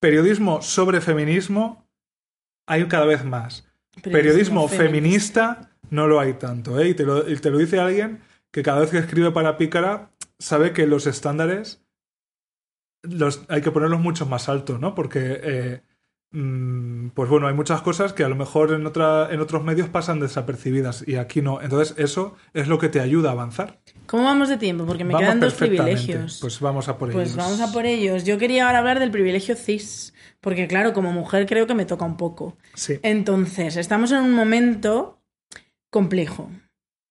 Periodismo 0.00 0.60
sobre 0.62 1.00
feminismo 1.00 1.86
hay 2.66 2.86
cada 2.86 3.06
vez 3.06 3.24
más. 3.24 3.66
Periodismo, 4.02 4.68
feminista. 4.68 5.70
no 5.88 6.08
lo 6.08 6.20
hay 6.20 6.34
tanto. 6.34 6.78
¿eh? 6.80 6.88
Y, 6.88 6.94
te 6.94 7.04
lo, 7.04 7.28
y 7.28 7.36
te 7.36 7.50
lo 7.50 7.58
dice 7.58 7.78
alguien 7.78 8.20
que 8.50 8.62
cada 8.62 8.80
vez 8.80 8.90
que 8.90 8.98
escribe 8.98 9.30
para 9.30 9.56
Pícara 9.56 10.10
sabe 10.38 10.72
que 10.72 10.86
los 10.86 11.06
estándares 11.06 11.86
los, 13.02 13.44
hay 13.48 13.62
que 13.62 13.70
ponerlos 13.70 14.00
mucho 14.00 14.26
más 14.26 14.48
altos, 14.48 14.80
¿no? 14.80 14.94
Porque, 14.94 15.40
eh, 15.42 15.82
pues 16.30 17.30
bueno, 17.30 17.46
hay 17.46 17.54
muchas 17.54 17.80
cosas 17.80 18.12
que 18.12 18.24
a 18.24 18.28
lo 18.28 18.36
mejor 18.36 18.72
en, 18.72 18.84
otra, 18.84 19.28
en 19.30 19.40
otros 19.40 19.64
medios 19.64 19.88
pasan 19.88 20.20
desapercibidas 20.20 21.06
y 21.06 21.16
aquí 21.16 21.40
no. 21.40 21.62
Entonces, 21.62 21.94
eso 21.98 22.36
es 22.52 22.68
lo 22.68 22.78
que 22.78 22.88
te 22.88 23.00
ayuda 23.00 23.30
a 23.30 23.32
avanzar. 23.32 23.80
¿Cómo 24.06 24.24
vamos 24.24 24.48
de 24.48 24.58
tiempo? 24.58 24.84
Porque 24.84 25.04
me 25.04 25.14
quedan 25.14 25.40
dos 25.40 25.54
privilegios. 25.54 26.38
Pues 26.40 26.60
vamos 26.60 26.88
a 26.88 26.98
por 26.98 27.12
pues 27.12 27.28
ellos. 27.28 27.36
Pues 27.36 27.46
vamos 27.46 27.60
a 27.60 27.72
por 27.72 27.86
ellos. 27.86 28.24
Yo 28.24 28.38
quería 28.38 28.66
ahora 28.66 28.78
hablar 28.78 28.98
del 28.98 29.10
privilegio 29.10 29.56
cis, 29.56 30.14
porque 30.40 30.68
claro, 30.68 30.92
como 30.92 31.12
mujer 31.12 31.46
creo 31.46 31.66
que 31.66 31.74
me 31.74 31.86
toca 31.86 32.04
un 32.04 32.16
poco. 32.16 32.58
Sí. 32.74 32.98
Entonces, 33.02 33.76
estamos 33.76 34.12
en 34.12 34.18
un 34.18 34.32
momento 34.32 35.22
complejo, 35.90 36.50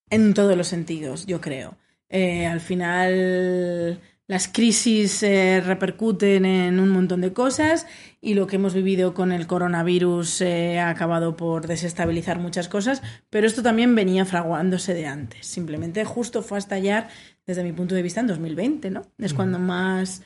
en 0.09 0.33
todos 0.33 0.55
los 0.55 0.67
sentidos, 0.67 1.25
yo 1.25 1.41
creo. 1.41 1.77
Eh, 2.09 2.45
al 2.45 2.61
final 2.61 3.99
las 4.27 4.47
crisis 4.47 5.21
eh, 5.21 5.61
repercuten 5.63 6.45
en 6.45 6.79
un 6.79 6.89
montón 6.89 7.21
de 7.21 7.33
cosas 7.33 7.85
y 8.25 8.33
lo 8.33 8.47
que 8.47 8.55
hemos 8.55 8.73
vivido 8.73 9.13
con 9.13 9.31
el 9.31 9.45
coronavirus 9.45 10.41
eh, 10.41 10.79
ha 10.79 10.89
acabado 10.89 11.37
por 11.37 11.67
desestabilizar 11.67 12.39
muchas 12.39 12.67
cosas, 12.67 13.03
pero 13.29 13.45
esto 13.45 13.61
también 13.61 13.93
venía 13.93 14.25
fraguándose 14.25 14.95
de 14.95 15.05
antes. 15.05 15.45
Simplemente 15.45 16.03
justo 16.05 16.41
fue 16.41 16.57
a 16.57 16.59
estallar, 16.59 17.07
desde 17.45 17.63
mi 17.63 17.71
punto 17.71 17.93
de 17.93 18.01
vista, 18.01 18.21
en 18.21 18.27
2020, 18.27 18.89
¿no? 18.89 19.03
Es 19.19 19.35
cuando 19.35 19.59
más... 19.59 20.23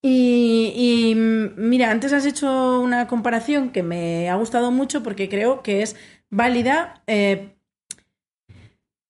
Y, 0.00 1.12
mira, 1.14 1.90
antes 1.90 2.14
has 2.14 2.24
hecho 2.24 2.80
una 2.80 3.06
comparación 3.06 3.70
que 3.70 3.82
me 3.82 4.30
ha 4.30 4.34
gustado 4.34 4.70
mucho 4.72 5.02
porque 5.02 5.28
creo 5.28 5.62
que 5.62 5.82
es 5.82 5.94
válida. 6.30 7.02
Eh, 7.06 7.54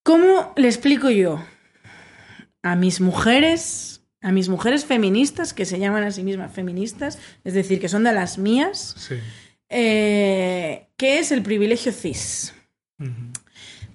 ¿Cómo 0.02 0.52
le 0.56 0.66
explico 0.66 1.10
yo 1.10 1.42
a 2.62 2.74
mis 2.74 3.00
mujeres 3.00 3.91
a 4.22 4.32
mis 4.32 4.48
mujeres 4.48 4.84
feministas, 4.84 5.52
que 5.52 5.66
se 5.66 5.78
llaman 5.78 6.04
a 6.04 6.12
sí 6.12 6.22
mismas 6.22 6.52
feministas, 6.52 7.18
es 7.44 7.54
decir, 7.54 7.80
que 7.80 7.88
son 7.88 8.04
de 8.04 8.12
las 8.12 8.38
mías, 8.38 9.10
eh, 9.68 10.88
¿qué 10.96 11.18
es 11.18 11.32
el 11.32 11.42
privilegio 11.42 11.92
cis? 11.92 12.54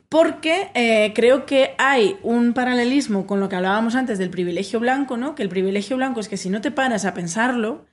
Porque 0.09 0.69
eh, 0.73 1.13
creo 1.15 1.45
que 1.45 1.71
hay 1.77 2.17
un 2.23 2.53
paralelismo 2.53 3.25
con 3.25 3.39
lo 3.39 3.49
que 3.49 3.55
hablábamos 3.55 3.95
antes 3.95 4.17
del 4.17 4.29
privilegio 4.29 4.79
blanco, 4.79 5.17
¿no? 5.17 5.33
Que 5.33 5.43
el 5.43 5.49
privilegio 5.49 5.97
blanco 5.97 6.19
es 6.19 6.29
que 6.29 6.37
si 6.37 6.49
no 6.49 6.61
te 6.61 6.71
paras 6.71 7.05
a 7.05 7.13
pensarlo, 7.13 7.85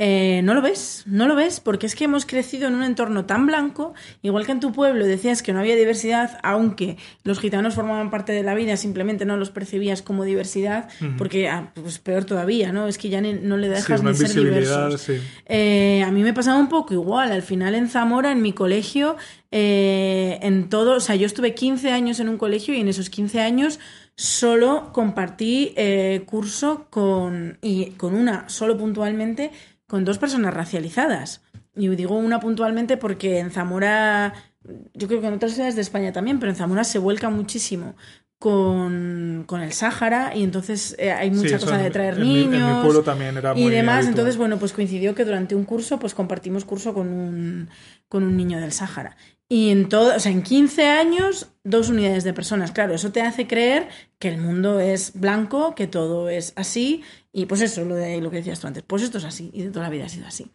eh, 0.00 0.40
no 0.42 0.54
lo 0.54 0.62
ves, 0.62 1.04
no 1.06 1.28
lo 1.28 1.36
ves, 1.36 1.60
porque 1.60 1.86
es 1.86 1.94
que 1.94 2.04
hemos 2.04 2.26
crecido 2.26 2.66
en 2.66 2.74
un 2.74 2.82
entorno 2.82 3.26
tan 3.26 3.46
blanco, 3.46 3.94
igual 4.22 4.44
que 4.44 4.50
en 4.50 4.58
tu 4.58 4.72
pueblo 4.72 5.06
decías 5.06 5.40
que 5.40 5.52
no 5.52 5.60
había 5.60 5.76
diversidad, 5.76 6.40
aunque 6.42 6.96
los 7.22 7.38
gitanos 7.38 7.76
formaban 7.76 8.10
parte 8.10 8.32
de 8.32 8.42
la 8.42 8.56
vida, 8.56 8.76
simplemente 8.76 9.24
no 9.24 9.36
los 9.36 9.50
percibías 9.50 10.02
como 10.02 10.24
diversidad, 10.24 10.88
porque 11.16 11.48
ah, 11.48 11.70
pues 11.80 12.00
peor 12.00 12.24
todavía, 12.24 12.72
¿no? 12.72 12.88
Es 12.88 12.98
que 12.98 13.08
ya 13.08 13.20
no 13.20 13.56
le 13.56 13.68
dejas 13.68 14.02
ni 14.02 14.14
ser 14.14 14.34
diversos. 14.34 15.10
Eh, 15.46 16.02
a 16.04 16.10
mí 16.10 16.24
me 16.24 16.32
pasaba 16.32 16.58
un 16.58 16.68
poco 16.68 16.92
igual, 16.92 17.30
al 17.30 17.42
final 17.42 17.76
en 17.76 17.88
Zamora, 17.88 18.32
en 18.32 18.42
mi 18.42 18.52
colegio, 18.52 19.16
eh, 19.52 20.40
en 20.42 20.70
todo, 20.70 20.96
o 20.96 21.00
sea, 21.00 21.14
yo 21.14 21.26
estuve 21.26 21.54
15 21.54 21.92
años 21.92 22.18
en 22.18 22.28
un 22.28 22.36
colegio 22.36 22.74
y 22.74 22.80
en 22.80 22.88
esos 22.88 23.10
15 23.10 23.40
años 23.40 23.78
solo 24.16 24.90
compartí 24.92 25.74
curso 26.26 26.86
con, 26.90 27.58
y 27.62 27.90
con 27.92 28.14
una, 28.14 28.48
solo 28.48 28.76
puntualmente, 28.76 29.50
con 29.94 30.04
dos 30.04 30.18
personas 30.18 30.52
racializadas. 30.52 31.40
Y 31.76 31.86
digo 31.90 32.16
una 32.16 32.40
puntualmente 32.40 32.96
porque 32.96 33.38
en 33.38 33.52
Zamora, 33.52 34.34
yo 34.92 35.06
creo 35.06 35.20
que 35.20 35.28
en 35.28 35.34
otras 35.34 35.52
ciudades 35.52 35.76
de 35.76 35.82
España 35.82 36.12
también, 36.12 36.40
pero 36.40 36.50
en 36.50 36.56
Zamora 36.56 36.82
se 36.82 36.98
vuelca 36.98 37.30
muchísimo 37.30 37.94
con, 38.40 39.46
el 39.62 39.72
Sáhara 39.72 40.32
y 40.34 40.42
entonces 40.42 40.96
eh, 40.98 41.12
hay 41.12 41.30
mucha 41.30 41.60
cosa 41.60 41.78
de 41.78 41.92
traer 41.92 42.18
niños 42.18 42.84
y 43.54 43.70
demás. 43.70 44.08
Entonces, 44.08 44.36
bueno, 44.36 44.58
pues 44.58 44.72
coincidió 44.72 45.14
que 45.14 45.24
durante 45.24 45.54
un 45.54 45.62
curso 45.62 46.00
pues 46.00 46.12
compartimos 46.12 46.64
curso 46.64 46.92
con 46.92 47.06
un, 47.12 47.68
con 48.08 48.24
un 48.24 48.36
niño 48.36 48.58
del 48.58 48.72
Sáhara. 48.72 49.16
Y 49.48 49.70
en 49.70 49.88
todo, 49.88 50.16
o 50.16 50.18
sea, 50.18 50.32
en 50.32 50.42
15 50.42 50.88
años, 50.88 51.52
dos 51.62 51.88
unidades 51.88 52.24
de 52.24 52.32
personas. 52.32 52.72
Claro, 52.72 52.94
eso 52.94 53.12
te 53.12 53.22
hace 53.22 53.46
creer 53.46 53.86
que 54.18 54.26
el 54.26 54.38
mundo 54.38 54.80
es 54.80 55.12
blanco, 55.14 55.76
que 55.76 55.86
todo 55.86 56.28
es 56.28 56.52
así. 56.56 57.04
Y 57.36 57.46
pues 57.46 57.60
eso, 57.62 57.84
lo, 57.84 57.96
de, 57.96 58.20
lo 58.20 58.30
que 58.30 58.36
decías 58.36 58.60
tú 58.60 58.68
antes, 58.68 58.84
pues 58.86 59.02
esto 59.02 59.18
es 59.18 59.24
así 59.24 59.50
y 59.52 59.62
de 59.62 59.70
toda 59.70 59.86
la 59.86 59.90
vida 59.90 60.04
ha 60.04 60.08
sido 60.08 60.24
así. 60.24 60.52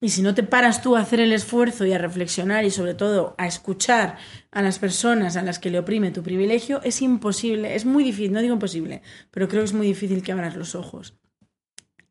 Y 0.00 0.08
si 0.08 0.22
no 0.22 0.34
te 0.34 0.42
paras 0.42 0.80
tú 0.80 0.96
a 0.96 1.00
hacer 1.00 1.20
el 1.20 1.30
esfuerzo 1.30 1.84
y 1.84 1.92
a 1.92 1.98
reflexionar 1.98 2.64
y 2.64 2.70
sobre 2.70 2.94
todo 2.94 3.34
a 3.36 3.46
escuchar 3.46 4.16
a 4.50 4.62
las 4.62 4.78
personas 4.78 5.36
a 5.36 5.42
las 5.42 5.58
que 5.58 5.68
le 5.68 5.78
oprime 5.78 6.10
tu 6.10 6.22
privilegio, 6.22 6.80
es 6.84 7.02
imposible, 7.02 7.74
es 7.74 7.84
muy 7.84 8.02
difícil, 8.02 8.32
no 8.32 8.40
digo 8.40 8.54
imposible, 8.54 9.02
pero 9.30 9.46
creo 9.46 9.60
que 9.60 9.66
es 9.66 9.74
muy 9.74 9.86
difícil 9.86 10.22
que 10.22 10.32
abras 10.32 10.56
los 10.56 10.74
ojos. 10.74 11.18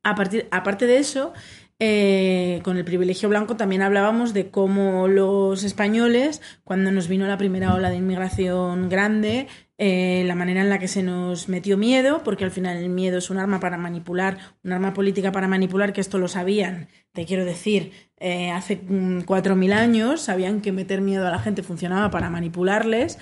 A 0.03 0.13
partir, 0.13 0.47
aparte 0.51 0.85
de 0.85 0.99
eso, 0.99 1.33
eh, 1.79 2.59
con 2.63 2.75
el 2.75 2.83
privilegio 2.83 3.29
blanco 3.29 3.55
también 3.55 3.81
hablábamos 3.81 4.33
de 4.33 4.51
cómo 4.51 5.07
los 5.07 5.63
españoles, 5.63 6.41
cuando 6.65 6.91
nos 6.91 7.07
vino 7.07 7.25
la 7.25 7.37
primera 7.37 7.73
ola 7.73 7.89
de 7.89 7.95
inmigración 7.95 8.89
grande, 8.89 9.47
eh, 9.77 10.23
la 10.25 10.35
manera 10.35 10.59
en 10.59 10.69
la 10.69 10.77
que 10.77 10.89
se 10.89 11.03
nos 11.03 11.47
metió 11.47 11.77
miedo, 11.77 12.21
porque 12.25 12.43
al 12.43 12.51
final 12.51 12.75
el 12.75 12.89
miedo 12.89 13.17
es 13.17 13.29
un 13.29 13.37
arma 13.37 13.61
para 13.61 13.77
manipular, 13.77 14.37
un 14.61 14.73
arma 14.73 14.93
política 14.93 15.31
para 15.31 15.47
manipular, 15.47 15.93
que 15.93 16.01
esto 16.01 16.17
lo 16.17 16.27
sabían, 16.27 16.89
te 17.13 17.25
quiero 17.25 17.45
decir, 17.45 17.93
eh, 18.17 18.51
hace 18.51 18.81
4.000 18.81 19.71
años, 19.71 20.19
sabían 20.19 20.59
que 20.59 20.73
meter 20.73 20.99
miedo 20.99 21.25
a 21.25 21.31
la 21.31 21.39
gente 21.39 21.63
funcionaba 21.63 22.11
para 22.11 22.29
manipularles, 22.29 23.19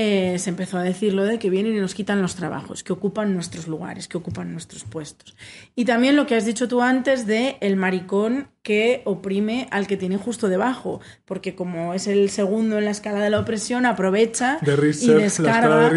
eh, 0.00 0.38
se 0.38 0.50
empezó 0.50 0.78
a 0.78 0.84
decir 0.84 1.12
lo 1.12 1.24
de 1.24 1.40
que 1.40 1.50
vienen 1.50 1.74
y 1.74 1.80
nos 1.80 1.92
quitan 1.92 2.22
los 2.22 2.36
trabajos, 2.36 2.84
que 2.84 2.92
ocupan 2.92 3.34
nuestros 3.34 3.66
lugares, 3.66 4.06
que 4.06 4.16
ocupan 4.16 4.52
nuestros 4.52 4.84
puestos. 4.84 5.36
Y 5.74 5.86
también 5.86 6.14
lo 6.14 6.24
que 6.24 6.36
has 6.36 6.46
dicho 6.46 6.68
tú 6.68 6.82
antes 6.82 7.26
de 7.26 7.56
el 7.60 7.74
maricón 7.74 8.46
que 8.62 9.02
oprime 9.06 9.66
al 9.72 9.88
que 9.88 9.96
tiene 9.96 10.16
justo 10.16 10.48
debajo, 10.48 11.00
porque 11.24 11.56
como 11.56 11.94
es 11.94 12.06
el 12.06 12.30
segundo 12.30 12.78
en 12.78 12.84
la 12.84 12.92
escala 12.92 13.18
de 13.20 13.30
la 13.30 13.40
opresión, 13.40 13.86
aprovecha 13.86 14.60
y, 14.62 15.08
descarga, 15.08 15.90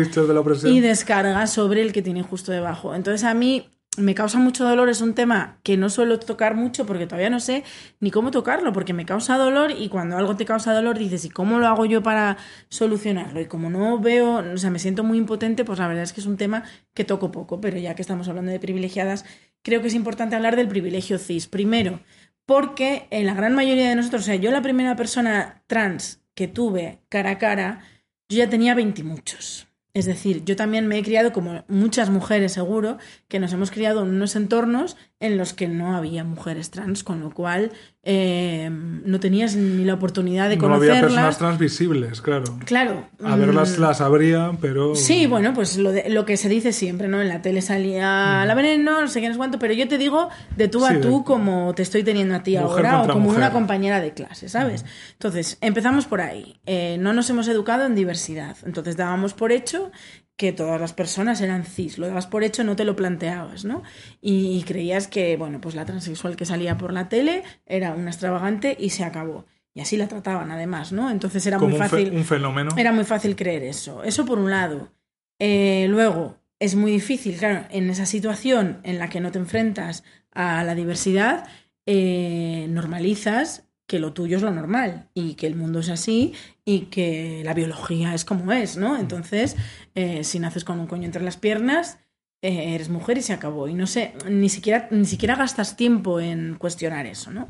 y 0.63 0.79
descarga 0.79 1.45
sobre 1.45 1.83
el 1.83 1.93
que 1.93 2.01
tiene 2.01 2.23
justo 2.23 2.51
debajo. 2.51 2.95
Entonces 2.95 3.23
a 3.23 3.35
mí 3.35 3.69
me 3.97 4.15
causa 4.15 4.39
mucho 4.39 4.63
dolor, 4.63 4.87
es 4.87 5.01
un 5.01 5.13
tema 5.15 5.59
que 5.63 5.75
no 5.75 5.89
suelo 5.89 6.17
tocar 6.17 6.55
mucho 6.55 6.85
porque 6.85 7.07
todavía 7.07 7.29
no 7.29 7.41
sé 7.41 7.65
ni 7.99 8.09
cómo 8.09 8.31
tocarlo, 8.31 8.71
porque 8.71 8.93
me 8.93 9.05
causa 9.05 9.37
dolor 9.37 9.71
y 9.71 9.89
cuando 9.89 10.17
algo 10.17 10.37
te 10.37 10.45
causa 10.45 10.73
dolor 10.73 10.97
dices, 10.97 11.25
¿y 11.25 11.29
cómo 11.29 11.59
lo 11.59 11.67
hago 11.67 11.85
yo 11.85 12.01
para 12.01 12.37
solucionarlo? 12.69 13.41
Y 13.41 13.47
como 13.47 13.69
no 13.69 13.99
veo, 13.99 14.35
o 14.53 14.57
sea, 14.57 14.69
me 14.69 14.79
siento 14.79 15.03
muy 15.03 15.17
impotente, 15.17 15.65
pues 15.65 15.79
la 15.79 15.89
verdad 15.89 16.03
es 16.03 16.13
que 16.13 16.21
es 16.21 16.27
un 16.27 16.37
tema 16.37 16.63
que 16.93 17.03
toco 17.03 17.31
poco, 17.31 17.59
pero 17.59 17.77
ya 17.77 17.93
que 17.93 18.01
estamos 18.01 18.29
hablando 18.29 18.51
de 18.51 18.59
privilegiadas, 18.59 19.25
creo 19.61 19.81
que 19.81 19.87
es 19.87 19.93
importante 19.93 20.37
hablar 20.37 20.55
del 20.55 20.69
privilegio 20.69 21.17
cis. 21.17 21.47
Primero, 21.47 21.99
porque 22.45 23.07
en 23.11 23.25
la 23.25 23.33
gran 23.33 23.53
mayoría 23.53 23.89
de 23.89 23.95
nosotros, 23.95 24.21
o 24.21 24.25
sea, 24.25 24.35
yo 24.35 24.51
la 24.51 24.61
primera 24.61 24.95
persona 24.95 25.63
trans 25.67 26.21
que 26.33 26.47
tuve 26.47 27.01
cara 27.09 27.31
a 27.31 27.37
cara, 27.37 27.81
yo 28.29 28.37
ya 28.37 28.49
tenía 28.49 28.73
20 28.73 29.03
muchos. 29.03 29.67
Es 29.93 30.05
decir, 30.05 30.45
yo 30.45 30.55
también 30.55 30.87
me 30.87 30.97
he 30.97 31.03
criado, 31.03 31.33
como 31.33 31.65
muchas 31.67 32.09
mujeres 32.09 32.53
seguro, 32.53 32.97
que 33.27 33.39
nos 33.39 33.51
hemos 33.51 33.71
criado 33.71 34.03
en 34.03 34.09
unos 34.09 34.35
entornos 34.35 34.95
en 35.21 35.37
los 35.37 35.53
que 35.53 35.67
no 35.67 35.95
había 35.95 36.23
mujeres 36.23 36.71
trans, 36.71 37.03
con 37.03 37.21
lo 37.21 37.29
cual 37.31 37.71
eh, 38.03 38.69
no 38.71 39.19
tenías 39.19 39.55
ni 39.55 39.85
la 39.85 39.93
oportunidad 39.93 40.49
de 40.49 40.57
conocerlas. 40.57 40.87
No 40.87 40.93
había 40.93 41.07
personas 41.07 41.37
trans 41.37 41.59
visibles, 41.59 42.21
claro. 42.21 42.45
Claro. 42.65 43.07
A 43.23 43.35
verlas 43.35 43.77
mm. 43.77 43.81
las 43.81 44.01
habría, 44.01 44.51
pero... 44.59 44.95
Sí, 44.95 45.27
bueno, 45.27 45.53
pues 45.53 45.77
lo, 45.77 45.91
de, 45.91 46.09
lo 46.09 46.25
que 46.25 46.37
se 46.37 46.49
dice 46.49 46.73
siempre, 46.73 47.07
¿no? 47.07 47.21
En 47.21 47.29
la 47.29 47.43
tele 47.43 47.61
salía 47.61 48.41
mm. 48.43 48.47
la 48.47 48.55
veneno, 48.55 49.01
no 49.01 49.07
sé 49.07 49.21
qué, 49.21 49.27
no 49.27 49.35
sé 49.35 49.37
cuánto, 49.37 49.59
pero 49.59 49.75
yo 49.75 49.87
te 49.87 49.99
digo 49.99 50.29
de 50.57 50.67
tú 50.67 50.83
a 50.83 50.99
tú 50.99 51.23
como 51.23 51.75
te 51.75 51.83
estoy 51.83 52.01
teniendo 52.01 52.33
a 52.33 52.41
ti 52.41 52.55
ahora 52.55 53.03
o 53.03 53.07
como 53.07 53.29
una 53.29 53.51
compañera 53.51 54.01
de 54.01 54.15
clase, 54.15 54.49
¿sabes? 54.49 54.83
Entonces, 55.13 55.59
empezamos 55.61 56.07
por 56.07 56.21
ahí. 56.21 56.59
Eh, 56.65 56.97
no 56.99 57.13
nos 57.13 57.29
hemos 57.29 57.47
educado 57.47 57.85
en 57.85 57.93
diversidad, 57.93 58.57
entonces 58.65 58.97
dábamos 58.97 59.35
por 59.35 59.51
hecho 59.51 59.91
que 60.35 60.51
todas 60.51 60.81
las 60.81 60.93
personas 60.93 61.39
eran 61.41 61.65
cis, 61.65 61.97
lo 61.97 62.07
dabas 62.07 62.27
por 62.27 62.43
hecho, 62.43 62.63
no 62.63 62.75
te 62.75 62.85
lo 62.85 62.95
planteabas, 62.95 63.63
¿no? 63.63 63.83
Y, 64.21 64.63
creías 64.63 65.07
que, 65.07 65.37
bueno, 65.37 65.61
pues 65.61 65.75
la 65.75 65.85
transexual 65.85 66.35
que 66.35 66.45
salía 66.45 66.77
por 66.77 66.93
la 66.93 67.09
tele 67.09 67.43
era 67.65 67.93
una 67.93 68.09
extravagante 68.09 68.75
y 68.79 68.89
se 68.89 69.03
acabó. 69.03 69.45
Y 69.73 69.81
así 69.81 69.97
la 69.97 70.07
trataban, 70.07 70.51
además, 70.51 70.91
¿no? 70.91 71.09
Entonces 71.09 71.45
era 71.45 71.59
muy 71.59 71.73
fácil. 71.73 72.11
Un, 72.11 72.25
fenómeno. 72.25 72.71
Era 72.75 72.91
muy 72.91 73.05
fácil 73.05 73.35
creer 73.35 73.63
eso. 73.63 74.03
Eso 74.03 74.25
por 74.25 74.39
un 74.39 74.49
lado. 74.49 74.91
Eh, 75.39 75.85
luego, 75.89 76.37
es 76.59 76.75
muy 76.75 76.91
difícil, 76.91 77.37
claro, 77.37 77.65
en 77.69 77.89
esa 77.89 78.05
situación 78.05 78.81
en 78.83 78.99
la 78.99 79.09
que 79.09 79.19
no 79.19 79.31
te 79.31 79.39
enfrentas 79.39 80.03
a 80.31 80.63
la 80.63 80.75
diversidad, 80.75 81.47
eh, 81.85 82.67
normalizas 82.69 83.70
que 83.91 83.99
lo 83.99 84.13
tuyo 84.13 84.37
es 84.37 84.41
lo 84.41 84.51
normal 84.51 85.09
y 85.13 85.33
que 85.33 85.47
el 85.47 85.55
mundo 85.55 85.81
es 85.81 85.89
así 85.89 86.31
y 86.63 86.83
que 86.83 87.41
la 87.43 87.53
biología 87.53 88.13
es 88.15 88.23
como 88.23 88.53
es, 88.53 88.77
¿no? 88.77 88.97
Entonces, 88.97 89.57
eh, 89.95 90.23
si 90.23 90.39
naces 90.39 90.63
con 90.63 90.79
un 90.79 90.87
coño 90.87 91.03
entre 91.03 91.21
las 91.21 91.35
piernas, 91.35 91.99
eh, 92.41 92.73
eres 92.73 92.87
mujer 92.87 93.17
y 93.17 93.21
se 93.21 93.33
acabó. 93.33 93.67
Y 93.67 93.73
no 93.73 93.87
sé, 93.87 94.13
ni 94.29 94.47
siquiera, 94.47 94.87
ni 94.91 95.03
siquiera 95.03 95.35
gastas 95.35 95.75
tiempo 95.75 96.21
en 96.21 96.55
cuestionar 96.55 97.05
eso, 97.05 97.31
¿no? 97.31 97.49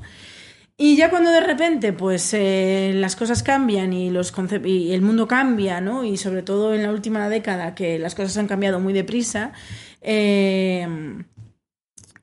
Y 0.77 0.95
ya 0.95 1.11
cuando 1.11 1.29
de 1.29 1.41
repente, 1.41 1.93
pues 1.93 2.33
eh, 2.33 2.91
las 2.95 3.15
cosas 3.15 3.43
cambian 3.43 3.93
y, 3.93 4.09
los 4.09 4.33
y 4.65 4.93
el 4.93 5.03
mundo 5.03 5.27
cambia, 5.27 5.79
¿no? 5.79 6.03
Y 6.03 6.17
sobre 6.17 6.41
todo 6.41 6.73
en 6.73 6.81
la 6.81 6.91
última 6.91 7.29
década, 7.29 7.75
que 7.75 7.99
las 7.99 8.15
cosas 8.15 8.35
han 8.37 8.47
cambiado 8.47 8.79
muy 8.79 8.93
deprisa, 8.93 9.51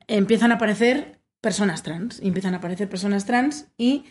empiezan 0.09 0.51
a 0.51 0.55
aparecer 0.55 1.18
personas 1.41 1.83
trans. 1.83 2.19
empiezan 2.21 2.53
a 2.53 2.57
aparecer 2.57 2.89
personas 2.89 3.25
trans 3.25 3.67
y 3.77 4.05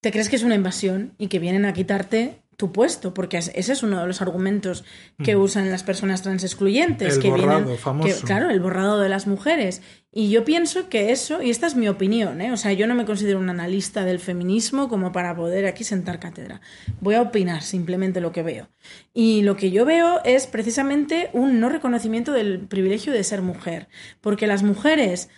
te 0.00 0.10
crees 0.10 0.28
que 0.28 0.36
es 0.36 0.42
una 0.42 0.54
invasión 0.54 1.14
y 1.18 1.28
que 1.28 1.38
vienen 1.38 1.64
a 1.64 1.72
quitarte 1.72 2.42
tu 2.56 2.70
puesto, 2.70 3.14
porque 3.14 3.38
ese 3.38 3.72
es 3.72 3.82
uno 3.82 4.00
de 4.00 4.06
los 4.06 4.20
argumentos 4.20 4.84
que 5.24 5.36
usan 5.36 5.70
las 5.70 5.82
personas 5.82 6.22
trans 6.22 6.44
excluyentes. 6.44 7.16
El 7.16 7.22
que 7.22 7.30
borrado, 7.30 7.76
famoso. 7.76 8.24
claro, 8.24 8.50
el 8.50 8.60
borrado 8.60 9.00
de 9.00 9.08
las 9.08 9.26
mujeres. 9.26 9.80
Y 10.12 10.30
yo 10.30 10.44
pienso 10.44 10.88
que 10.88 11.10
eso, 11.10 11.42
y 11.42 11.50
esta 11.50 11.66
es 11.66 11.74
mi 11.74 11.88
opinión, 11.88 12.40
¿eh? 12.40 12.52
o 12.52 12.56
sea, 12.56 12.72
yo 12.72 12.86
no 12.86 12.94
me 12.94 13.06
considero 13.06 13.38
un 13.38 13.48
analista 13.48 14.04
del 14.04 14.20
feminismo 14.20 14.88
como 14.88 15.10
para 15.12 15.34
poder 15.34 15.66
aquí 15.66 15.82
sentar 15.82 16.20
cátedra. 16.20 16.60
Voy 17.00 17.14
a 17.14 17.22
opinar 17.22 17.62
simplemente 17.62 18.20
lo 18.20 18.32
que 18.32 18.42
veo. 18.42 18.68
Y 19.14 19.42
lo 19.42 19.56
que 19.56 19.70
yo 19.70 19.84
veo 19.84 20.20
es 20.24 20.46
precisamente 20.46 21.30
un 21.32 21.58
no 21.58 21.68
reconocimiento 21.68 22.32
del 22.32 22.60
privilegio 22.60 23.12
de 23.12 23.24
ser 23.24 23.40
mujer, 23.40 23.88
porque 24.20 24.46
las 24.46 24.62
mujeres 24.62 25.30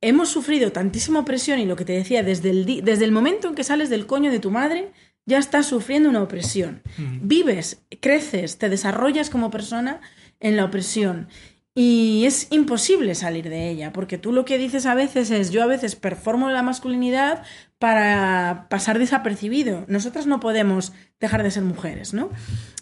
hemos 0.00 0.28
sufrido 0.28 0.72
tantísima 0.72 1.20
opresión 1.20 1.58
y 1.58 1.66
lo 1.66 1.76
que 1.76 1.84
te 1.84 1.92
decía, 1.92 2.22
desde 2.22 2.50
el, 2.50 2.84
desde 2.84 3.04
el 3.04 3.12
momento 3.12 3.48
en 3.48 3.54
que 3.54 3.64
sales 3.64 3.90
del 3.90 4.06
coño 4.06 4.30
de 4.30 4.40
tu 4.40 4.50
madre, 4.50 4.92
ya 5.26 5.38
estás 5.38 5.66
sufriendo 5.66 6.08
una 6.08 6.22
opresión. 6.22 6.82
Vives, 7.20 7.82
creces, 8.00 8.58
te 8.58 8.68
desarrollas 8.68 9.28
como 9.28 9.50
persona 9.50 10.00
en 10.40 10.56
la 10.56 10.64
opresión. 10.64 11.28
Y 11.74 12.24
es 12.26 12.48
imposible 12.50 13.14
salir 13.14 13.48
de 13.48 13.68
ella, 13.68 13.92
porque 13.92 14.18
tú 14.18 14.32
lo 14.32 14.44
que 14.44 14.58
dices 14.58 14.86
a 14.86 14.94
veces 14.94 15.30
es, 15.30 15.50
yo 15.50 15.62
a 15.62 15.66
veces 15.66 15.94
performo 15.94 16.48
la 16.50 16.62
masculinidad 16.62 17.44
para 17.78 18.66
pasar 18.68 18.98
desapercibido. 18.98 19.84
Nosotras 19.86 20.26
no 20.26 20.40
podemos 20.40 20.92
dejar 21.20 21.42
de 21.42 21.52
ser 21.52 21.62
mujeres, 21.62 22.14
¿no? 22.14 22.30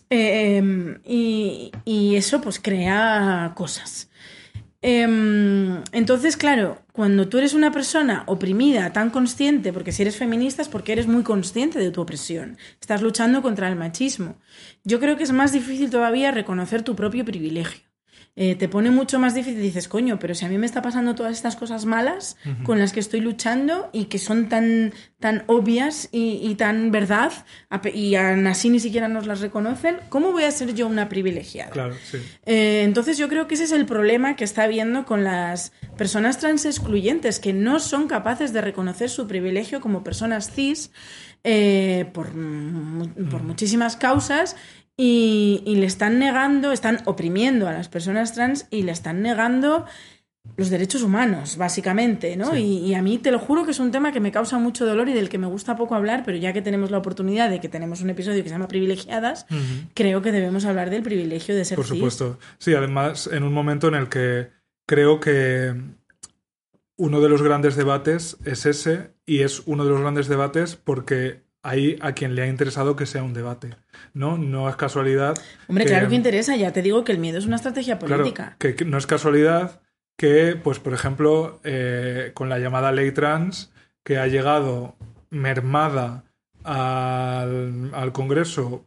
Eh, 0.09 0.57
em, 0.57 1.01
y, 1.05 1.73
y, 1.85 2.15
eso 2.15 2.41
pues 2.41 2.61
crea 2.61 3.53
cosas. 3.57 4.09
Em, 4.89 5.83
entonces, 5.91 6.37
claro, 6.37 6.79
cuando 6.93 7.29
tú 7.29 7.39
eres 7.39 7.55
una 7.55 7.73
persona 7.73 8.23
oprimida, 8.27 8.93
tan 8.93 9.11
consciente, 9.11 9.73
porque 9.73 9.91
si 9.91 10.03
eres 10.03 10.17
feminista 10.17 10.63
es 10.63 10.69
porque 10.69 10.93
eres 10.93 11.09
muy 11.09 11.25
consciente 11.25 11.81
de 11.81 11.91
tu 11.91 12.01
opresión, 12.01 12.57
estás 12.81 13.03
luchando 13.03 13.43
contra 13.43 13.69
el 13.69 13.75
machismo. 13.75 14.37
Yo 14.85 15.01
creo 15.01 15.17
que 15.17 15.25
es 15.25 15.33
más 15.33 15.51
difícil 15.51 15.91
todavía 15.91 16.31
reconocer 16.31 16.83
tu 16.83 16.95
propio 16.95 17.25
privilegio. 17.25 17.86
Eh, 18.39 18.55
te 18.55 18.69
pone 18.69 18.91
mucho 18.91 19.19
más 19.19 19.35
difícil. 19.35 19.63
Dices, 19.63 19.89
coño, 19.89 20.19
pero 20.19 20.35
si 20.35 20.45
a 20.45 20.49
mí 20.49 20.59
me 20.59 20.67
está 20.67 20.83
pasando 20.83 21.15
todas 21.15 21.33
estas 21.33 21.57
cosas 21.57 21.87
malas 21.87 22.37
con 22.65 22.79
las 22.79 22.93
que 22.93 23.01
estoy 23.01 23.21
luchando 23.21 23.89
y 23.95 24.05
que 24.05 24.19
son 24.19 24.51
tan, 24.51 24.93
tan 25.19 25.45
obvias 25.47 26.11
y, 26.13 26.55
tan 26.57 26.91
verdad, 26.91 27.33
y 27.95 28.15
así 28.15 28.69
ni 28.69 28.79
siquiera 28.79 29.09
nos 29.09 29.27
las 29.27 29.41
reconocen, 29.41 29.97
¿cómo 30.11 30.33
voy 30.33 30.45
a 30.45 30.51
ser 30.51 30.75
yo 30.75 30.87
una 30.87 31.09
privilegiada? 31.09 31.71
Claro, 31.71 31.95
sí. 31.95 32.19
Eh, 32.45 32.83
entonces 32.85 33.17
yo 33.17 33.29
creo 33.31 33.49
que 33.49 33.55
ese 33.55 33.65
es 33.65 33.73
el 33.73 33.87
problema 33.87 34.37
que 34.37 34.45
está 34.45 34.65
habiendo 34.65 35.07
con 35.07 35.25
las 35.25 35.73
personas 35.97 36.39
trans 36.39 36.67
excluyentes, 36.67 37.41
que 37.41 37.55
no 37.55 37.81
son 37.81 38.07
capaces 38.07 38.53
de 38.53 38.61
reconocer 38.61 39.09
su 39.09 39.27
privilegio 39.27 39.81
como 39.81 40.05
personas 40.05 40.53
cis. 40.53 40.91
Eh, 41.49 42.11
por, 42.13 42.33
por 42.33 43.43
muchísimas 43.45 43.97
causas 43.97 44.57
y, 44.97 45.63
le 45.67 45.87
están 45.87 46.19
negando, 46.19 46.73
están 46.73 47.01
oprimiendo 47.05 47.69
a 47.69 47.73
las 47.73 47.89
personas 47.89 48.33
trans 48.33 48.67
y 48.71 48.83
le 48.83 48.93
están 48.93 49.23
negando 49.23 49.85
los 50.57 50.71
derechos 50.71 51.03
humanos, 51.03 51.57
básicamente, 51.57 52.37
¿no? 52.37 52.57
Y, 52.57 52.95
a 52.95 53.03
mí 53.03 53.19
te 53.19 53.31
lo 53.31 53.39
juro 53.39 53.65
que 53.65 53.73
es 53.73 53.81
un 53.81 53.91
tema 53.91 54.13
que 54.13 54.21
me 54.21 54.33
causa 54.33 54.59
mucho 54.59 54.87
dolor 54.87 55.09
y 55.09 55.13
del 55.13 55.29
que 55.29 55.39
me 55.39 55.49
gusta 55.49 55.77
poco 55.77 55.95
hablar, 55.95 56.23
pero 56.25 56.39
ya 56.39 56.53
que 56.53 56.63
tenemos 56.63 56.91
la 56.91 56.99
oportunidad 56.99 57.51
de 57.51 57.61
que 57.61 57.69
tenemos 57.69 58.01
un 58.01 58.11
episodio 58.11 58.43
que 58.43 58.49
se 58.49 58.55
llama 58.55 58.69
Privilegiadas, 58.69 59.47
creo 59.95 60.23
que 60.23 60.33
debemos 60.33 60.65
hablar 60.65 60.89
del 60.89 61.03
privilegio 61.03 61.55
de 61.55 61.65
ser 61.65 61.77
Por 61.77 61.87
supuesto. 61.87 62.39
Sí, 62.59 62.75
además, 62.75 63.29
en 63.31 63.43
un 63.43 63.53
momento 63.53 63.89
en 63.89 63.97
el 63.97 64.09
que 64.09 64.51
creo 64.87 65.21
que 65.21 65.75
uno 66.97 67.21
de 67.21 67.29
los 67.29 67.43
grandes 67.43 67.77
debates 67.77 68.39
es 68.45 68.65
ese, 68.65 69.11
y 69.27 69.41
es 69.41 69.63
uno 69.67 69.85
de 69.85 69.91
los 69.91 70.01
grandes 70.01 70.29
debates 70.29 70.77
porque 70.77 71.46
hay 71.67 71.99
a 72.01 72.13
quien 72.13 72.35
le 72.35 72.43
ha 72.43 72.47
interesado 72.47 72.95
que 72.95 73.07
sea 73.07 73.23
un 73.23 73.35
debate. 73.35 73.77
¿no? 74.15 74.39
No 74.39 74.69
es 74.69 74.77
casualidad. 74.77 75.37
Hombre, 75.67 75.85
claro 75.85 76.09
que 76.09 76.15
interesa, 76.15 76.57
ya 76.57 76.73
te 76.73 76.81
digo 76.81 77.05
que 77.05 77.13
el 77.13 77.19
miedo 77.19 77.39
es 77.39 77.47
una 77.47 77.57
estrategia 77.57 77.99
política. 77.99 78.57
que, 78.59 78.77
no 78.85 78.99
es 78.99 79.07
casualidad 79.07 79.81
que, 80.17 80.57
pues, 80.63 80.79
por 80.79 80.95
ejemplo, 80.95 81.61
eh, 81.65 82.31
con 82.35 82.49
la 82.49 82.59
llamada 82.59 82.93
ley 82.93 83.11
trans, 83.11 83.73
que 84.05 84.19
ha 84.19 84.29
llegado 84.29 84.97
mermada 85.31 86.25
al, 86.63 87.91
al 87.93 88.13
Congreso 88.13 88.87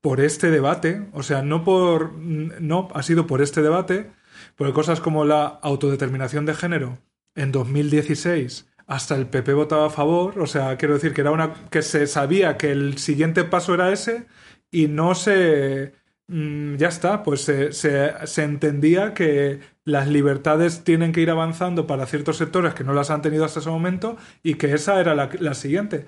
por 0.00 0.20
este 0.20 0.50
debate, 0.50 1.08
o 1.12 1.22
sea, 1.22 1.42
no 1.42 1.64
por. 1.64 2.12
no, 2.12 2.88
ha 2.94 3.02
sido 3.02 3.26
por 3.26 3.40
este 3.40 3.62
debate, 3.62 4.10
porque 4.54 4.74
cosas 4.74 5.00
como 5.00 5.24
la 5.24 5.46
autodeterminación 5.46 6.44
de 6.44 6.54
género 6.54 6.98
en 7.34 7.50
2016 7.50 8.66
hasta 8.86 9.14
el 9.16 9.26
PP 9.26 9.54
votaba 9.54 9.86
a 9.86 9.90
favor, 9.90 10.38
o 10.38 10.46
sea, 10.46 10.76
quiero 10.76 10.94
decir 10.94 11.14
que 11.14 11.22
era 11.22 11.30
una 11.30 11.54
que 11.70 11.82
se 11.82 12.06
sabía 12.06 12.56
que 12.56 12.70
el 12.72 12.98
siguiente 12.98 13.44
paso 13.44 13.74
era 13.74 13.92
ese 13.92 14.26
y 14.70 14.88
no 14.88 15.14
se 15.14 15.94
mm, 16.28 16.76
ya 16.76 16.88
está, 16.88 17.22
pues 17.22 17.42
se, 17.42 17.72
se, 17.72 18.42
entendía 18.42 19.14
que 19.14 19.60
las 19.84 20.08
libertades 20.08 20.84
tienen 20.84 21.12
que 21.12 21.20
ir 21.20 21.30
avanzando 21.30 21.86
para 21.86 22.06
ciertos 22.06 22.36
sectores 22.38 22.74
que 22.74 22.84
no 22.84 22.94
las 22.94 23.10
han 23.10 23.22
tenido 23.22 23.44
hasta 23.44 23.60
ese 23.60 23.70
momento 23.70 24.16
y 24.42 24.54
que 24.54 24.72
esa 24.74 25.00
era 25.00 25.14
la, 25.14 25.54
siguiente. 25.54 26.06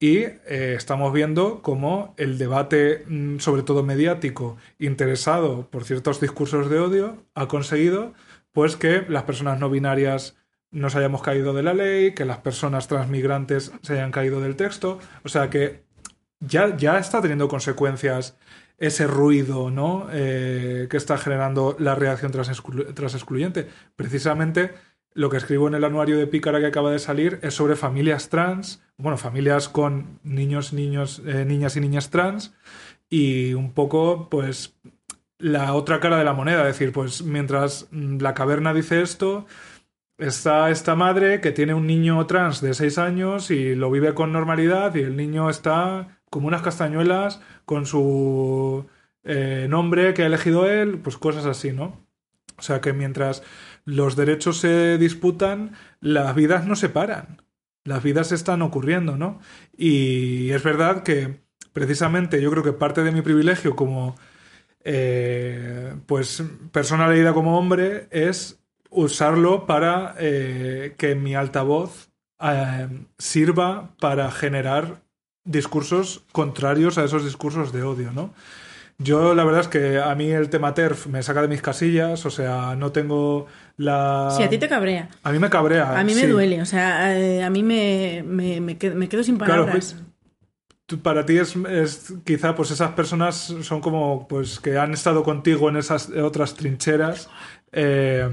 Y 0.00 0.18
eh, 0.18 0.74
estamos 0.76 1.12
viendo 1.12 1.60
cómo 1.62 2.14
el 2.18 2.38
debate, 2.38 3.04
mm, 3.08 3.38
sobre 3.40 3.62
todo 3.62 3.82
mediático, 3.82 4.56
interesado 4.78 5.68
por 5.70 5.84
ciertos 5.84 6.20
discursos 6.20 6.70
de 6.70 6.78
odio, 6.80 7.24
ha 7.34 7.48
conseguido 7.48 8.14
pues 8.52 8.76
que 8.76 9.04
las 9.08 9.24
personas 9.24 9.60
no 9.60 9.70
binarias 9.70 10.37
nos 10.70 10.94
hayamos 10.96 11.22
caído 11.22 11.54
de 11.54 11.62
la 11.62 11.74
ley, 11.74 12.12
que 12.14 12.24
las 12.24 12.38
personas 12.38 12.88
transmigrantes 12.88 13.72
se 13.82 13.94
hayan 13.94 14.12
caído 14.12 14.40
del 14.40 14.56
texto. 14.56 14.98
O 15.24 15.28
sea 15.28 15.50
que 15.50 15.82
ya, 16.40 16.76
ya 16.76 16.98
está 16.98 17.20
teniendo 17.20 17.48
consecuencias 17.48 18.36
ese 18.78 19.06
ruido 19.06 19.70
¿no? 19.70 20.06
Eh, 20.12 20.86
que 20.88 20.96
está 20.96 21.18
generando 21.18 21.76
la 21.78 21.94
reacción 21.94 22.32
tras, 22.32 22.48
excluyente. 22.48 23.68
Precisamente 23.96 24.72
lo 25.14 25.30
que 25.30 25.36
escribo 25.36 25.66
en 25.66 25.74
el 25.74 25.84
anuario 25.84 26.16
de 26.16 26.26
Pícara 26.26 26.60
que 26.60 26.66
acaba 26.66 26.92
de 26.92 27.00
salir 27.00 27.40
es 27.42 27.54
sobre 27.54 27.74
familias 27.74 28.28
trans, 28.28 28.82
bueno, 28.96 29.18
familias 29.18 29.68
con 29.68 30.20
niños, 30.22 30.72
niños, 30.72 31.22
eh, 31.26 31.44
niñas 31.44 31.76
y 31.76 31.80
niñas 31.80 32.10
trans, 32.10 32.54
y 33.10 33.54
un 33.54 33.72
poco, 33.72 34.28
pues, 34.30 34.76
la 35.38 35.74
otra 35.74 35.98
cara 35.98 36.18
de 36.18 36.24
la 36.24 36.34
moneda. 36.34 36.60
Es 36.60 36.78
decir, 36.78 36.92
pues 36.92 37.22
mientras 37.22 37.88
la 37.90 38.34
caverna 38.34 38.74
dice 38.74 39.00
esto, 39.00 39.46
está 40.18 40.70
esta 40.70 40.94
madre 40.96 41.40
que 41.40 41.52
tiene 41.52 41.74
un 41.74 41.86
niño 41.86 42.26
trans 42.26 42.60
de 42.60 42.74
6 42.74 42.98
años 42.98 43.50
y 43.50 43.74
lo 43.74 43.90
vive 43.90 44.14
con 44.14 44.32
normalidad 44.32 44.94
y 44.94 45.00
el 45.00 45.16
niño 45.16 45.48
está 45.48 46.20
como 46.30 46.48
unas 46.48 46.62
castañuelas 46.62 47.40
con 47.64 47.86
su 47.86 48.86
eh, 49.24 49.66
nombre 49.70 50.14
que 50.14 50.22
ha 50.22 50.26
elegido 50.26 50.66
él, 50.68 50.98
pues 50.98 51.16
cosas 51.16 51.46
así, 51.46 51.72
¿no? 51.72 52.06
O 52.58 52.62
sea 52.62 52.80
que 52.80 52.92
mientras 52.92 53.42
los 53.84 54.16
derechos 54.16 54.58
se 54.58 54.98
disputan, 54.98 55.72
las 56.00 56.34
vidas 56.34 56.66
no 56.66 56.76
se 56.76 56.88
paran. 56.88 57.42
Las 57.84 58.02
vidas 58.02 58.32
están 58.32 58.62
ocurriendo, 58.62 59.16
¿no? 59.16 59.40
Y 59.76 60.50
es 60.50 60.62
verdad 60.62 61.02
que 61.04 61.40
precisamente 61.72 62.42
yo 62.42 62.50
creo 62.50 62.64
que 62.64 62.72
parte 62.72 63.02
de 63.04 63.12
mi 63.12 63.22
privilegio 63.22 63.76
como 63.76 64.16
eh, 64.84 65.94
pues 66.06 66.42
persona 66.72 67.08
leída 67.08 67.32
como 67.32 67.58
hombre 67.58 68.08
es 68.10 68.60
usarlo 68.90 69.66
para 69.66 70.14
eh, 70.18 70.94
que 70.96 71.14
mi 71.14 71.34
altavoz 71.34 72.08
sirva 73.18 73.90
para 73.98 74.30
generar 74.30 75.02
discursos 75.44 76.22
contrarios 76.30 76.96
a 76.96 77.04
esos 77.04 77.24
discursos 77.24 77.72
de 77.72 77.82
odio, 77.82 78.12
¿no? 78.12 78.32
Yo 79.00 79.34
la 79.34 79.44
verdad 79.44 79.60
es 79.60 79.68
que 79.68 80.00
a 80.00 80.12
mí 80.16 80.30
el 80.30 80.50
tema 80.50 80.74
TERF 80.74 81.06
me 81.06 81.22
saca 81.22 81.40
de 81.40 81.48
mis 81.48 81.62
casillas, 81.62 82.26
o 82.26 82.30
sea, 82.30 82.74
no 82.74 82.90
tengo 82.90 83.46
la... 83.76 84.28
Sí, 84.36 84.42
a 84.42 84.48
ti 84.48 84.58
te 84.58 84.68
cabrea. 84.68 85.08
A 85.22 85.30
mí 85.30 85.38
me 85.38 85.48
cabrea. 85.48 85.96
A 85.98 86.02
mí 86.02 86.16
me 86.16 86.26
duele, 86.26 86.60
o 86.60 86.66
sea, 86.66 87.16
eh, 87.16 87.44
a 87.44 87.48
mí 87.48 87.62
me, 87.62 88.24
me, 88.24 88.76
quedo, 88.76 89.22
sin 89.22 89.38
palabras. 89.38 89.94
Claro, 89.94 90.06
pues, 90.88 91.00
para 91.00 91.24
ti 91.24 91.38
es, 91.38 91.54
es, 91.54 92.14
quizá 92.24 92.56
pues 92.56 92.72
esas 92.72 92.90
personas 92.92 93.54
son 93.62 93.80
como 93.80 94.26
pues 94.26 94.58
que 94.58 94.78
han 94.78 94.92
estado 94.92 95.22
contigo 95.22 95.68
en 95.68 95.76
esas 95.76 96.10
otras 96.10 96.54
trincheras. 96.54 97.30
Eh, 97.70 98.28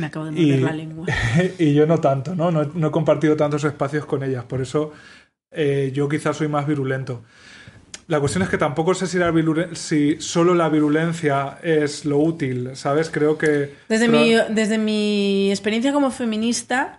me 0.00 0.06
acabo 0.06 0.24
de 0.26 0.32
mover 0.32 0.62
la 0.62 0.72
lengua. 0.72 1.06
y 1.58 1.74
yo 1.74 1.86
no 1.86 1.98
tanto, 1.98 2.34
¿no? 2.34 2.50
¿no? 2.50 2.64
¿no? 2.64 2.88
he 2.88 2.90
compartido 2.90 3.36
tantos 3.36 3.64
espacios 3.64 4.06
con 4.06 4.22
ellas, 4.22 4.44
por 4.44 4.60
eso 4.60 4.92
eh, 5.52 5.90
yo 5.94 6.08
quizás 6.08 6.36
soy 6.36 6.48
más 6.48 6.66
virulento. 6.66 7.22
La 8.08 8.18
cuestión 8.18 8.42
es 8.42 8.48
que 8.48 8.58
tampoco 8.58 8.92
sé 8.94 9.06
si, 9.06 9.18
la 9.18 9.32
si 9.72 10.20
solo 10.20 10.54
la 10.54 10.68
virulencia 10.68 11.58
es 11.62 12.04
lo 12.04 12.18
útil, 12.18 12.70
¿sabes? 12.74 13.08
Creo 13.08 13.38
que... 13.38 13.74
Desde, 13.88 14.08
mi, 14.08 14.34
desde 14.48 14.78
mi 14.78 15.48
experiencia 15.50 15.92
como 15.92 16.10
feminista, 16.10 16.98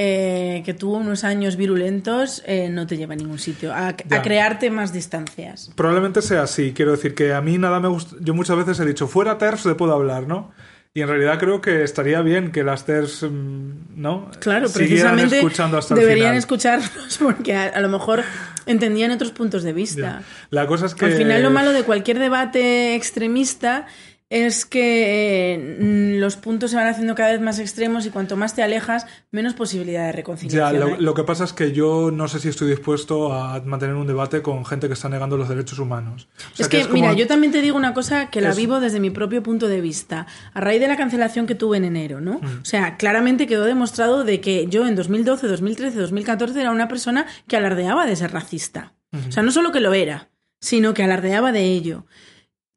eh, 0.00 0.62
que 0.64 0.74
tuvo 0.74 0.96
unos 0.98 1.24
años 1.24 1.56
virulentos, 1.56 2.42
eh, 2.46 2.68
no 2.70 2.86
te 2.86 2.96
lleva 2.96 3.14
a 3.14 3.16
ningún 3.16 3.40
sitio, 3.40 3.74
a, 3.74 3.94
crearte 3.94 4.70
más 4.70 4.92
distancias. 4.92 5.72
Probablemente 5.74 6.22
sea 6.22 6.42
así, 6.42 6.72
quiero 6.72 6.92
decir 6.92 7.16
que 7.16 7.32
a 7.32 7.40
mí 7.40 7.58
nada 7.58 7.80
me 7.80 7.88
gusta, 7.88 8.14
yo 8.20 8.32
muchas 8.32 8.56
veces 8.56 8.78
he 8.78 8.84
dicho, 8.84 9.08
fuera 9.08 9.38
TERF 9.38 9.60
se 9.60 9.74
puedo 9.74 9.92
hablar, 9.92 10.28
¿no? 10.28 10.52
Y 10.94 11.02
en 11.02 11.08
realidad 11.08 11.38
creo 11.38 11.60
que 11.60 11.84
estaría 11.84 12.22
bien 12.22 12.50
que 12.50 12.64
las 12.64 12.84
TERS, 12.84 13.24
mm, 13.24 13.70
¿no? 13.96 14.30
Claro, 14.40 14.68
precisamente 14.68 15.38
escuchando 15.38 15.78
hasta 15.78 15.94
deberían 15.94 16.34
escucharnos 16.34 17.18
porque 17.22 17.54
a, 17.54 17.80
lo 17.80 17.88
mejor 17.88 18.24
entendían 18.66 19.10
otros 19.10 19.32
puntos 19.32 19.62
de 19.62 19.72
vista. 19.72 20.22
La 20.50 20.66
cosa 20.66 20.86
es 20.86 20.94
que... 20.94 21.06
Al 21.06 21.12
final 21.12 21.42
lo 21.42 21.50
malo 21.50 21.72
de 21.72 21.84
cualquier 21.84 22.18
debate 22.18 22.94
extremista 22.94 23.86
es 24.30 24.66
que 24.66 25.54
eh, 25.54 26.18
los 26.18 26.36
puntos 26.36 26.70
se 26.70 26.76
van 26.76 26.86
haciendo 26.86 27.14
cada 27.14 27.32
vez 27.32 27.40
más 27.40 27.58
extremos 27.58 28.04
y 28.04 28.10
cuanto 28.10 28.36
más 28.36 28.54
te 28.54 28.62
alejas, 28.62 29.06
menos 29.30 29.54
posibilidad 29.54 30.04
de 30.04 30.12
reconciliación. 30.12 30.90
Ya, 30.90 30.96
lo, 30.98 31.14
que 31.14 31.24
pasa 31.24 31.44
es 31.44 31.54
que 31.54 31.72
yo 31.72 32.10
no 32.10 32.28
sé 32.28 32.38
si 32.38 32.48
estoy 32.48 32.68
dispuesto 32.68 33.32
a 33.32 33.60
mantener 33.62 33.94
un 33.94 34.06
debate 34.06 34.42
con 34.42 34.66
gente 34.66 34.86
que 34.86 34.92
está 34.92 35.08
negando 35.08 35.38
los 35.38 35.48
derechos 35.48 35.78
humanos. 35.78 36.28
es 36.58 36.68
que, 36.68 36.86
mira, 36.88 37.14
yo 37.14 37.26
también 37.26 37.52
te 37.52 37.62
digo 37.62 37.76
una 37.76 37.94
cosa 37.94 38.28
que 38.28 38.42
la 38.42 38.52
vivo 38.52 38.80
desde 38.80 39.00
mi 39.00 39.10
propio 39.10 39.42
punto 39.42 39.66
de 39.66 39.80
vista. 39.80 40.26
A 40.52 40.60
raíz 40.60 40.80
de 40.80 40.88
la 40.88 40.96
cancelación 40.98 41.46
que 41.46 41.54
tuve 41.54 41.78
en 41.78 41.84
enero, 41.84 42.20
¿no? 42.20 42.34
Mm. 42.34 42.60
O 42.62 42.64
sea, 42.64 42.98
claramente 42.98 43.46
quedó 43.46 43.64
demostrado 43.64 44.24
de 44.24 44.42
que 44.42 44.66
yo 44.66 44.86
en 44.86 44.94
2012, 44.94 45.46
2013, 45.46 45.98
2014 45.98 46.60
era 46.60 46.70
una 46.70 46.88
persona 46.88 47.26
que 47.46 47.56
alardeaba 47.56 48.04
de 48.04 48.16
ser 48.16 48.32
racista. 48.32 48.92
O 49.26 49.32
sea, 49.32 49.42
no 49.42 49.50
solo 49.52 49.72
que 49.72 49.80
lo 49.80 49.94
era, 49.94 50.28
sino 50.60 50.92
que 50.92 51.02
alardeaba 51.02 51.50
de 51.50 51.64
ello 51.64 52.04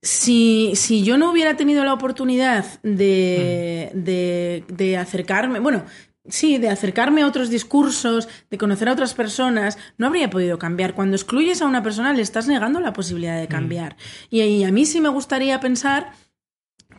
si, 0.02 0.72
si 0.76 1.04
yo 1.04 1.18
no 1.18 1.32
hubiera 1.32 1.56
tenido 1.56 1.84
la 1.84 1.94
oportunidad 1.94 2.66
de, 2.82 3.92
de, 3.94 4.64
de 4.68 4.98
acercarme, 4.98 5.60
bueno, 5.60 5.86
Sí, 6.30 6.60
de 6.60 6.70
acercarme 6.70 7.24
a 7.24 7.28
otros 7.28 7.50
discursos, 7.50 8.30
de 8.52 8.58
conocer 8.60 8.88
a 8.88 8.94
otras 8.94 9.16
personas, 9.16 9.80
no 9.98 10.06
habría 10.06 10.30
podido 10.30 10.60
cambiar. 10.60 10.94
Cuando 10.94 11.16
excluyes 11.16 11.64
a 11.64 11.66
una 11.66 11.82
persona 11.82 12.14
le 12.14 12.22
estás 12.22 12.48
negando 12.48 12.80
la 12.80 12.94
posibilidad 12.94 13.40
de 13.40 13.48
cambiar. 13.48 13.98
Y, 14.30 14.42
y, 14.42 14.64
a 14.64 14.72
mí 14.72 14.86
sí 14.86 15.02
me 15.02 15.10
gustaría 15.10 15.60
pensar 15.60 16.12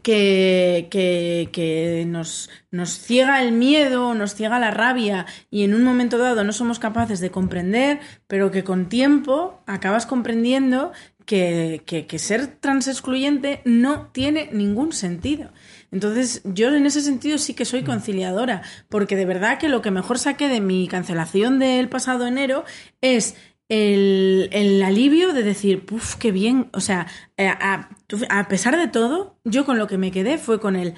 que, 0.02 0.88
que, 0.90 1.50
que 1.52 2.04
nos, 2.06 2.50
nos, 2.70 2.98
ciega 2.98 3.42
el 3.42 3.52
miedo, 3.52 4.14
nos 4.14 4.34
ciega 4.34 4.58
la 4.58 4.72
rabia 4.72 5.26
y 5.50 5.62
en 5.62 5.74
un 5.74 5.84
momento 5.84 6.18
dado 6.18 6.42
no 6.42 6.52
somos 6.52 6.80
capaces 6.80 7.20
de 7.20 7.30
comprender, 7.30 8.00
pero 8.26 8.50
que 8.50 8.64
con 8.64 8.88
tiempo 8.88 9.62
acabas 9.66 10.06
comprendiendo 10.06 10.92
que, 11.32 12.04
que, 12.06 12.18
ser 12.18 12.46
trans 12.46 12.88
excluyente 12.88 13.62
no 13.64 14.08
tiene 14.08 14.50
ningún 14.52 14.92
sentido. 14.92 15.50
Entonces, 15.90 16.42
yo 16.44 16.74
en 16.74 16.84
ese 16.84 17.00
sentido 17.00 17.38
sí 17.38 17.54
que 17.54 17.64
soy 17.64 17.80
mm. 17.80 17.86
conciliadora, 17.86 18.62
porque 18.90 19.16
de 19.16 19.24
verdad 19.24 19.58
que 19.58 19.70
lo 19.70 19.80
que 19.80 19.90
mejor 19.90 20.18
saqué 20.18 20.48
de 20.48 20.60
mi 20.60 20.86
cancelación 20.88 21.58
del 21.58 21.88
pasado 21.88 22.26
enero 22.26 22.64
es 23.00 23.34
el, 23.70 24.50
el 24.52 24.82
alivio 24.82 25.32
de 25.32 25.42
decir, 25.42 25.86
puff, 25.86 26.16
qué 26.16 26.32
bien. 26.32 26.68
O 26.74 26.80
sea, 26.80 27.06
eh, 27.38 27.46
a, 27.48 27.88
a 28.28 28.48
pesar 28.48 28.76
de 28.76 28.88
todo, 28.88 29.38
yo 29.44 29.64
con 29.64 29.78
lo 29.78 29.86
que 29.86 29.96
me 29.96 30.12
quedé 30.12 30.36
fue 30.36 30.60
con 30.60 30.76
el 30.76 30.92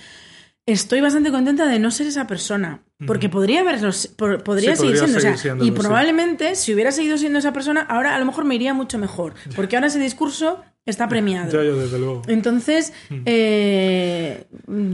estoy 0.66 1.00
bastante 1.00 1.30
contenta 1.30 1.66
de 1.66 1.78
no 1.78 1.90
ser 1.90 2.06
esa 2.06 2.26
persona. 2.26 2.80
Porque 3.06 3.28
podría 3.28 3.60
haberlo, 3.60 3.90
podría, 4.44 4.76
seguir, 4.76 4.96
siendo, 4.96 5.64
y 5.64 5.72
probablemente 5.72 6.54
si 6.54 6.72
hubiera 6.72 6.90
seguido 6.90 7.18
siendo 7.18 7.38
esa 7.38 7.52
persona, 7.52 7.82
ahora 7.82 8.14
a 8.14 8.18
lo 8.18 8.24
mejor 8.24 8.44
me 8.44 8.54
iría 8.54 8.72
mucho 8.72 8.98
mejor. 8.98 9.34
Porque 9.54 9.76
ahora 9.76 9.88
ese 9.88 9.98
discurso 9.98 10.62
está 10.86 11.08
premiado. 11.08 11.50
desde 11.50 11.98
luego. 11.98 12.22
Entonces, 12.28 12.94
eh, 13.26 14.44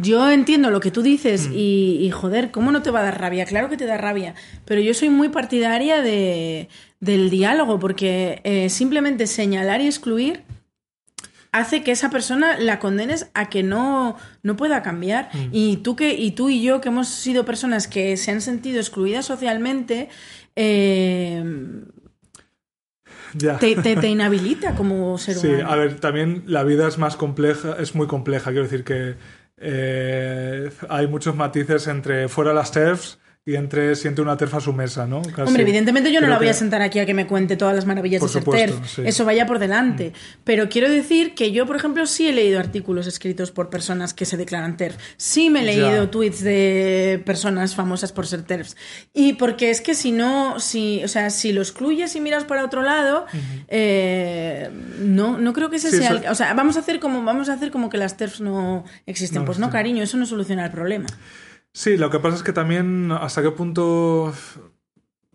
yo 0.01 0.29
entiendo 0.31 0.71
lo 0.71 0.81
que 0.81 0.91
tú 0.91 1.03
dices 1.03 1.49
y, 1.53 2.11
joder, 2.13 2.51
¿cómo 2.51 2.73
no 2.73 2.83
te 2.83 2.91
va 2.91 3.01
a 3.01 3.05
dar 3.05 3.21
rabia? 3.21 3.45
Claro 3.45 3.69
que 3.69 3.77
te 3.77 3.87
da 3.87 3.97
rabia. 3.97 4.35
Pero 4.65 4.81
yo 4.81 4.93
soy 4.95 5.11
muy 5.11 5.29
partidaria 5.29 6.03
de, 6.03 6.69
del 6.99 7.31
diálogo 7.31 7.79
porque 7.79 8.41
eh, 8.43 8.71
simplemente 8.71 9.29
señalar 9.29 9.83
y 9.83 9.87
excluir 9.87 10.43
hace 11.53 11.83
que 11.83 11.93
esa 11.93 12.11
persona 12.11 12.59
la 12.59 12.79
condenes 12.79 13.31
a 13.35 13.49
que 13.49 13.63
no, 13.63 14.17
no 14.43 14.57
pueda 14.57 14.83
cambiar. 14.83 15.31
Mm. 15.33 15.49
Y, 15.53 15.77
tú 15.79 15.97
que, 15.97 16.15
y 16.15 16.33
tú 16.33 16.51
y 16.51 16.63
yo, 16.63 16.81
que 16.81 16.89
hemos 16.89 17.09
sido 17.09 17.45
personas 17.45 17.89
que 17.89 18.17
se 18.17 18.31
han 18.31 18.41
sentido 18.41 18.79
excluidas 18.79 19.27
socialmente, 19.27 20.09
eh, 20.57 21.45
Te, 23.59 24.09
inhabilita 24.09 24.75
como 24.75 25.17
ser 25.19 25.39
humano. 25.39 25.57
Sí, 25.57 25.65
a 25.67 25.77
ver, 25.77 26.01
también 26.01 26.45
la 26.47 26.65
vida 26.65 26.89
es 26.89 26.99
más 26.99 27.17
compleja, 27.17 27.77
es 27.79 27.95
muy 27.95 28.07
compleja. 28.07 28.51
Quiero 28.51 28.65
decir 28.65 28.85
que 28.85 29.17
eh, 29.57 30.71
hay 30.89 31.07
muchos 31.07 31.37
matices 31.37 31.87
entre 31.87 32.29
fuera 32.29 32.53
las 32.53 32.73
TERFs 32.73 33.19
y 33.47 33.57
entre 33.57 33.97
siente 33.97 34.21
una 34.21 34.37
terfa 34.37 34.59
a 34.59 34.61
su 34.61 34.75
mesa, 34.75 35.07
¿no? 35.07 35.23
Hombre, 35.47 35.63
evidentemente 35.63 36.13
yo 36.13 36.21
no 36.21 36.27
la 36.27 36.37
voy 36.37 36.49
a 36.49 36.53
sentar 36.53 36.83
aquí 36.83 36.99
a 36.99 37.07
que 37.07 37.15
me 37.15 37.27
cuente 37.27 37.57
todas 37.57 37.75
las 37.75 37.87
maravillas 37.87 38.21
de 38.21 38.29
ser 38.29 38.45
TERF. 38.45 38.99
Eso 38.99 39.25
vaya 39.25 39.47
por 39.47 39.59
delante. 39.59 40.11
Mm. 40.11 40.41
Pero 40.45 40.69
quiero 40.69 40.91
decir 40.91 41.35
que 41.35 41.51
yo, 41.51 41.67
por 41.67 41.77
ejemplo, 41.77 42.05
sí 42.05 42.29
he 42.29 42.33
leído 42.33 42.61
artículos 42.61 43.07
escritos 43.07 43.51
por 43.51 43.71
personas 43.71 44.13
que 44.13 44.27
se 44.27 44.37
declaran 44.37 44.77
TERF. 44.77 44.97
Sí 45.17 45.49
me 45.49 45.61
he 45.61 45.65
leído 45.65 46.11
tweets 46.11 46.43
de 46.43 47.23
personas 47.25 47.75
famosas 47.75 48.13
por 48.13 48.27
ser 48.27 48.43
TERFs. 48.43 48.77
Y 49.15 49.33
porque 49.33 49.71
es 49.71 49.81
que 49.81 49.95
si 49.95 50.13
no, 50.13 50.61
si, 50.61 51.03
o 51.03 51.09
sea, 51.09 51.31
si 51.31 51.53
lo 51.53 51.63
excluyes 51.63 52.15
y 52.17 52.21
miras 52.21 52.45
para 52.45 52.63
otro 52.63 52.83
lado, 52.83 53.25
eh, 53.69 54.69
no, 54.99 55.39
no 55.39 55.55
creo 55.55 55.71
que 55.71 55.77
ese 55.77 55.91
sea... 55.91 56.31
o 56.31 56.35
sea, 56.35 56.53
vamos 56.53 56.77
a 56.77 56.81
hacer 56.81 57.01
como, 57.01 57.25
vamos 57.25 57.49
a 57.49 57.55
hacer 57.55 57.71
como 57.71 57.89
que 57.89 57.97
las 57.97 58.19
TERFs 58.19 58.43
no 58.43 58.85
existen. 59.07 59.47
pues 59.47 59.59
no, 59.59 59.71
cariño, 59.71 60.03
eso 60.03 60.19
no 60.19 60.27
soluciona 60.27 60.67
el 60.67 60.71
problema. 60.71 61.07
Sí, 61.73 61.97
lo 61.97 62.11
que 62.11 62.19
pasa 62.19 62.37
es 62.37 62.43
que 62.43 62.53
también 62.53 63.13
hasta 63.13 63.43
qué 63.43 63.51
punto 63.51 64.33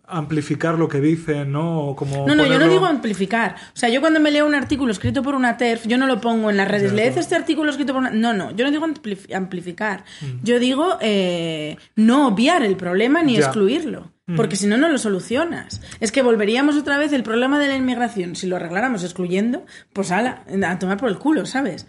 amplificar 0.08 0.78
lo 0.78 0.88
que 0.88 1.00
dicen, 1.00 1.50
¿no? 1.50 1.94
como 1.96 2.26
no, 2.26 2.34
no, 2.34 2.46
yo 2.46 2.58
no 2.58 2.68
digo 2.68 2.86
amplificar. 2.86 3.56
O 3.74 3.76
sea, 3.76 3.88
yo 3.88 4.00
cuando 4.00 4.20
me 4.20 4.30
leo 4.30 4.46
un 4.46 4.54
artículo 4.54 4.92
escrito 4.92 5.22
por 5.22 5.34
una 5.34 5.56
TERF, 5.56 5.86
yo 5.86 5.98
no 5.98 6.06
lo 6.06 6.20
pongo 6.20 6.50
en 6.50 6.56
las 6.56 6.68
redes. 6.68 6.92
¿Lees 6.92 7.16
este 7.16 7.34
artículo 7.34 7.70
escrito 7.70 7.92
por 7.92 8.02
una.? 8.02 8.10
No, 8.10 8.32
no, 8.32 8.52
yo 8.52 8.64
no 8.64 8.70
digo 8.70 8.84
amplificar. 8.84 10.04
Mm. 10.20 10.44
Yo 10.44 10.58
digo 10.58 10.98
eh, 11.00 11.76
no 11.96 12.28
obviar 12.28 12.62
el 12.62 12.76
problema 12.76 13.22
ni 13.22 13.36
excluirlo. 13.36 14.12
Mm. 14.26 14.36
Porque 14.36 14.56
si 14.56 14.66
no, 14.66 14.76
no 14.76 14.88
lo 14.88 14.98
solucionas. 14.98 15.80
Es 16.00 16.12
que 16.12 16.22
volveríamos 16.22 16.76
otra 16.76 16.98
vez 16.98 17.12
el 17.12 17.22
problema 17.22 17.58
de 17.58 17.68
la 17.68 17.76
inmigración. 17.76 18.36
Si 18.36 18.46
lo 18.46 18.56
arregláramos 18.56 19.04
excluyendo, 19.04 19.64
pues 19.92 20.10
ala, 20.10 20.44
a 20.66 20.78
tomar 20.78 20.98
por 20.98 21.08
el 21.08 21.18
culo, 21.18 21.46
¿sabes? 21.46 21.86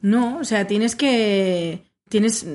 No, 0.00 0.38
o 0.38 0.44
sea, 0.44 0.66
tienes 0.66 0.96
que. 0.96 1.84
Tienes. 2.08 2.46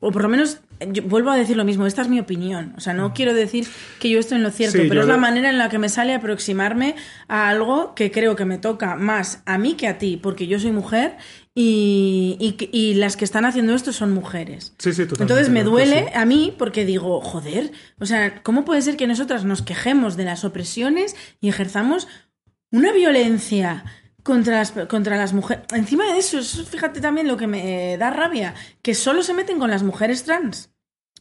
O 0.00 0.12
por 0.12 0.22
lo 0.22 0.28
menos 0.28 0.60
yo 0.92 1.02
vuelvo 1.02 1.30
a 1.30 1.36
decir 1.36 1.56
lo 1.56 1.64
mismo, 1.64 1.86
esta 1.86 2.02
es 2.02 2.08
mi 2.08 2.20
opinión. 2.20 2.72
O 2.76 2.80
sea, 2.80 2.92
no 2.92 3.12
quiero 3.12 3.34
decir 3.34 3.66
que 3.98 4.08
yo 4.10 4.20
estoy 4.20 4.36
en 4.38 4.44
lo 4.44 4.50
cierto, 4.50 4.78
pero 4.88 5.00
es 5.00 5.08
la 5.08 5.16
manera 5.16 5.50
en 5.50 5.58
la 5.58 5.68
que 5.68 5.78
me 5.78 5.88
sale 5.88 6.14
aproximarme 6.14 6.94
a 7.26 7.48
algo 7.48 7.94
que 7.94 8.10
creo 8.10 8.36
que 8.36 8.44
me 8.44 8.58
toca 8.58 8.94
más 8.94 9.42
a 9.44 9.58
mí 9.58 9.74
que 9.74 9.88
a 9.88 9.98
ti, 9.98 10.16
porque 10.16 10.46
yo 10.46 10.60
soy 10.60 10.70
mujer 10.70 11.16
y, 11.54 12.56
y, 12.72 12.94
las 12.94 13.16
que 13.16 13.24
están 13.24 13.44
haciendo 13.44 13.74
esto 13.74 13.92
son 13.92 14.12
mujeres. 14.12 14.74
Sí, 14.78 14.92
sí, 14.92 15.02
Entonces 15.02 15.48
me 15.50 15.64
duele 15.64 16.12
a 16.14 16.24
mí 16.24 16.54
porque 16.56 16.84
digo, 16.84 17.20
joder, 17.20 17.72
o 17.98 18.06
sea, 18.06 18.42
¿cómo 18.44 18.64
puede 18.64 18.82
ser 18.82 18.96
que 18.96 19.08
nosotras 19.08 19.44
nos 19.44 19.62
quejemos 19.62 20.16
de 20.16 20.24
las 20.24 20.44
opresiones 20.44 21.16
y 21.40 21.48
ejerzamos 21.48 22.06
una 22.70 22.92
violencia? 22.92 23.84
Contra 24.28 24.58
las, 24.58 24.72
contra 24.72 25.16
las 25.16 25.32
mujeres. 25.32 25.64
Encima 25.72 26.04
de 26.04 26.18
eso, 26.18 26.42
fíjate 26.42 27.00
también 27.00 27.26
lo 27.26 27.38
que 27.38 27.46
me 27.46 27.96
da 27.96 28.10
rabia, 28.10 28.54
que 28.82 28.94
solo 28.94 29.22
se 29.22 29.32
meten 29.32 29.58
con 29.58 29.70
las 29.70 29.82
mujeres 29.82 30.24
trans, 30.24 30.70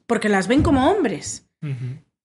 porque 0.07 0.27
las 0.27 0.49
ven 0.49 0.61
como 0.61 0.91
hombres. 0.91 1.47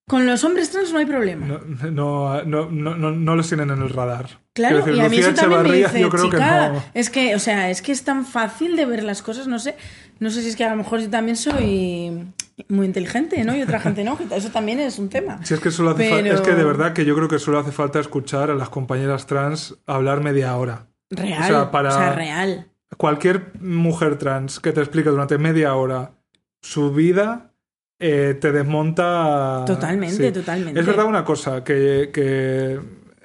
Con 0.08 0.26
los 0.26 0.42
hombres 0.42 0.72
trans 0.72 0.92
no 0.92 0.98
hay 0.98 1.06
problema. 1.06 1.46
No, 1.46 2.42
no, 2.42 2.42
no, 2.42 3.12
no, 3.12 3.36
los 3.36 3.46
tienen 3.46 3.70
en 3.70 3.80
el 3.80 3.90
radar. 3.90 4.40
Claro, 4.54 4.92
y 4.92 4.98
a 4.98 5.08
mí 5.08 5.18
eso 5.18 5.32
también 5.34 5.62
me 5.62 5.72
dice, 5.72 6.04
chica, 6.20 6.84
es 6.94 7.10
que, 7.10 7.36
o 7.36 7.38
sea, 7.38 7.70
es 7.70 7.80
que 7.80 7.92
es 7.92 8.02
tan 8.02 8.26
fácil 8.26 8.74
de 8.74 8.84
ver 8.84 9.04
las 9.04 9.22
cosas, 9.22 9.46
no 9.46 9.60
sé, 9.60 9.76
no 10.18 10.30
sé 10.30 10.42
si 10.42 10.48
es 10.48 10.56
que 10.56 10.64
a 10.64 10.70
lo 10.70 10.76
mejor 10.76 10.98
yo 11.00 11.10
también 11.10 11.36
soy 11.36 12.26
muy 12.68 12.86
inteligente, 12.86 13.44
¿no? 13.44 13.56
Y 13.56 13.62
otra 13.62 13.80
gente 13.80 14.04
no, 14.04 14.18
eso 14.30 14.50
también 14.50 14.80
es 14.80 14.98
un 14.98 15.08
tema. 15.08 15.44
Sí, 15.44 15.54
es 15.54 15.60
que 15.60 15.70
solo 15.70 15.90
hace 15.90 16.28
es 16.28 16.40
que 16.40 16.54
de 16.54 16.64
verdad 16.64 16.92
que 16.92 17.04
yo 17.04 17.14
creo 17.14 17.28
que 17.28 17.38
solo 17.38 17.58
hace 17.58 17.72
falta 17.72 18.00
escuchar 18.00 18.50
a 18.50 18.54
las 18.54 18.68
compañeras 18.68 19.26
trans 19.26 19.76
hablar 19.86 20.22
media 20.22 20.56
hora. 20.56 20.86
Real, 21.10 21.42
o 21.42 21.46
sea, 21.46 21.70
para 21.70 22.14
real. 22.14 22.68
Cualquier 22.96 23.52
mujer 23.60 24.16
trans 24.18 24.60
que 24.60 24.72
te 24.72 24.80
explique 24.80 25.10
durante 25.10 25.38
media 25.38 25.74
hora 25.74 26.12
su 26.60 26.92
vida 26.92 27.52
eh, 27.98 28.36
te 28.40 28.52
desmonta. 28.52 29.64
Totalmente, 29.66 30.32
totalmente. 30.32 30.80
Es 30.80 30.86
verdad 30.86 31.06
una 31.06 31.24
cosa, 31.24 31.62
que. 31.64 32.10
que 32.12 32.80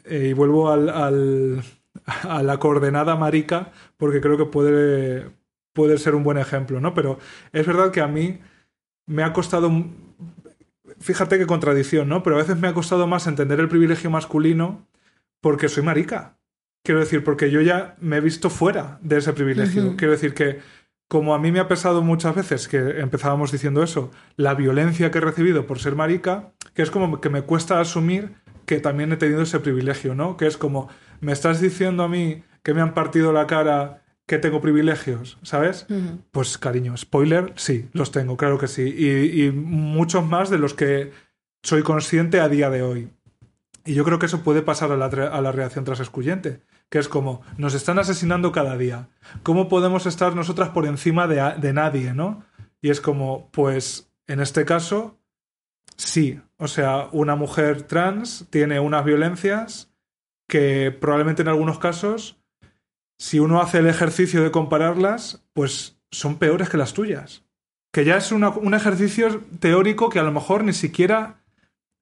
eh, 0.06 0.28
y 0.30 0.34
vuelvo 0.34 0.70
al, 0.72 0.90
al, 0.90 1.64
a 2.06 2.44
la 2.44 2.58
coordenada 2.60 3.16
marica, 3.16 3.72
porque 3.98 4.22
creo 4.22 4.38
que 4.38 4.46
puede, 4.46 5.30
puede 5.74 5.98
ser 5.98 6.16
un 6.16 6.24
buen 6.24 6.38
ejemplo, 6.38 6.80
¿no? 6.80 6.94
Pero 6.94 7.20
es 7.52 7.66
verdad 7.66 7.92
que 7.92 8.02
a 8.02 8.08
mí 8.08 8.40
me 9.08 9.24
ha 9.24 9.34
costado. 9.34 9.72
Fíjate 11.00 11.38
qué 11.38 11.48
contradicción, 11.48 12.08
¿no? 12.08 12.22
Pero 12.22 12.36
a 12.36 12.40
veces 12.40 12.58
me 12.58 12.68
ha 12.68 12.74
costado 12.74 13.08
más 13.08 13.26
entender 13.26 13.60
el 13.60 13.68
privilegio 13.68 14.12
masculino 14.12 14.88
porque 15.42 15.70
soy 15.70 15.84
marica. 15.84 16.38
Quiero 16.84 17.00
decir, 17.00 17.24
porque 17.24 17.52
yo 17.52 17.62
ya 17.62 17.96
me 18.00 18.18
he 18.18 18.22
visto 18.22 18.50
fuera 18.50 19.00
de 19.02 19.18
ese 19.18 19.34
privilegio. 19.34 19.96
Quiero 19.98 20.14
decir 20.14 20.34
que 20.34 20.60
como 21.08 21.34
a 21.34 21.40
mí 21.40 21.52
me 21.52 21.60
ha 21.60 21.68
pesado 21.68 22.02
muchas 22.02 22.36
veces, 22.36 22.68
que 22.68 23.00
empezábamos 23.00 23.52
diciendo 23.52 23.82
eso, 23.82 24.12
la 24.36 24.54
violencia 24.54 25.10
que 25.10 25.20
he 25.20 25.22
recibido 25.22 25.66
por 25.66 25.80
ser 25.80 25.96
marica, 25.96 26.52
que 26.74 26.82
es 26.82 26.92
como 26.92 27.22
que 27.22 27.30
me 27.30 27.44
cuesta 27.44 27.80
asumir 27.80 28.36
que 28.66 28.80
también 28.80 29.12
he 29.14 29.18
tenido 29.18 29.42
ese 29.42 29.60
privilegio, 29.62 30.16
¿no? 30.16 30.36
Que 30.36 30.48
es 30.48 30.58
como, 30.58 30.90
me 31.22 31.32
estás 31.32 31.62
diciendo 31.62 32.04
a 32.04 32.10
mí 32.10 32.44
que 32.64 32.74
me 32.74 32.82
han 32.82 32.94
partido 32.94 33.32
la 33.32 33.48
cara, 33.48 34.04
que 34.28 34.38
tengo 34.38 34.62
privilegios, 34.62 35.38
¿sabes? 35.42 35.88
Pues 36.32 36.58
cariño, 36.58 36.96
spoiler, 36.98 37.54
sí, 37.56 37.90
los 37.94 38.12
tengo, 38.12 38.36
claro 38.36 38.58
que 38.60 38.68
sí. 38.68 38.84
Y, 38.84 39.52
muchos 39.52 40.26
más 40.26 40.50
de 40.50 40.60
los 40.60 40.74
que 40.74 41.12
soy 41.64 41.82
consciente 41.82 42.42
a 42.42 42.50
día 42.50 42.70
de 42.70 42.84
hoy. 42.84 43.10
Y 43.86 43.94
yo 43.94 44.04
creo 44.04 44.20
que 44.20 44.26
eso 44.26 44.44
puede 44.44 44.62
pasar 44.62 44.92
a 44.92 44.98
la, 44.98 45.06
a 45.06 45.42
la 45.42 45.52
reacción 45.54 45.86
que 46.90 47.00
es 47.00 47.08
como, 47.08 47.42
nos 47.58 47.74
están 47.74 48.00
asesinando 48.00 48.52
cada 48.52 48.78
día. 48.78 49.08
¿Cómo 49.44 49.70
podemos 49.70 50.06
estar 50.06 50.36
nosotras 50.36 50.70
por 50.70 50.86
encima 50.86 51.28
de, 51.28 51.54
de 51.60 51.74
nadie, 51.74 52.14
no? 52.14 52.44
Y 52.82 52.90
es 52.90 53.00
como, 53.00 53.50
pues, 53.52 54.12
en 54.28 54.42
este 54.42 54.66
caso, 54.66 55.18
sí. 55.96 56.42
O 56.58 56.68
sea, 56.68 57.08
una 57.14 57.36
mujer 57.38 57.84
trans 57.84 58.46
tiene 58.50 58.82
unas 58.82 59.06
violencias 59.06 59.90
que 60.50 60.92
probablemente 60.92 61.44
en 61.44 61.48
algunos 61.50 61.80
casos, 61.80 62.38
si 63.18 63.40
uno 63.40 63.62
hace 63.62 63.80
el 63.80 63.88
ejercicio 63.88 64.44
de 64.44 64.52
compararlas, 64.52 65.44
pues 65.54 66.00
son 66.12 66.38
peores 66.38 66.70
que 66.70 66.78
las 66.78 66.94
tuyas. 66.94 67.44
Que 67.92 68.06
ya 68.06 68.18
es 68.18 68.32
un 68.32 68.74
ejercicio 68.74 69.42
teórico 69.60 70.10
que 70.10 70.20
a 70.20 70.24
lo 70.24 70.32
mejor 70.32 70.64
ni 70.64 70.74
siquiera 70.74 71.44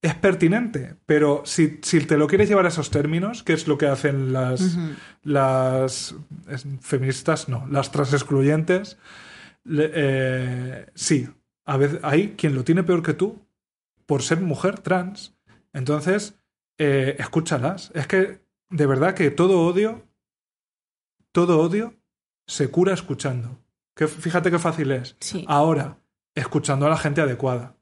es 0.02 0.14
pertinente, 0.14 0.98
pero 1.06 1.42
si, 1.46 1.68
te 1.68 2.18
lo 2.18 2.28
quieres 2.28 2.48
llevar 2.48 2.66
a 2.66 2.70
esos 2.70 2.92
términos, 2.92 3.44
que 3.44 3.54
es 3.54 3.68
lo 3.68 3.78
que 3.78 3.88
hacen 3.88 4.34
las, 4.34 4.78
las 5.24 6.16
feministas, 6.82 7.50
no, 7.50 7.66
las 7.72 7.92
trans 7.92 8.14
excluyentes, 8.14 8.98
eh, 9.68 10.86
sí, 10.94 11.28
a 11.66 11.78
veces 11.78 12.00
hay 12.04 12.36
quien 12.38 12.54
lo 12.54 12.64
tiene 12.64 12.84
peor 12.84 13.02
que 13.02 13.14
tú 13.14 13.42
por 14.06 14.22
ser 14.22 14.42
mujer 14.42 14.80
trans. 14.80 15.36
Entonces, 15.74 16.36
eh, 16.78 17.16
escúchalas. 17.18 17.92
Es 17.96 18.06
que, 18.06 18.42
de 18.70 18.86
verdad 18.86 19.16
que 19.16 19.32
todo 19.32 19.62
odio, 19.62 20.04
todo 21.36 21.60
odio 21.60 21.94
se 22.48 22.72
cura 22.72 22.94
escuchando. 22.94 23.60
Que, 23.94 24.08
fíjate 24.08 24.50
qué 24.50 24.58
fácil 24.58 24.92
es. 24.92 25.16
Ahora, 25.46 26.00
escuchando 26.34 26.88
a 26.88 26.90
la 26.90 26.98
gente 26.98 27.22
adecuada. 27.22 27.76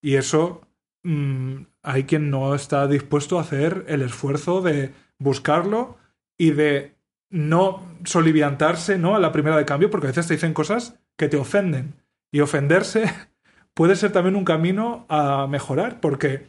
Y 0.00 0.14
eso 0.14 0.62
Mm, 1.04 1.66
hay 1.82 2.04
quien 2.04 2.30
no 2.30 2.54
está 2.54 2.88
dispuesto 2.88 3.38
a 3.38 3.42
hacer 3.42 3.84
el 3.88 4.00
esfuerzo 4.00 4.62
de 4.62 4.94
buscarlo 5.18 5.98
y 6.38 6.50
de 6.52 6.96
no 7.28 7.86
soliviantarse 8.04 8.98
¿no? 8.98 9.14
a 9.14 9.20
la 9.20 9.30
primera 9.30 9.56
de 9.58 9.66
cambio, 9.66 9.90
porque 9.90 10.06
a 10.06 10.10
veces 10.10 10.26
te 10.26 10.34
dicen 10.34 10.54
cosas 10.54 10.98
que 11.16 11.28
te 11.28 11.36
ofenden. 11.36 11.94
Y 12.32 12.40
ofenderse 12.40 13.04
puede 13.74 13.96
ser 13.96 14.12
también 14.12 14.34
un 14.34 14.44
camino 14.44 15.04
a 15.08 15.46
mejorar, 15.46 16.00
porque 16.00 16.48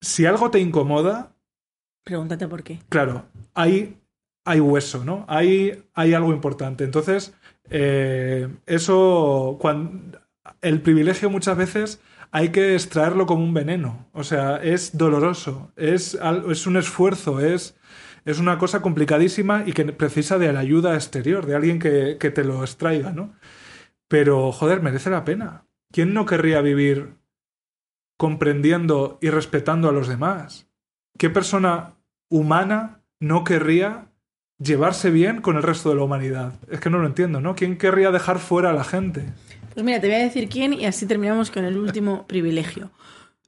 si 0.00 0.24
algo 0.24 0.50
te 0.50 0.60
incomoda... 0.60 1.34
Pregúntate 2.04 2.46
por 2.46 2.62
qué. 2.62 2.78
Claro, 2.88 3.26
hay, 3.54 3.98
hay 4.46 4.60
hueso, 4.60 5.04
¿no? 5.04 5.26
Hay, 5.28 5.84
hay 5.92 6.14
algo 6.14 6.32
importante. 6.32 6.84
Entonces, 6.84 7.34
eh, 7.68 8.48
eso, 8.64 9.58
cuando, 9.60 10.20
el 10.62 10.80
privilegio 10.80 11.28
muchas 11.28 11.56
veces 11.58 12.00
hay 12.30 12.50
que 12.50 12.74
extraerlo 12.74 13.26
como 13.26 13.44
un 13.44 13.52
veneno. 13.52 14.08
O 14.12 14.24
sea, 14.24 14.56
es 14.56 14.96
doloroso, 14.96 15.72
es, 15.76 16.18
es 16.48 16.66
un 16.66 16.76
esfuerzo, 16.76 17.40
es, 17.40 17.76
es 18.24 18.38
una 18.38 18.56
cosa 18.58 18.82
complicadísima 18.82 19.64
y 19.66 19.72
que 19.72 19.84
precisa 19.86 20.38
de 20.38 20.52
la 20.52 20.60
ayuda 20.60 20.94
exterior, 20.94 21.44
de 21.44 21.56
alguien 21.56 21.78
que, 21.78 22.16
que 22.18 22.30
te 22.30 22.44
lo 22.44 22.62
extraiga, 22.62 23.12
¿no? 23.12 23.34
Pero, 24.08 24.52
joder, 24.52 24.80
merece 24.80 25.10
la 25.10 25.24
pena. 25.24 25.66
¿Quién 25.92 26.14
no 26.14 26.24
querría 26.24 26.60
vivir 26.60 27.16
comprendiendo 28.16 29.18
y 29.20 29.30
respetando 29.30 29.88
a 29.88 29.92
los 29.92 30.06
demás? 30.06 30.68
¿Qué 31.18 31.30
persona 31.30 31.94
humana 32.28 33.02
no 33.18 33.42
querría 33.44 34.05
llevarse 34.58 35.10
bien 35.10 35.40
con 35.40 35.56
el 35.56 35.62
resto 35.62 35.90
de 35.90 35.96
la 35.96 36.02
humanidad? 36.02 36.54
Es 36.70 36.80
que 36.80 36.90
no 36.90 36.98
lo 36.98 37.06
entiendo, 37.06 37.40
¿no? 37.40 37.54
¿Quién 37.54 37.78
querría 37.78 38.10
dejar 38.10 38.38
fuera 38.38 38.70
a 38.70 38.72
la 38.72 38.84
gente? 38.84 39.24
Pues 39.74 39.84
mira, 39.84 40.00
te 40.00 40.06
voy 40.06 40.16
a 40.16 40.20
decir 40.20 40.48
quién 40.48 40.72
y 40.72 40.86
así 40.86 41.06
terminamos 41.06 41.50
con 41.50 41.64
el 41.64 41.76
último 41.76 42.26
privilegio. 42.26 42.90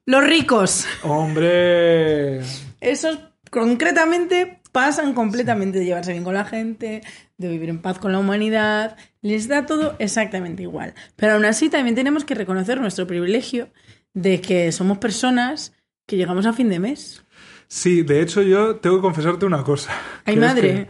Los 0.04 0.24
ricos. 0.24 0.86
Hombre. 1.02 2.40
Esos 2.80 3.18
concretamente 3.50 4.60
pasan 4.72 5.14
completamente 5.14 5.78
de 5.78 5.86
llevarse 5.86 6.12
bien 6.12 6.24
con 6.24 6.34
la 6.34 6.44
gente, 6.44 7.02
de 7.36 7.48
vivir 7.48 7.68
en 7.68 7.80
paz 7.80 7.98
con 7.98 8.12
la 8.12 8.18
humanidad. 8.18 8.96
Les 9.22 9.48
da 9.48 9.66
todo 9.66 9.96
exactamente 9.98 10.62
igual. 10.62 10.94
Pero 11.16 11.34
aún 11.34 11.44
así 11.44 11.68
también 11.68 11.94
tenemos 11.94 12.24
que 12.24 12.34
reconocer 12.34 12.80
nuestro 12.80 13.06
privilegio 13.06 13.68
de 14.14 14.40
que 14.40 14.72
somos 14.72 14.98
personas 14.98 15.72
que 16.06 16.16
llegamos 16.16 16.46
a 16.46 16.52
fin 16.52 16.68
de 16.68 16.78
mes. 16.78 17.22
Sí, 17.68 18.02
de 18.02 18.22
hecho 18.22 18.42
yo 18.42 18.76
tengo 18.76 18.96
que 18.96 19.02
confesarte 19.02 19.46
una 19.46 19.62
cosa. 19.62 19.92
Ay, 20.24 20.36
madre. 20.36 20.88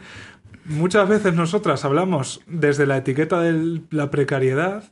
muchas 0.65 1.09
veces 1.09 1.35
nosotras 1.35 1.85
hablamos 1.85 2.41
desde 2.47 2.87
la 2.87 2.97
etiqueta 2.97 3.41
de 3.41 3.83
la 3.91 4.11
precariedad 4.11 4.85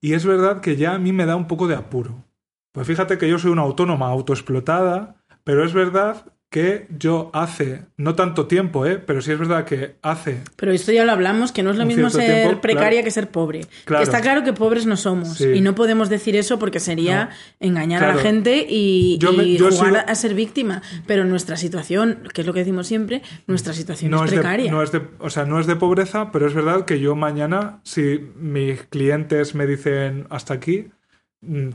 y 0.00 0.14
es 0.14 0.24
verdad 0.24 0.60
que 0.60 0.76
ya 0.76 0.94
a 0.94 0.98
mí 0.98 1.12
me 1.12 1.26
da 1.26 1.36
un 1.36 1.46
poco 1.46 1.68
de 1.68 1.76
apuro. 1.76 2.24
Pues 2.72 2.86
fíjate 2.86 3.18
que 3.18 3.28
yo 3.28 3.38
soy 3.38 3.50
una 3.50 3.62
autónoma 3.62 4.08
autoexplotada, 4.08 5.16
pero 5.44 5.64
es 5.64 5.72
verdad 5.72 6.32
que 6.50 6.86
yo 6.96 7.30
hace, 7.34 7.82
no 7.96 8.14
tanto 8.14 8.46
tiempo, 8.46 8.86
¿eh? 8.86 8.98
pero 9.04 9.20
sí 9.20 9.32
es 9.32 9.38
verdad 9.38 9.64
que 9.64 9.96
hace... 10.00 10.40
Pero 10.56 10.72
esto 10.72 10.92
ya 10.92 11.04
lo 11.04 11.12
hablamos, 11.12 11.50
que 11.50 11.62
no 11.62 11.70
es 11.70 11.76
lo 11.76 11.84
mismo 11.84 12.08
ser 12.08 12.60
precaria 12.60 13.02
que 13.02 13.10
ser 13.10 13.30
pobre. 13.30 13.66
Que 13.84 14.02
está 14.02 14.20
claro 14.20 14.44
que 14.44 14.52
pobres 14.52 14.86
no 14.86 14.96
somos 14.96 15.40
y 15.40 15.60
no 15.60 15.74
podemos 15.74 16.08
decir 16.08 16.36
eso 16.36 16.58
porque 16.58 16.80
sería 16.80 17.30
engañar 17.58 18.04
a 18.04 18.14
la 18.14 18.22
gente 18.22 18.64
y, 18.68 19.18
jugar 19.20 20.04
a 20.08 20.14
ser 20.14 20.34
víctima. 20.34 20.82
Pero 21.06 21.24
nuestra 21.24 21.56
situación, 21.56 22.22
que 22.32 22.42
es 22.42 22.46
lo 22.46 22.52
que 22.52 22.60
decimos 22.60 22.86
siempre, 22.86 23.22
nuestra 23.46 23.72
situación 23.72 24.14
es, 24.14 24.30
precaria. 24.30 24.70
no 24.70 24.82
es 24.82 24.92
de, 24.92 25.02
o 25.18 25.30
sea, 25.30 25.44
no 25.44 25.58
es 25.58 25.66
de 25.66 25.76
pobreza, 25.76 26.30
pero 26.32 26.46
es 26.46 26.54
verdad 26.54 26.84
que 26.84 27.00
yo 27.00 27.16
mañana, 27.16 27.80
si 27.82 28.20
mis 28.36 28.82
clientes 28.84 29.54
me 29.54 29.66
dicen 29.66 30.26
hasta 30.30 30.54
aquí, 30.54 30.86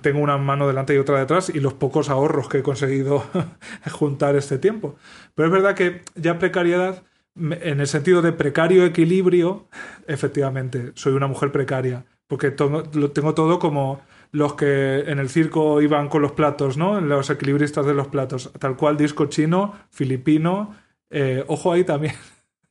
tengo 0.01 0.19
una 0.19 0.37
mano 0.37 0.67
delante 0.67 0.93
y 0.93 0.97
otra 0.97 1.19
detrás 1.19 1.49
y 1.49 1.59
los 1.59 1.73
pocos 1.73 2.09
ahorros 2.09 2.49
que 2.49 2.59
he 2.59 2.63
conseguido 2.63 3.23
juntar 3.91 4.35
este 4.35 4.57
tiempo. 4.57 4.95
Pero 5.35 5.47
es 5.47 5.53
verdad 5.53 5.75
que 5.75 6.01
ya 6.15 6.39
precariedad, 6.39 7.03
en 7.35 7.79
el 7.79 7.87
sentido 7.87 8.21
de 8.21 8.33
precario 8.33 8.85
equilibrio, 8.85 9.67
efectivamente, 10.07 10.91
soy 10.95 11.13
una 11.13 11.27
mujer 11.27 11.51
precaria, 11.51 12.05
porque 12.27 12.53
lo 12.93 13.11
tengo 13.11 13.33
todo 13.33 13.59
como 13.59 14.01
los 14.31 14.53
que 14.53 14.99
en 15.07 15.19
el 15.19 15.29
circo 15.29 15.81
iban 15.81 16.07
con 16.07 16.21
los 16.21 16.31
platos, 16.31 16.77
¿no? 16.77 17.01
Los 17.01 17.29
equilibristas 17.29 17.85
de 17.85 17.93
los 17.93 18.07
platos, 18.07 18.51
tal 18.59 18.77
cual 18.77 18.97
disco 18.97 19.25
chino, 19.25 19.73
filipino, 19.89 20.75
eh, 21.09 21.43
ojo 21.47 21.71
ahí 21.71 21.83
también. 21.83 22.15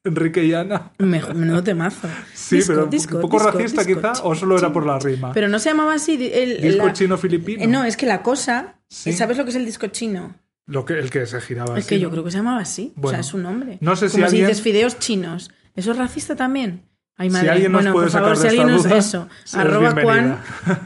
Enrique 0.03 0.45
y 0.45 0.55
Ana. 0.55 0.93
Menudo 0.99 1.63
temazo. 1.63 2.09
Sí, 2.33 2.61
pero 2.67 2.89
un 2.89 3.21
poco 3.21 3.39
racista 3.39 3.85
quizá, 3.85 4.13
o 4.23 4.35
solo 4.35 4.57
era 4.57 4.73
por 4.73 4.87
la 4.87 4.99
rima. 4.99 5.33
Pero 5.33 5.49
no 5.49 5.59
se 5.59 5.71
llamaba 5.71 5.95
así. 5.95 6.15
El, 6.33 6.63
disco 6.63 6.91
chino 6.91 7.19
filipino. 7.19 7.63
Eh, 7.63 7.67
no, 7.67 7.85
es 7.85 7.97
que 7.97 8.07
la 8.07 8.23
cosa. 8.23 8.77
¿Sabes 8.89 9.37
lo 9.37 9.45
que 9.45 9.51
es 9.51 9.57
el 9.57 9.67
disco 9.67 9.87
chino? 9.89 10.35
Lo 10.67 10.85
que, 10.85 10.99
el 10.99 11.11
que 11.11 11.27
se 11.27 11.41
giraba 11.41 11.77
Es 11.79 11.87
que 11.87 11.99
yo 11.99 12.11
creo 12.11 12.23
que 12.25 12.31
se 12.31 12.39
llamaba 12.39 12.61
así. 12.61 12.95
o 13.01 13.11
sea, 13.11 13.21
es 13.21 13.35
un 13.35 13.43
nombre. 13.43 13.79
No 13.81 13.97
sé 13.97 14.09
si 14.09 14.19
Como 14.19 14.31
si 14.31 14.41
dices 14.41 14.63
fideos 14.63 14.99
chinos. 14.99 15.51
¿Eso 15.75 15.93
es 15.93 15.99
racista 15.99 16.37
también? 16.37 16.83
Ay, 17.17 17.29
madre. 17.29 17.47
Si 17.47 17.51
alguien 17.51 17.73
nos 17.73 17.83
bueno, 17.83 17.93
puede 17.93 18.07
por 18.07 18.21
favor, 18.21 18.37
si 18.37 18.47
alguien 18.47 18.67
nos 18.69 18.87
eso. 18.87 19.29
Arroba 19.53 19.93
Juan. 20.01 20.39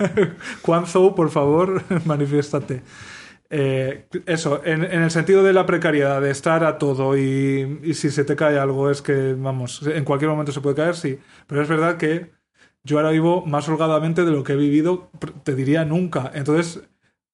Juan 0.63 0.87
Zou, 0.87 1.15
por 1.15 1.31
favor, 1.31 1.83
manifiéstate. 2.05 2.83
Eh, 3.51 4.07
eso, 4.27 4.63
en, 4.65 4.83
el 4.85 5.11
sentido 5.11 5.43
de 5.43 5.53
la 5.53 5.67
precariedad, 5.67 6.21
de 6.21 6.31
estar 6.31 6.65
a 6.65 6.79
todo 6.79 7.17
y, 7.17 7.95
si 7.95 8.11
se 8.11 8.25
te 8.25 8.37
cae 8.37 8.59
algo 8.59 8.91
es 8.91 9.03
que, 9.03 9.35
vamos, 9.35 9.83
en 9.87 10.05
cualquier 10.05 10.31
momento 10.31 10.53
se 10.53 10.61
puede 10.61 10.77
caer, 10.77 10.97
sí. 10.97 11.19
Pero 11.47 11.63
es 11.63 11.69
verdad 11.69 11.97
que 11.97 12.33
yo 12.85 12.99
ahora 12.99 13.11
vivo 13.11 13.45
más 13.47 13.69
holgadamente 13.69 14.25
de 14.25 14.33
lo 14.33 14.45
que 14.45 14.55
he 14.55 14.57
vivido, 14.57 15.11
te 15.45 15.55
diría 15.55 15.85
nunca. 15.85 16.31
Entonces, 16.35 16.83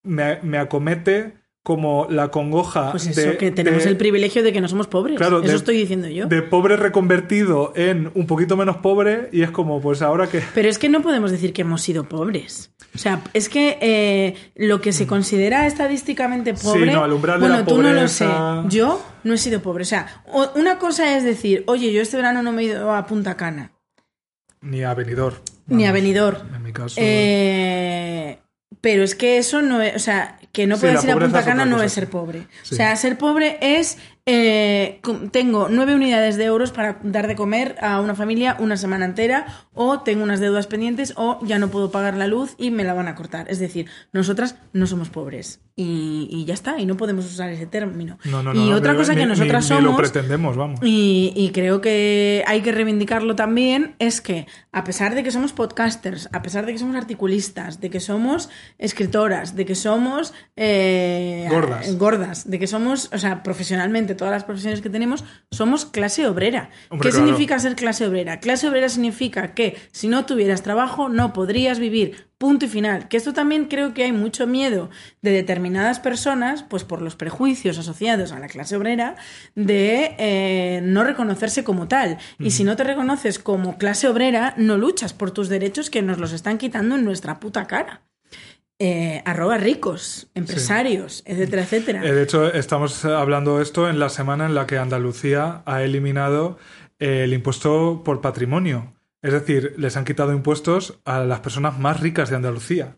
me, 0.03 0.41
me 0.43 0.59
acomete 0.59 1.40
como 1.63 2.07
la 2.09 2.31
congoja 2.31 2.91
pues 2.91 3.07
eso, 3.07 3.37
que 3.37 3.51
tenemos 3.51 3.85
el 3.85 3.97
privilegio 3.97 4.43
de 4.43 4.53
que 4.53 4.61
no 4.61 4.69
somos 4.69 4.87
pobres. 4.87 5.19
Claro, 5.19 5.43
eso 5.43 5.57
estoy 5.57 5.77
diciendo 5.77 6.09
yo. 6.09 6.27
De 6.27 6.43
pobre 6.43 6.77
reconvertido 6.77 7.73
en 7.77 8.11
un 8.15 8.27
poquito 8.27 8.57
menos 8.57 8.79
pobre 8.79 9.29
y 9.33 9.43
es 9.43 9.51
como, 9.51 9.81
pues 9.81 10.01
ahora 10.01 10.27
que... 10.27 10.43
Pero 10.55 10.69
es 10.69 10.79
que 10.79 10.89
no 10.89 11.03
podemos 11.03 11.31
decir 11.31 11.53
que 11.53 11.63
hemos 11.63 11.83
sido 11.83 12.05
pobres. 12.05 12.73
O 12.95 12.99
sea, 12.99 13.23
es 13.35 13.49
que 13.49 13.79
eh, 13.81 14.37
lo 14.57 14.81
que 14.81 14.93
se 14.93 15.07
considera 15.07 15.67
estadísticamente 15.67 16.55
pobre... 16.55 16.97
bueno, 16.97 17.65
tú 17.65 17.83
no 17.83 17.93
lo 17.93 18.09
sé. 18.09 18.27
Yo 18.69 19.03
no 19.23 19.35
he 19.35 19.39
sido 19.39 19.61
pobre. 19.61 19.83
O 19.83 19.87
sea, 19.87 20.25
una 20.57 20.79
cosa 20.79 21.17
es 21.17 21.25
decir, 21.25 21.63
oye, 21.67 21.93
yo 21.93 22.01
este 22.01 22.17
verano 22.17 22.43
no 22.43 22.53
me 22.53 22.63
he 22.63 22.65
ido 22.67 22.93
a 22.95 23.07
Punta 23.07 23.37
Cana. 23.37 23.73
Ni 24.63 24.83
a 24.83 24.95
Benidorm. 24.95 25.37
Ni 25.67 25.87
a 25.87 25.93
Benidorm. 25.93 26.55
En 26.55 26.63
mi 26.63 26.73
caso... 26.73 26.97
Eh, 26.99 28.40
pero 28.81 29.03
es 29.03 29.15
que 29.15 29.39
eso 29.39 29.63
no 29.63 29.83
es, 29.83 29.95
o 29.97 29.99
sea, 29.99 30.39
que 30.53 30.67
no 30.67 30.79
puedes 30.79 31.05
ir 31.05 31.11
a 31.11 31.19
Punta 31.19 31.45
Cana 31.45 31.65
no 31.65 31.83
es 31.83 31.93
ser 31.93 32.09
pobre. 32.09 32.47
O 32.71 32.75
sea, 32.75 32.97
ser 32.97 33.19
pobre 33.19 33.59
es 33.61 33.99
eh, 34.27 35.01
tengo 35.33 35.69
nueve 35.69 35.95
unidades 35.95 36.37
de 36.37 36.45
euros 36.45 36.71
para 36.71 36.99
dar 37.03 37.27
de 37.27 37.35
comer 37.35 37.77
a 37.81 38.01
una 38.01 38.15
familia 38.15 38.57
una 38.59 38.77
semana 38.77 39.05
entera, 39.05 39.47
o 39.73 40.01
tengo 40.01 40.23
unas 40.23 40.41
deudas 40.41 40.67
pendientes, 40.67 41.15
o 41.17 41.39
ya 41.45 41.59
no 41.59 41.69
puedo 41.69 41.91
pagar 41.91 42.17
la 42.17 42.27
luz 42.27 42.55
y 42.59 42.71
me 42.71 42.85
la 42.85 42.95
van 42.95 43.09
a 43.09 43.15
cortar. 43.15 43.51
Es 43.51 43.59
decir, 43.59 43.87
nosotras 44.13 44.57
no 44.73 44.87
somos 44.87 45.11
pobres. 45.11 45.61
Y, 45.83 46.45
ya 46.45 46.53
está, 46.53 46.79
y 46.79 46.85
no 46.85 46.99
podemos 46.99 47.25
usar 47.25 47.49
ese 47.51 47.67
término. 47.67 48.19
y 48.55 48.73
otra 48.73 48.95
cosa 48.95 49.15
que 49.15 49.25
nosotras 49.25 49.65
somos. 49.65 49.85
lo 49.85 49.97
pretendemos, 49.97 50.57
vamos. 50.57 50.81
Y, 50.83 51.51
creo 51.55 51.81
que 51.81 52.45
hay 52.47 52.61
que 52.61 52.71
reivindicarlo 52.71 53.35
también, 53.35 53.95
es 53.99 54.21
que 54.21 54.47
a 54.73 54.85
pesar 54.85 55.15
de 55.15 55.23
que 55.23 55.31
somos 55.31 55.53
podcasters, 55.53 56.29
a 56.33 56.43
pesar 56.43 56.67
de 56.67 56.73
que 56.73 56.79
somos 56.79 56.97
articulistas, 56.97 57.81
de 57.81 57.91
que 57.91 57.99
somos 57.99 58.51
escritoras, 58.79 59.57
de 59.57 59.65
que 59.65 59.75
somos 59.75 60.35
eh, 60.57 61.47
gordas. 61.51 61.97
gordas, 61.97 62.51
de 62.51 62.59
que 62.59 62.67
somos, 62.67 63.11
o 63.13 63.19
sea, 63.19 63.43
profesionalmente 63.43 64.15
todas 64.15 64.33
las 64.33 64.45
profesiones 64.45 64.83
que 64.83 64.91
tenemos, 64.91 65.25
somos 65.51 65.87
clase 65.87 66.27
obrera. 66.27 66.71
¿Qué 67.01 67.11
significa 67.11 67.59
ser 67.59 67.75
clase 67.75 68.07
obrera? 68.07 68.39
Clase 68.41 68.69
obrera 68.69 68.89
significa 68.89 69.55
que 69.55 69.77
si 69.93 70.09
no 70.09 70.27
tuvieras 70.27 70.63
trabajo 70.63 71.09
no 71.09 71.33
podrías 71.33 71.79
vivir. 71.79 72.30
Punto 72.41 72.65
y 72.65 72.69
final. 72.69 73.07
Que 73.09 73.19
esto 73.19 73.35
también 73.35 73.67
creo 73.67 73.93
que 73.93 74.03
hay 74.03 74.13
mucho 74.13 74.47
miedo 74.47 74.89
de 75.21 75.31
determinadas 75.31 76.01
personas, 76.01 76.63
pues 76.63 76.85
por 76.85 77.03
los 77.03 77.15
prejuicios 77.15 77.77
asociados 77.77 78.33
a 78.33 78.39
la 78.39 78.49
clase 78.49 78.79
obrera, 78.79 79.17
de 79.55 80.15
eh, 80.17 80.81
no 80.83 81.05
reconocerse 81.05 81.65
como 81.65 81.87
tal. 81.87 82.17
Y 82.39 82.53
si 82.53 82.65
no 82.65 82.77
te 82.77 82.85
reconoces 82.85 83.39
como 83.39 83.77
clase 83.77 84.09
obrera, 84.09 84.55
no 84.57 84.79
luchas 84.79 85.13
por 85.13 85.33
tus 85.33 85.51
derechos 85.51 85.91
que 85.91 86.01
nos 86.01 86.17
los 86.17 86.33
están 86.33 86.57
quitando 86.57 86.95
en 86.95 87.05
nuestra 87.05 87.41
puta 87.41 87.67
cara. 87.67 88.05
Eh, 88.79 89.21
arroba 89.27 89.59
ricos, 89.59 90.31
empresarios, 90.35 91.23
etcétera, 91.27 91.65
etcétera. 91.65 92.07
Eh, 92.07 92.15
de 92.15 92.23
hecho, 92.23 92.51
estamos 92.51 93.05
hablando 93.05 93.61
esto 93.61 93.91
en 93.91 93.99
la 93.99 94.09
semana 94.09 94.47
en 94.47 94.55
la 94.55 94.67
que 94.67 94.79
Andalucía 94.79 95.61
ha 95.67 95.83
eliminado 95.83 96.57
el 97.01 97.35
impuesto 97.35 98.01
por 98.03 98.23
patrimonio. 98.23 98.95
Es 99.23 99.33
decir, 99.33 99.75
les 99.77 99.97
han 99.97 100.05
quitado 100.05 100.33
impuestos 100.33 101.01
a 101.05 101.21
las 101.21 101.41
personas 101.41 101.79
más 101.79 102.01
ricas 102.01 102.31
de 102.31 102.37
Andalucía. 102.37 102.97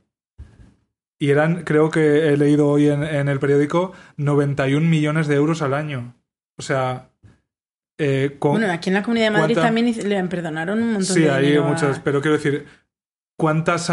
Y 1.19 1.31
eran, 1.31 1.63
creo 1.65 1.91
que 1.91 2.29
he 2.29 2.37
leído 2.37 2.69
hoy 2.69 2.89
en, 2.89 3.29
el 3.29 3.39
periódico, 3.39 3.93
91 4.17 4.89
millones 4.89 5.29
de 5.29 5.37
euros 5.37 5.63
al 5.63 5.75
año. 5.75 6.15
O 6.59 6.63
sea, 6.63 7.11
eh, 7.99 8.37
bueno, 8.41 8.71
aquí 8.71 8.91
en 8.91 8.95
la 8.95 9.03
Comunidad 9.03 9.27
de 9.27 9.39
Madrid 9.39 9.55
también 9.55 9.95
le 10.09 10.25
perdonaron 10.25 10.83
un 10.83 10.93
montón 10.95 11.15
de 11.15 11.23
Sí, 11.23 11.29
hay 11.29 11.59
muchas, 11.61 12.01
pero 12.01 12.21
quiero 12.21 12.37
decir, 12.37 12.67
¿cuántas 13.37 13.91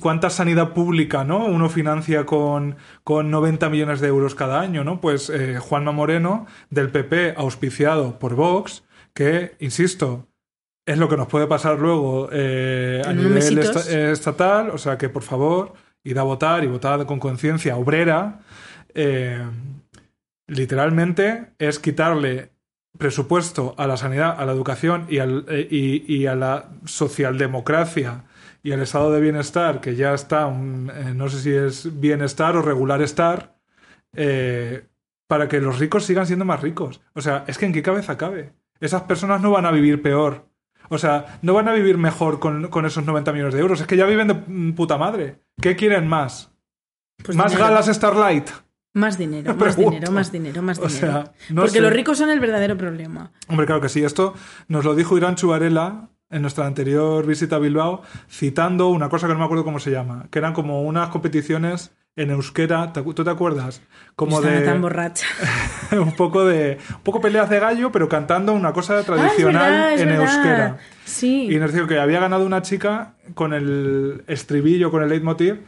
cuánta 0.00 0.30
sanidad 0.30 0.74
pública 0.74 1.24
¿no? 1.24 1.46
uno 1.46 1.68
financia 1.68 2.26
con, 2.26 2.76
con 3.02 3.30
90 3.30 3.70
millones 3.70 4.00
de 4.00 4.08
euros 4.08 4.34
cada 4.34 4.60
año, 4.60 4.84
¿no? 4.84 5.00
Pues 5.00 5.30
eh, 5.30 5.58
Juanma 5.58 5.92
Moreno, 5.92 6.46
del 6.70 6.90
PP, 6.90 7.34
auspiciado 7.36 8.18
por 8.18 8.34
Vox, 8.34 8.83
que, 9.14 9.54
insisto, 9.60 10.28
es 10.86 10.98
lo 10.98 11.08
que 11.08 11.16
nos 11.16 11.28
puede 11.28 11.46
pasar 11.46 11.78
luego 11.78 12.28
eh, 12.32 13.02
a 13.04 13.12
nivel 13.12 13.58
estatal, 13.58 14.70
o 14.70 14.78
sea 14.78 14.98
que 14.98 15.08
por 15.08 15.22
favor, 15.22 15.72
id 16.02 16.18
a 16.18 16.22
votar 16.22 16.64
y 16.64 16.66
votad 16.66 17.06
con 17.06 17.18
conciencia 17.18 17.76
obrera. 17.76 18.40
Eh, 18.92 19.42
literalmente 20.46 21.54
es 21.58 21.78
quitarle 21.78 22.50
presupuesto 22.98 23.74
a 23.78 23.86
la 23.86 23.96
sanidad, 23.96 24.38
a 24.38 24.44
la 24.44 24.52
educación 24.52 25.06
y, 25.08 25.18
al, 25.18 25.46
y, 25.70 26.04
y 26.12 26.26
a 26.26 26.34
la 26.34 26.68
socialdemocracia 26.84 28.24
y 28.64 28.72
el 28.72 28.80
estado 28.80 29.12
de 29.12 29.20
bienestar, 29.20 29.80
que 29.82 29.94
ya 29.94 30.14
está, 30.14 30.48
eh, 30.48 31.12
no 31.14 31.28
sé 31.28 31.40
si 31.40 31.52
es 31.52 32.00
bienestar 32.00 32.56
o 32.56 32.62
regular 32.62 33.02
estar, 33.02 33.54
eh, 34.16 34.86
para 35.26 35.48
que 35.48 35.60
los 35.60 35.78
ricos 35.78 36.04
sigan 36.06 36.26
siendo 36.26 36.46
más 36.46 36.62
ricos. 36.62 37.02
O 37.12 37.20
sea, 37.20 37.44
es 37.46 37.58
que 37.58 37.66
en 37.66 37.74
qué 37.74 37.82
cabeza 37.82 38.16
cabe. 38.16 38.54
Esas 38.80 39.02
personas 39.02 39.40
no 39.40 39.50
van 39.50 39.66
a 39.66 39.70
vivir 39.70 40.02
peor. 40.02 40.48
O 40.88 40.98
sea, 40.98 41.38
no 41.42 41.54
van 41.54 41.68
a 41.68 41.72
vivir 41.72 41.96
mejor 41.96 42.38
con, 42.40 42.86
esos 42.86 43.04
90 43.04 43.32
millones 43.32 43.54
de 43.54 43.60
euros. 43.60 43.80
Es 43.80 43.86
que 43.86 43.96
ya 43.96 44.06
viven 44.06 44.28
de 44.28 44.34
puta 44.74 44.98
madre. 44.98 45.40
¿Qué 45.60 45.76
quieren 45.76 46.06
más? 46.06 46.52
Pues 47.24 47.36
¿Más 47.36 47.56
galas 47.56 47.86
Starlight? 47.86 48.50
Más 48.92 49.18
dinero, 49.18 49.54
más 49.58 49.76
dinero, 49.76 50.12
más 50.12 50.30
dinero, 50.30 50.62
más 50.62 50.80
dinero. 50.80 51.24
Porque 51.54 51.80
los 51.80 51.92
ricos 51.92 52.18
son 52.18 52.30
el 52.30 52.40
verdadero 52.40 52.76
problema. 52.76 53.32
Hombre, 53.48 53.66
claro 53.66 53.80
que 53.80 53.88
sí. 53.88 54.04
Esto 54.04 54.34
nos 54.68 54.84
lo 54.84 54.94
dijo 54.94 55.16
Irán 55.16 55.34
Chuvarela 55.34 56.10
en 56.30 56.42
nuestra 56.42 56.66
anterior 56.66 57.26
visita 57.26 57.56
a 57.56 57.58
Bilbao, 57.60 58.02
citando 58.28 58.88
una 58.88 59.08
cosa 59.08 59.26
que 59.26 59.34
no 59.34 59.38
me 59.38 59.44
acuerdo 59.44 59.64
cómo 59.64 59.78
se 59.78 59.90
llama, 59.90 60.26
que 60.30 60.38
eran 60.38 60.52
como 60.52 60.82
unas 60.82 61.08
competiciones 61.10 61.92
en 62.16 62.30
euskera, 62.30 62.92
¿tú 62.92 63.24
te 63.24 63.30
acuerdas? 63.30 63.82
Como 64.14 64.40
de 64.40 64.60
tan 64.60 64.80
borracha. 64.80 65.26
un 65.92 66.14
poco 66.14 66.44
de 66.44 66.78
un 66.90 67.02
poco 67.02 67.20
peleas 67.20 67.50
de 67.50 67.58
gallo, 67.58 67.90
pero 67.90 68.08
cantando 68.08 68.52
una 68.52 68.72
cosa 68.72 69.02
tradicional 69.02 69.98
en 69.98 70.10
euskera. 70.10 70.78
Sí. 71.04 71.48
Y 71.50 71.58
nos 71.58 71.72
dijo 71.72 71.86
que 71.86 71.98
había 71.98 72.20
ganado 72.20 72.46
una 72.46 72.62
chica 72.62 73.14
con 73.34 73.52
el 73.52 74.22
estribillo, 74.28 74.90
con 74.90 75.02
el 75.02 75.08
leitmotiv 75.08 75.60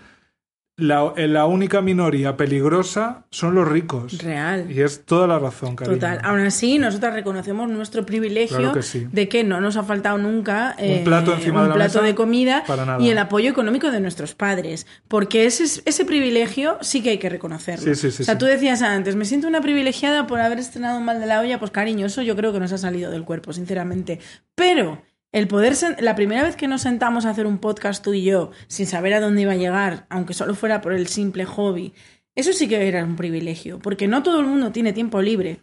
la, 0.79 1.15
la, 1.17 1.47
única 1.47 1.81
minoría 1.81 2.37
peligrosa 2.37 3.25
son 3.31 3.55
los 3.55 3.67
ricos. 3.67 4.19
Real. 4.19 4.71
Y 4.71 4.83
es 4.83 5.07
toda 5.07 5.27
la 5.27 5.39
razón, 5.39 5.75
cariño. 5.75 5.97
Total. 5.97 6.21
Aún 6.23 6.41
así, 6.41 6.79
nosotras 6.79 7.15
reconocemos 7.15 7.67
nuestro 7.71 8.05
privilegio 8.05 8.75
de 9.11 9.29
que 9.29 9.43
no 9.43 9.63
nos 9.63 9.79
ha 9.79 9.85
faltado 9.85 10.19
nunca 10.19 10.77
un 10.79 11.03
plato, 11.03 11.33
eh, 11.33 11.37
encima 11.37 11.63
un 11.63 11.69
de, 11.69 11.75
plato 11.75 12.03
de 12.03 12.15
comida 12.15 12.63
y 13.01 13.09
el 13.09 13.17
apoyo 13.17 13.51
económico 13.51 13.91
de 13.91 14.01
nuestros 14.01 14.35
padres. 14.35 14.87
Porque 15.09 15.47
ese, 15.47 15.65
ese 15.87 16.05
privilegio 16.05 16.77
sí 16.83 17.03
que 17.03 17.11
hay 17.11 17.19
que 17.19 17.31
reconocerlo. 17.31 17.95
Sí, 17.95 18.11
sí, 18.11 18.23
o 18.23 18.25
sea, 18.25 18.37
tú 18.37 18.45
decías 18.45 18.83
antes, 18.83 19.17
me 19.17 19.25
siento 19.25 19.49
una 19.49 19.63
privilegiada 19.63 20.27
por 20.27 20.41
haber 20.41 20.59
estrenado 20.59 21.01
mal 21.01 21.21
de 21.21 21.27
la 21.27 21.41
olla. 21.41 21.59
Pues 21.59 21.71
cariño, 21.71 22.05
eso 22.05 22.21
yo 22.21 22.37
creo 22.37 22.53
que 22.53 22.61
nos 22.61 22.73
ha 22.73 22.79
salido 22.79 23.11
del 23.11 23.25
cuerpo, 23.25 23.55
sinceramente. 23.55 24.21
Pero 24.55 25.01
el 25.37 25.49
poder, 25.49 25.77
la 25.99 26.15
primera 26.15 26.43
vez 26.43 26.57
que 26.57 26.67
nos 26.67 26.81
sentamos 26.81 27.27
a 27.27 27.31
hacer 27.31 27.47
un 27.47 27.59
podcast 27.59 28.03
tú 28.03 28.15
y 28.15 28.25
yo, 28.25 28.53
sin 28.69 28.87
saber 28.87 29.13
a 29.13 29.21
dónde 29.21 29.43
iba 29.43 29.53
a 29.53 29.57
llegar, 29.57 30.07
aunque 30.09 30.33
solo 30.33 30.55
fuera 30.55 30.81
por 30.81 30.95
el 30.95 31.09
simple 31.09 31.45
hobby, 31.45 31.93
eso 32.35 32.55
sí 32.55 32.67
que 32.69 32.89
era 32.89 33.05
un 33.05 33.17
privilegio, 33.17 33.79
porque 33.79 34.09
no 34.09 34.23
todo 34.23 34.41
el 34.41 34.47
mundo 34.47 34.73
tiene 34.73 34.95
tiempo 34.95 35.21
libre 35.21 35.61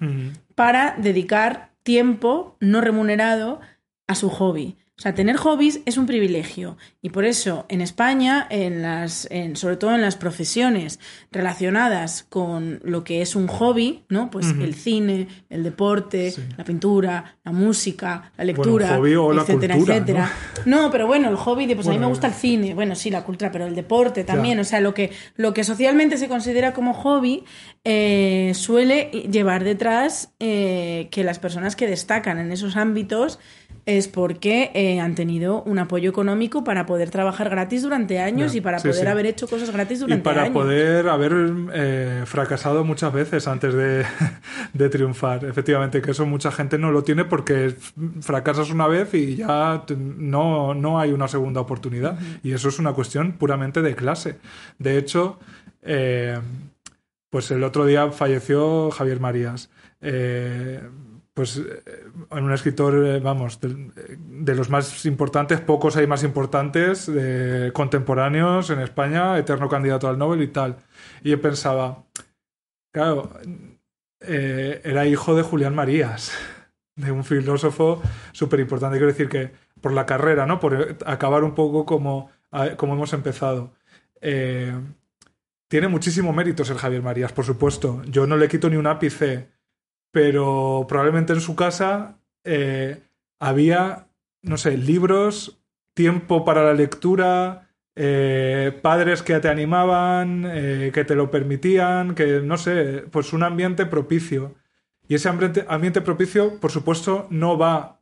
para 0.53 0.95
dedicar 0.99 1.71
tiempo 1.81 2.55
no 2.59 2.81
remunerado 2.81 3.61
a 4.05 4.13
su 4.13 4.29
hobby. 4.29 4.77
O 4.95 5.01
sea, 5.01 5.15
tener 5.15 5.37
hobbies 5.37 5.81
es 5.87 5.97
un 5.97 6.05
privilegio 6.05 6.77
y 7.01 7.09
por 7.09 7.25
eso 7.25 7.65
en 7.67 7.81
España, 7.81 8.45
en 8.51 8.83
las, 8.83 9.27
en, 9.31 9.55
sobre 9.55 9.75
todo 9.75 9.95
en 9.95 10.01
las 10.01 10.15
profesiones 10.15 10.99
relacionadas 11.31 12.27
con 12.29 12.79
lo 12.83 13.03
que 13.03 13.23
es 13.23 13.35
un 13.35 13.47
hobby, 13.47 14.03
¿no? 14.09 14.29
Pues 14.29 14.51
el 14.51 14.75
cine, 14.75 15.27
el 15.49 15.63
deporte, 15.63 16.31
la 16.57 16.63
pintura, 16.63 17.37
la 17.43 17.51
música, 17.51 18.31
la 18.37 18.43
lectura, 18.43 18.95
etcétera, 18.95 19.77
etcétera. 19.77 20.31
¿no? 20.65 20.91
pero 20.91 21.07
bueno, 21.07 21.27
el 21.29 21.37
hobby 21.37 21.65
de 21.65 21.75
pues 21.75 21.87
a 21.87 21.91
mí 21.91 21.97
me 21.97 22.05
gusta 22.05 22.27
el 22.27 22.33
cine, 22.33 22.75
bueno, 22.75 22.93
sí, 22.93 23.09
la 23.09 23.23
cultura, 23.23 23.51
pero 23.51 23.65
el 23.65 23.73
deporte 23.73 24.23
también, 24.23 24.59
o 24.59 24.63
sea, 24.63 24.79
lo 24.79 24.93
que, 24.93 25.11
lo 25.35 25.55
que 25.55 25.63
socialmente 25.63 26.17
se 26.17 26.27
considera 26.27 26.73
como 26.73 26.93
hobby 26.93 27.43
eh, 27.83 28.51
suele 28.53 29.09
llevar 29.31 29.63
detrás 29.63 30.33
eh, 30.39 31.07
que 31.11 31.23
las 31.23 31.39
personas 31.39 31.75
que 31.75 31.87
destacan 31.87 32.37
en 32.37 32.51
esos 32.51 32.77
ámbitos 32.77 33.39
es 33.85 34.07
porque 34.07 34.71
eh, 34.73 35.01
han 35.01 35.13
tenido 35.13 35.61
un 35.63 35.77
apoyo 35.77 36.09
económico 36.09 36.63
para 36.63 36.85
poder 36.85 37.09
trabajar 37.09 37.49
gratis 37.49 37.81
durante 37.81 38.19
años 38.19 38.55
y 38.55 38.61
para 38.61 38.77
poder 38.77 39.09
haber 39.09 39.25
hecho 39.25 39.47
cosas 39.47 39.71
gratis 39.71 39.99
durante 39.99 40.29
años. 40.29 40.41
Y 40.41 40.51
para 40.51 40.53
poder 40.53 41.09
haber 41.09 41.33
eh, 41.73 42.23
fracasado 42.25 42.85
muchas 42.85 43.11
veces 43.11 43.45
antes 43.47 43.73
de, 44.73 44.89
triunfar. 44.89 45.43
Efectivamente, 45.43 46.01
que 46.01 46.11
eso 46.11 46.25
mucha 46.25 46.51
gente 46.51 46.77
no 46.77 46.91
lo 46.91 47.03
tiene 47.03 47.25
porque 47.25 47.75
fracasas 48.21 48.69
una 48.69 48.87
vez 48.87 49.13
y 49.13 49.35
ya 49.35 49.83
no, 49.97 50.73
no 50.73 50.99
hay 50.99 51.11
una 51.11 51.27
segunda 51.27 51.59
oportunidad. 51.59 52.17
Y 52.41 52.53
eso 52.53 52.69
es 52.69 52.79
una 52.79 52.93
cuestión 52.93 53.33
puramente 53.33 53.81
de 53.81 53.95
clase. 53.95 54.37
De 54.79 54.97
hecho, 54.97 55.39
eh, 55.81 56.39
pues 57.29 57.51
el 57.51 57.63
otro 57.65 57.85
día 57.85 58.11
falleció 58.11 58.91
Javier 58.91 59.19
Marías 59.19 59.69
pues 61.33 61.57
eh, 61.57 61.83
en 62.31 62.43
un 62.43 62.53
escritor, 62.53 63.05
eh, 63.05 63.19
vamos, 63.19 63.59
de, 63.59 64.55
los 64.55 64.69
más 64.69 65.05
importantes, 65.05 65.61
pocos 65.61 65.95
hay 65.97 66.07
más 66.07 66.23
importantes, 66.23 67.09
contemporáneos 67.73 68.69
en 68.69 68.79
España, 68.79 69.37
eterno 69.37 69.67
candidato 69.67 70.07
al 70.07 70.17
Nobel 70.17 70.41
y 70.43 70.47
tal. 70.47 70.77
Y 71.23 71.31
yo 71.31 71.41
pensaba, 71.41 72.03
claro, 72.91 73.31
eh, 74.21 74.81
era 74.83 75.07
hijo 75.07 75.35
de 75.35 75.43
Julián 75.43 75.73
Marías, 75.75 76.31
de 76.95 77.11
un 77.11 77.23
filósofo 77.23 78.01
súper 78.31 78.59
importante. 78.59 78.97
Quiero 78.97 79.11
decir 79.11 79.29
que 79.29 79.51
por 79.81 79.91
la 79.91 80.05
carrera, 80.05 80.45
¿no? 80.45 80.59
Por 80.59 80.97
acabar 81.05 81.43
un 81.43 81.55
poco 81.55 81.85
como, 81.85 82.29
como 82.77 82.93
hemos 82.93 83.13
empezado. 83.13 83.73
tiene 85.67 85.87
muchísimo 85.87 86.31
mérito 86.31 86.63
ser 86.63 86.77
Javier 86.77 87.01
Marías, 87.01 87.33
por 87.33 87.45
supuesto. 87.45 88.03
Yo 88.05 88.27
no 88.27 88.37
le 88.37 88.47
quito 88.47 88.69
ni 88.69 88.77
un 88.77 88.87
ápice 88.87 89.52
pero 90.13 90.85
probablemente 90.87 91.33
en 91.33 91.41
su 91.41 91.55
casa 91.55 92.19
eh, 92.43 93.01
había, 93.39 94.09
no 94.43 94.57
sé, 94.57 94.77
libros, 94.77 95.59
tiempo 95.95 96.45
para 96.45 96.63
la 96.63 96.75
lectura, 96.75 97.71
eh, 97.95 98.77
padres 98.83 99.23
que 99.23 99.39
te 99.39 99.49
animaban, 99.49 100.43
eh, 100.45 100.91
que 100.93 101.03
te 101.03 101.15
lo 101.15 101.31
permitían, 101.31 102.13
que, 102.13 102.41
no 102.41 102.57
sé, 102.57 103.05
pues 103.09 103.33
un 103.33 103.41
ambiente 103.41 103.87
propicio. 103.87 104.53
Y 105.07 105.15
ese 105.15 105.29
ambiente, 105.29 105.65
ambiente 105.67 106.01
propicio, 106.01 106.59
por 106.59 106.69
supuesto, 106.69 107.25
no 107.31 107.57
va 107.57 107.99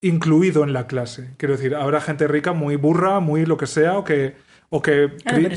incluido 0.00 0.64
en 0.64 0.72
la 0.72 0.88
clase. 0.88 1.34
Quiero 1.36 1.56
decir, 1.56 1.76
habrá 1.76 2.00
gente 2.00 2.26
rica 2.26 2.52
muy 2.52 2.74
burra, 2.74 3.20
muy 3.20 3.46
lo 3.46 3.56
que 3.56 3.68
sea, 3.68 3.98
o 3.98 4.02
que 4.02 4.34
o 4.74 4.80
que 4.80 5.10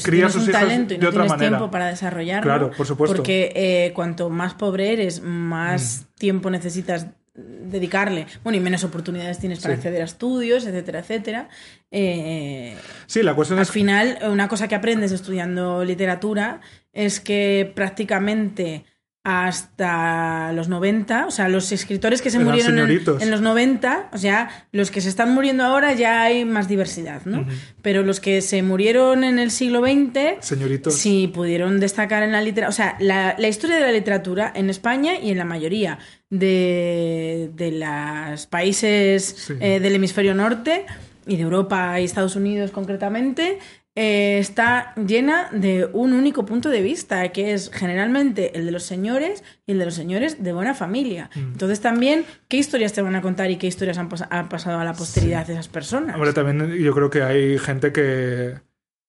cría 0.04 0.28
sus 0.30 0.46
hijos 0.50 0.88
de 0.88 1.08
otra 1.08 1.24
manera. 1.24 1.58
tiempo 1.58 1.72
para 1.72 1.88
desarrollarlo. 1.88 2.44
Claro, 2.44 2.72
por 2.72 2.86
supuesto. 2.86 3.16
Porque 3.16 3.54
eh, 3.56 3.94
cuanto 3.94 4.30
más 4.30 4.56
pobre 4.56 4.92
eres, 4.92 5.22
más 5.22 6.02
mm. 6.02 6.20
tiempo 6.20 6.50
necesitas 6.50 7.08
dedicarle. 7.34 8.28
Bueno, 8.44 8.58
y 8.58 8.60
menos 8.60 8.84
oportunidades 8.84 9.40
tienes 9.40 9.62
para 9.62 9.76
acceder 9.76 10.02
a 10.02 10.06
estudios, 10.06 10.66
etcétera, 10.66 11.00
etcétera. 11.00 11.50
Eh, 11.92 12.76
sí, 13.08 13.24
la 13.24 13.34
cuestión 13.36 13.58
al 13.58 13.64
es. 13.64 13.70
Al 13.70 13.74
final, 13.74 14.20
una 14.30 14.50
cosa 14.50 14.68
que 14.68 14.76
aprendes 14.76 15.14
estudiando 15.14 15.86
literatura 15.86 16.60
es 16.92 17.22
que 17.22 17.72
prácticamente 17.74 18.84
hasta 19.26 20.53
los 20.53 20.69
90, 20.69 21.26
o 21.26 21.31
sea, 21.31 21.49
los 21.49 21.72
escritores 21.72 22.22
que 22.22 22.30
se 22.30 22.38
murieron 22.38 22.77
en, 22.77 23.31
los 23.31 23.41
90, 23.41 24.11
o 24.14 24.18
sea, 24.19 24.68
los 24.72 24.91
que 24.91 25.02
se 25.02 25.10
están 25.10 25.34
muriendo 25.34 25.64
ahora 25.64 25.93
ya 25.93 26.22
hay 26.22 26.45
más 26.45 26.68
diversidad, 26.68 27.26
¿no? 27.26 27.43
Pero 27.81 28.03
los 28.03 28.19
que 28.19 28.43
se 28.43 28.61
murieron 28.61 29.23
en 29.23 29.39
el 29.39 29.49
siglo 29.49 29.81
XX, 29.81 30.45
Señoritos. 30.45 30.93
sí 30.93 31.31
pudieron 31.34 31.80
destacar 31.80 32.22
en 32.22 32.34
la 32.34 32.41
literatura, 32.43 32.69
o 32.69 32.72
sea, 32.72 32.97
la, 32.99 33.49
historia 33.49 33.77
de 33.77 33.81
la 33.81 33.91
literatura 33.91 34.53
en 34.56 34.69
España 34.69 35.18
y 35.19 35.31
en 35.31 35.39
la 35.39 35.45
mayoría 35.45 35.97
de, 36.30 37.49
de 37.56 37.72
los 37.72 38.45
países 38.45 39.49
eh, 39.60 39.80
del 39.80 39.95
hemisferio 39.95 40.35
norte 40.35 40.85
y 41.26 41.38
de 41.38 41.41
Europa 41.41 41.99
y 41.99 42.03
Estados 42.03 42.35
Unidos 42.35 42.69
concretamente, 42.69 43.57
eh, 43.97 44.39
está 44.39 44.93
llena 44.95 45.47
de 45.53 45.89
un 45.93 46.11
único 46.11 46.45
punto 46.45 46.69
de 46.69 46.81
vista, 46.81 47.30
que 47.30 47.53
es 47.53 47.72
generalmente 47.73 48.57
el 48.57 48.65
de 48.65 48.72
los 48.73 48.84
señores 48.84 49.41
y 49.65 49.72
el 49.72 49.80
de 49.80 49.85
los 49.85 49.93
señores 49.93 50.43
de 50.43 50.51
buena 50.51 50.73
familia. 50.73 51.30
Mm. 51.34 51.53
Entonces 51.53 51.80
también, 51.80 52.26
¿qué 52.49 52.57
historias 52.57 52.91
te 52.91 53.01
van 53.01 53.15
a 53.15 53.22
contar 53.22 53.49
y 53.51 53.55
qué 53.55 53.67
historias 53.67 53.97
han, 53.97 54.09
pasado 54.09 54.80
a 54.80 54.84
la 54.84 54.93
posteridad 54.93 55.47
de 55.47 55.53
esas 55.53 55.69
personas? 55.69 56.15
Hombre, 56.15 56.34
también 56.34 56.73
yo 56.73 56.93
creo 56.93 57.09
que 57.09 57.23
hay 57.23 57.57
gente 57.57 57.93
que 57.93 58.55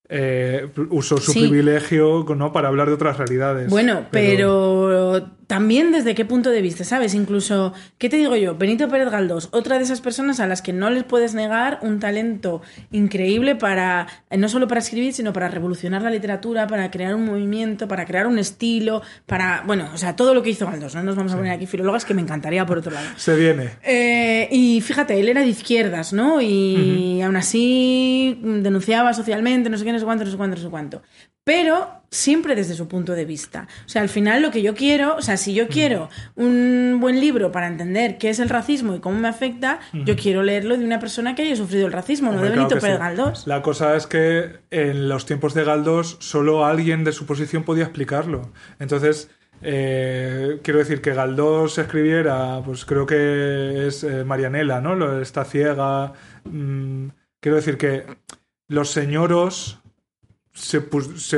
eh, 0.07 0.69
usó 0.89 1.17
su 1.17 1.33
privilegio 1.33 2.25
¿no? 2.37 2.53
para 2.53 2.69
hablar 2.69 2.87
de 2.87 2.93
otras 2.93 3.17
realidades. 3.17 3.69
Bueno, 3.69 4.05
pero... 4.09 5.36
también 5.47 5.91
desde 5.91 6.13
qué 6.13 6.25
punto 6.25 6.49
de 6.49 6.61
vista, 6.61 6.83
¿sabes? 6.83 7.13
Incluso, 7.13 7.73
¿qué 7.97 8.09
te 8.09 8.17
digo 8.17 8.35
yo? 8.35 8.55
Benito 8.55 8.89
Pérez 8.89 9.09
Galdós, 9.09 9.47
otra 9.51 9.77
de 9.77 9.83
esas 9.83 10.01
personas 10.01 10.39
a 10.41 10.47
las 10.47 10.61
que 10.61 10.73
no 10.73 10.89
les 10.89 11.05
puedes 11.05 11.33
negar 11.33 11.79
un 11.81 11.99
talento 11.99 12.61
increíble 12.91 13.55
para, 13.55 14.07
eh, 14.29 14.37
no 14.37 14.49
solo 14.49 14.67
para 14.67 14.79
escribir, 14.79 15.13
sino 15.13 15.31
para 15.31 15.47
revolucionar 15.47 16.01
la 16.01 16.09
literatura, 16.09 16.67
para 16.67 16.91
crear 16.91 17.15
un 17.15 17.25
movimiento, 17.25 17.87
para 17.87 18.05
crear 18.05 18.27
un 18.27 18.37
estilo, 18.37 19.01
para, 19.25 19.63
bueno, 19.65 19.89
o 19.93 19.97
sea, 19.97 20.15
todo 20.15 20.33
lo 20.33 20.43
que 20.43 20.49
hizo 20.49 20.65
Galdós, 20.65 20.95
no 20.95 21.03
nos 21.03 21.15
vamos 21.15 21.31
a 21.33 21.37
poner 21.37 21.53
aquí 21.53 21.65
filólogas 21.65 22.03
que 22.03 22.13
me 22.13 22.21
encantaría 22.21 22.65
por 22.65 22.79
otro 22.79 22.91
lado. 22.91 23.07
Se 23.15 23.35
viene. 23.35 23.71
Eh, 23.83 24.49
y 24.51 24.81
fíjate, 24.81 25.17
él 25.17 25.29
era 25.29 25.41
de 25.41 25.47
izquierdas, 25.47 26.11
¿no? 26.11 26.41
Y 26.41 27.21
aún 27.21 27.37
así 27.37 28.37
denunciaba 28.43 29.13
socialmente, 29.13 29.69
no 29.69 29.77
sé 29.77 29.85
qué, 29.85 29.93
no 29.93 29.99
sé 29.99 30.05
cuánto, 30.05 30.25
no 30.25 30.31
sé 30.31 30.37
cuánto, 30.37 30.57
no 30.57 30.61
sé 30.61 30.69
cuánto. 30.69 31.01
Pero 31.47 31.87
siempre 32.09 32.55
desde 32.55 32.73
su 32.73 32.89
punto 32.89 33.13
de 33.13 33.23
vista. 33.23 33.69
O 33.85 33.89
sea, 33.89 34.01
al 34.01 34.09
final 34.09 34.41
lo 34.41 34.51
que 34.51 34.61
yo 34.61 34.75
quiero, 34.75 35.15
o 35.15 35.21
sea, 35.21 35.37
si 35.37 35.53
yo 35.53 35.69
quiero 35.69 36.09
un 36.35 36.97
buen 36.99 37.21
libro 37.21 37.53
para 37.53 37.67
entender 37.67 38.17
qué 38.17 38.29
es 38.29 38.39
el 38.39 38.49
racismo 38.49 38.93
y 38.95 38.99
cómo 38.99 39.17
me 39.17 39.29
afecta, 39.29 39.79
yo 39.93 40.17
quiero 40.17 40.43
leerlo 40.43 40.77
de 40.77 40.83
una 40.83 40.99
persona 40.99 41.35
que 41.35 41.43
haya 41.43 41.55
sufrido 41.55 41.87
el 41.87 41.93
racismo, 41.93 42.33
no 42.33 42.41
de 42.41 42.49
Benito 42.49 42.77
Pérez 42.79 42.99
Galdós. 42.99 43.47
La 43.47 43.61
cosa 43.61 43.95
es 43.95 44.07
que 44.07 44.57
en 44.71 45.07
los 45.07 45.25
tiempos 45.25 45.53
de 45.53 45.63
Galdós 45.63 46.17
solo 46.19 46.65
alguien 46.65 47.05
de 47.05 47.13
su 47.13 47.25
posición 47.25 47.63
podía 47.63 47.85
explicarlo. 47.85 48.51
Entonces, 48.79 49.29
eh, 49.61 50.59
quiero 50.63 50.79
decir 50.79 50.99
que 50.99 51.13
Galdós 51.13 51.77
escribiera, 51.77 52.61
pues 52.65 52.83
creo 52.83 53.05
que 53.05 53.87
es 53.87 54.03
eh, 54.03 54.25
Marianela, 54.25 54.81
¿no? 54.81 55.21
Está 55.21 55.45
ciega. 55.45 56.11
Mm, 56.43 57.07
quiero 57.39 57.55
decir 57.55 57.77
que 57.77 58.03
los 58.67 58.91
señoros 58.91 59.79
se, 60.57 60.81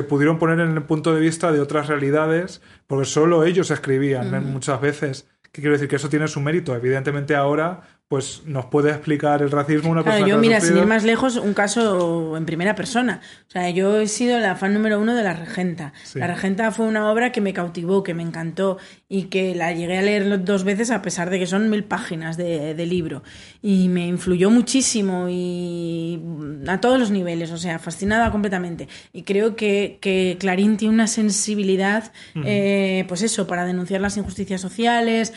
pudieron 0.04 0.40
poner 0.40 0.60
en 0.62 0.72
el 0.72 0.84
punto 0.84 1.14
de 1.14 1.20
vista 1.20 1.52
de 1.52 1.60
otras 1.60 1.88
realidades, 1.88 2.62
porque 2.88 3.06
solo 3.06 3.44
ellos 3.44 3.70
escribían 3.70 4.52
muchas 4.52 4.80
veces. 4.80 5.28
¿Qué 5.52 5.62
quiero 5.62 5.74
decir? 5.74 5.90
Que 5.90 5.98
eso 5.98 6.10
tiene 6.10 6.28
su 6.28 6.40
mérito. 6.40 6.76
Evidentemente 6.76 7.36
ahora, 7.36 7.82
pues 8.10 8.42
nos 8.46 8.66
puede 8.66 8.90
explicar 8.90 9.44
el 9.44 9.52
racismo 9.52 9.92
una 9.92 10.04
persona. 10.04 10.26
Claro, 10.26 10.38
yo, 10.38 10.42
mira, 10.42 10.60
sin 10.60 10.76
ir 10.76 10.88
más 10.88 11.04
lejos, 11.04 11.36
un 11.36 11.54
caso 11.54 12.36
en 12.36 12.46
primera 12.48 12.74
persona. 12.74 13.22
O 13.48 13.52
sea, 13.52 13.70
yo 13.70 14.00
he 14.00 14.08
sido 14.08 14.40
la 14.40 14.56
fan 14.56 14.74
número 14.74 15.00
uno 15.00 15.14
de 15.14 15.22
La 15.22 15.36
Regenta. 15.36 15.94
La 16.16 16.26
Regenta 16.26 16.72
fue 16.72 16.88
una 16.88 17.12
obra 17.12 17.32
que 17.32 17.40
me 17.40 17.54
cautivó, 17.54 18.02
que 18.02 18.16
me 18.16 18.24
encantó 18.24 18.80
y 19.08 19.26
que 19.26 19.54
la 19.54 19.74
llegué 19.74 20.00
a 20.00 20.02
leer 20.02 20.44
dos 20.44 20.64
veces 20.64 20.90
a 20.90 21.04
pesar 21.04 21.30
de 21.30 21.38
que 21.38 21.46
son 21.46 21.70
mil 21.70 21.84
páginas 21.84 22.36
de, 22.36 22.74
libro. 22.88 23.22
Y 23.62 23.90
me 23.90 24.08
influyó 24.08 24.50
muchísimo 24.50 25.28
y 25.30 26.20
a 26.68 26.82
todos 26.82 27.00
los 27.00 27.12
niveles, 27.12 27.52
o 27.52 27.58
sea, 27.60 27.78
fascinada 27.78 28.32
completamente. 28.32 28.88
Y 29.14 29.22
creo 29.22 29.56
que, 29.56 30.00
que 30.02 30.36
Clarín 30.40 30.78
tiene 30.78 30.96
una 30.96 31.06
sensibilidad, 31.06 32.12
eh, 32.44 33.06
pues 33.08 33.22
eso, 33.22 33.46
para 33.46 33.66
denunciar 33.66 34.02
las 34.02 34.18
injusticias 34.18 34.62
sociales, 34.62 35.32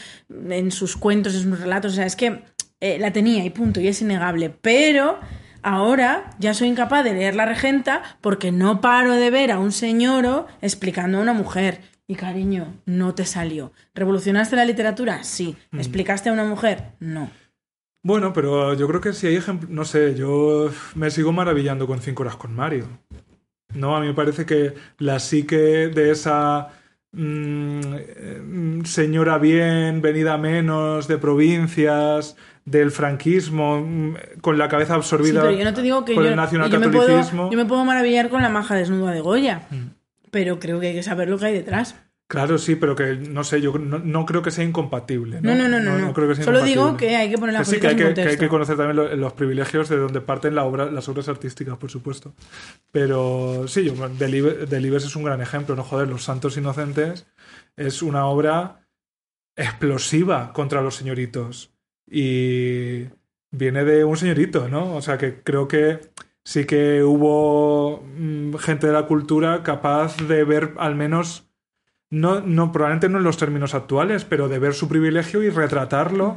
en 0.49 0.70
sus 0.70 0.97
cuentos, 0.97 1.35
en 1.35 1.43
sus 1.43 1.61
relatos. 1.61 1.93
O 1.93 1.97
sea, 1.97 2.07
es 2.07 2.16
que 2.16 2.40
eh, 2.83 2.99
la 2.99 3.13
tenía 3.13 3.45
y 3.45 3.51
punto, 3.51 3.81
y 3.81 3.87
es 3.87 4.03
innegable. 4.03 4.51
Pero 4.51 5.21
ahora 5.63 6.31
ya 6.41 6.53
soy 6.53 6.67
incapaz 6.67 7.05
de 7.05 7.15
leer 7.15 7.37
La 7.37 7.47
Regenta 7.47 8.03
porque 8.21 8.51
no 8.51 8.81
paro 8.81 9.15
de 9.15 9.31
ver 9.31 9.53
a 9.53 9.61
un 9.61 9.71
señor 9.71 10.47
explicando 10.61 11.19
a 11.19 11.21
una 11.21 11.33
mujer. 11.33 11.81
Y 12.09 12.17
cariño, 12.17 12.75
no 12.85 13.15
te 13.15 13.25
salió. 13.25 13.73
¿Revolucionaste 13.95 14.57
la 14.57 14.65
literatura? 14.65 15.23
Sí. 15.23 15.57
Mm. 15.71 15.79
¿Explicaste 15.79 16.29
a 16.29 16.33
una 16.33 16.45
mujer? 16.45 16.95
No. 16.99 17.31
Bueno, 18.03 18.33
pero 18.33 18.75
yo 18.75 18.89
creo 18.89 19.01
que 19.01 19.13
si 19.13 19.29
hay 19.29 19.37
ejemplos, 19.37 19.71
no 19.71 19.85
sé, 19.85 20.17
yo 20.17 20.69
me 20.97 21.13
sigo 21.13 21.31
maravillando 21.31 21.87
con 21.87 22.03
cinco 22.03 22.25
horas 22.25 22.35
con 22.35 22.53
Mario. 22.53 22.89
No, 23.75 23.97
a 23.97 24.01
mí 24.01 24.09
me 24.09 24.15
parece 24.15 24.45
que 24.45 24.75
la 24.99 25.21
psique 25.21 25.57
de 25.57 26.11
esa 26.11 26.71
mm, 27.12 27.80
eh, 27.94 28.80
señora 28.84 29.39
bien, 29.39 30.02
venida 30.02 30.39
menos, 30.39 31.09
de 31.09 31.18
provincias, 31.18 32.36
del 32.64 32.90
franquismo 32.90 33.80
mm, 33.80 34.14
con 34.40 34.59
la 34.59 34.68
cabeza 34.68 34.94
absorbida 34.94 35.51
yo 35.51 35.64
no 35.64 35.74
te 35.74 35.82
digo 35.82 36.05
que 36.05 36.14
por 36.14 36.26
el 36.26 36.36
nacionalcatolicismo. 36.36 37.51
Yo 37.51 37.56
me, 37.56 37.64
puedo, 37.64 37.84
maravillar 37.84 38.28
con 38.28 38.43
la 38.43 38.48
maja 38.48 38.74
desnuda 38.74 39.12
de 39.12 39.20
Goya, 39.20 39.66
mm. 39.70 40.30
pero 40.30 40.59
creo 40.59 40.78
que 40.80 40.89
hay 40.89 40.94
que 40.94 41.02
saber 41.02 41.28
lo 41.28 41.39
que 41.39 41.47
hay 41.47 41.55
detrás. 41.55 41.97
Claro, 42.33 42.57
sí, 42.57 42.77
pero 42.77 42.97
que 42.97 43.17
no 43.17 43.45
sé, 43.45 43.61
yo 43.61 43.75
no, 43.77 44.25
creo 44.25 44.41
que 44.41 44.51
sea 44.51 44.65
incompatible. 44.65 45.43
No, 45.43 45.55
no, 45.55 45.69
no, 45.69 45.79
no. 45.79 46.15
creo 46.15 46.29
que 46.29 46.35
sea 46.35 46.47
Solo 46.47 46.63
digo 46.63 46.97
que 46.97 47.15
hay 47.15 47.29
que 47.29 47.37
poner 47.37 47.53
la 47.53 47.63
sí, 47.63 47.79
que 47.79 47.89
hay 47.89 47.95
que, 47.95 48.15
que 48.15 48.23
hay 48.23 48.39
que, 48.39 48.49
conocer 48.49 48.79
también 48.79 49.21
los 49.21 49.35
privilegios 49.35 49.91
de 49.91 49.99
donde 49.99 50.23
parten 50.23 50.55
la 50.55 50.65
obra, 50.65 50.91
las 50.91 51.11
obras 51.11 51.29
artísticas, 51.29 51.77
por 51.77 51.91
supuesto. 51.91 52.33
Pero 52.91 53.69
sí, 53.69 53.85
yo, 53.85 54.09
Delibes 54.09 55.05
es 55.05 55.15
un 55.15 55.25
gran 55.25 55.43
ejemplo, 55.43 55.77
¿no? 55.77 55.83
Joder, 55.83 56.09
Los 56.09 56.25
Santos 56.25 56.57
Inocentes 56.57 57.27
es 57.77 58.01
una 58.01 58.25
obra 58.25 58.89
explosiva 59.55 60.55
contra 60.55 60.81
los 60.81 60.95
señoritos 60.95 61.75
y 62.11 63.09
viene 63.51 63.85
de 63.85 64.05
un 64.05 64.17
señorito, 64.17 64.71
¿no? 64.71 64.97
O 64.97 65.03
sea 65.03 65.19
que 65.19 65.43
creo 65.43 65.69
que 65.69 66.01
sí 66.45 66.65
que 66.65 67.03
hubo 67.03 68.03
mm, 68.17 68.55
gente 68.55 68.87
de 68.87 68.95
la 68.95 69.07
cultura 69.07 69.63
capaz 69.63 70.17
de 70.17 70.45
ver 70.45 70.73
al 70.79 70.95
menos, 70.95 71.52
no, 72.12 72.43
no 72.43 72.72
probablemente 72.72 73.09
no 73.09 73.18
en 73.18 73.24
los 73.24 73.39
términos 73.39 73.74
actuales, 73.74 74.26
pero 74.26 74.47
de 74.48 74.59
ver 74.59 74.74
su 74.74 74.86
privilegio 74.86 75.43
y 75.43 75.48
retratarlo 75.48 76.36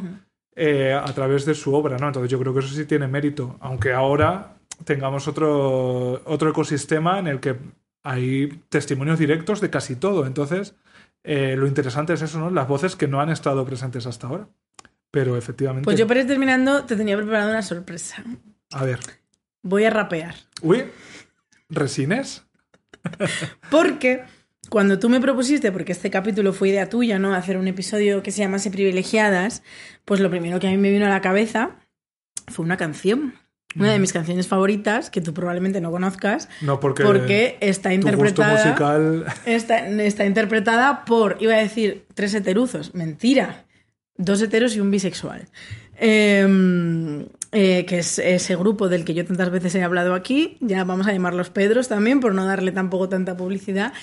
eh, 0.55 0.93
a 0.93 1.13
través 1.13 1.45
de 1.45 1.53
su 1.53 1.75
obra, 1.75 1.97
¿no? 1.97 2.07
Entonces 2.07 2.31
yo 2.31 2.39
creo 2.39 2.53
que 2.53 2.61
eso 2.61 2.73
sí 2.73 2.85
tiene 2.85 3.09
mérito, 3.09 3.57
aunque 3.59 3.91
ahora 3.91 4.55
tengamos 4.85 5.27
otro, 5.27 6.21
otro 6.23 6.49
ecosistema 6.49 7.19
en 7.19 7.27
el 7.27 7.41
que 7.41 7.57
hay 8.03 8.47
testimonios 8.69 9.19
directos 9.19 9.59
de 9.59 9.69
casi 9.69 9.97
todo. 9.97 10.25
Entonces, 10.25 10.75
eh, 11.25 11.57
lo 11.57 11.67
interesante 11.67 12.13
es 12.13 12.21
eso, 12.21 12.39
¿no? 12.39 12.49
Las 12.51 12.69
voces 12.69 12.95
que 12.95 13.09
no 13.09 13.19
han 13.19 13.29
estado 13.29 13.65
presentes 13.65 14.05
hasta 14.05 14.27
ahora. 14.27 14.47
Pero 15.11 15.35
efectivamente. 15.35 15.83
Pues 15.83 15.99
yo 15.99 16.07
para 16.07 16.21
ir 16.21 16.27
terminando 16.27 16.85
te 16.85 16.95
tenía 16.95 17.17
preparado 17.17 17.49
una 17.49 17.61
sorpresa. 17.61 18.23
A 18.71 18.85
ver. 18.85 18.99
Voy 19.61 19.83
a 19.83 19.89
rapear. 19.89 20.35
Uy, 20.61 20.85
¿resines? 21.67 22.45
porque 23.69 24.23
cuando 24.69 24.99
tú 24.99 25.09
me 25.09 25.19
propusiste, 25.19 25.71
porque 25.71 25.91
este 25.91 26.09
capítulo 26.09 26.53
fue 26.53 26.69
idea 26.69 26.89
tuya, 26.89 27.19
¿no? 27.19 27.33
Hacer 27.33 27.57
un 27.57 27.67
episodio 27.67 28.23
que 28.23 28.31
se 28.31 28.39
llamase 28.39 28.71
Privilegiadas, 28.71 29.63
pues 30.05 30.19
lo 30.19 30.29
primero 30.29 30.59
que 30.59 30.67
a 30.67 30.71
mí 30.71 30.77
me 30.77 30.91
vino 30.91 31.05
a 31.05 31.09
la 31.09 31.21
cabeza 31.21 31.77
fue 32.47 32.65
una 32.65 32.77
canción. 32.77 33.33
Una 33.77 33.91
de 33.91 33.99
mis 33.99 34.13
canciones 34.13 34.47
favoritas, 34.47 35.09
que 35.09 35.19
tú 35.19 35.33
probablemente 35.33 35.81
no 35.81 35.91
conozcas. 35.91 36.47
No, 36.61 36.79
porque, 36.79 37.03
porque 37.03 37.57
está 37.59 37.93
interpretada. 37.93 38.53
musical... 38.53 39.25
está, 39.45 39.85
está 39.87 40.25
interpretada 40.25 41.03
por, 41.03 41.35
iba 41.41 41.55
a 41.55 41.57
decir, 41.57 42.05
tres 42.13 42.33
heteruzos. 42.33 42.95
Mentira 42.95 43.65
dos 44.17 44.41
heteros 44.41 44.75
y 44.75 44.79
un 44.79 44.91
bisexual. 44.91 45.47
Em, 45.97 47.25
eh, 47.51 47.85
que 47.85 47.99
es 47.99 48.19
ese 48.19 48.55
grupo 48.55 48.89
del 48.89 49.05
que 49.05 49.13
yo 49.13 49.25
tantas 49.25 49.49
veces 49.49 49.75
he 49.75 49.83
hablado 49.83 50.13
aquí, 50.13 50.57
ya 50.59 50.83
vamos 50.83 51.07
a 51.07 51.13
llamarlos 51.13 51.49
Pedros 51.49 51.87
también, 51.87 52.19
por 52.19 52.33
no 52.33 52.45
darle 52.45 52.71
tampoco 52.71 53.07
tanta 53.07 53.37
publicidad. 53.37 53.93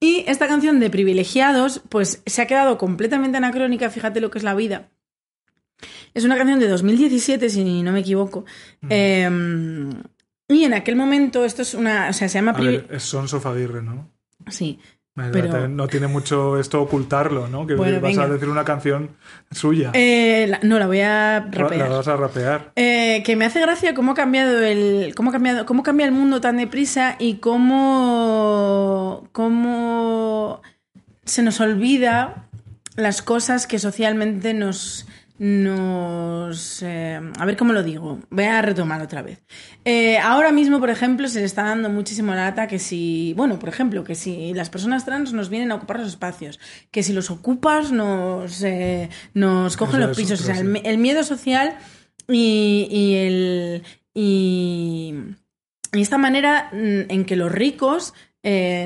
Y 0.00 0.24
esta 0.28 0.46
canción 0.46 0.78
de 0.78 0.90
privilegiados, 0.90 1.82
pues 1.88 2.22
se 2.24 2.42
ha 2.42 2.46
quedado 2.46 2.78
completamente 2.78 3.36
anacrónica, 3.36 3.90
fíjate 3.90 4.20
lo 4.20 4.30
que 4.30 4.38
es 4.38 4.44
la 4.44 4.54
vida. 4.54 4.90
Es 6.14 6.24
una 6.24 6.36
canción 6.36 6.58
de 6.58 6.68
2017, 6.68 7.50
si 7.50 7.82
no 7.82 7.92
me 7.92 8.00
equivoco. 8.00 8.44
Em, 8.88 9.90
y 10.48 10.64
en 10.64 10.74
aquel 10.74 10.96
momento, 10.96 11.44
esto 11.44 11.62
es 11.62 11.74
una. 11.74 12.08
O 12.08 12.12
sea, 12.12 12.28
se 12.28 12.38
llama. 12.38 12.52
A 12.52 12.60
ver, 12.60 12.86
es 12.90 13.02
Son 13.02 13.28
Sofaguirre, 13.28 13.82
¿no? 13.82 14.10
Sí. 14.48 14.78
No 15.68 15.88
tiene 15.88 16.06
mucho 16.06 16.58
esto 16.58 16.80
ocultarlo, 16.80 17.48
¿no? 17.48 17.66
Que 17.66 17.74
vas 17.74 18.18
a 18.18 18.28
decir 18.28 18.48
una 18.48 18.64
canción 18.64 19.10
suya. 19.50 19.90
Eh, 19.94 20.58
no, 20.62 20.78
la 20.78 20.86
voy 20.86 21.00
a 21.00 21.48
rapear. 21.50 21.88
La 21.88 21.96
vas 21.96 22.08
a 22.08 22.16
rapear. 22.16 22.72
Eh, 22.76 23.22
que 23.24 23.36
me 23.36 23.44
hace 23.44 23.60
gracia 23.60 23.94
cómo 23.94 24.12
ha 24.12 24.14
cambiado 24.14 24.62
el. 24.62 25.14
cómo 25.14 25.30
ha 25.30 25.32
cambiado. 25.32 25.66
cómo 25.66 25.82
cambia 25.82 26.06
el 26.06 26.12
mundo 26.12 26.40
tan 26.40 26.56
deprisa 26.56 27.16
y 27.18 27.34
cómo. 27.34 29.28
cómo 29.32 30.62
se 31.24 31.42
nos 31.42 31.60
olvida 31.60 32.48
las 32.96 33.22
cosas 33.22 33.66
que 33.66 33.78
socialmente 33.78 34.54
nos 34.54 35.06
nos... 35.38 36.82
Eh, 36.82 37.20
a 37.38 37.44
ver 37.44 37.56
cómo 37.56 37.72
lo 37.72 37.82
digo. 37.82 38.20
Voy 38.30 38.44
a 38.44 38.60
retomar 38.60 39.00
otra 39.00 39.22
vez. 39.22 39.42
Eh, 39.84 40.18
ahora 40.18 40.50
mismo, 40.52 40.80
por 40.80 40.90
ejemplo, 40.90 41.28
se 41.28 41.40
le 41.40 41.46
está 41.46 41.64
dando 41.64 41.88
muchísimo 41.88 42.34
lata 42.34 42.66
que 42.66 42.78
si... 42.78 43.34
Bueno, 43.36 43.58
por 43.58 43.68
ejemplo, 43.68 44.04
que 44.04 44.14
si 44.14 44.52
las 44.54 44.70
personas 44.70 45.04
trans 45.04 45.32
nos 45.32 45.48
vienen 45.48 45.70
a 45.70 45.76
ocupar 45.76 46.00
los 46.00 46.08
espacios, 46.08 46.58
que 46.90 47.02
si 47.02 47.12
los 47.12 47.30
ocupas 47.30 47.92
nos, 47.92 48.62
eh, 48.62 49.10
nos 49.34 49.76
cogen 49.76 50.00
los 50.00 50.16
pisos. 50.16 50.40
O 50.40 50.44
sea, 50.44 50.58
el, 50.58 50.98
miedo 50.98 51.22
social 51.22 51.76
y, 52.26 52.88
y 52.90 53.14
el... 53.14 53.82
Y, 54.14 55.14
y 55.92 56.02
esta 56.02 56.18
manera 56.18 56.70
mm, 56.72 57.10
en 57.10 57.24
que 57.24 57.36
los 57.36 57.52
ricos 57.52 58.14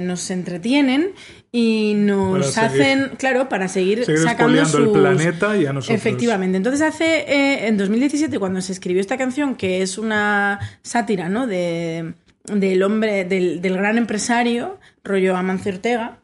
nos 0.02 0.28
entretienen 0.32 1.12
y 1.54 1.92
nos 1.94 2.56
hacen, 2.56 3.12
claro, 3.18 3.50
para 3.50 3.68
seguir, 3.68 4.06
sacando 4.06 4.58
el 4.62 4.90
planeta 4.90 5.54
y 5.58 5.66
a 5.66 5.74
nosotros. 5.74 6.00
Efectivamente. 6.00 6.56
Entonces 6.56 6.80
hace, 6.80 7.30
eh, 7.30 7.68
en 7.68 7.76
2017, 7.76 8.38
cuando 8.38 8.62
se 8.62 8.72
escribió 8.72 9.02
esta 9.02 9.18
canción, 9.18 9.54
que 9.54 9.82
es 9.82 9.98
una 9.98 10.58
sátira, 10.82 11.28
¿no? 11.28 11.46
De, 11.46 12.14
del 12.44 12.82
hombre, 12.82 13.26
del, 13.26 13.60
gran 13.60 13.98
empresario, 13.98 14.80
rollo 15.04 15.36
Amancio 15.36 15.72
Ortega, 15.72 16.20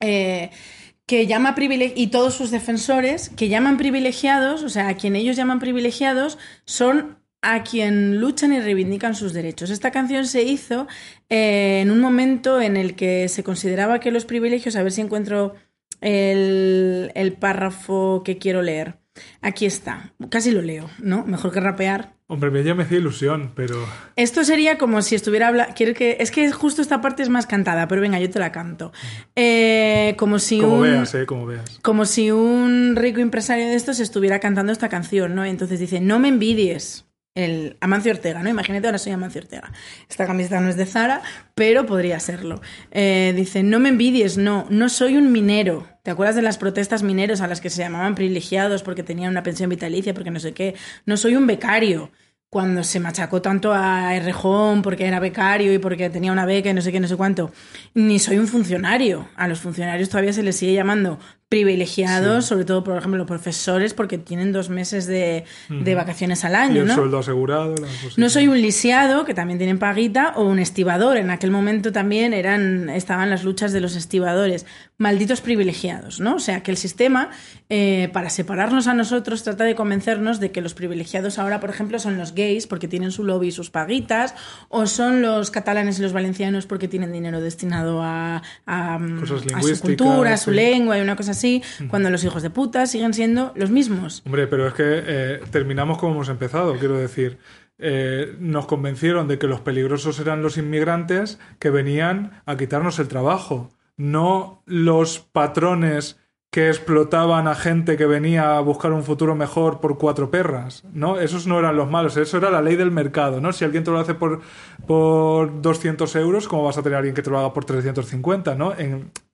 eh, 0.00 0.50
que 1.06 1.28
llama 1.28 1.54
y 1.94 2.08
todos 2.08 2.34
sus 2.34 2.50
defensores, 2.50 3.28
que 3.30 3.48
llaman 3.48 3.76
privilegiados, 3.76 4.64
o 4.64 4.68
sea, 4.68 4.88
a 4.88 4.94
quien 4.94 5.14
ellos 5.14 5.36
llaman 5.36 5.60
privilegiados, 5.60 6.38
son 6.64 7.19
a 7.42 7.62
quien 7.62 8.20
luchan 8.20 8.52
y 8.52 8.60
reivindican 8.60 9.14
sus 9.14 9.32
derechos. 9.32 9.70
Esta 9.70 9.90
canción 9.90 10.26
se 10.26 10.42
hizo 10.42 10.86
eh, 11.28 11.80
en 11.82 11.90
un 11.90 12.00
momento 12.00 12.60
en 12.60 12.76
el 12.76 12.94
que 12.94 13.28
se 13.28 13.42
consideraba 13.42 14.00
que 14.00 14.10
los 14.10 14.24
privilegios, 14.24 14.76
a 14.76 14.82
ver 14.82 14.92
si 14.92 15.00
encuentro 15.00 15.54
el, 16.00 17.12
el 17.14 17.32
párrafo 17.34 18.22
que 18.24 18.38
quiero 18.38 18.62
leer. 18.62 18.98
Aquí 19.40 19.66
está, 19.66 20.12
casi 20.30 20.50
lo 20.50 20.62
leo, 20.62 20.88
¿no? 20.98 21.24
Mejor 21.24 21.52
que 21.52 21.60
rapear. 21.60 22.14
Hombre, 22.26 22.62
ya 22.62 22.76
me 22.76 22.84
hacía 22.84 22.98
ilusión, 22.98 23.50
pero... 23.56 23.74
Esto 24.14 24.44
sería 24.44 24.78
como 24.78 25.02
si 25.02 25.16
estuviera 25.16 25.48
hablando... 25.48 25.74
Quiero 25.74 25.94
que... 25.94 26.18
Es 26.20 26.30
que 26.30 26.52
justo 26.52 26.80
esta 26.80 27.00
parte 27.00 27.24
es 27.24 27.28
más 27.28 27.48
cantada, 27.48 27.88
pero 27.88 28.00
venga, 28.00 28.20
yo 28.20 28.30
te 28.30 28.38
la 28.38 28.52
canto. 28.52 28.92
Eh, 29.34 30.14
como 30.16 30.38
si 30.38 30.60
como 30.60 30.76
un... 30.76 30.82
veas, 30.82 31.12
eh, 31.16 31.26
como 31.26 31.46
veas. 31.46 31.80
Como 31.82 32.04
si 32.04 32.30
un 32.30 32.94
rico 32.94 33.20
empresario 33.20 33.66
de 33.66 33.74
estos 33.74 33.98
estuviera 33.98 34.38
cantando 34.38 34.70
esta 34.70 34.88
canción, 34.88 35.34
¿no? 35.34 35.44
Entonces 35.44 35.80
dice, 35.80 36.00
no 36.00 36.20
me 36.20 36.28
envidies 36.28 37.09
el 37.34 37.76
Amancio 37.80 38.12
Ortega, 38.12 38.42
¿no? 38.42 38.48
Imagínate, 38.48 38.86
ahora 38.86 38.98
soy 38.98 39.12
Amancio 39.12 39.40
Ortega. 39.40 39.72
Esta 40.08 40.26
camiseta 40.26 40.60
no 40.60 40.68
es 40.68 40.76
de 40.76 40.86
Zara, 40.86 41.22
pero 41.54 41.86
podría 41.86 42.18
serlo. 42.20 42.60
Eh, 42.90 43.32
dice, 43.36 43.62
no 43.62 43.78
me 43.78 43.88
envidies, 43.88 44.36
no, 44.36 44.66
no 44.68 44.88
soy 44.88 45.16
un 45.16 45.30
minero. 45.32 45.86
¿Te 46.02 46.10
acuerdas 46.10 46.36
de 46.36 46.42
las 46.42 46.58
protestas 46.58 47.02
mineros 47.02 47.40
a 47.40 47.46
las 47.46 47.60
que 47.60 47.70
se 47.70 47.82
llamaban 47.82 48.14
privilegiados 48.14 48.82
porque 48.82 49.02
tenían 49.02 49.30
una 49.30 49.42
pensión 49.42 49.70
vitalicia, 49.70 50.14
porque 50.14 50.30
no 50.30 50.40
sé 50.40 50.52
qué? 50.52 50.74
No 51.06 51.16
soy 51.16 51.36
un 51.36 51.46
becario. 51.46 52.10
Cuando 52.48 52.82
se 52.82 52.98
machacó 52.98 53.40
tanto 53.40 53.72
a 53.72 54.16
Errejón 54.16 54.82
porque 54.82 55.06
era 55.06 55.20
becario 55.20 55.72
y 55.72 55.78
porque 55.78 56.10
tenía 56.10 56.32
una 56.32 56.46
beca 56.46 56.68
y 56.68 56.74
no 56.74 56.82
sé 56.82 56.90
qué, 56.90 56.98
no 56.98 57.06
sé 57.06 57.16
cuánto. 57.16 57.52
Ni 57.94 58.18
soy 58.18 58.38
un 58.38 58.48
funcionario. 58.48 59.28
A 59.36 59.46
los 59.46 59.60
funcionarios 59.60 60.08
todavía 60.08 60.32
se 60.32 60.42
les 60.42 60.56
sigue 60.56 60.74
llamando 60.74 61.20
privilegiados, 61.50 62.46
sobre 62.46 62.64
todo, 62.64 62.84
por 62.84 62.96
ejemplo, 62.96 63.18
los 63.18 63.26
profesores, 63.26 63.92
porque 63.92 64.18
tienen 64.18 64.52
dos 64.52 64.70
meses 64.70 65.06
de, 65.08 65.44
vacaciones 65.68 66.44
al 66.44 66.54
año. 66.54 66.76
Y 66.76 66.88
el 66.88 66.92
sueldo 66.92 67.18
asegurado. 67.18 67.74
No 68.16 68.30
soy 68.30 68.46
un 68.46 68.62
lisiado, 68.62 69.24
que 69.24 69.34
también 69.34 69.58
tienen 69.58 69.80
paguita, 69.80 70.32
o 70.36 70.44
un 70.44 70.60
estibador. 70.60 71.16
En 71.16 71.28
aquel 71.28 71.50
momento 71.50 71.90
también 71.90 72.34
eran, 72.34 72.88
estaban 72.88 73.30
las 73.30 73.42
luchas 73.42 73.72
de 73.72 73.80
los 73.80 73.96
estibadores. 73.96 74.64
Malditos 75.00 75.40
privilegiados, 75.40 76.20
¿no? 76.20 76.36
O 76.36 76.38
sea, 76.38 76.62
que 76.62 76.70
el 76.70 76.76
sistema, 76.76 77.30
eh, 77.68 78.08
para 78.12 78.30
separarnos 78.30 78.86
a 78.86 78.94
nosotros, 78.94 79.42
trata 79.42 79.64
de 79.64 79.74
convencernos 79.74 80.38
de 80.38 80.52
que 80.52 80.60
los 80.60 80.74
privilegiados 80.74 81.40
ahora, 81.40 81.58
por 81.58 81.70
ejemplo, 81.70 81.98
son 81.98 82.16
los 82.16 82.32
gays, 82.32 82.68
porque 82.68 82.86
tienen 82.86 83.10
su 83.10 83.24
lobby 83.24 83.48
y 83.48 83.52
sus 83.52 83.70
paguitas, 83.70 84.36
o 84.68 84.86
son 84.86 85.20
los 85.20 85.50
catalanes 85.50 85.98
y 85.98 86.02
los 86.02 86.12
valencianos 86.12 86.66
porque 86.66 86.86
tienen 86.86 87.10
dinero 87.10 87.40
destinado 87.40 88.02
a, 88.04 88.42
a, 88.66 89.00
su 89.26 89.80
cultura, 89.80 90.34
a 90.34 90.36
su 90.36 90.52
lengua 90.52 90.96
y 90.96 91.00
una 91.00 91.16
cosa 91.16 91.32
así 91.32 91.40
así, 91.40 91.62
cuando 91.88 92.10
los 92.10 92.22
hijos 92.24 92.42
de 92.42 92.50
puta 92.50 92.86
siguen 92.86 93.14
siendo 93.14 93.52
los 93.56 93.70
mismos. 93.70 94.22
Hombre, 94.26 94.46
pero 94.46 94.68
es 94.68 94.74
que 94.74 94.84
eh, 94.84 95.40
terminamos 95.50 95.98
como 95.98 96.14
hemos 96.14 96.28
empezado, 96.28 96.76
quiero 96.78 96.98
decir. 96.98 97.38
Eh, 97.82 98.36
nos 98.38 98.66
convencieron 98.66 99.26
de 99.26 99.38
que 99.38 99.46
los 99.46 99.62
peligrosos 99.62 100.20
eran 100.20 100.42
los 100.42 100.58
inmigrantes 100.58 101.38
que 101.58 101.70
venían 101.70 102.42
a 102.44 102.58
quitarnos 102.58 102.98
el 102.98 103.08
trabajo, 103.08 103.70
no 104.00 104.62
los 104.64 105.18
patrones 105.18 106.18
que 106.50 106.68
explotaban 106.68 107.46
a 107.46 107.54
gente 107.54 107.98
que 107.98 108.06
venía 108.06 108.56
a 108.56 108.60
buscar 108.60 108.92
un 108.92 109.04
futuro 109.04 109.36
mejor 109.36 109.80
por 109.80 109.98
cuatro 109.98 110.30
perras, 110.30 110.82
¿no? 110.92 111.20
Esos 111.20 111.46
no 111.46 111.58
eran 111.58 111.76
los 111.76 111.88
malos, 111.88 112.16
eso 112.16 112.38
era 112.38 112.50
la 112.50 112.62
ley 112.62 112.76
del 112.76 112.90
mercado, 112.90 113.40
¿no? 113.42 113.52
Si 113.52 113.62
alguien 113.64 113.84
te 113.84 113.90
lo 113.90 113.98
hace 114.00 114.14
por, 114.14 114.40
por 114.86 115.60
200 115.60 116.16
euros, 116.16 116.48
¿cómo 116.48 116.64
vas 116.64 116.78
a 116.78 116.82
tener 116.82 116.96
a 116.96 116.98
alguien 116.98 117.14
que 117.14 117.22
te 117.22 117.30
lo 117.30 117.38
haga 117.38 117.52
por 117.52 117.66
350, 117.66 118.54
¿no? 118.54 118.72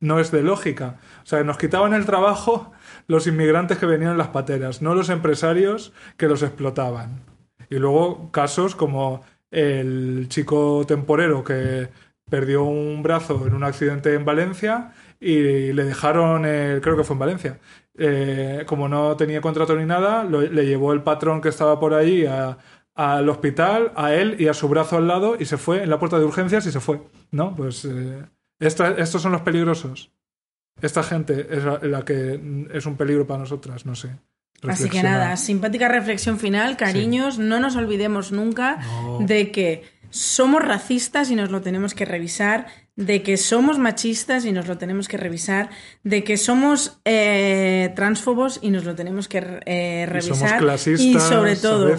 no 0.01 0.21
es 0.21 0.31
de 0.33 0.43
lógica. 0.43 0.99
O 1.23 1.27
sea, 1.27 1.43
nos 1.45 1.59
quitaban 1.59 1.95
el 1.95 2.05
trabajo 2.05 2.73
los 3.07 3.27
inmigrantes 3.29 3.79
que 3.79 3.87
venían 3.87 4.13
en 4.13 4.19
las 4.19 4.29
pateras, 4.29 4.83
no 4.83 4.95
los 4.95 5.09
empresarios 5.09 5.93
que 6.19 6.27
los 6.27 6.43
explotaban. 6.43 7.23
Y 7.71 7.77
luego 7.77 8.31
casos 8.33 8.75
como 8.75 9.23
el 9.51 10.27
chico 10.29 10.85
temporero 10.87 11.45
que 11.45 11.89
perdió 12.29 12.65
un 12.65 13.03
brazo 13.03 13.47
en 13.47 13.55
un 13.55 13.65
accidente 13.65 14.15
en 14.15 14.25
Valencia 14.25 14.93
y 15.21 15.73
le 15.73 15.85
dejaron, 15.85 16.43
creo 16.43 16.97
que 16.97 17.05
fue 17.05 17.15
en 17.15 17.21
Valencia, 17.21 17.59
eh, 17.99 18.65
como 18.67 18.89
no 18.89 19.17
tenía 19.17 19.41
contrato 19.41 19.75
ni 19.77 19.87
nada, 19.87 20.25
le 20.25 20.67
llevó 20.67 20.93
el 20.93 21.03
patrón 21.03 21.41
que 21.41 21.49
estaba 21.49 21.81
por 21.81 21.95
ahí 21.95 22.27
al 22.95 23.29
hospital, 23.29 23.93
a 23.97 24.13
él 24.15 24.37
y 24.39 24.49
a 24.49 24.55
su 24.55 24.69
brazo 24.69 24.97
al 24.97 25.09
lado 25.09 25.37
y 25.39 25.47
se 25.47 25.57
fue 25.57 25.83
en 25.83 25.91
la 25.91 25.99
puerta 25.99 26.19
de 26.19 26.25
urgencias 26.25 26.67
y 26.67 26.73
se 26.73 26.81
fue. 26.81 27.01
¿No? 27.31 27.55
Pues 27.55 27.85
eh, 27.85 28.25
estos 28.59 29.23
son 29.23 29.33
los 29.33 29.43
peligrosos. 29.43 30.11
Esta 30.81 31.03
gente 31.03 31.47
es 31.51 31.65
la, 31.83 32.05
que 32.05 32.69
es 32.73 32.85
un 32.85 32.97
peligro 32.97 33.27
para 33.27 33.41
nosotras, 33.41 33.87
no 33.87 33.95
sé. 33.95 34.11
Así 34.63 34.89
que 34.89 35.03
nada, 35.03 35.37
simpática 35.37 35.89
reflexión 35.89 36.39
final, 36.39 36.77
cariños, 36.77 37.39
no 37.39 37.61
nos 37.61 37.77
olvidemos 37.77 38.33
nunca 38.33 38.79
de 39.21 39.51
que 39.53 39.85
somos 40.11 40.63
racistas 40.63 41.31
y 41.31 41.37
nos 41.37 41.51
lo 41.51 41.61
tenemos 41.61 41.95
que 41.95 42.05
revisar, 42.05 42.67
de 42.97 43.23
que 43.23 43.37
somos 43.37 43.79
machistas 43.79 44.47
y 44.47 44.53
nos 44.53 44.67
lo 44.67 44.79
tenemos 44.79 45.07
que 45.07 45.19
revisar, 45.19 45.69
de 46.03 46.25
que 46.25 46.39
somos 46.39 46.99
eh, 47.05 47.93
transfobos 47.95 48.59
y 48.63 48.71
nos 48.71 48.85
lo 48.85 48.95
tenemos 48.95 49.29
que 49.29 49.61
eh, 49.67 50.07
revisar. 50.07 50.63
Y, 50.99 51.19
sobre 51.21 51.57
todo, 51.57 51.95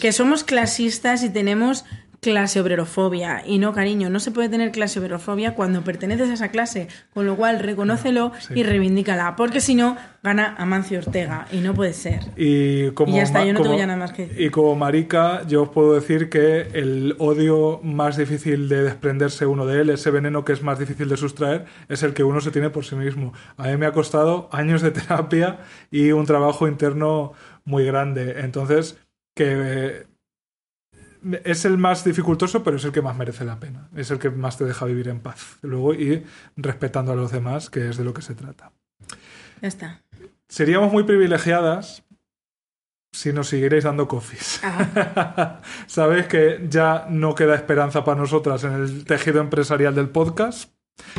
que 0.00 0.12
somos 0.12 0.44
clasistas 0.44 1.24
y 1.24 1.30
tenemos 1.30 1.84
clase 2.20 2.60
obrerofobia. 2.60 3.42
Y 3.46 3.58
no, 3.58 3.72
cariño, 3.72 4.10
no 4.10 4.20
se 4.20 4.30
puede 4.30 4.48
tener 4.48 4.72
clase 4.72 4.98
obrerofobia 4.98 5.54
cuando 5.54 5.82
perteneces 5.82 6.30
a 6.30 6.34
esa 6.34 6.48
clase. 6.48 6.88
Con 7.14 7.26
lo 7.26 7.36
cual, 7.36 7.60
reconócelo 7.60 8.32
y 8.54 8.62
reivindícala. 8.62 9.36
Porque 9.36 9.60
si 9.60 9.74
no, 9.74 9.96
gana 10.22 10.54
Amancio 10.58 10.98
Ortega. 10.98 11.46
Y 11.52 11.58
no 11.58 11.74
puede 11.74 11.92
ser. 11.92 12.20
Y, 12.36 12.90
como 12.92 13.14
ya 13.16 13.22
está, 13.22 13.44
yo 13.44 13.52
no 13.52 13.62
tengo 13.62 13.76
ya 13.76 13.86
nada 13.86 13.98
más 13.98 14.12
que 14.12 14.26
decir. 14.26 14.40
Y 14.40 14.50
como 14.50 14.74
marica, 14.74 15.46
yo 15.46 15.62
os 15.62 15.68
puedo 15.70 15.94
decir 15.94 16.28
que 16.28 16.68
el 16.72 17.14
odio 17.18 17.80
más 17.82 18.16
difícil 18.16 18.68
de 18.68 18.82
desprenderse 18.82 19.46
uno 19.46 19.66
de 19.66 19.82
él, 19.82 19.90
ese 19.90 20.10
veneno 20.10 20.44
que 20.44 20.52
es 20.52 20.62
más 20.62 20.78
difícil 20.78 21.08
de 21.08 21.16
sustraer, 21.16 21.66
es 21.88 22.02
el 22.02 22.14
que 22.14 22.24
uno 22.24 22.40
se 22.40 22.50
tiene 22.50 22.70
por 22.70 22.84
sí 22.84 22.96
mismo. 22.96 23.32
A 23.56 23.68
mí 23.68 23.76
me 23.76 23.86
ha 23.86 23.92
costado 23.92 24.48
años 24.52 24.82
de 24.82 24.90
terapia 24.90 25.58
y 25.90 26.12
un 26.12 26.26
trabajo 26.26 26.68
interno 26.68 27.32
muy 27.64 27.84
grande. 27.84 28.40
Entonces, 28.40 28.98
que 29.34 30.06
es 31.44 31.64
el 31.64 31.78
más 31.78 32.04
dificultoso, 32.04 32.62
pero 32.62 32.76
es 32.76 32.84
el 32.84 32.92
que 32.92 33.02
más 33.02 33.16
merece 33.16 33.44
la 33.44 33.58
pena. 33.58 33.88
Es 33.96 34.10
el 34.10 34.18
que 34.18 34.30
más 34.30 34.58
te 34.58 34.64
deja 34.64 34.84
vivir 34.84 35.08
en 35.08 35.20
paz. 35.20 35.58
Luego, 35.62 35.94
y 35.94 36.24
respetando 36.56 37.12
a 37.12 37.16
los 37.16 37.32
demás, 37.32 37.70
que 37.70 37.88
es 37.88 37.96
de 37.96 38.04
lo 38.04 38.14
que 38.14 38.22
se 38.22 38.34
trata. 38.34 38.72
Ya 39.60 39.68
está. 39.68 40.02
Seríamos 40.48 40.92
muy 40.92 41.04
privilegiadas 41.04 42.04
si 43.12 43.32
nos 43.32 43.48
siguierais 43.48 43.84
dando 43.84 44.06
coffees. 44.08 44.60
Sabéis 45.86 46.26
que 46.26 46.66
ya 46.68 47.06
no 47.08 47.34
queda 47.34 47.54
esperanza 47.54 48.04
para 48.04 48.20
nosotras 48.20 48.62
en 48.64 48.72
el 48.72 49.04
tejido 49.04 49.40
empresarial 49.40 49.94
del 49.94 50.10
podcast. 50.10 50.70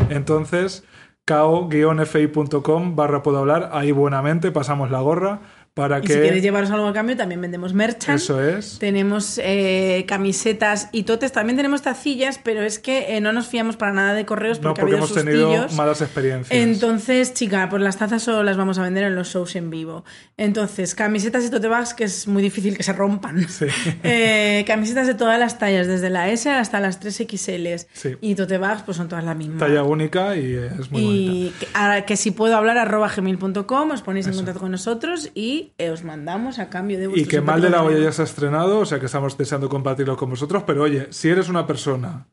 Entonces, 0.10 0.84
cao-fi.com 1.26 2.96
barra 2.96 3.24
puedo 3.24 3.40
hablar. 3.40 3.72
Ahí 3.74 3.92
buenamente 3.92 4.52
pasamos 4.52 4.92
la 4.92 5.02
gorra 5.02 5.42
y 5.78 6.08
si 6.08 6.14
quieres 6.14 6.42
llevaros 6.42 6.72
algo 6.72 6.88
a 6.88 6.94
cambio, 6.94 7.16
también 7.16 7.40
vendemos 7.40 7.74
merchant. 7.74 8.20
Eso 8.20 8.44
es. 8.44 8.80
Tenemos 8.80 9.40
eh, 9.44 10.06
camisetas 10.08 10.90
y 10.92 11.04
totes. 11.04 11.32
También 11.32 11.56
tenemos 11.56 11.84
tacillas, 11.84 12.40
pero 12.44 12.64
es 12.64 12.80
que 12.80 13.16
eh, 13.16 13.22
no 13.22 13.32
nos 13.32 13.48
fiamos 13.48 13.78
para 13.78 13.94
nada 13.94 14.14
de 14.14 14.26
correos 14.26 14.60
porque, 14.60 14.82
no, 14.82 14.88
porque 14.88 14.96
hemos 14.96 15.14
tenido 15.14 15.68
malas 15.76 16.02
experiencias. 16.02 16.60
Entonces, 16.60 17.34
chica, 17.34 17.68
pues 17.70 17.82
las 17.82 17.98
tazas 17.98 18.24
solo 18.24 18.44
las 18.44 18.58
vamos 18.58 18.80
a 18.80 18.84
vender 18.84 19.04
en 19.04 19.16
los 19.16 19.30
shows 19.30 19.56
en 19.56 19.70
vivo. 19.70 20.04
Entonces, 20.36 20.96
camisetas 20.96 21.46
y 21.46 21.50
tote 21.50 21.68
bags 21.68 21.94
que 21.94 22.06
es 22.06 22.28
muy 22.28 22.42
difícil 22.42 22.76
que 22.76 22.84
se 22.84 22.94
rompan. 22.94 23.48
Sí. 23.48 23.66
Eh, 24.04 24.64
camisetas 24.68 25.08
de 25.08 25.16
todas 25.16 25.40
las 25.40 25.60
tallas, 25.60 25.88
desde 25.88 26.10
la 26.10 26.30
S 26.30 26.50
hasta 26.50 26.80
las 26.80 27.02
3XL. 27.02 27.88
Sí. 27.94 28.16
Y 28.22 28.36
tote 28.36 28.58
bags, 28.58 28.84
pues 28.84 28.98
son 28.98 29.10
todas 29.10 29.24
la 29.24 29.34
misma. 29.34 29.60
Talla 29.60 29.84
única 29.84 30.36
y 30.36 30.54
es 30.54 30.92
muy 30.92 31.02
y 31.02 31.54
Que, 31.60 32.06
que 32.06 32.18
si 32.18 32.32
puedo 32.32 32.56
hablar, 32.56 32.78
arroba 32.78 33.12
gmail.com, 33.14 33.92
os 33.92 34.02
ponéis 34.02 34.28
en 34.28 34.36
contacto 34.36 34.60
con 34.60 34.72
nosotros 34.72 35.32
y 35.36 35.67
eh, 35.78 35.92
os 35.92 36.04
mandamos 36.04 36.60
a 36.60 36.70
cambio 36.70 37.00
de 37.00 37.10
Y 37.20 37.26
que 37.26 37.42
Mal 37.42 37.62
de 37.62 37.70
la 37.70 37.84
Olla 37.84 38.00
ya 38.00 38.12
se 38.12 38.22
ha 38.22 38.26
estrenado, 38.26 38.80
o 38.80 38.86
sea 38.86 39.00
que 39.00 39.08
estamos 39.08 39.38
deseando 39.38 39.70
compartirlo 39.70 40.16
con 40.18 40.30
vosotros, 40.30 40.64
pero 40.66 40.84
oye, 40.84 41.08
si 41.12 41.30
eres 41.30 41.50
una 41.50 41.66
persona 41.66 42.28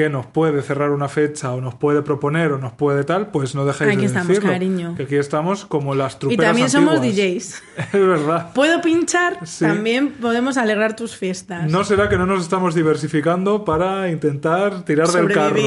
que 0.00 0.08
nos 0.08 0.24
puede 0.24 0.62
cerrar 0.62 0.92
una 0.92 1.08
fecha 1.10 1.52
o 1.52 1.60
nos 1.60 1.74
puede 1.74 2.00
proponer 2.00 2.52
o 2.52 2.58
nos 2.58 2.72
puede 2.72 3.04
tal, 3.04 3.26
pues 3.26 3.54
no 3.54 3.66
dejéis 3.66 3.90
aquí 3.90 4.00
de 4.00 4.06
estamos, 4.06 4.28
decirlo. 4.28 4.50
Cariño. 4.50 4.94
Que 4.96 5.02
aquí 5.02 5.16
estamos 5.16 5.66
como 5.66 5.94
las 5.94 6.18
truperas 6.18 6.42
Y 6.42 6.46
también 6.46 6.70
somos 6.70 7.02
DJs. 7.02 7.62
es 7.76 7.92
verdad. 7.92 8.50
¿Puedo 8.54 8.80
pinchar? 8.80 9.40
También 9.58 10.12
podemos 10.12 10.56
alegrar 10.56 10.96
tus 10.96 11.14
fiestas. 11.16 11.70
¿No 11.70 11.84
será 11.84 12.08
que 12.08 12.16
no 12.16 12.24
nos 12.24 12.40
estamos 12.40 12.74
diversificando 12.74 13.62
para 13.66 14.10
intentar 14.10 14.86
tirar 14.86 15.08
del 15.08 15.30
carro? 15.34 15.60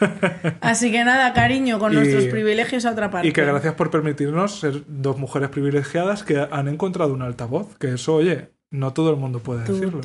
Así 0.60 0.90
que 0.90 1.04
nada, 1.04 1.32
cariño, 1.32 1.78
con 1.78 1.94
nuestros 1.94 2.24
privilegios 2.24 2.84
a 2.86 2.90
otra 2.90 3.08
parte. 3.12 3.28
Y 3.28 3.32
que 3.32 3.44
gracias 3.44 3.74
por 3.74 3.92
permitirnos 3.92 4.58
ser 4.58 4.82
dos 4.88 5.16
mujeres 5.16 5.48
privilegiadas 5.50 6.24
que 6.24 6.44
han 6.50 6.66
encontrado 6.66 7.14
un 7.14 7.22
altavoz. 7.22 7.78
Que 7.78 7.94
eso, 7.94 8.16
oye, 8.16 8.50
no 8.72 8.92
todo 8.92 9.10
el 9.10 9.16
mundo 9.16 9.38
puede 9.38 9.60
decirlo. 9.60 10.00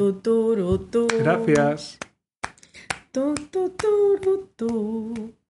Gracias. 1.17 1.97
do, 3.15 3.33
do, 3.49 3.69
do, 3.69 4.19
do, 4.19 4.49
do. 4.57 5.35